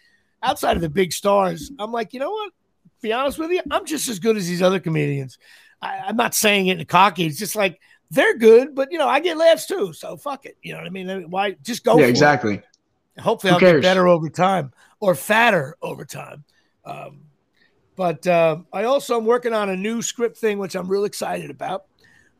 outside 0.43 0.75
of 0.75 0.83
the 0.83 0.89
big 0.89 1.13
stars, 1.13 1.71
I'm 1.79 1.93
like, 1.93 2.13
you 2.13 2.19
know 2.19 2.31
what? 2.31 2.53
Be 3.01 3.13
honest 3.13 3.39
with 3.39 3.53
you, 3.53 3.63
I'm 3.71 3.87
just 3.87 4.09
as 4.09 4.19
good 4.19 4.37
as 4.37 4.49
these 4.49 4.63
other 4.63 4.81
comedians. 4.81 5.39
I, 5.81 6.09
am 6.09 6.17
not 6.17 6.35
saying 6.35 6.67
it 6.67 6.75
in 6.75 6.81
a 6.81 6.85
cocky. 6.85 7.27
It's 7.27 7.39
just 7.39 7.55
like 7.55 7.81
they're 8.11 8.37
good, 8.37 8.75
but 8.75 8.91
you 8.91 8.99
know, 8.99 9.09
I 9.09 9.21
get 9.21 9.37
laughs 9.37 9.67
too. 9.67 9.93
So 9.93 10.17
fuck 10.17 10.45
it. 10.45 10.57
You 10.63 10.73
know 10.73 10.79
what 10.79 10.87
I 10.87 10.91
mean? 10.91 11.31
Why 11.31 11.53
just 11.63 11.85
go? 11.85 11.99
Yeah, 11.99 12.07
exactly. 12.07 12.57
It. 12.57 13.21
Hopefully, 13.21 13.51
Who 13.51 13.55
I'll 13.55 13.61
cares? 13.61 13.83
get 13.83 13.89
better 13.89 14.09
over 14.09 14.29
time 14.29 14.73
or 14.99 15.15
fatter 15.15 15.77
over 15.83 16.05
time. 16.05 16.45
Um, 16.85 17.23
but 17.97 18.27
uh, 18.27 18.59
I 18.73 18.85
also 18.85 19.19
am 19.19 19.27
working 19.27 19.53
on 19.53 19.69
a 19.69 19.77
new 19.77 20.03
script 20.03 20.39
thing, 20.39 20.59
which 20.59 20.75
I'm 20.75 20.89
real 20.89 21.05
excited 21.05 21.51
about. 21.51 21.85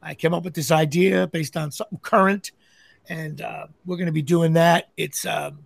I 0.03 0.15
came 0.15 0.35
up 0.35 0.45
with 0.45 0.55
this 0.55 0.71
idea 0.71 1.27
based 1.27 1.57
on 1.57 1.71
something 1.71 1.99
current, 1.99 2.53
and 3.09 3.41
uh, 3.41 3.67
we're 3.85 3.97
going 3.97 4.07
to 4.07 4.13
be 4.13 4.23
doing 4.23 4.55
that. 4.55 4.89
It's 4.97 5.27
um, 5.27 5.65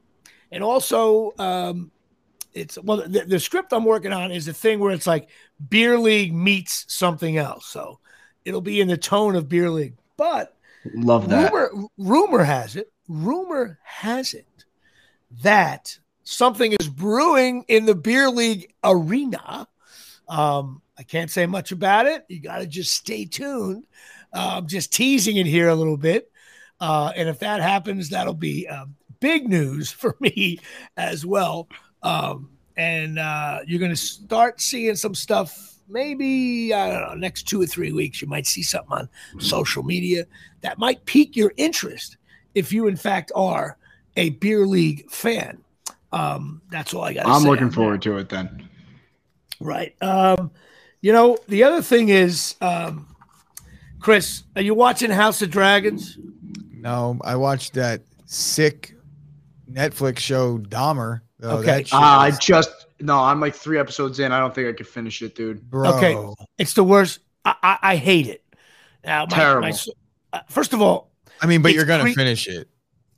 and 0.50 0.62
also 0.62 1.32
um, 1.38 1.90
it's 2.52 2.78
well 2.82 2.98
the, 3.06 3.24
the, 3.26 3.40
script 3.40 3.72
I'm 3.72 3.84
working 3.84 4.12
on 4.12 4.30
is 4.30 4.48
a 4.48 4.52
thing 4.52 4.78
where 4.78 4.92
it's 4.92 5.06
like 5.06 5.28
beer 5.68 5.98
league 5.98 6.34
meets 6.34 6.84
something 6.88 7.36
else, 7.36 7.66
so 7.66 8.00
it'll 8.44 8.60
be 8.60 8.80
in 8.80 8.88
the 8.88 8.96
tone 8.96 9.36
of 9.36 9.48
beer 9.48 9.70
league. 9.70 9.94
But 10.16 10.56
love 10.94 11.28
that 11.28 11.52
rumor 11.52 11.88
rumor 11.98 12.44
has 12.44 12.76
it 12.76 12.92
rumor 13.08 13.78
has 13.82 14.34
it 14.34 14.46
that 15.42 15.98
something 16.24 16.74
is 16.80 16.88
brewing 16.88 17.64
in 17.68 17.86
the 17.86 17.94
beer 17.94 18.30
league 18.30 18.72
arena. 18.82 19.66
Um, 20.28 20.82
I 20.96 21.02
can't 21.02 21.30
say 21.30 21.46
much 21.46 21.72
about 21.72 22.06
it. 22.06 22.24
You 22.28 22.40
got 22.40 22.58
to 22.58 22.66
just 22.66 22.92
stay 22.92 23.24
tuned. 23.24 23.86
I'm 24.34 24.58
um, 24.58 24.66
just 24.66 24.92
teasing 24.92 25.36
it 25.36 25.46
here 25.46 25.68
a 25.68 25.74
little 25.74 25.96
bit. 25.96 26.30
Uh, 26.80 27.12
and 27.14 27.28
if 27.28 27.38
that 27.38 27.62
happens, 27.62 28.10
that'll 28.10 28.34
be 28.34 28.66
um, 28.68 28.96
big 29.20 29.48
news 29.48 29.90
for 29.92 30.16
me 30.20 30.58
as 30.96 31.24
well. 31.24 31.68
Um, 32.02 32.50
and 32.76 33.18
uh, 33.18 33.60
you're 33.66 33.78
going 33.78 33.92
to 33.92 33.96
start 33.96 34.60
seeing 34.60 34.96
some 34.96 35.14
stuff. 35.14 35.78
Maybe 35.88 36.74
I 36.74 36.90
don't 36.90 37.08
know. 37.08 37.14
Next 37.14 37.44
two 37.44 37.62
or 37.62 37.66
three 37.66 37.92
weeks, 37.92 38.20
you 38.20 38.26
might 38.26 38.46
see 38.46 38.62
something 38.62 38.92
on 38.92 39.08
social 39.38 39.82
media 39.82 40.26
that 40.62 40.78
might 40.78 41.04
pique 41.04 41.36
your 41.36 41.52
interest 41.56 42.16
if 42.54 42.72
you, 42.72 42.88
in 42.88 42.96
fact, 42.96 43.30
are 43.34 43.76
a 44.16 44.30
beer 44.30 44.66
league 44.66 45.08
fan. 45.10 45.62
Um, 46.12 46.62
that's 46.70 46.94
all 46.94 47.04
I 47.04 47.12
got. 47.14 47.26
I'm 47.26 47.42
looking 47.42 47.70
forward 47.70 48.02
to 48.02 48.16
it 48.18 48.28
then. 48.28 48.68
Right. 49.60 49.94
Um, 50.02 50.50
you 51.00 51.12
know, 51.12 51.36
the 51.48 51.64
other 51.64 51.82
thing 51.82 52.08
is, 52.08 52.54
um, 52.60 53.13
Chris, 54.04 54.42
are 54.54 54.60
you 54.60 54.74
watching 54.74 55.10
House 55.10 55.40
of 55.40 55.50
Dragons? 55.50 56.18
No, 56.70 57.18
I 57.24 57.36
watched 57.36 57.72
that 57.72 58.02
sick 58.26 58.94
Netflix 59.72 60.18
show 60.18 60.58
Dahmer. 60.58 61.22
okay, 61.42 61.86
uh, 61.90 61.96
I 61.98 62.30
just 62.32 62.70
no, 63.00 63.18
I'm 63.18 63.40
like 63.40 63.54
three 63.54 63.78
episodes 63.78 64.20
in. 64.20 64.30
I 64.30 64.40
don't 64.40 64.54
think 64.54 64.68
I 64.68 64.74
could 64.74 64.86
finish 64.86 65.22
it, 65.22 65.34
dude. 65.34 65.70
Bro. 65.70 65.94
Okay, 65.94 66.44
it's 66.58 66.74
the 66.74 66.84
worst. 66.84 67.20
I, 67.46 67.54
I, 67.62 67.78
I 67.80 67.96
hate 67.96 68.26
it. 68.26 68.44
Uh, 69.06 69.24
my, 69.30 69.36
Terrible. 69.36 69.68
My, 69.70 69.74
uh, 70.34 70.40
first 70.50 70.74
of 70.74 70.82
all, 70.82 71.10
I 71.40 71.46
mean, 71.46 71.62
but 71.62 71.72
you're 71.72 71.86
gonna 71.86 72.04
cre- 72.04 72.10
finish 72.10 72.46
it. 72.46 72.68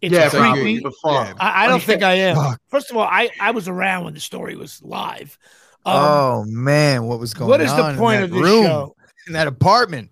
It's 0.00 0.14
yeah, 0.14 0.28
creepy. 0.28 0.74
Yeah. 0.74 1.34
I, 1.40 1.64
I, 1.64 1.66
don't 1.66 1.82
think 1.82 2.04
I 2.04 2.12
am. 2.12 2.36
Fuck. 2.36 2.60
First 2.68 2.92
of 2.92 2.96
all, 2.96 3.08
I, 3.10 3.30
I 3.40 3.50
was 3.50 3.66
around 3.66 4.04
when 4.04 4.14
the 4.14 4.20
story 4.20 4.54
was 4.54 4.80
live. 4.84 5.36
Um, 5.84 5.96
oh 5.96 6.44
man, 6.46 7.06
what 7.06 7.18
was 7.18 7.34
going 7.34 7.46
on? 7.46 7.50
What 7.50 7.60
is 7.60 7.74
the 7.74 7.94
point 7.98 8.22
of 8.22 8.30
this 8.30 8.40
room, 8.40 8.66
show? 8.66 8.96
In 9.26 9.32
that 9.32 9.48
apartment. 9.48 10.10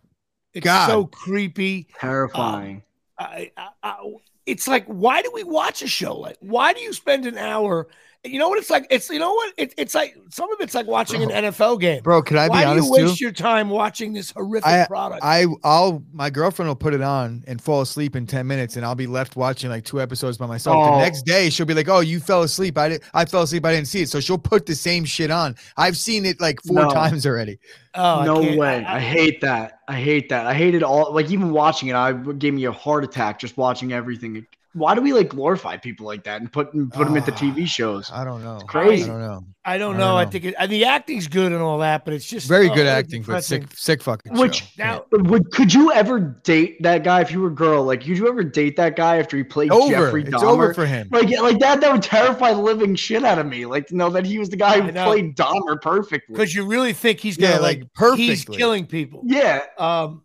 It's 0.54 0.64
God. 0.64 0.88
so 0.88 1.06
creepy, 1.06 1.88
terrifying. 1.98 2.76
Um, 3.18 3.26
I, 3.26 3.50
I, 3.56 3.68
I, 3.82 4.14
it's 4.46 4.68
like, 4.68 4.86
why 4.86 5.22
do 5.22 5.30
we 5.32 5.44
watch 5.44 5.82
a 5.82 5.88
show? 5.88 6.16
Like, 6.16 6.36
why 6.40 6.72
do 6.72 6.80
you 6.80 6.92
spend 6.92 7.26
an 7.26 7.38
hour 7.38 7.88
you 8.24 8.38
know 8.38 8.48
what 8.48 8.58
it's 8.58 8.70
like? 8.70 8.86
It's 8.88 9.10
you 9.10 9.18
know 9.18 9.34
what 9.34 9.52
it, 9.58 9.74
it's 9.76 9.94
like. 9.94 10.16
Some 10.30 10.50
of 10.50 10.58
it's 10.60 10.74
like 10.74 10.86
watching 10.86 11.22
bro, 11.22 11.34
an 11.34 11.44
NFL 11.44 11.78
game. 11.78 12.02
Bro, 12.02 12.22
can 12.22 12.38
I 12.38 12.48
Why 12.48 12.60
be 12.60 12.64
honest? 12.64 12.90
Why 12.90 12.96
do 12.96 13.02
you 13.02 13.08
waste 13.08 13.18
too? 13.18 13.24
your 13.24 13.32
time 13.32 13.68
watching 13.68 14.14
this 14.14 14.30
horrific 14.30 14.66
I, 14.66 14.86
product? 14.86 15.20
I 15.22 15.44
I'll 15.62 16.02
my 16.12 16.30
girlfriend 16.30 16.68
will 16.68 16.76
put 16.76 16.94
it 16.94 17.02
on 17.02 17.44
and 17.46 17.60
fall 17.60 17.82
asleep 17.82 18.16
in 18.16 18.26
ten 18.26 18.46
minutes, 18.46 18.76
and 18.76 18.84
I'll 18.84 18.94
be 18.94 19.06
left 19.06 19.36
watching 19.36 19.68
like 19.68 19.84
two 19.84 20.00
episodes 20.00 20.38
by 20.38 20.46
myself. 20.46 20.76
Oh. 20.78 20.96
The 20.96 21.04
next 21.04 21.26
day, 21.26 21.50
she'll 21.50 21.66
be 21.66 21.74
like, 21.74 21.88
"Oh, 21.88 22.00
you 22.00 22.18
fell 22.18 22.42
asleep. 22.42 22.78
I 22.78 22.88
did. 22.88 23.02
I 23.12 23.26
fell 23.26 23.42
asleep. 23.42 23.66
I 23.66 23.74
didn't 23.74 23.88
see 23.88 24.00
it." 24.00 24.08
So 24.08 24.20
she'll 24.20 24.38
put 24.38 24.64
the 24.64 24.74
same 24.74 25.04
shit 25.04 25.30
on. 25.30 25.54
I've 25.76 25.98
seen 25.98 26.24
it 26.24 26.40
like 26.40 26.62
four 26.62 26.76
no. 26.76 26.90
times 26.90 27.26
already. 27.26 27.58
Oh, 27.94 28.22
no 28.24 28.42
I 28.42 28.56
way! 28.56 28.84
I, 28.84 28.96
I, 28.96 29.00
hate 29.00 29.42
that. 29.42 29.73
I 29.86 30.00
hate 30.00 30.30
that. 30.30 30.46
I 30.46 30.54
hated 30.54 30.82
all. 30.82 31.12
Like 31.12 31.30
even 31.30 31.52
watching 31.52 31.88
it, 31.88 31.94
I 31.94 32.12
gave 32.12 32.54
me 32.54 32.64
a 32.64 32.72
heart 32.72 33.04
attack 33.04 33.38
just 33.38 33.56
watching 33.56 33.92
everything 33.92 34.46
why 34.74 34.94
do 34.94 35.00
we 35.00 35.12
like 35.12 35.28
glorify 35.28 35.76
people 35.76 36.04
like 36.04 36.24
that 36.24 36.40
and 36.40 36.52
put 36.52 36.72
put 36.72 37.02
uh, 37.02 37.04
them 37.04 37.16
into 37.16 37.32
TV 37.32 37.62
ah, 37.62 37.66
shows? 37.66 38.10
I 38.12 38.24
don't 38.24 38.42
know. 38.42 38.56
It's 38.56 38.64
crazy. 38.64 39.04
I 39.04 39.06
don't 39.06 39.20
know. 39.20 39.44
I 39.66 39.78
don't, 39.78 39.94
I 39.94 39.98
know. 39.98 40.04
know. 40.12 40.16
I 40.18 40.26
think 40.26 40.44
it, 40.44 40.68
the 40.68 40.84
acting's 40.84 41.26
good 41.26 41.52
and 41.52 41.62
all 41.62 41.78
that, 41.78 42.04
but 42.04 42.12
it's 42.12 42.26
just 42.26 42.46
very 42.46 42.68
good 42.68 42.86
acting, 42.86 43.22
but 43.22 43.42
sick, 43.42 43.64
sick 43.72 44.02
fucking. 44.02 44.34
Which 44.34 44.56
show. 44.56 44.66
now, 44.76 45.04
yeah. 45.10 45.22
would 45.22 45.50
could 45.52 45.72
you 45.72 45.90
ever 45.92 46.20
date 46.20 46.82
that 46.82 47.02
guy 47.02 47.22
if 47.22 47.30
you 47.30 47.40
were 47.40 47.48
a 47.48 47.54
girl? 47.54 47.84
Like, 47.84 48.00
could 48.00 48.18
you 48.18 48.28
ever 48.28 48.44
date 48.44 48.76
that 48.76 48.96
guy 48.96 49.16
after 49.16 49.36
he 49.36 49.42
played 49.42 49.70
over. 49.70 49.88
Jeffrey 49.88 50.24
Dahmer? 50.24 50.34
It's 50.34 50.42
over 50.42 50.74
for 50.74 50.84
him. 50.84 51.08
Like, 51.10 51.30
like 51.40 51.60
that, 51.60 51.80
that 51.80 51.92
would 51.92 52.02
terrify 52.02 52.52
the 52.52 52.60
living 52.60 52.94
shit 52.94 53.24
out 53.24 53.38
of 53.38 53.46
me. 53.46 53.64
Like 53.64 53.86
to 53.86 53.96
know 53.96 54.10
that 54.10 54.26
he 54.26 54.38
was 54.38 54.50
the 54.50 54.56
guy 54.56 54.80
who 54.80 54.92
played 54.92 55.36
Dahmer 55.36 55.80
perfectly. 55.80 56.34
Because 56.34 56.54
you 56.54 56.66
really 56.66 56.92
think 56.92 57.20
he's 57.20 57.36
gonna 57.36 57.54
yeah, 57.54 57.58
like, 57.60 57.78
like 57.78 57.92
perfectly. 57.94 58.26
he's 58.26 58.44
killing 58.44 58.86
people. 58.86 59.22
Yeah. 59.24 59.62
Um. 59.78 60.24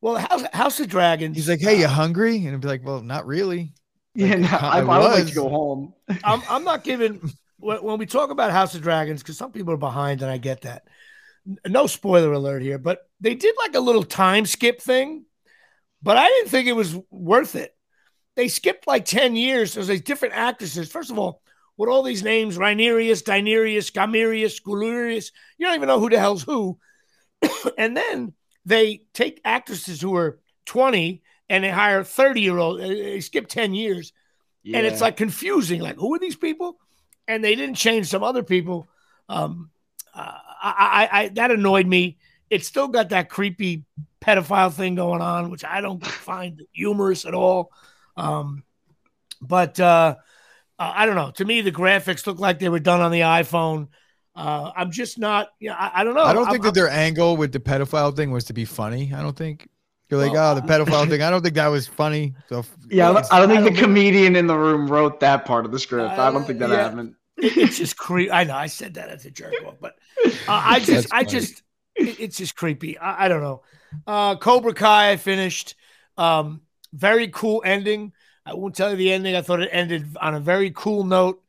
Well, 0.00 0.16
House, 0.16 0.44
House 0.52 0.80
of 0.80 0.88
Dragons. 0.88 1.36
He's 1.36 1.48
like, 1.48 1.60
"Hey, 1.60 1.80
you 1.80 1.88
hungry?" 1.88 2.36
And 2.46 2.54
I'd 2.54 2.60
be 2.60 2.68
like, 2.68 2.84
"Well, 2.84 3.02
not 3.02 3.26
really." 3.26 3.72
Yeah, 4.14 4.36
no, 4.36 4.48
I, 4.48 4.78
I, 4.78 4.80
I 4.80 4.98
would 4.98 5.10
like 5.10 5.26
to 5.26 5.34
go 5.34 5.48
home. 5.48 5.94
I'm, 6.24 6.42
I'm 6.48 6.64
not 6.64 6.84
giving 6.84 7.30
when, 7.58 7.82
when 7.82 7.98
we 7.98 8.06
talk 8.06 8.30
about 8.30 8.50
House 8.50 8.74
of 8.74 8.82
Dragons 8.82 9.22
because 9.22 9.36
some 9.36 9.52
people 9.52 9.72
are 9.74 9.78
behind, 9.78 10.22
and 10.22 10.30
I 10.30 10.38
get 10.38 10.62
that. 10.62 10.84
no 11.66 11.86
spoiler 11.86 12.32
alert 12.32 12.62
here, 12.62 12.78
but 12.78 13.08
they 13.20 13.34
did 13.34 13.54
like 13.58 13.74
a 13.74 13.80
little 13.80 14.02
time 14.02 14.46
skip 14.46 14.80
thing, 14.80 15.24
but 16.02 16.16
I 16.16 16.26
didn't 16.28 16.48
think 16.48 16.68
it 16.68 16.72
was 16.72 16.96
worth 17.10 17.54
it. 17.54 17.74
They 18.36 18.48
skipped 18.48 18.86
like 18.86 19.04
10 19.04 19.34
years. 19.34 19.74
There's 19.74 19.88
like 19.88 20.04
different 20.04 20.34
actresses. 20.34 20.90
First 20.90 21.10
of 21.10 21.18
all, 21.18 21.42
with 21.76 21.88
all 21.88 22.02
these 22.02 22.22
names, 22.22 22.56
Rhaenyra's, 22.56 23.22
Daenerys, 23.22 23.92
Gamirius, 23.92 24.62
Gulurius, 24.62 25.32
you 25.58 25.66
don't 25.66 25.74
even 25.74 25.88
know 25.88 26.00
who 26.00 26.10
the 26.10 26.18
hell's 26.18 26.42
who. 26.42 26.78
and 27.78 27.96
then 27.96 28.32
they 28.64 29.02
take 29.14 29.40
actresses 29.44 30.00
who 30.00 30.14
are 30.16 30.38
20 30.66 31.22
and 31.48 31.64
they 31.64 31.70
hire 31.70 32.04
30 32.04 32.40
year 32.40 32.58
old. 32.58 32.80
They 32.80 33.20
skip 33.20 33.48
10 33.48 33.74
years. 33.74 34.12
Yeah. 34.62 34.78
And 34.78 34.86
it's 34.86 35.00
like 35.00 35.16
confusing. 35.16 35.80
Like, 35.80 35.96
who 35.96 36.14
are 36.14 36.18
these 36.18 36.36
people? 36.36 36.78
And 37.26 37.42
they 37.42 37.54
didn't 37.54 37.76
change 37.76 38.08
some 38.08 38.22
other 38.22 38.42
people. 38.42 38.88
Um, 39.28 39.70
uh, 40.14 40.32
I, 40.62 41.08
I, 41.10 41.20
I, 41.20 41.28
that 41.30 41.50
annoyed 41.50 41.86
me. 41.86 42.18
It 42.50 42.64
still 42.64 42.88
got 42.88 43.10
that 43.10 43.28
creepy 43.28 43.84
pedophile 44.20 44.72
thing 44.72 44.94
going 44.94 45.20
on, 45.20 45.50
which 45.50 45.64
I 45.64 45.80
don't 45.80 46.04
find 46.06 46.62
humorous 46.72 47.24
at 47.24 47.34
all. 47.34 47.72
Um, 48.16 48.64
but 49.40 49.78
uh, 49.78 50.16
uh, 50.78 50.92
I 50.94 51.06
don't 51.06 51.16
know. 51.16 51.30
To 51.32 51.44
me, 51.44 51.60
the 51.60 51.72
graphics 51.72 52.26
look 52.26 52.38
like 52.38 52.58
they 52.58 52.68
were 52.68 52.80
done 52.80 53.00
on 53.00 53.10
the 53.10 53.20
iPhone. 53.20 53.88
Uh, 54.34 54.70
I'm 54.76 54.90
just 54.90 55.18
not. 55.18 55.48
You 55.58 55.70
know, 55.70 55.76
I, 55.78 56.00
I 56.00 56.04
don't 56.04 56.14
know. 56.14 56.24
I 56.24 56.32
don't 56.32 56.46
think 56.46 56.58
I'm, 56.58 56.62
that 56.64 56.74
their 56.74 56.88
angle 56.88 57.36
with 57.36 57.52
the 57.52 57.60
pedophile 57.60 58.14
thing 58.14 58.30
was 58.30 58.44
to 58.44 58.52
be 58.52 58.64
funny. 58.64 59.12
I 59.14 59.22
don't 59.22 59.36
think. 59.36 59.68
You're 60.10 60.20
like, 60.20 60.32
well, 60.32 60.52
oh, 60.52 60.54
the 60.54 60.62
pedophile 60.62 61.08
thing. 61.08 61.20
I 61.20 61.28
don't 61.28 61.42
think 61.42 61.56
that 61.56 61.66
was 61.68 61.86
funny. 61.86 62.34
So 62.48 62.64
yeah, 62.90 63.10
I 63.10 63.12
don't, 63.12 63.32
I 63.32 63.38
don't 63.38 63.48
think 63.48 63.60
I 63.60 63.64
don't 63.64 63.74
the 63.74 63.80
comedian 63.80 64.36
in 64.36 64.46
the 64.46 64.56
room 64.56 64.88
wrote 64.88 65.20
that 65.20 65.44
part 65.44 65.66
of 65.66 65.72
the 65.72 65.78
script. 65.78 66.10
I 66.10 66.30
don't 66.30 66.44
think 66.44 66.58
that 66.60 66.70
yeah. 66.70 66.76
happened. 66.76 67.14
it's 67.36 67.76
just 67.76 67.96
creepy. 67.96 68.30
I 68.30 68.44
know 68.44 68.54
I 68.54 68.66
said 68.66 68.94
that 68.94 69.10
as 69.10 69.26
a 69.26 69.30
jerk, 69.30 69.54
off, 69.66 69.74
but 69.80 69.94
uh, 70.26 70.32
I 70.48 70.80
just, 70.84 71.12
I 71.12 71.24
just, 71.24 71.62
it's 71.94 72.38
just 72.38 72.56
creepy. 72.56 72.96
I, 72.98 73.26
I 73.26 73.28
don't 73.28 73.42
know. 73.42 73.62
Uh, 74.06 74.36
Cobra 74.36 74.72
Kai, 74.72 75.12
I 75.12 75.16
finished. 75.16 75.74
Um, 76.16 76.62
very 76.92 77.28
cool 77.28 77.62
ending. 77.64 78.12
I 78.46 78.54
won't 78.54 78.74
tell 78.74 78.90
you 78.90 78.96
the 78.96 79.12
ending. 79.12 79.36
I 79.36 79.42
thought 79.42 79.60
it 79.60 79.68
ended 79.70 80.16
on 80.20 80.34
a 80.34 80.40
very 80.40 80.70
cool 80.70 81.04
note. 81.04 81.42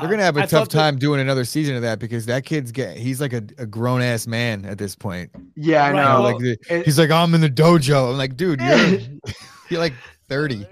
They're 0.00 0.10
gonna 0.10 0.22
have 0.22 0.36
a 0.36 0.42
I 0.42 0.46
tough 0.46 0.68
time 0.68 0.94
that, 0.94 1.00
doing 1.00 1.20
another 1.20 1.44
season 1.44 1.76
of 1.76 1.82
that 1.82 1.98
because 1.98 2.26
that 2.26 2.44
kid's 2.44 2.72
get 2.72 2.96
he's 2.96 3.20
like 3.20 3.32
a, 3.32 3.42
a 3.58 3.66
grown 3.66 4.02
ass 4.02 4.26
man 4.26 4.64
at 4.64 4.78
this 4.78 4.94
point. 4.94 5.30
Yeah, 5.56 5.84
I 5.84 5.92
know. 5.92 6.22
Like 6.22 6.38
the, 6.38 6.56
it, 6.68 6.84
he's 6.84 6.98
like, 6.98 7.10
I'm 7.10 7.34
in 7.34 7.40
the 7.40 7.50
dojo. 7.50 8.10
I'm 8.10 8.18
like, 8.18 8.36
dude, 8.36 8.60
you're 8.60 8.98
you're 9.70 9.80
like 9.80 9.94
30. 10.28 10.66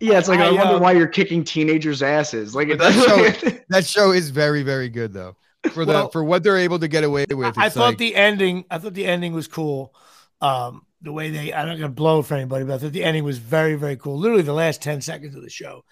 Yeah, 0.00 0.18
it's 0.18 0.28
like 0.28 0.40
I, 0.40 0.48
I 0.48 0.52
wonder 0.52 0.74
um, 0.74 0.82
why 0.82 0.92
you're 0.92 1.06
kicking 1.06 1.44
teenagers' 1.44 2.02
asses. 2.02 2.54
Like 2.54 2.68
that 2.78 2.92
show, 2.92 3.58
that 3.68 3.86
show 3.86 4.12
is 4.12 4.30
very, 4.30 4.62
very 4.62 4.88
good 4.88 5.12
though. 5.12 5.36
For 5.72 5.84
the 5.84 5.92
well, 5.92 6.10
for 6.10 6.22
what 6.22 6.42
they're 6.42 6.56
able 6.56 6.78
to 6.78 6.88
get 6.88 7.04
away 7.04 7.26
with. 7.28 7.58
I 7.58 7.68
thought 7.68 7.90
like, 7.90 7.98
the 7.98 8.14
ending. 8.14 8.64
I 8.70 8.78
thought 8.78 8.94
the 8.94 9.06
ending 9.06 9.32
was 9.32 9.48
cool. 9.48 9.94
Um, 10.40 10.86
the 11.02 11.12
way 11.12 11.30
they. 11.30 11.52
I'm 11.52 11.66
not 11.66 11.74
gonna 11.74 11.88
blow 11.88 12.22
for 12.22 12.34
anybody, 12.34 12.64
but 12.64 12.74
I 12.74 12.78
thought 12.78 12.92
the 12.92 13.04
ending 13.04 13.24
was 13.24 13.38
very, 13.38 13.74
very 13.74 13.96
cool. 13.96 14.18
Literally 14.18 14.42
the 14.42 14.52
last 14.52 14.82
10 14.82 15.00
seconds 15.00 15.34
of 15.34 15.42
the 15.42 15.50
show. 15.50 15.84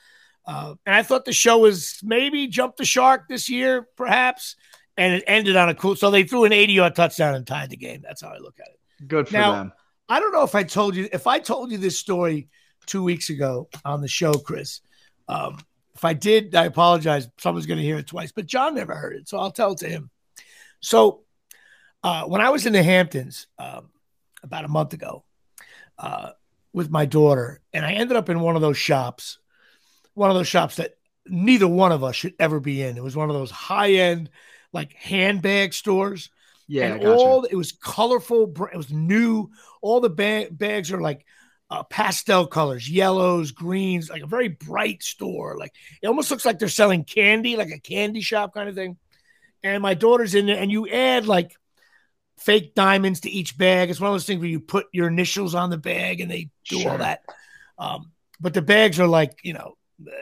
Uh, 0.46 0.74
and 0.86 0.94
I 0.94 1.02
thought 1.02 1.24
the 1.24 1.32
show 1.32 1.58
was 1.58 1.98
maybe 2.02 2.46
jumped 2.46 2.78
the 2.78 2.84
shark 2.84 3.28
this 3.28 3.50
year, 3.50 3.88
perhaps, 3.96 4.54
and 4.96 5.14
it 5.14 5.24
ended 5.26 5.56
on 5.56 5.68
a 5.68 5.74
cool. 5.74 5.96
So 5.96 6.10
they 6.10 6.22
threw 6.22 6.44
an 6.44 6.52
80 6.52 6.72
yard 6.72 6.94
touchdown 6.94 7.34
and 7.34 7.46
tied 7.46 7.70
the 7.70 7.76
game. 7.76 8.00
That's 8.02 8.22
how 8.22 8.28
I 8.28 8.38
look 8.38 8.58
at 8.60 8.68
it. 8.68 9.08
Good 9.08 9.28
for 9.28 9.34
now, 9.34 9.52
them. 9.52 9.72
I 10.08 10.20
don't 10.20 10.32
know 10.32 10.44
if 10.44 10.54
I 10.54 10.62
told 10.62 10.94
you 10.94 11.08
if 11.12 11.26
I 11.26 11.40
told 11.40 11.72
you 11.72 11.78
this 11.78 11.98
story 11.98 12.48
two 12.86 13.02
weeks 13.02 13.30
ago 13.30 13.68
on 13.84 14.00
the 14.00 14.08
show, 14.08 14.32
Chris. 14.34 14.80
Um, 15.28 15.58
if 15.94 16.04
I 16.04 16.12
did, 16.12 16.54
I 16.54 16.66
apologize. 16.66 17.28
Someone's 17.38 17.66
going 17.66 17.78
to 17.78 17.84
hear 17.84 17.96
it 17.96 18.06
twice, 18.06 18.30
but 18.30 18.46
John 18.46 18.74
never 18.74 18.94
heard 18.94 19.16
it, 19.16 19.28
so 19.28 19.38
I'll 19.38 19.50
tell 19.50 19.72
it 19.72 19.78
to 19.78 19.88
him. 19.88 20.10
So 20.80 21.22
uh, 22.04 22.24
when 22.24 22.40
I 22.40 22.50
was 22.50 22.66
in 22.66 22.72
the 22.72 22.82
Hamptons 22.82 23.48
um, 23.58 23.90
about 24.42 24.64
a 24.64 24.68
month 24.68 24.92
ago 24.92 25.24
uh, 25.98 26.30
with 26.72 26.90
my 26.90 27.06
daughter, 27.06 27.60
and 27.72 27.84
I 27.84 27.92
ended 27.94 28.16
up 28.16 28.28
in 28.28 28.40
one 28.40 28.56
of 28.56 28.62
those 28.62 28.76
shops 28.76 29.38
one 30.16 30.30
of 30.30 30.36
those 30.36 30.48
shops 30.48 30.76
that 30.76 30.96
neither 31.26 31.68
one 31.68 31.92
of 31.92 32.02
us 32.02 32.16
should 32.16 32.34
ever 32.38 32.58
be 32.58 32.82
in. 32.82 32.96
It 32.96 33.02
was 33.02 33.14
one 33.14 33.28
of 33.28 33.36
those 33.36 33.50
high 33.50 33.92
end, 33.92 34.30
like 34.72 34.92
handbag 34.94 35.74
stores. 35.74 36.30
Yeah, 36.66 36.94
and 36.94 37.06
all 37.06 37.44
it 37.44 37.54
was 37.54 37.72
colorful. 37.72 38.52
It 38.72 38.76
was 38.76 38.90
new. 38.90 39.50
All 39.82 40.00
the 40.00 40.10
ba- 40.10 40.48
bags 40.50 40.90
are 40.90 41.00
like 41.00 41.24
uh, 41.70 41.84
pastel 41.84 42.46
colors, 42.46 42.88
yellows, 42.88 43.52
greens, 43.52 44.10
like 44.10 44.22
a 44.22 44.26
very 44.26 44.48
bright 44.48 45.02
store. 45.02 45.56
Like 45.58 45.72
it 46.02 46.08
almost 46.08 46.30
looks 46.30 46.44
like 46.44 46.58
they're 46.58 46.68
selling 46.68 47.04
candy, 47.04 47.56
like 47.56 47.70
a 47.70 47.78
candy 47.78 48.20
shop 48.20 48.54
kind 48.54 48.68
of 48.68 48.74
thing. 48.74 48.96
And 49.62 49.82
my 49.82 49.94
daughter's 49.94 50.34
in 50.34 50.46
there, 50.46 50.58
and 50.58 50.72
you 50.72 50.88
add 50.88 51.26
like 51.26 51.54
fake 52.38 52.74
diamonds 52.74 53.20
to 53.20 53.30
each 53.30 53.56
bag. 53.56 53.90
It's 53.90 54.00
one 54.00 54.08
of 54.08 54.14
those 54.14 54.26
things 54.26 54.40
where 54.40 54.48
you 54.48 54.60
put 54.60 54.86
your 54.92 55.08
initials 55.08 55.54
on 55.54 55.70
the 55.70 55.78
bag, 55.78 56.20
and 56.20 56.30
they 56.30 56.48
do 56.68 56.80
sure. 56.80 56.92
all 56.92 56.98
that. 56.98 57.22
Um, 57.78 58.12
but 58.40 58.54
the 58.54 58.62
bags 58.62 58.98
are 58.98 59.06
like 59.06 59.38
you 59.44 59.52
know 59.52 59.76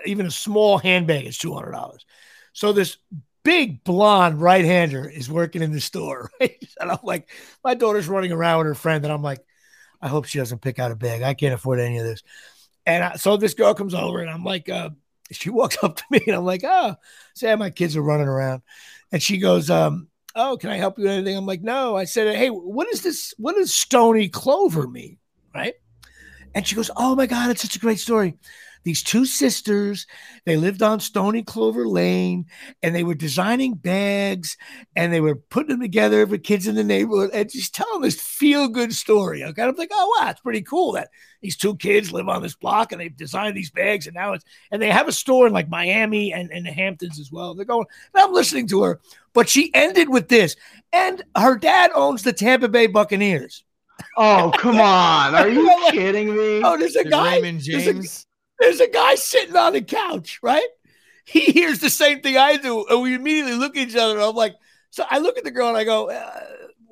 even 0.07 0.27
a 0.27 0.31
small 0.31 0.79
handbag 0.79 1.27
is 1.27 1.39
two 1.39 1.55
hundred 1.55 1.72
dollars. 1.72 2.05
So 2.53 2.72
this 2.72 2.97
big 3.43 3.85
blonde 3.85 4.41
right 4.41 4.64
hander 4.64 5.09
is 5.09 5.31
working 5.31 5.62
in 5.62 5.72
the 5.72 5.81
store, 5.81 6.31
right? 6.41 6.66
And 6.81 6.91
I'm 6.91 6.99
like, 7.03 7.29
my 7.62 7.75
daughter's 7.75 8.09
running 8.09 8.33
around 8.33 8.59
with 8.59 8.66
her 8.68 8.75
friend, 8.75 9.05
and 9.05 9.12
I'm 9.12 9.22
like, 9.22 9.45
I 10.01 10.09
hope 10.09 10.27
she 10.27 10.39
doesn't 10.39 10.62
pick 10.62 10.79
out 10.79 10.91
a 10.91 10.97
bag. 10.97 11.22
I 11.22 11.35
can't 11.35 11.55
afford 11.55 11.81
any 11.81 11.99
of 11.99 12.05
this. 12.05 12.22
And 12.87 13.05
I, 13.05 13.16
so 13.16 13.37
this 13.37 13.55
girl 13.55 13.75
comes 13.75 13.95
over, 13.95 14.20
and 14.20 14.31
I'm 14.31 14.45
like, 14.45 14.68
uh, 14.68 14.91
she 15.31 15.51
walks 15.51 15.79
up 15.83 15.97
to 15.97 16.05
me, 16.11 16.22
and 16.27 16.37
I'm 16.37 16.45
like, 16.45 16.62
oh, 16.64 16.97
say 17.35 17.55
my 17.55 17.70
kids 17.70 17.97
are 17.97 18.03
running 18.03 18.29
around, 18.29 18.62
and 19.12 19.22
she 19.22 19.39
goes, 19.39 19.70
um, 19.70 20.09
oh, 20.35 20.57
can 20.57 20.70
I 20.70 20.77
help 20.77 20.99
you 20.99 21.05
with 21.05 21.12
anything? 21.12 21.37
I'm 21.37 21.47
like, 21.47 21.62
no. 21.62 21.97
I 21.97 22.05
said, 22.05 22.35
hey, 22.35 22.49
what 22.49 22.89
is 22.89 23.03
this? 23.03 23.35
What 23.39 23.55
does 23.55 23.72
stony 23.72 24.29
clover 24.29 24.89
mean? 24.89 25.18
Right? 25.55 25.75
And 26.57 26.66
she 26.66 26.77
goes, 26.77 26.91
oh 26.97 27.14
my 27.14 27.27
god, 27.27 27.51
it's 27.51 27.62
such 27.62 27.77
a 27.77 27.81
great 27.81 27.99
story 27.99 28.37
these 28.85 29.03
two 29.03 29.24
sisters. 29.24 30.07
They 30.45 30.57
lived 30.57 30.82
on 30.82 31.01
Stony 31.01 31.43
Clover 31.43 31.89
Lane 31.89 32.47
and 32.82 32.95
they 32.95 33.03
were 33.03 33.14
designing 33.14 33.74
bags 33.74 34.57
and 34.95 35.12
they 35.12 35.20
were 35.20 35.37
putting 35.37 35.70
them 35.70 35.80
together 35.80 36.26
for 36.26 36.39
kids 36.39 36.68
in 36.68 36.74
the 36.74 36.85
neighborhood 36.85 37.30
and 37.32 37.51
just 37.51 37.74
telling 37.74 38.03
this 38.03 38.20
feel 38.20 38.68
good 38.68 38.93
story. 38.93 39.43
Okay. 39.43 39.62
I'm 39.62 39.74
like, 39.74 39.91
oh, 39.93 40.16
wow, 40.20 40.30
it's 40.30 40.41
pretty 40.41 40.62
cool 40.62 40.93
that 40.93 41.09
these 41.41 41.57
two 41.57 41.76
kids 41.76 42.12
live 42.12 42.28
on 42.28 42.43
this 42.43 42.55
block 42.55 42.93
and 42.93 43.01
they've 43.01 43.16
designed 43.16 43.57
these 43.57 43.70
bags 43.70 44.07
and 44.07 44.14
now 44.14 44.35
it's, 44.35 44.45
and 44.70 44.80
they 44.80 44.91
have 44.91 45.09
a 45.09 45.12
store 45.12 45.47
in 45.47 45.53
like 45.53 45.68
Miami 45.68 46.32
and, 46.32 46.51
and 46.51 46.66
the 46.66 46.70
Hamptons 46.70 47.18
as 47.18 47.32
well. 47.32 47.55
They're 47.55 47.64
going, 47.64 47.87
I'm 48.14 48.32
listening 48.32 48.68
to 48.68 48.82
her, 48.82 49.01
but 49.32 49.49
she 49.49 49.74
ended 49.74 50.09
with 50.09 50.28
this. 50.28 50.57
And 50.93 51.22
her 51.37 51.57
dad 51.57 51.91
owns 51.95 52.22
the 52.22 52.32
Tampa 52.32 52.68
Bay 52.68 52.87
Buccaneers. 52.87 53.64
Oh, 54.16 54.53
come 54.57 54.78
on. 54.78 55.35
Are 55.35 55.49
you 55.49 55.70
kidding 55.91 56.37
me? 56.37 56.62
Oh, 56.62 56.76
there's 56.76 56.97
a 56.97 57.05
guy. 57.05 57.37
Raymond 57.37 57.61
James. 57.61 58.26
There's 58.65 58.81
a 58.81 58.89
guy 58.89 59.15
sitting 59.17 59.57
on 59.57 59.75
the 59.75 59.83
couch, 59.83 60.41
right? 60.43 60.67
He 61.27 61.41
hears 61.41 61.81
the 61.81 61.91
same 61.91 62.21
thing 62.21 62.39
I 62.39 62.57
do, 62.57 62.87
and 62.89 63.03
we 63.03 63.15
immediately 63.15 63.55
look 63.55 63.77
at 63.77 63.89
each 63.89 63.97
other. 63.97 64.19
I'm 64.21 64.35
like, 64.35 64.55
so 64.91 65.05
I 65.09 65.19
look 65.19 65.37
at 65.37 65.45
the 65.45 65.51
girl 65.51 65.69
and 65.69 65.77
I 65.77 65.85
go, 65.85 66.11
uh, 66.11 66.41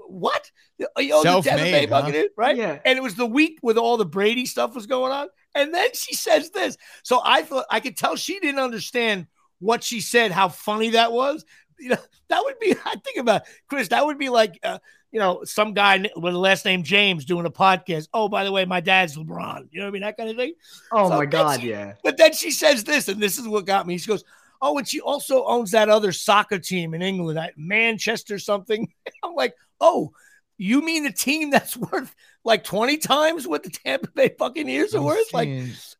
"What? 0.07 0.51
You 0.79 1.23
Self-made, 1.23 1.89
huh? 1.89 2.29
right? 2.37 2.57
Yeah. 2.57 2.79
And 2.85 2.99
it 2.99 3.03
was 3.03 3.15
the 3.15 3.27
week 3.27 3.59
with 3.63 3.79
all 3.79 3.97
the 3.97 4.05
Brady 4.05 4.45
stuff 4.45 4.75
was 4.75 4.87
going 4.87 5.13
on, 5.13 5.29
and 5.55 5.73
then 5.73 5.89
she 5.95 6.15
says 6.15 6.51
this. 6.51 6.77
So 7.05 7.23
I 7.25 7.43
thought 7.43 7.67
I 7.71 7.81
could 7.81 7.97
tell 7.97 8.17
she 8.17 8.39
didn't 8.39 8.61
understand 8.61 9.29
what 9.61 9.83
she 9.83 10.01
said, 10.01 10.31
how 10.31 10.49
funny 10.49 10.91
that 10.91 11.13
was. 11.13 11.45
You 11.79 11.91
know, 11.91 11.99
that 12.29 12.43
would 12.45 12.59
be. 12.59 12.75
I 12.85 12.97
think 12.97 13.19
about 13.19 13.43
Chris. 13.69 13.89
That 13.89 14.05
would 14.07 14.19
be 14.19 14.29
like. 14.29 14.59
Uh, 14.63 14.79
you 15.11 15.19
know, 15.19 15.45
some 15.45 15.75
guy 15.75 15.99
with 16.17 16.33
the 16.33 16.39
last 16.39 16.65
name 16.65 16.83
James 16.83 17.27
doing 17.27 17.45
a 17.45 17.51
podcast. 17.51 18.09
Oh, 18.15 18.31
by 18.31 18.45
the 18.45 18.51
way, 18.51 18.65
my 18.65 18.81
dad's 18.81 19.15
LeBron. 19.15 19.69
You 19.71 19.81
know 19.81 19.85
what 19.85 19.89
I 19.89 19.93
mean? 19.93 20.01
That 20.01 20.17
kind 20.17 20.31
of 20.31 20.37
thing. 20.37 20.55
Oh 20.91 21.11
so 21.11 21.19
my 21.19 21.27
God, 21.27 21.61
she, 21.61 21.69
yeah. 21.69 21.97
But 22.03 22.17
then 22.17 22.33
she 22.33 22.51
says 22.51 22.83
this, 22.83 23.09
and 23.09 23.23
this 23.23 23.39
is 23.39 23.47
what 23.47 23.67
got 23.67 23.87
me. 23.87 23.99
She 23.99 24.07
goes, 24.09 24.25
Oh, 24.63 24.79
and 24.79 24.89
she 24.89 25.01
also 25.01 25.45
owns 25.45 25.73
that 25.73 25.89
other 25.89 26.13
soccer 26.13 26.61
team 26.61 26.95
in 26.95 27.03
England, 27.03 27.37
that 27.37 27.59
Manchester 27.59 28.39
something. 28.39 28.89
I'm 29.25 29.35
like, 29.35 29.57
oh, 29.81 30.13
you 30.57 30.81
mean 30.81 31.03
the 31.03 31.13
team 31.13 31.51
that's 31.51 31.77
worth 31.93 32.15
like 32.45 32.63
20 32.63 32.99
times 32.99 33.47
what 33.47 33.65
the 33.65 33.71
Tampa 33.71 34.09
Bay 34.13 34.33
Buccaneers 34.39 34.95
are 34.95 35.03
worth? 35.03 35.35
Like, 35.35 35.51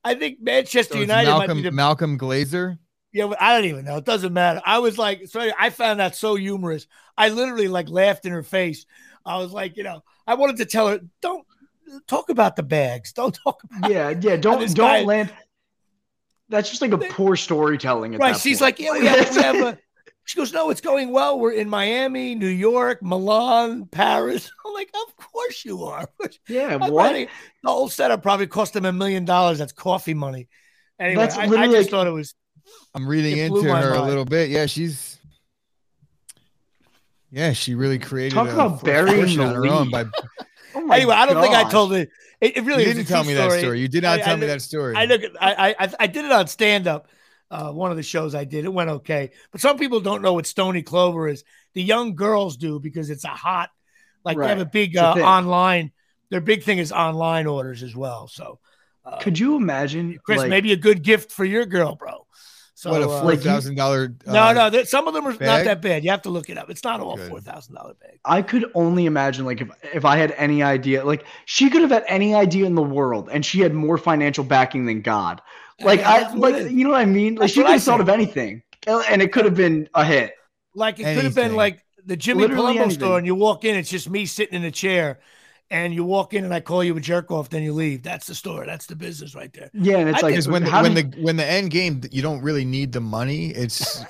I 0.05 0.15
think 0.15 0.41
Manchester 0.41 0.95
so 0.95 1.01
United 1.01 1.29
Malcolm, 1.29 1.49
might 1.49 1.55
be 1.55 1.63
the 1.63 1.73
Malcolm 1.73 2.19
Glazer. 2.19 2.79
Yeah, 3.13 3.33
I 3.39 3.55
don't 3.55 3.67
even 3.69 3.85
know. 3.85 3.99
It 3.99 4.05
doesn't 4.05 4.33
matter. 4.33 4.63
I 4.65 4.79
was 4.79 4.97
like, 4.97 5.27
sorry, 5.27 5.53
I 5.59 5.71
found 5.71 6.01
that 6.01 6.17
so 6.17 6.35
humorous. 6.35 6.87
I 7.17 7.29
literally 7.29 7.69
like 7.69 7.89
laughed 7.89 8.25
in 8.25 8.33
her 8.33 8.43
face. 8.43 8.87
I 9.25 9.39
was 9.39 9.53
like, 9.53 9.77
you 9.77 9.83
know, 9.83 10.03
I 10.27 10.35
wanted 10.35 10.57
to 10.59 10.65
tell 10.65 10.89
her, 10.89 11.01
don't 11.21 11.47
talk 12.07 12.31
about 12.31 12.57
the 12.57 12.63
bags. 12.63 13.13
Don't 13.13 13.37
talk 13.45 13.63
about 13.65 13.91
Yeah, 13.91 14.11
yeah. 14.11 14.37
Don't 14.37 14.61
don't 14.61 14.75
guy. 14.75 15.03
land. 15.03 15.33
That's 16.49 16.69
just 16.71 16.83
like 16.83 16.93
a 16.93 16.99
poor 16.99 17.37
storytelling. 17.37 18.17
right. 18.17 18.37
She's 18.37 18.59
point. 18.59 18.79
like, 18.79 18.79
yeah, 18.79 18.93
we 18.93 19.07
have, 19.07 19.37
we 19.37 19.43
have 19.43 19.57
a 19.57 19.79
she 20.25 20.37
goes, 20.37 20.53
No, 20.53 20.71
it's 20.71 20.81
going 20.81 21.11
well. 21.11 21.39
We're 21.39 21.53
in 21.53 21.69
Miami, 21.69 22.35
New 22.35 22.47
York, 22.49 23.03
Milan, 23.03 23.87
Paris. 23.87 24.51
I'm 24.67 24.73
like, 24.73 24.91
Of 25.07 25.17
course 25.17 25.65
you 25.65 25.85
are. 25.85 26.09
Yeah, 26.49 26.77
what? 26.89 27.13
the 27.13 27.29
whole 27.71 27.89
setup 27.89 28.23
probably 28.23 28.47
cost 28.47 28.73
them 28.73 28.85
a 28.85 28.93
million 28.93 29.25
dollars. 29.25 29.59
That's 29.59 29.73
coffee 29.73 30.15
money. 30.15 30.49
Anyway, 30.99 31.23
That's 31.23 31.37
I, 31.37 31.43
I 31.43 31.67
just 31.67 31.75
like, 31.75 31.91
thought 31.91 32.07
it 32.07 32.11
was 32.11 32.35
I'm 32.95 33.07
reading 33.07 33.39
into 33.39 33.63
her 33.63 33.69
mind. 33.69 33.85
a 33.87 34.03
little 34.05 34.25
bit. 34.25 34.51
Yeah, 34.51 34.67
she's 34.67 35.19
Yeah, 37.31 37.53
she 37.53 37.75
really 37.75 37.99
created. 37.99 38.35
Talk 38.35 38.49
about 38.49 38.85
burying 38.85 39.39
the 39.39 39.59
lead. 39.59 39.91
By... 39.91 40.05
oh 40.75 40.91
anyway, 40.93 41.15
I 41.15 41.27
don't 41.27 41.35
gosh. 41.35 41.45
think 41.45 41.55
I 41.55 41.71
told 41.71 41.93
it. 41.95 42.11
It, 42.41 42.59
it 42.59 42.65
really 42.65 42.85
you 42.85 42.93
didn't 42.93 43.07
tell 43.07 43.25
me 43.25 43.35
story. 43.35 43.51
that 43.51 43.59
story. 43.61 43.81
You 43.81 43.89
did 43.89 44.03
not 44.03 44.21
I, 44.21 44.23
tell 44.23 44.37
I, 44.37 44.41
me 44.41 44.47
that 44.47 44.63
story. 44.63 44.97
I 44.97 45.05
look. 45.07 45.23
I, 45.41 45.75
I 45.79 45.95
I 46.01 46.07
did 46.07 46.25
it 46.25 46.33
on 46.33 46.47
stand 46.47 46.87
up. 46.87 47.09
Uh, 47.51 47.71
one 47.71 47.91
of 47.91 47.99
the 47.99 48.03
shows 48.03 48.35
I 48.35 48.45
did, 48.45 48.65
it 48.65 48.73
went 48.73 48.89
okay. 48.89 49.31
But 49.51 49.61
some 49.61 49.77
people 49.77 50.01
don't 50.01 50.23
know 50.23 50.33
what 50.33 50.47
Stony 50.47 50.83
Clover 50.83 51.29
is. 51.29 51.45
The 51.75 51.83
young 51.83 52.15
girls 52.15 52.57
do 52.57 52.81
because 52.81 53.11
it's 53.11 53.25
a 53.25 53.29
hot, 53.29 53.69
like 54.25 54.39
right. 54.39 54.47
they 54.47 54.49
have 54.49 54.61
a 54.61 54.65
big 54.71 54.97
uh, 54.97 55.13
online. 55.13 55.93
Their 56.31 56.41
big 56.41 56.63
thing 56.63 56.79
is 56.79 56.93
online 56.93 57.47
orders 57.47 57.83
as 57.83 57.95
well. 57.95 58.27
So, 58.27 58.59
uh, 59.05 59.19
could 59.19 59.39
you 59.39 59.57
imagine, 59.57 60.19
Chris? 60.25 60.39
Like, 60.39 60.49
maybe 60.49 60.73
a 60.73 60.77
good 60.77 61.03
gift 61.03 61.31
for 61.31 61.45
your 61.45 61.67
girl, 61.67 61.95
bro. 61.95 62.22
So, 62.83 62.91
what 62.91 63.01
a 63.01 63.09
uh, 63.09 63.23
four 63.23 63.37
thousand 63.37 63.79
uh, 63.79 63.85
dollar? 63.85 64.13
No, 64.27 64.53
no. 64.53 64.83
Some 64.83 65.07
of 65.07 65.15
them 65.15 65.25
are 65.25 65.33
bag? 65.35 65.47
not 65.47 65.65
that 65.67 65.81
bad. 65.81 66.03
You 66.03 66.11
have 66.11 66.23
to 66.23 66.31
look 66.31 66.51
it 66.51 66.59
up. 66.59 66.69
It's 66.69 66.83
not 66.83 66.99
all 66.99 67.17
four 67.17 67.39
thousand 67.39 67.77
dollar 67.77 67.95
bag. 67.95 68.19
I 68.25 68.43
could 68.43 68.65
only 68.75 69.07
imagine, 69.07 69.45
like, 69.45 69.61
if 69.61 69.71
if 69.95 70.05
I 70.05 70.17
had 70.17 70.33
any 70.33 70.65
idea, 70.65 71.05
like, 71.05 71.25
she 71.45 71.71
could 71.71 71.83
have 71.83 71.93
had 71.93 72.03
any 72.09 72.35
idea 72.35 72.67
in 72.67 72.75
the 72.75 72.83
world, 72.83 73.29
and 73.31 73.47
she 73.47 73.61
had 73.61 73.73
more 73.73 73.99
financial 73.99 74.43
backing 74.43 74.85
than 74.85 75.01
God. 75.01 75.41
Like, 75.81 76.01
yeah, 76.01 76.29
I 76.29 76.35
like, 76.35 76.73
you 76.73 76.83
know 76.83 76.91
what 76.91 77.03
I 77.03 77.05
mean? 77.05 77.37
Like, 77.37 77.51
she 77.51 77.63
could 77.63 77.71
have 77.71 77.83
thought 77.85 78.01
of 78.01 78.09
anything, 78.09 78.65
and 78.89 79.23
it 79.23 79.31
could 79.31 79.45
have 79.45 79.55
been 79.55 79.89
a 79.95 80.05
hit. 80.05 80.33
Like, 80.75 80.99
it 80.99 81.05
could 81.05 81.23
have 81.23 81.37
been 81.37 81.55
like 81.55 81.85
the 82.05 82.17
Jimmy 82.17 82.41
Literally 82.41 82.73
Palumbo 82.73 82.81
anything. 82.81 82.99
store, 82.99 83.17
and 83.17 83.25
you 83.29 83.37
walk 83.37 83.65
in, 83.65 83.77
it's 83.77 83.91
just 83.91 84.11
me 84.11 84.27
sitting 84.27 84.57
in 84.57 84.65
a 84.65 84.73
chair 84.73 85.21
and 85.73 85.95
you 85.95 86.05
walk 86.05 86.35
in 86.35 86.45
and 86.45 86.53
I 86.53 86.61
call 86.61 86.85
you 86.85 86.95
a 86.97 87.01
jerk 87.01 87.31
off, 87.31 87.49
then 87.49 87.63
you 87.63 87.73
leave. 87.73 88.03
That's 88.03 88.27
the 88.27 88.35
story. 88.35 88.67
That's 88.67 88.87
the 88.87 88.95
business 88.95 89.35
right 89.35 89.53
there. 89.55 89.71
Yeah, 89.73 89.97
and 89.97 90.11
it's 90.11 90.23
I 90.23 90.29
like 90.29 90.45
when 90.45 90.65
the, 90.65 90.71
when 90.71 90.95
the 90.95 91.23
when 91.23 91.37
the 91.37 91.47
end 91.47 91.71
game, 91.71 92.03
you 92.13 92.21
don't 92.21 92.43
really 92.43 92.67
need 92.67 92.93
the 92.93 93.01
money. 93.01 93.47
It's, 93.47 94.05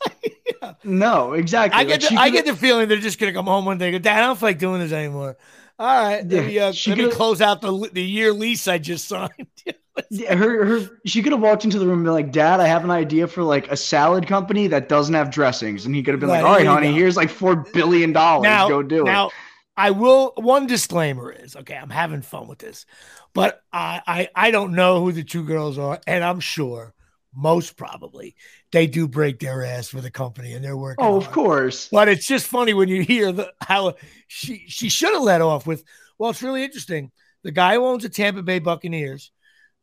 yeah. 0.62 0.74
no, 0.84 1.32
exactly. 1.32 1.78
I 1.78 1.84
get 1.84 2.02
like 2.02 2.10
the, 2.10 2.16
I 2.16 2.30
get 2.30 2.46
the 2.46 2.54
feeling 2.54 2.88
they're 2.88 2.98
just 2.98 3.18
gonna 3.18 3.32
come 3.32 3.46
home 3.46 3.64
one 3.64 3.78
day. 3.78 3.90
Go, 3.90 3.98
Dad, 3.98 4.22
I 4.22 4.26
don't 4.26 4.38
feel 4.38 4.50
like 4.50 4.58
doing 4.60 4.80
this 4.80 4.92
anymore. 4.92 5.36
All 5.80 5.86
right, 5.86 6.24
yeah, 6.24 6.40
let 6.40 6.46
me, 6.46 6.58
uh, 6.58 6.72
let 6.86 6.98
me 6.98 7.10
close 7.10 7.40
out 7.40 7.60
the 7.60 7.90
the 7.92 8.02
year 8.02 8.32
lease 8.32 8.68
I 8.68 8.78
just 8.78 9.08
signed. 9.08 9.48
yeah, 10.10 10.36
her 10.36 10.64
her 10.64 10.88
she 11.04 11.20
could 11.20 11.32
have 11.32 11.40
walked 11.40 11.64
into 11.64 11.80
the 11.80 11.86
room 11.86 11.98
and 11.98 12.04
been 12.04 12.12
like, 12.12 12.30
"Dad, 12.30 12.60
I 12.60 12.68
have 12.68 12.84
an 12.84 12.92
idea 12.92 13.26
for 13.26 13.42
like 13.42 13.68
a 13.72 13.76
salad 13.76 14.28
company 14.28 14.68
that 14.68 14.88
doesn't 14.88 15.14
have 15.14 15.30
dressings," 15.30 15.84
and 15.84 15.94
he 15.96 16.02
could 16.02 16.14
have 16.14 16.20
been 16.20 16.28
right, 16.28 16.42
like, 16.42 16.50
"All 16.50 16.56
right, 16.56 16.66
honey, 16.66 16.88
go. 16.88 16.94
here's 16.94 17.16
like 17.16 17.30
four 17.30 17.56
billion 17.72 18.12
dollars. 18.12 18.68
Go 18.68 18.82
do 18.82 19.02
now, 19.02 19.28
it." 19.28 19.32
I 19.78 19.92
will. 19.92 20.32
One 20.36 20.66
disclaimer 20.66 21.30
is 21.30 21.54
okay. 21.54 21.76
I'm 21.76 21.88
having 21.88 22.22
fun 22.22 22.48
with 22.48 22.58
this, 22.58 22.84
but 23.32 23.62
I, 23.72 24.02
I 24.06 24.28
I 24.34 24.50
don't 24.50 24.72
know 24.72 25.02
who 25.02 25.12
the 25.12 25.22
two 25.22 25.44
girls 25.44 25.78
are, 25.78 26.00
and 26.06 26.24
I'm 26.24 26.40
sure 26.40 26.92
most 27.34 27.76
probably 27.76 28.34
they 28.72 28.88
do 28.88 29.06
break 29.06 29.38
their 29.38 29.64
ass 29.64 29.88
for 29.88 30.00
the 30.00 30.10
company 30.10 30.54
and 30.54 30.64
they're 30.64 30.76
working. 30.76 31.04
Oh, 31.04 31.12
hard. 31.12 31.22
of 31.22 31.30
course. 31.30 31.88
But 31.90 32.08
it's 32.08 32.26
just 32.26 32.46
funny 32.46 32.74
when 32.74 32.88
you 32.88 33.02
hear 33.02 33.30
the 33.30 33.52
how 33.60 33.94
she 34.26 34.64
she 34.66 34.88
should 34.88 35.12
have 35.12 35.22
let 35.22 35.40
off 35.40 35.66
with. 35.66 35.84
Well, 36.18 36.30
it's 36.30 36.42
really 36.42 36.64
interesting. 36.64 37.12
The 37.44 37.52
guy 37.52 37.74
who 37.74 37.86
owns 37.86 38.02
the 38.02 38.08
Tampa 38.08 38.42
Bay 38.42 38.58
Buccaneers 38.58 39.30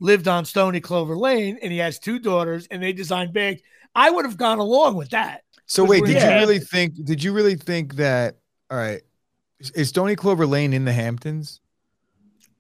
lived 0.02 0.28
on 0.28 0.44
Stoney 0.44 0.82
Clover 0.82 1.16
Lane, 1.16 1.58
and 1.62 1.72
he 1.72 1.78
has 1.78 2.00
two 2.00 2.20
daughters, 2.20 2.68
and 2.70 2.84
they 2.84 2.92
design 2.92 3.32
bags. 3.32 3.62
I 3.96 4.12
would 4.12 4.26
have 4.26 4.36
gone 4.36 4.60
along 4.60 4.96
with 4.96 5.12
that. 5.12 5.44
So 5.68 5.86
wait, 5.86 6.04
did 6.04 6.22
you 6.22 6.30
really 6.30 6.60
think? 6.60 6.94
Did 7.06 7.24
you 7.24 7.32
really 7.32 7.56
think 7.56 7.96
that? 7.96 8.36
All 8.70 8.78
right, 8.78 9.02
is 9.60 9.90
Stoney 9.90 10.16
Clover 10.16 10.46
Lane 10.46 10.74
in 10.74 10.86
the 10.86 10.94
Hamptons? 10.94 11.62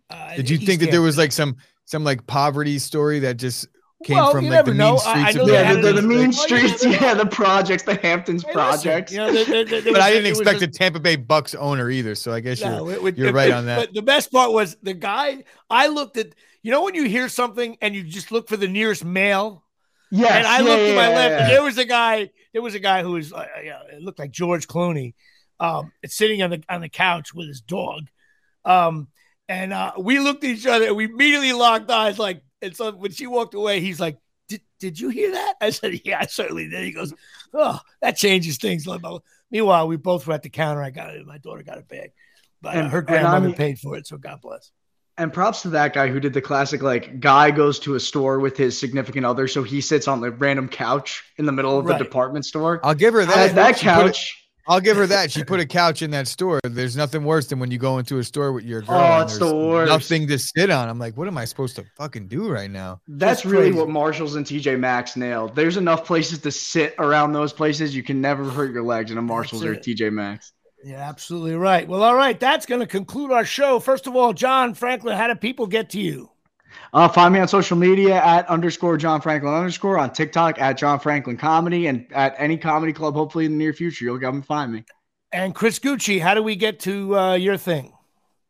Uh, 0.09 0.35
Did 0.35 0.49
you 0.49 0.57
think 0.57 0.81
that 0.81 0.91
there 0.91 1.01
was 1.01 1.17
like 1.17 1.31
some 1.31 1.57
some 1.85 2.03
like 2.03 2.25
poverty 2.27 2.79
story 2.79 3.19
that 3.19 3.37
just 3.37 3.67
came 4.03 4.17
well, 4.17 4.31
from 4.31 4.47
like 4.47 4.65
the 4.65 4.73
know. 4.73 4.93
mean 4.93 4.99
streets 4.99 5.35
of 5.35 5.47
yeah, 5.47 5.73
the, 5.73 5.93
the, 5.93 6.01
mean 6.01 6.31
streets, 6.31 6.85
yeah, 7.01 7.13
the 7.13 7.25
projects, 7.25 7.83
the 7.83 7.95
Hamptons 7.95 8.43
hey, 8.43 8.51
projects. 8.51 9.11
You 9.11 9.19
know, 9.19 9.33
there, 9.33 9.65
there, 9.65 9.81
but 9.81 9.93
was, 9.93 9.99
I 9.99 10.11
didn't 10.11 10.27
expect 10.27 10.61
a, 10.61 10.65
a, 10.65 10.67
Tampa 10.67 10.99
Bay 10.99 11.15
Bucks 11.15 11.55
owner 11.55 11.89
either, 11.89 12.15
so 12.15 12.31
I 12.31 12.39
guess 12.39 12.61
no, 12.61 12.89
you're, 12.89 13.09
you're 13.09 13.33
right 13.33 13.51
on 13.51 13.65
that. 13.65 13.77
But 13.77 13.93
the 13.93 14.01
best 14.01 14.31
part 14.31 14.51
was 14.51 14.77
the 14.83 14.93
guy. 14.93 15.43
I 15.69 15.87
looked 15.87 16.17
at 16.17 16.35
you 16.61 16.71
know 16.71 16.83
when 16.83 16.95
you 16.95 17.05
hear 17.05 17.29
something 17.29 17.77
and 17.81 17.95
you 17.95 18.03
just 18.03 18.31
look 18.31 18.47
for 18.47 18.57
the 18.57 18.67
nearest 18.67 19.03
male. 19.03 19.63
Yeah, 20.11 20.37
and 20.37 20.47
I 20.47 20.59
yeah, 20.59 20.63
looked 20.63 20.81
yeah, 20.81 20.89
to 20.89 20.95
my 20.95 21.09
yeah, 21.09 21.15
left, 21.15 21.41
and 21.41 21.51
there 21.51 21.63
was 21.63 21.77
a 21.77 21.85
guy. 21.85 22.29
There 22.53 22.61
was 22.61 22.75
a 22.75 22.79
guy 22.79 23.01
who 23.01 23.13
was, 23.13 23.33
uh, 23.33 23.45
yeah, 23.63 23.81
it 23.91 24.01
looked 24.01 24.17
like 24.17 24.31
George 24.31 24.65
Clooney 24.65 25.13
um, 25.59 25.91
it's 26.03 26.15
sitting 26.15 26.41
on 26.41 26.49
the 26.49 26.63
on 26.69 26.81
the 26.81 26.89
couch 26.89 27.33
with 27.33 27.47
his 27.47 27.61
dog. 27.61 28.07
Um, 28.63 29.07
and 29.47 29.73
uh, 29.73 29.93
we 29.97 30.19
looked 30.19 30.43
at 30.43 30.49
each 30.49 30.65
other 30.65 30.87
and 30.87 30.95
we 30.95 31.05
immediately 31.05 31.53
locked 31.53 31.89
eyes. 31.89 32.17
Like, 32.17 32.41
and 32.61 32.75
so 32.75 32.91
when 32.91 33.11
she 33.11 33.27
walked 33.27 33.53
away, 33.53 33.79
he's 33.79 33.99
like, 33.99 34.17
"Did 34.47 34.61
did 34.79 34.99
you 34.99 35.09
hear 35.09 35.31
that?" 35.31 35.55
I 35.61 35.69
said, 35.69 36.01
"Yeah, 36.03 36.19
I 36.19 36.25
certainly 36.25 36.67
did." 36.67 36.83
He 36.83 36.91
goes, 36.91 37.13
"Oh, 37.53 37.79
that 38.01 38.17
changes 38.17 38.57
things." 38.57 38.87
Meanwhile, 39.51 39.87
we 39.87 39.97
both 39.97 40.25
were 40.25 40.33
at 40.33 40.43
the 40.43 40.49
counter. 40.49 40.81
I 40.81 40.89
got 40.89 41.11
it. 41.15 41.25
My 41.25 41.37
daughter 41.37 41.63
got 41.63 41.77
it 41.77 41.87
back, 41.87 42.13
but 42.61 42.75
uh, 42.75 42.79
and, 42.79 42.87
uh, 42.87 42.89
her 42.89 43.01
grandmother 43.01 43.53
paid 43.53 43.79
for 43.79 43.95
it, 43.95 44.07
so 44.07 44.17
God 44.17 44.41
bless. 44.41 44.71
And 45.17 45.31
props 45.31 45.61
to 45.61 45.69
that 45.69 45.93
guy 45.93 46.09
who 46.09 46.19
did 46.19 46.33
the 46.33 46.41
classic 46.41 46.81
like 46.81 47.21
guy 47.21 47.49
goes 47.49 47.79
to 47.79 47.95
a 47.95 47.99
store 47.99 48.39
with 48.39 48.57
his 48.57 48.77
significant 48.77 49.25
other, 49.25 49.47
so 49.47 49.63
he 49.63 49.79
sits 49.79 50.07
on 50.09 50.19
the 50.19 50.31
random 50.31 50.67
couch 50.67 51.23
in 51.37 51.45
the 51.45 51.53
middle 51.53 51.77
of 51.77 51.85
right. 51.85 51.97
the 51.97 52.03
department 52.03 52.45
store. 52.45 52.81
I'll 52.83 52.95
give 52.95 53.13
her 53.13 53.23
that. 53.23 53.55
that 53.55 53.77
couch 53.77 54.44
I'll 54.67 54.81
give 54.81 54.97
her 54.97 55.05
that. 55.07 55.31
She 55.31 55.43
put 55.43 55.59
a 55.59 55.65
couch 55.65 56.01
in 56.01 56.11
that 56.11 56.27
store. 56.27 56.59
There's 56.63 56.97
nothing 56.97 57.23
worse 57.23 57.47
than 57.47 57.59
when 57.59 57.69
you 57.71 57.77
go 57.77 57.97
into 57.99 58.17
a 58.17 58.23
store 58.23 58.51
with 58.51 58.63
your 58.63 58.81
girl. 58.81 58.97
Oh, 58.97 59.21
it's 59.21 59.37
the 59.37 59.55
worst. 59.55 59.89
Nothing 59.89 60.27
to 60.27 60.39
sit 60.39 60.69
on. 60.69 60.89
I'm 60.89 60.97
like, 60.97 61.15
what 61.15 61.27
am 61.27 61.37
I 61.37 61.45
supposed 61.45 61.75
to 61.75 61.85
fucking 61.95 62.27
do 62.27 62.49
right 62.49 62.69
now? 62.69 63.01
That's, 63.07 63.43
That's 63.43 63.45
really 63.45 63.71
what 63.71 63.89
Marshalls 63.89 64.35
and 64.35 64.45
TJ 64.45 64.79
Maxx 64.79 65.15
nailed. 65.15 65.55
There's 65.55 65.77
enough 65.77 66.05
places 66.05 66.39
to 66.39 66.51
sit 66.51 66.95
around 66.97 67.33
those 67.33 67.53
places. 67.53 67.95
You 67.95 68.03
can 68.03 68.21
never 68.21 68.43
hurt 68.43 68.73
your 68.73 68.83
legs 68.83 69.11
in 69.11 69.17
a 69.17 69.21
Marshalls 69.21 69.63
or 69.63 69.75
TJ 69.75 70.11
Maxx. 70.11 70.53
Yeah, 70.83 70.97
absolutely 70.97 71.55
right. 71.55 71.87
Well, 71.87 72.03
all 72.03 72.15
right. 72.15 72.39
That's 72.39 72.65
going 72.65 72.81
to 72.81 72.87
conclude 72.87 73.31
our 73.31 73.45
show. 73.45 73.79
First 73.79 74.05
of 74.05 74.15
all, 74.15 74.33
John 74.33 74.75
Franklin, 74.75 75.17
how 75.17 75.27
do 75.27 75.35
people 75.35 75.65
get 75.65 75.89
to 75.91 75.99
you? 75.99 76.29
Uh, 76.93 77.07
find 77.07 77.33
me 77.33 77.39
on 77.39 77.47
social 77.47 77.77
media 77.77 78.23
at 78.23 78.47
underscore 78.47 78.97
John 78.97 79.19
Franklin 79.21 79.53
underscore 79.53 79.97
on 79.97 80.13
TikTok 80.13 80.59
at 80.61 80.77
John 80.77 80.99
Franklin 80.99 81.37
Comedy 81.37 81.87
and 81.87 82.05
at 82.13 82.35
any 82.37 82.57
comedy 82.57 82.93
club. 82.93 83.13
Hopefully 83.13 83.45
in 83.45 83.51
the 83.51 83.57
near 83.57 83.73
future, 83.73 84.05
you'll 84.05 84.19
come 84.19 84.35
and 84.35 84.45
find 84.45 84.71
me. 84.71 84.85
And 85.31 85.53
Chris 85.53 85.79
Gucci, 85.79 86.21
how 86.21 86.33
do 86.33 86.41
we 86.41 86.55
get 86.55 86.79
to 86.81 87.17
uh, 87.17 87.33
your 87.33 87.57
thing? 87.57 87.91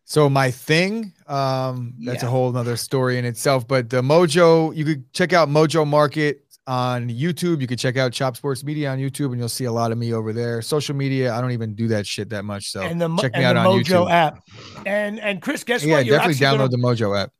So 0.03 0.29
my 0.29 0.51
thing, 0.51 1.13
um, 1.25 1.95
that's 1.99 2.21
yeah. 2.21 2.27
a 2.27 2.31
whole 2.31 2.55
other 2.55 2.77
story 2.77 3.17
in 3.17 3.25
itself. 3.25 3.67
But 3.67 3.89
the 3.89 4.03
Mojo, 4.03 4.75
you 4.75 4.85
could 4.85 5.11
check 5.11 5.33
out 5.33 5.49
Mojo 5.49 5.87
Market 5.87 6.45
on 6.67 7.09
YouTube. 7.09 7.59
You 7.61 7.65
could 7.65 7.79
check 7.79 7.97
out 7.97 8.13
Chop 8.13 8.37
Sports 8.37 8.63
Media 8.63 8.91
on 8.91 8.99
YouTube, 8.99 9.31
and 9.31 9.39
you'll 9.39 9.49
see 9.49 9.65
a 9.65 9.71
lot 9.71 9.91
of 9.91 9.97
me 9.97 10.13
over 10.13 10.31
there. 10.31 10.61
Social 10.61 10.95
media, 10.95 11.33
I 11.33 11.41
don't 11.41 11.51
even 11.51 11.73
do 11.73 11.87
that 11.87 12.05
shit 12.05 12.29
that 12.29 12.45
much. 12.45 12.69
So 12.69 12.81
and 12.81 13.01
the, 13.01 13.15
check 13.17 13.33
me 13.33 13.43
out 13.43 13.57
on 13.57 13.65
Mojo 13.65 13.83
YouTube. 13.83 14.11
app. 14.11 14.43
And 14.85 15.19
and 15.19 15.41
Chris, 15.41 15.63
guess 15.63 15.83
yeah, 15.83 15.95
what? 15.95 16.05
Yeah, 16.05 16.17
definitely 16.17 16.45
download 16.45 16.57
gonna, 16.57 16.69
the 16.69 16.77
Mojo 16.77 17.19
app 17.19 17.31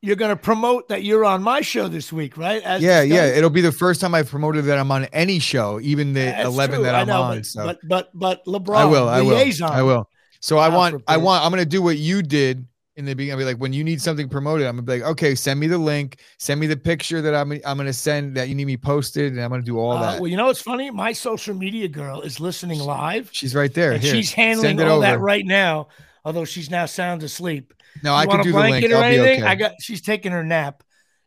you're 0.00 0.16
going 0.16 0.30
to 0.30 0.36
promote 0.36 0.88
that 0.88 1.02
you're 1.02 1.24
on 1.24 1.42
my 1.42 1.60
show 1.60 1.88
this 1.88 2.12
week, 2.12 2.36
right? 2.36 2.62
As 2.62 2.82
yeah, 2.82 3.02
yeah. 3.02 3.24
It'll 3.24 3.50
be 3.50 3.60
the 3.60 3.72
first 3.72 4.00
time 4.00 4.14
I've 4.14 4.28
promoted 4.28 4.64
that 4.66 4.78
I'm 4.78 4.90
on 4.92 5.06
any 5.06 5.38
show, 5.38 5.80
even 5.80 6.12
the 6.12 6.20
yeah, 6.20 6.46
11 6.46 6.76
true. 6.76 6.84
that 6.84 6.94
I'm 6.94 7.08
know, 7.08 7.22
on. 7.22 7.36
But, 7.38 7.46
so. 7.46 7.64
but 7.64 7.78
but 7.84 8.10
but 8.14 8.44
LeBron, 8.46 8.76
I 8.76 8.84
will, 8.84 9.08
I 9.08 9.20
liaison, 9.20 9.70
will, 9.70 9.76
I 9.76 9.82
will. 9.82 10.10
So 10.40 10.58
I 10.58 10.68
want, 10.68 11.02
I 11.08 11.16
want, 11.16 11.44
I'm 11.44 11.50
going 11.50 11.62
to 11.62 11.68
do 11.68 11.82
what 11.82 11.98
you 11.98 12.22
did 12.22 12.64
in 12.98 13.04
the 13.04 13.14
beginning. 13.14 13.32
I'll 13.32 13.38
be 13.38 13.44
like, 13.44 13.58
when 13.58 13.72
you 13.72 13.84
need 13.84 14.02
something 14.02 14.28
promoted, 14.28 14.66
I'm 14.66 14.74
gonna 14.74 14.82
be 14.82 15.00
like, 15.00 15.10
okay, 15.10 15.34
send 15.34 15.58
me 15.58 15.68
the 15.68 15.78
link, 15.78 16.20
send 16.38 16.60
me 16.60 16.66
the 16.66 16.76
picture 16.76 17.22
that 17.22 17.34
I'm, 17.34 17.52
I'm 17.52 17.76
gonna 17.76 17.92
send 17.92 18.36
that 18.36 18.48
you 18.48 18.54
need 18.56 18.66
me 18.66 18.76
posted, 18.76 19.32
and 19.32 19.40
I'm 19.40 19.50
gonna 19.50 19.62
do 19.62 19.78
all 19.78 19.92
uh, 19.92 20.02
that. 20.02 20.20
Well, 20.20 20.28
you 20.28 20.36
know 20.36 20.46
what's 20.46 20.60
funny? 20.60 20.90
My 20.90 21.12
social 21.12 21.54
media 21.54 21.88
girl 21.88 22.20
is 22.20 22.40
listening 22.40 22.80
live. 22.80 23.30
She's 23.32 23.54
right 23.54 23.72
there. 23.72 23.96
Here, 23.96 24.12
she's 24.12 24.32
handling 24.32 24.80
all 24.80 24.96
over. 24.96 25.02
that 25.02 25.20
right 25.20 25.46
now, 25.46 25.88
although 26.24 26.44
she's 26.44 26.70
now 26.70 26.86
sound 26.86 27.22
asleep. 27.22 27.72
No, 28.02 28.12
you 28.12 28.16
I 28.16 28.26
can 28.26 28.42
do 28.42 28.52
the 28.52 28.58
link. 28.58 28.84
Or 28.90 29.02
anything? 29.02 29.42
Okay. 29.42 29.42
I 29.42 29.54
got. 29.54 29.72
She's 29.80 30.02
taking 30.02 30.32
her 30.32 30.44
nap. 30.44 30.82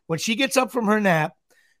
When 0.06 0.18
she 0.18 0.34
gets 0.34 0.56
up 0.56 0.72
from 0.72 0.86
her 0.86 1.00
nap, 1.00 1.32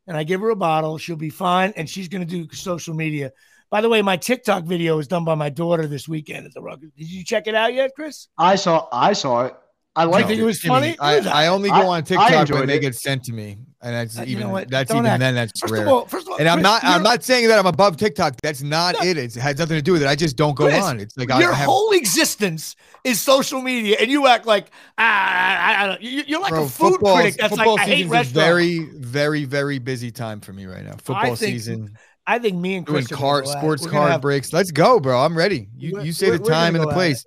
and 0.06 0.16
I 0.16 0.24
give 0.24 0.40
her 0.40 0.50
a 0.50 0.56
bottle, 0.56 0.98
she'll 0.98 1.16
be 1.16 1.30
fine, 1.30 1.72
and 1.76 1.88
she's 1.88 2.08
going 2.08 2.26
to 2.26 2.44
do 2.44 2.54
social 2.54 2.94
media. 2.94 3.32
By 3.70 3.80
the 3.80 3.88
way, 3.88 4.02
my 4.02 4.16
TikTok 4.16 4.64
video 4.64 4.96
was 4.96 5.08
done 5.08 5.24
by 5.24 5.34
my 5.34 5.48
daughter 5.48 5.86
this 5.86 6.06
weekend 6.06 6.46
at 6.46 6.52
the 6.52 6.60
Ruggers. 6.60 6.94
Did 6.96 7.10
you 7.10 7.24
check 7.24 7.46
it 7.46 7.54
out 7.54 7.72
yet, 7.72 7.92
Chris? 7.96 8.28
I 8.36 8.56
saw. 8.56 8.86
I 8.92 9.12
saw 9.14 9.46
it. 9.46 9.54
I 9.94 10.04
like. 10.04 10.26
think 10.26 10.40
it 10.40 10.44
was 10.44 10.60
funny. 10.60 10.96
I, 10.98 11.18
I, 11.18 11.46
only 11.48 11.68
go 11.68 11.88
on 11.88 12.02
TikTok 12.04 12.48
when 12.48 12.66
they 12.66 12.78
get 12.78 12.94
sent 12.94 13.24
to 13.24 13.32
me, 13.32 13.58
and 13.82 13.94
that's 13.94 14.18
uh, 14.18 14.22
even 14.22 14.32
you 14.32 14.38
know 14.40 14.64
that's 14.64 14.88
Don't 14.88 14.98
even 14.98 15.06
act. 15.06 15.20
then 15.20 15.34
that's 15.34 15.60
first 15.60 15.72
rare. 15.72 15.82
Of 15.82 15.88
all, 15.88 16.06
first 16.06 16.26
of 16.26 16.32
all, 16.32 16.38
and 16.38 16.48
I'm 16.48 16.62
not 16.62 16.84
I'm 16.84 17.02
not 17.02 17.24
saying 17.24 17.48
that 17.48 17.58
I'm 17.58 17.66
above 17.66 17.96
TikTok. 17.96 18.36
That's 18.40 18.62
not 18.62 18.94
no. 18.94 19.06
it. 19.06 19.16
It's, 19.16 19.36
it 19.36 19.40
has 19.40 19.58
nothing 19.58 19.76
to 19.76 19.82
do 19.82 19.92
with 19.92 20.02
it. 20.02 20.08
I 20.08 20.14
just 20.14 20.36
don't 20.36 20.54
go 20.54 20.66
Chris, 20.66 20.84
on. 20.84 21.00
It's 21.00 21.16
like 21.16 21.28
your 21.28 21.52
I, 21.52 21.56
have, 21.56 21.66
whole 21.66 21.90
existence 21.90 22.76
is 23.02 23.20
social 23.20 23.60
media, 23.60 23.96
and 24.00 24.10
you 24.10 24.28
act 24.28 24.46
like 24.46 24.70
ah, 24.98 25.02
I, 25.02 25.84
I 25.84 25.86
don't. 25.88 26.02
You're 26.02 26.40
like 26.40 26.52
bro, 26.52 26.64
a 26.64 26.68
food 26.68 27.00
critic. 27.00 27.36
That's 27.36 27.56
football 27.56 27.74
like 27.74 27.88
I 27.88 27.90
hate 27.90 28.06
restaurants. 28.06 28.30
Very, 28.30 28.78
very, 28.94 29.44
very 29.44 29.78
busy 29.80 30.12
time 30.12 30.40
for 30.40 30.52
me 30.52 30.66
right 30.66 30.84
now. 30.84 30.92
Football 30.92 31.34
think, 31.34 31.38
season. 31.38 31.96
I 32.24 32.38
think 32.38 32.56
me 32.56 32.76
and 32.76 32.86
Chris 32.86 33.08
doing 33.08 33.18
car 33.18 33.44
sports 33.44 33.84
card 33.84 34.20
breaks. 34.22 34.52
Let's 34.52 34.70
go, 34.70 35.00
bro. 35.00 35.18
I'm 35.18 35.36
ready. 35.36 35.68
You 35.76 36.02
you 36.02 36.12
say 36.12 36.30
the 36.30 36.38
time 36.38 36.76
and 36.76 36.84
the 36.84 36.92
place. 36.92 37.26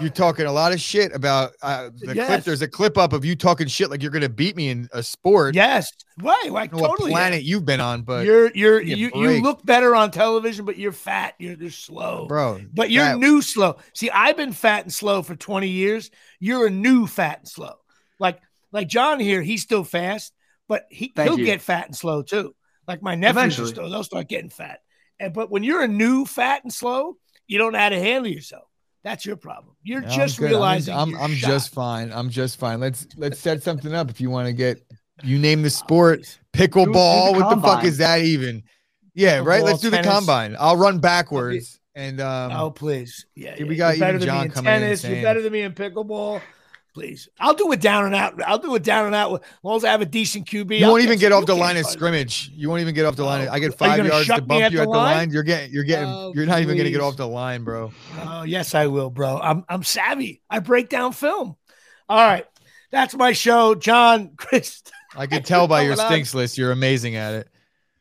You're 0.00 0.10
talking 0.10 0.46
a 0.46 0.52
lot 0.52 0.72
of 0.72 0.80
shit 0.80 1.14
about 1.14 1.52
uh, 1.62 1.90
the 1.94 2.14
yes. 2.14 2.26
clip. 2.26 2.44
There's 2.44 2.62
a 2.62 2.68
clip 2.68 2.96
up 2.98 3.12
of 3.12 3.24
you 3.24 3.36
talking 3.36 3.66
shit 3.66 3.90
like 3.90 4.02
you're 4.02 4.10
gonna 4.10 4.28
beat 4.28 4.56
me 4.56 4.68
in 4.68 4.88
a 4.92 5.02
sport. 5.02 5.54
Yes, 5.54 5.92
right. 6.20 6.48
Like 6.50 6.70
totally. 6.70 6.88
What 6.88 7.00
planet 7.10 7.42
you've 7.42 7.64
been 7.64 7.80
on, 7.80 8.02
but 8.02 8.24
you're 8.26 8.50
you're 8.54 8.80
you, 8.80 9.10
you 9.14 9.42
look 9.42 9.64
better 9.64 9.94
on 9.94 10.10
television, 10.10 10.64
but 10.64 10.78
you're 10.78 10.92
fat. 10.92 11.34
You're, 11.38 11.54
you're 11.54 11.70
slow, 11.70 12.26
bro. 12.26 12.60
But 12.72 12.90
you're 12.90 13.04
fat. 13.04 13.18
new 13.18 13.42
slow. 13.42 13.76
See, 13.94 14.10
I've 14.10 14.36
been 14.36 14.52
fat 14.52 14.84
and 14.84 14.92
slow 14.92 15.22
for 15.22 15.36
20 15.36 15.68
years. 15.68 16.10
You're 16.38 16.66
a 16.66 16.70
new 16.70 17.06
fat 17.06 17.40
and 17.40 17.48
slow. 17.48 17.74
Like 18.18 18.40
like 18.72 18.88
John 18.88 19.20
here, 19.20 19.42
he's 19.42 19.62
still 19.62 19.84
fast, 19.84 20.32
but 20.68 20.86
he 20.90 21.12
Thank 21.14 21.28
he'll 21.28 21.38
you. 21.38 21.46
get 21.46 21.62
fat 21.62 21.86
and 21.86 21.96
slow 21.96 22.22
too. 22.22 22.54
Like 22.86 23.02
my 23.02 23.14
nephews, 23.14 23.68
still, 23.68 23.90
they'll 23.90 24.04
start 24.04 24.28
getting 24.28 24.50
fat. 24.50 24.80
And 25.18 25.34
but 25.34 25.50
when 25.50 25.62
you're 25.62 25.82
a 25.82 25.88
new 25.88 26.24
fat 26.24 26.64
and 26.64 26.72
slow, 26.72 27.16
you 27.46 27.58
don't 27.58 27.72
know 27.72 27.78
how 27.78 27.90
to 27.90 27.98
handle 27.98 28.30
yourself. 28.30 28.64
That's 29.02 29.24
your 29.24 29.36
problem. 29.36 29.74
You're 29.82 30.02
yeah, 30.02 30.16
just 30.16 30.38
realizing. 30.38 30.94
I'm, 30.94 31.14
I'm, 31.14 31.22
I'm 31.22 31.34
just 31.34 31.72
fine. 31.72 32.12
I'm 32.12 32.28
just 32.28 32.58
fine. 32.58 32.80
Let's 32.80 33.06
let's 33.16 33.38
set 33.38 33.62
something 33.62 33.94
up. 33.94 34.10
If 34.10 34.20
you 34.20 34.30
want 34.30 34.46
to 34.46 34.52
get, 34.52 34.82
you 35.22 35.38
name 35.38 35.62
the 35.62 35.70
sport, 35.70 36.38
pickleball. 36.52 37.32
what 37.32 37.54
the 37.54 37.62
fuck 37.62 37.84
is 37.84 37.98
that 37.98 38.20
even? 38.20 38.62
Yeah, 39.14 39.38
right. 39.38 39.62
Let's 39.62 39.80
do 39.80 39.90
tennis. 39.90 40.06
the 40.06 40.12
combine. 40.12 40.56
I'll 40.58 40.76
run 40.76 40.98
backwards. 40.98 41.80
And 41.94 42.20
um, 42.20 42.52
oh 42.52 42.70
please, 42.70 43.26
yeah, 43.34 43.56
yeah. 43.58 43.64
we 43.64 43.74
got 43.74 43.96
you're 43.96 44.06
better 44.06 44.18
than 44.18 44.26
John 44.28 44.40
me 44.40 44.44
in 44.44 44.62
tennis. 44.62 45.04
In 45.04 45.14
you're 45.14 45.22
better 45.22 45.42
than 45.42 45.52
me 45.52 45.62
in 45.62 45.72
pickleball. 45.72 46.40
Please, 46.92 47.28
I'll 47.38 47.54
do 47.54 47.70
it 47.70 47.80
down 47.80 48.06
and 48.06 48.14
out. 48.16 48.42
I'll 48.42 48.58
do 48.58 48.74
it 48.74 48.82
down 48.82 49.06
and 49.06 49.14
out. 49.14 49.32
As 49.32 49.48
long 49.62 49.76
as 49.76 49.84
I 49.84 49.92
have 49.92 50.00
a 50.00 50.06
decent 50.06 50.48
QB. 50.48 50.76
You 50.76 50.86
I'll 50.86 50.92
won't 50.92 51.04
even 51.04 51.20
get 51.20 51.30
off 51.30 51.46
the 51.46 51.54
line 51.54 51.76
of 51.76 51.86
scrimmage. 51.86 52.50
You 52.52 52.68
won't 52.68 52.80
even 52.80 52.96
get 52.96 53.06
off 53.06 53.14
the 53.14 53.22
line. 53.22 53.46
Oh, 53.46 53.52
I 53.52 53.60
get 53.60 53.78
five 53.78 54.04
yards 54.04 54.26
to 54.26 54.42
bump 54.42 54.60
at 54.60 54.72
you 54.72 54.80
at 54.80 54.84
the 54.84 54.90
line? 54.90 55.16
line. 55.16 55.30
You're 55.30 55.44
getting, 55.44 55.72
you're 55.72 55.84
getting, 55.84 56.08
oh, 56.08 56.32
you're 56.34 56.46
not 56.46 56.56
please. 56.56 56.62
even 56.62 56.76
gonna 56.76 56.90
get 56.90 57.00
off 57.00 57.16
the 57.16 57.28
line, 57.28 57.62
bro. 57.62 57.92
Oh 58.22 58.42
yes, 58.42 58.74
I 58.74 58.88
will, 58.88 59.08
bro. 59.08 59.38
I'm, 59.38 59.64
I'm 59.68 59.84
savvy. 59.84 60.42
I 60.50 60.58
break 60.58 60.88
down 60.88 61.12
film. 61.12 61.54
All 62.08 62.26
right, 62.26 62.44
that's 62.90 63.14
my 63.14 63.32
show, 63.32 63.76
John. 63.76 64.32
Chris, 64.36 64.82
I 65.14 65.28
can 65.28 65.44
tell 65.44 65.68
by 65.68 65.82
your 65.82 65.94
stinks 65.94 66.34
on. 66.34 66.40
list. 66.40 66.58
You're 66.58 66.72
amazing 66.72 67.14
at 67.14 67.34
it. 67.34 67.48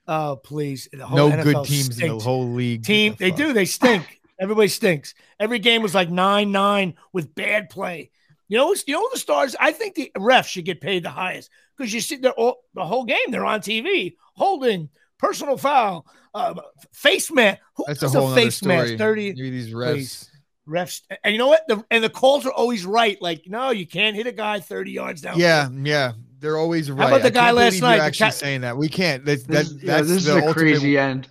Oh 0.07 0.39
please, 0.43 0.89
no 0.91 1.29
NFL 1.29 1.43
good 1.43 1.65
teams 1.65 1.85
stinks. 1.85 2.01
in 2.01 2.17
the 2.17 2.23
whole 2.23 2.47
league. 2.53 2.83
Team, 2.83 3.15
the 3.19 3.29
they 3.29 3.31
do. 3.31 3.53
They 3.53 3.65
stink. 3.65 4.19
Everybody 4.39 4.69
stinks. 4.69 5.13
Every 5.39 5.59
game 5.59 5.83
was 5.83 5.93
like 5.93 6.09
nine 6.09 6.51
nine 6.51 6.95
with 7.13 7.35
bad 7.35 7.69
play. 7.69 8.09
You 8.49 8.57
know, 8.57 8.75
you 8.87 8.93
know 8.95 9.07
the 9.13 9.19
stars. 9.19 9.55
I 9.59 9.71
think 9.71 9.93
the 9.95 10.11
refs 10.17 10.47
should 10.47 10.65
get 10.65 10.81
paid 10.81 11.03
the 11.03 11.11
highest 11.11 11.51
because 11.77 11.93
you 11.93 12.01
see 12.01 12.15
they're 12.15 12.31
all, 12.31 12.63
the 12.73 12.83
whole 12.83 13.05
game. 13.05 13.29
They're 13.29 13.45
on 13.45 13.61
TV, 13.61 14.15
holding 14.33 14.89
personal 15.19 15.55
foul, 15.55 16.07
uh, 16.33 16.55
face 16.91 17.31
man. 17.31 17.59
Who 17.75 17.85
That's 17.87 18.01
a 18.01 18.09
whole 18.09 18.31
a 18.31 18.35
face 18.35 18.63
mask? 18.63 18.97
Thirty. 18.97 19.33
Maybe 19.33 19.51
these 19.51 19.71
refs. 19.71 19.93
Please. 19.93 20.31
Refs, 20.67 21.01
and 21.23 21.31
you 21.33 21.39
know 21.39 21.47
what? 21.47 21.67
The, 21.67 21.83
and 21.89 22.03
the 22.03 22.09
calls 22.09 22.45
are 22.45 22.51
always 22.51 22.85
right. 22.85 23.19
Like, 23.21 23.43
no, 23.47 23.71
you 23.71 23.87
can't 23.87 24.15
hit 24.15 24.27
a 24.27 24.31
guy 24.31 24.59
thirty 24.59 24.91
yards 24.91 25.21
down. 25.21 25.39
Yeah, 25.39 25.67
yeah, 25.71 26.13
they're 26.39 26.57
always 26.57 26.91
right. 26.91 27.07
How 27.07 27.15
about 27.15 27.23
the 27.23 27.31
guy 27.31 27.51
last 27.51 27.81
night? 27.81 27.99
actually 27.99 28.31
saying 28.31 28.61
that 28.61 28.77
we 28.77 28.87
can't. 28.87 29.25
That, 29.25 29.45
that, 29.47 29.53
this, 29.53 29.73
that's 29.73 30.07
this 30.07 30.25
the 30.25 30.37
is 30.37 30.45
a 30.45 30.53
crazy 30.53 30.97
end. 30.97 31.27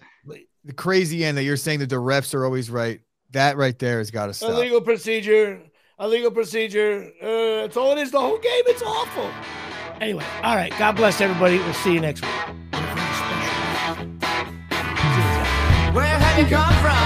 The 0.65 0.73
crazy 0.73 1.25
end 1.25 1.39
that 1.39 1.45
you're 1.45 1.57
saying 1.57 1.79
that 1.81 1.89
the 1.89 1.97
refs 1.97 2.35
are 2.35 2.45
always 2.45 2.69
right. 2.69 3.01
That 3.31 3.57
right 3.57 3.79
there 3.79 3.99
has 3.99 4.11
got 4.11 4.27
to 4.27 4.35
stop. 4.35 4.51
Illegal 4.51 4.81
procedure 4.81 5.61
a 6.01 6.07
legal 6.07 6.31
procedure. 6.31 7.13
Uh, 7.21 7.63
that's 7.63 7.77
all 7.77 7.91
it 7.91 7.99
is. 7.99 8.13
The 8.13 8.21
whole 8.21 8.39
game. 8.39 8.63
It's 8.67 8.83
awful. 8.83 9.29
Anyway, 10.01 10.25
all 10.45 10.55
right. 10.55 10.73
God 10.79 10.93
bless 10.95 11.21
everybody. 11.21 11.59
We'll 11.59 11.75
see 11.75 11.95
you 11.95 12.01
next 12.01 12.23
week. 12.23 12.31
Where 15.93 16.07
have 16.07 16.39
you 16.39 16.47
come 16.57 16.75
from? 16.75 17.03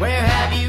Where 0.00 0.22
have 0.22 0.52
you? 0.60 0.65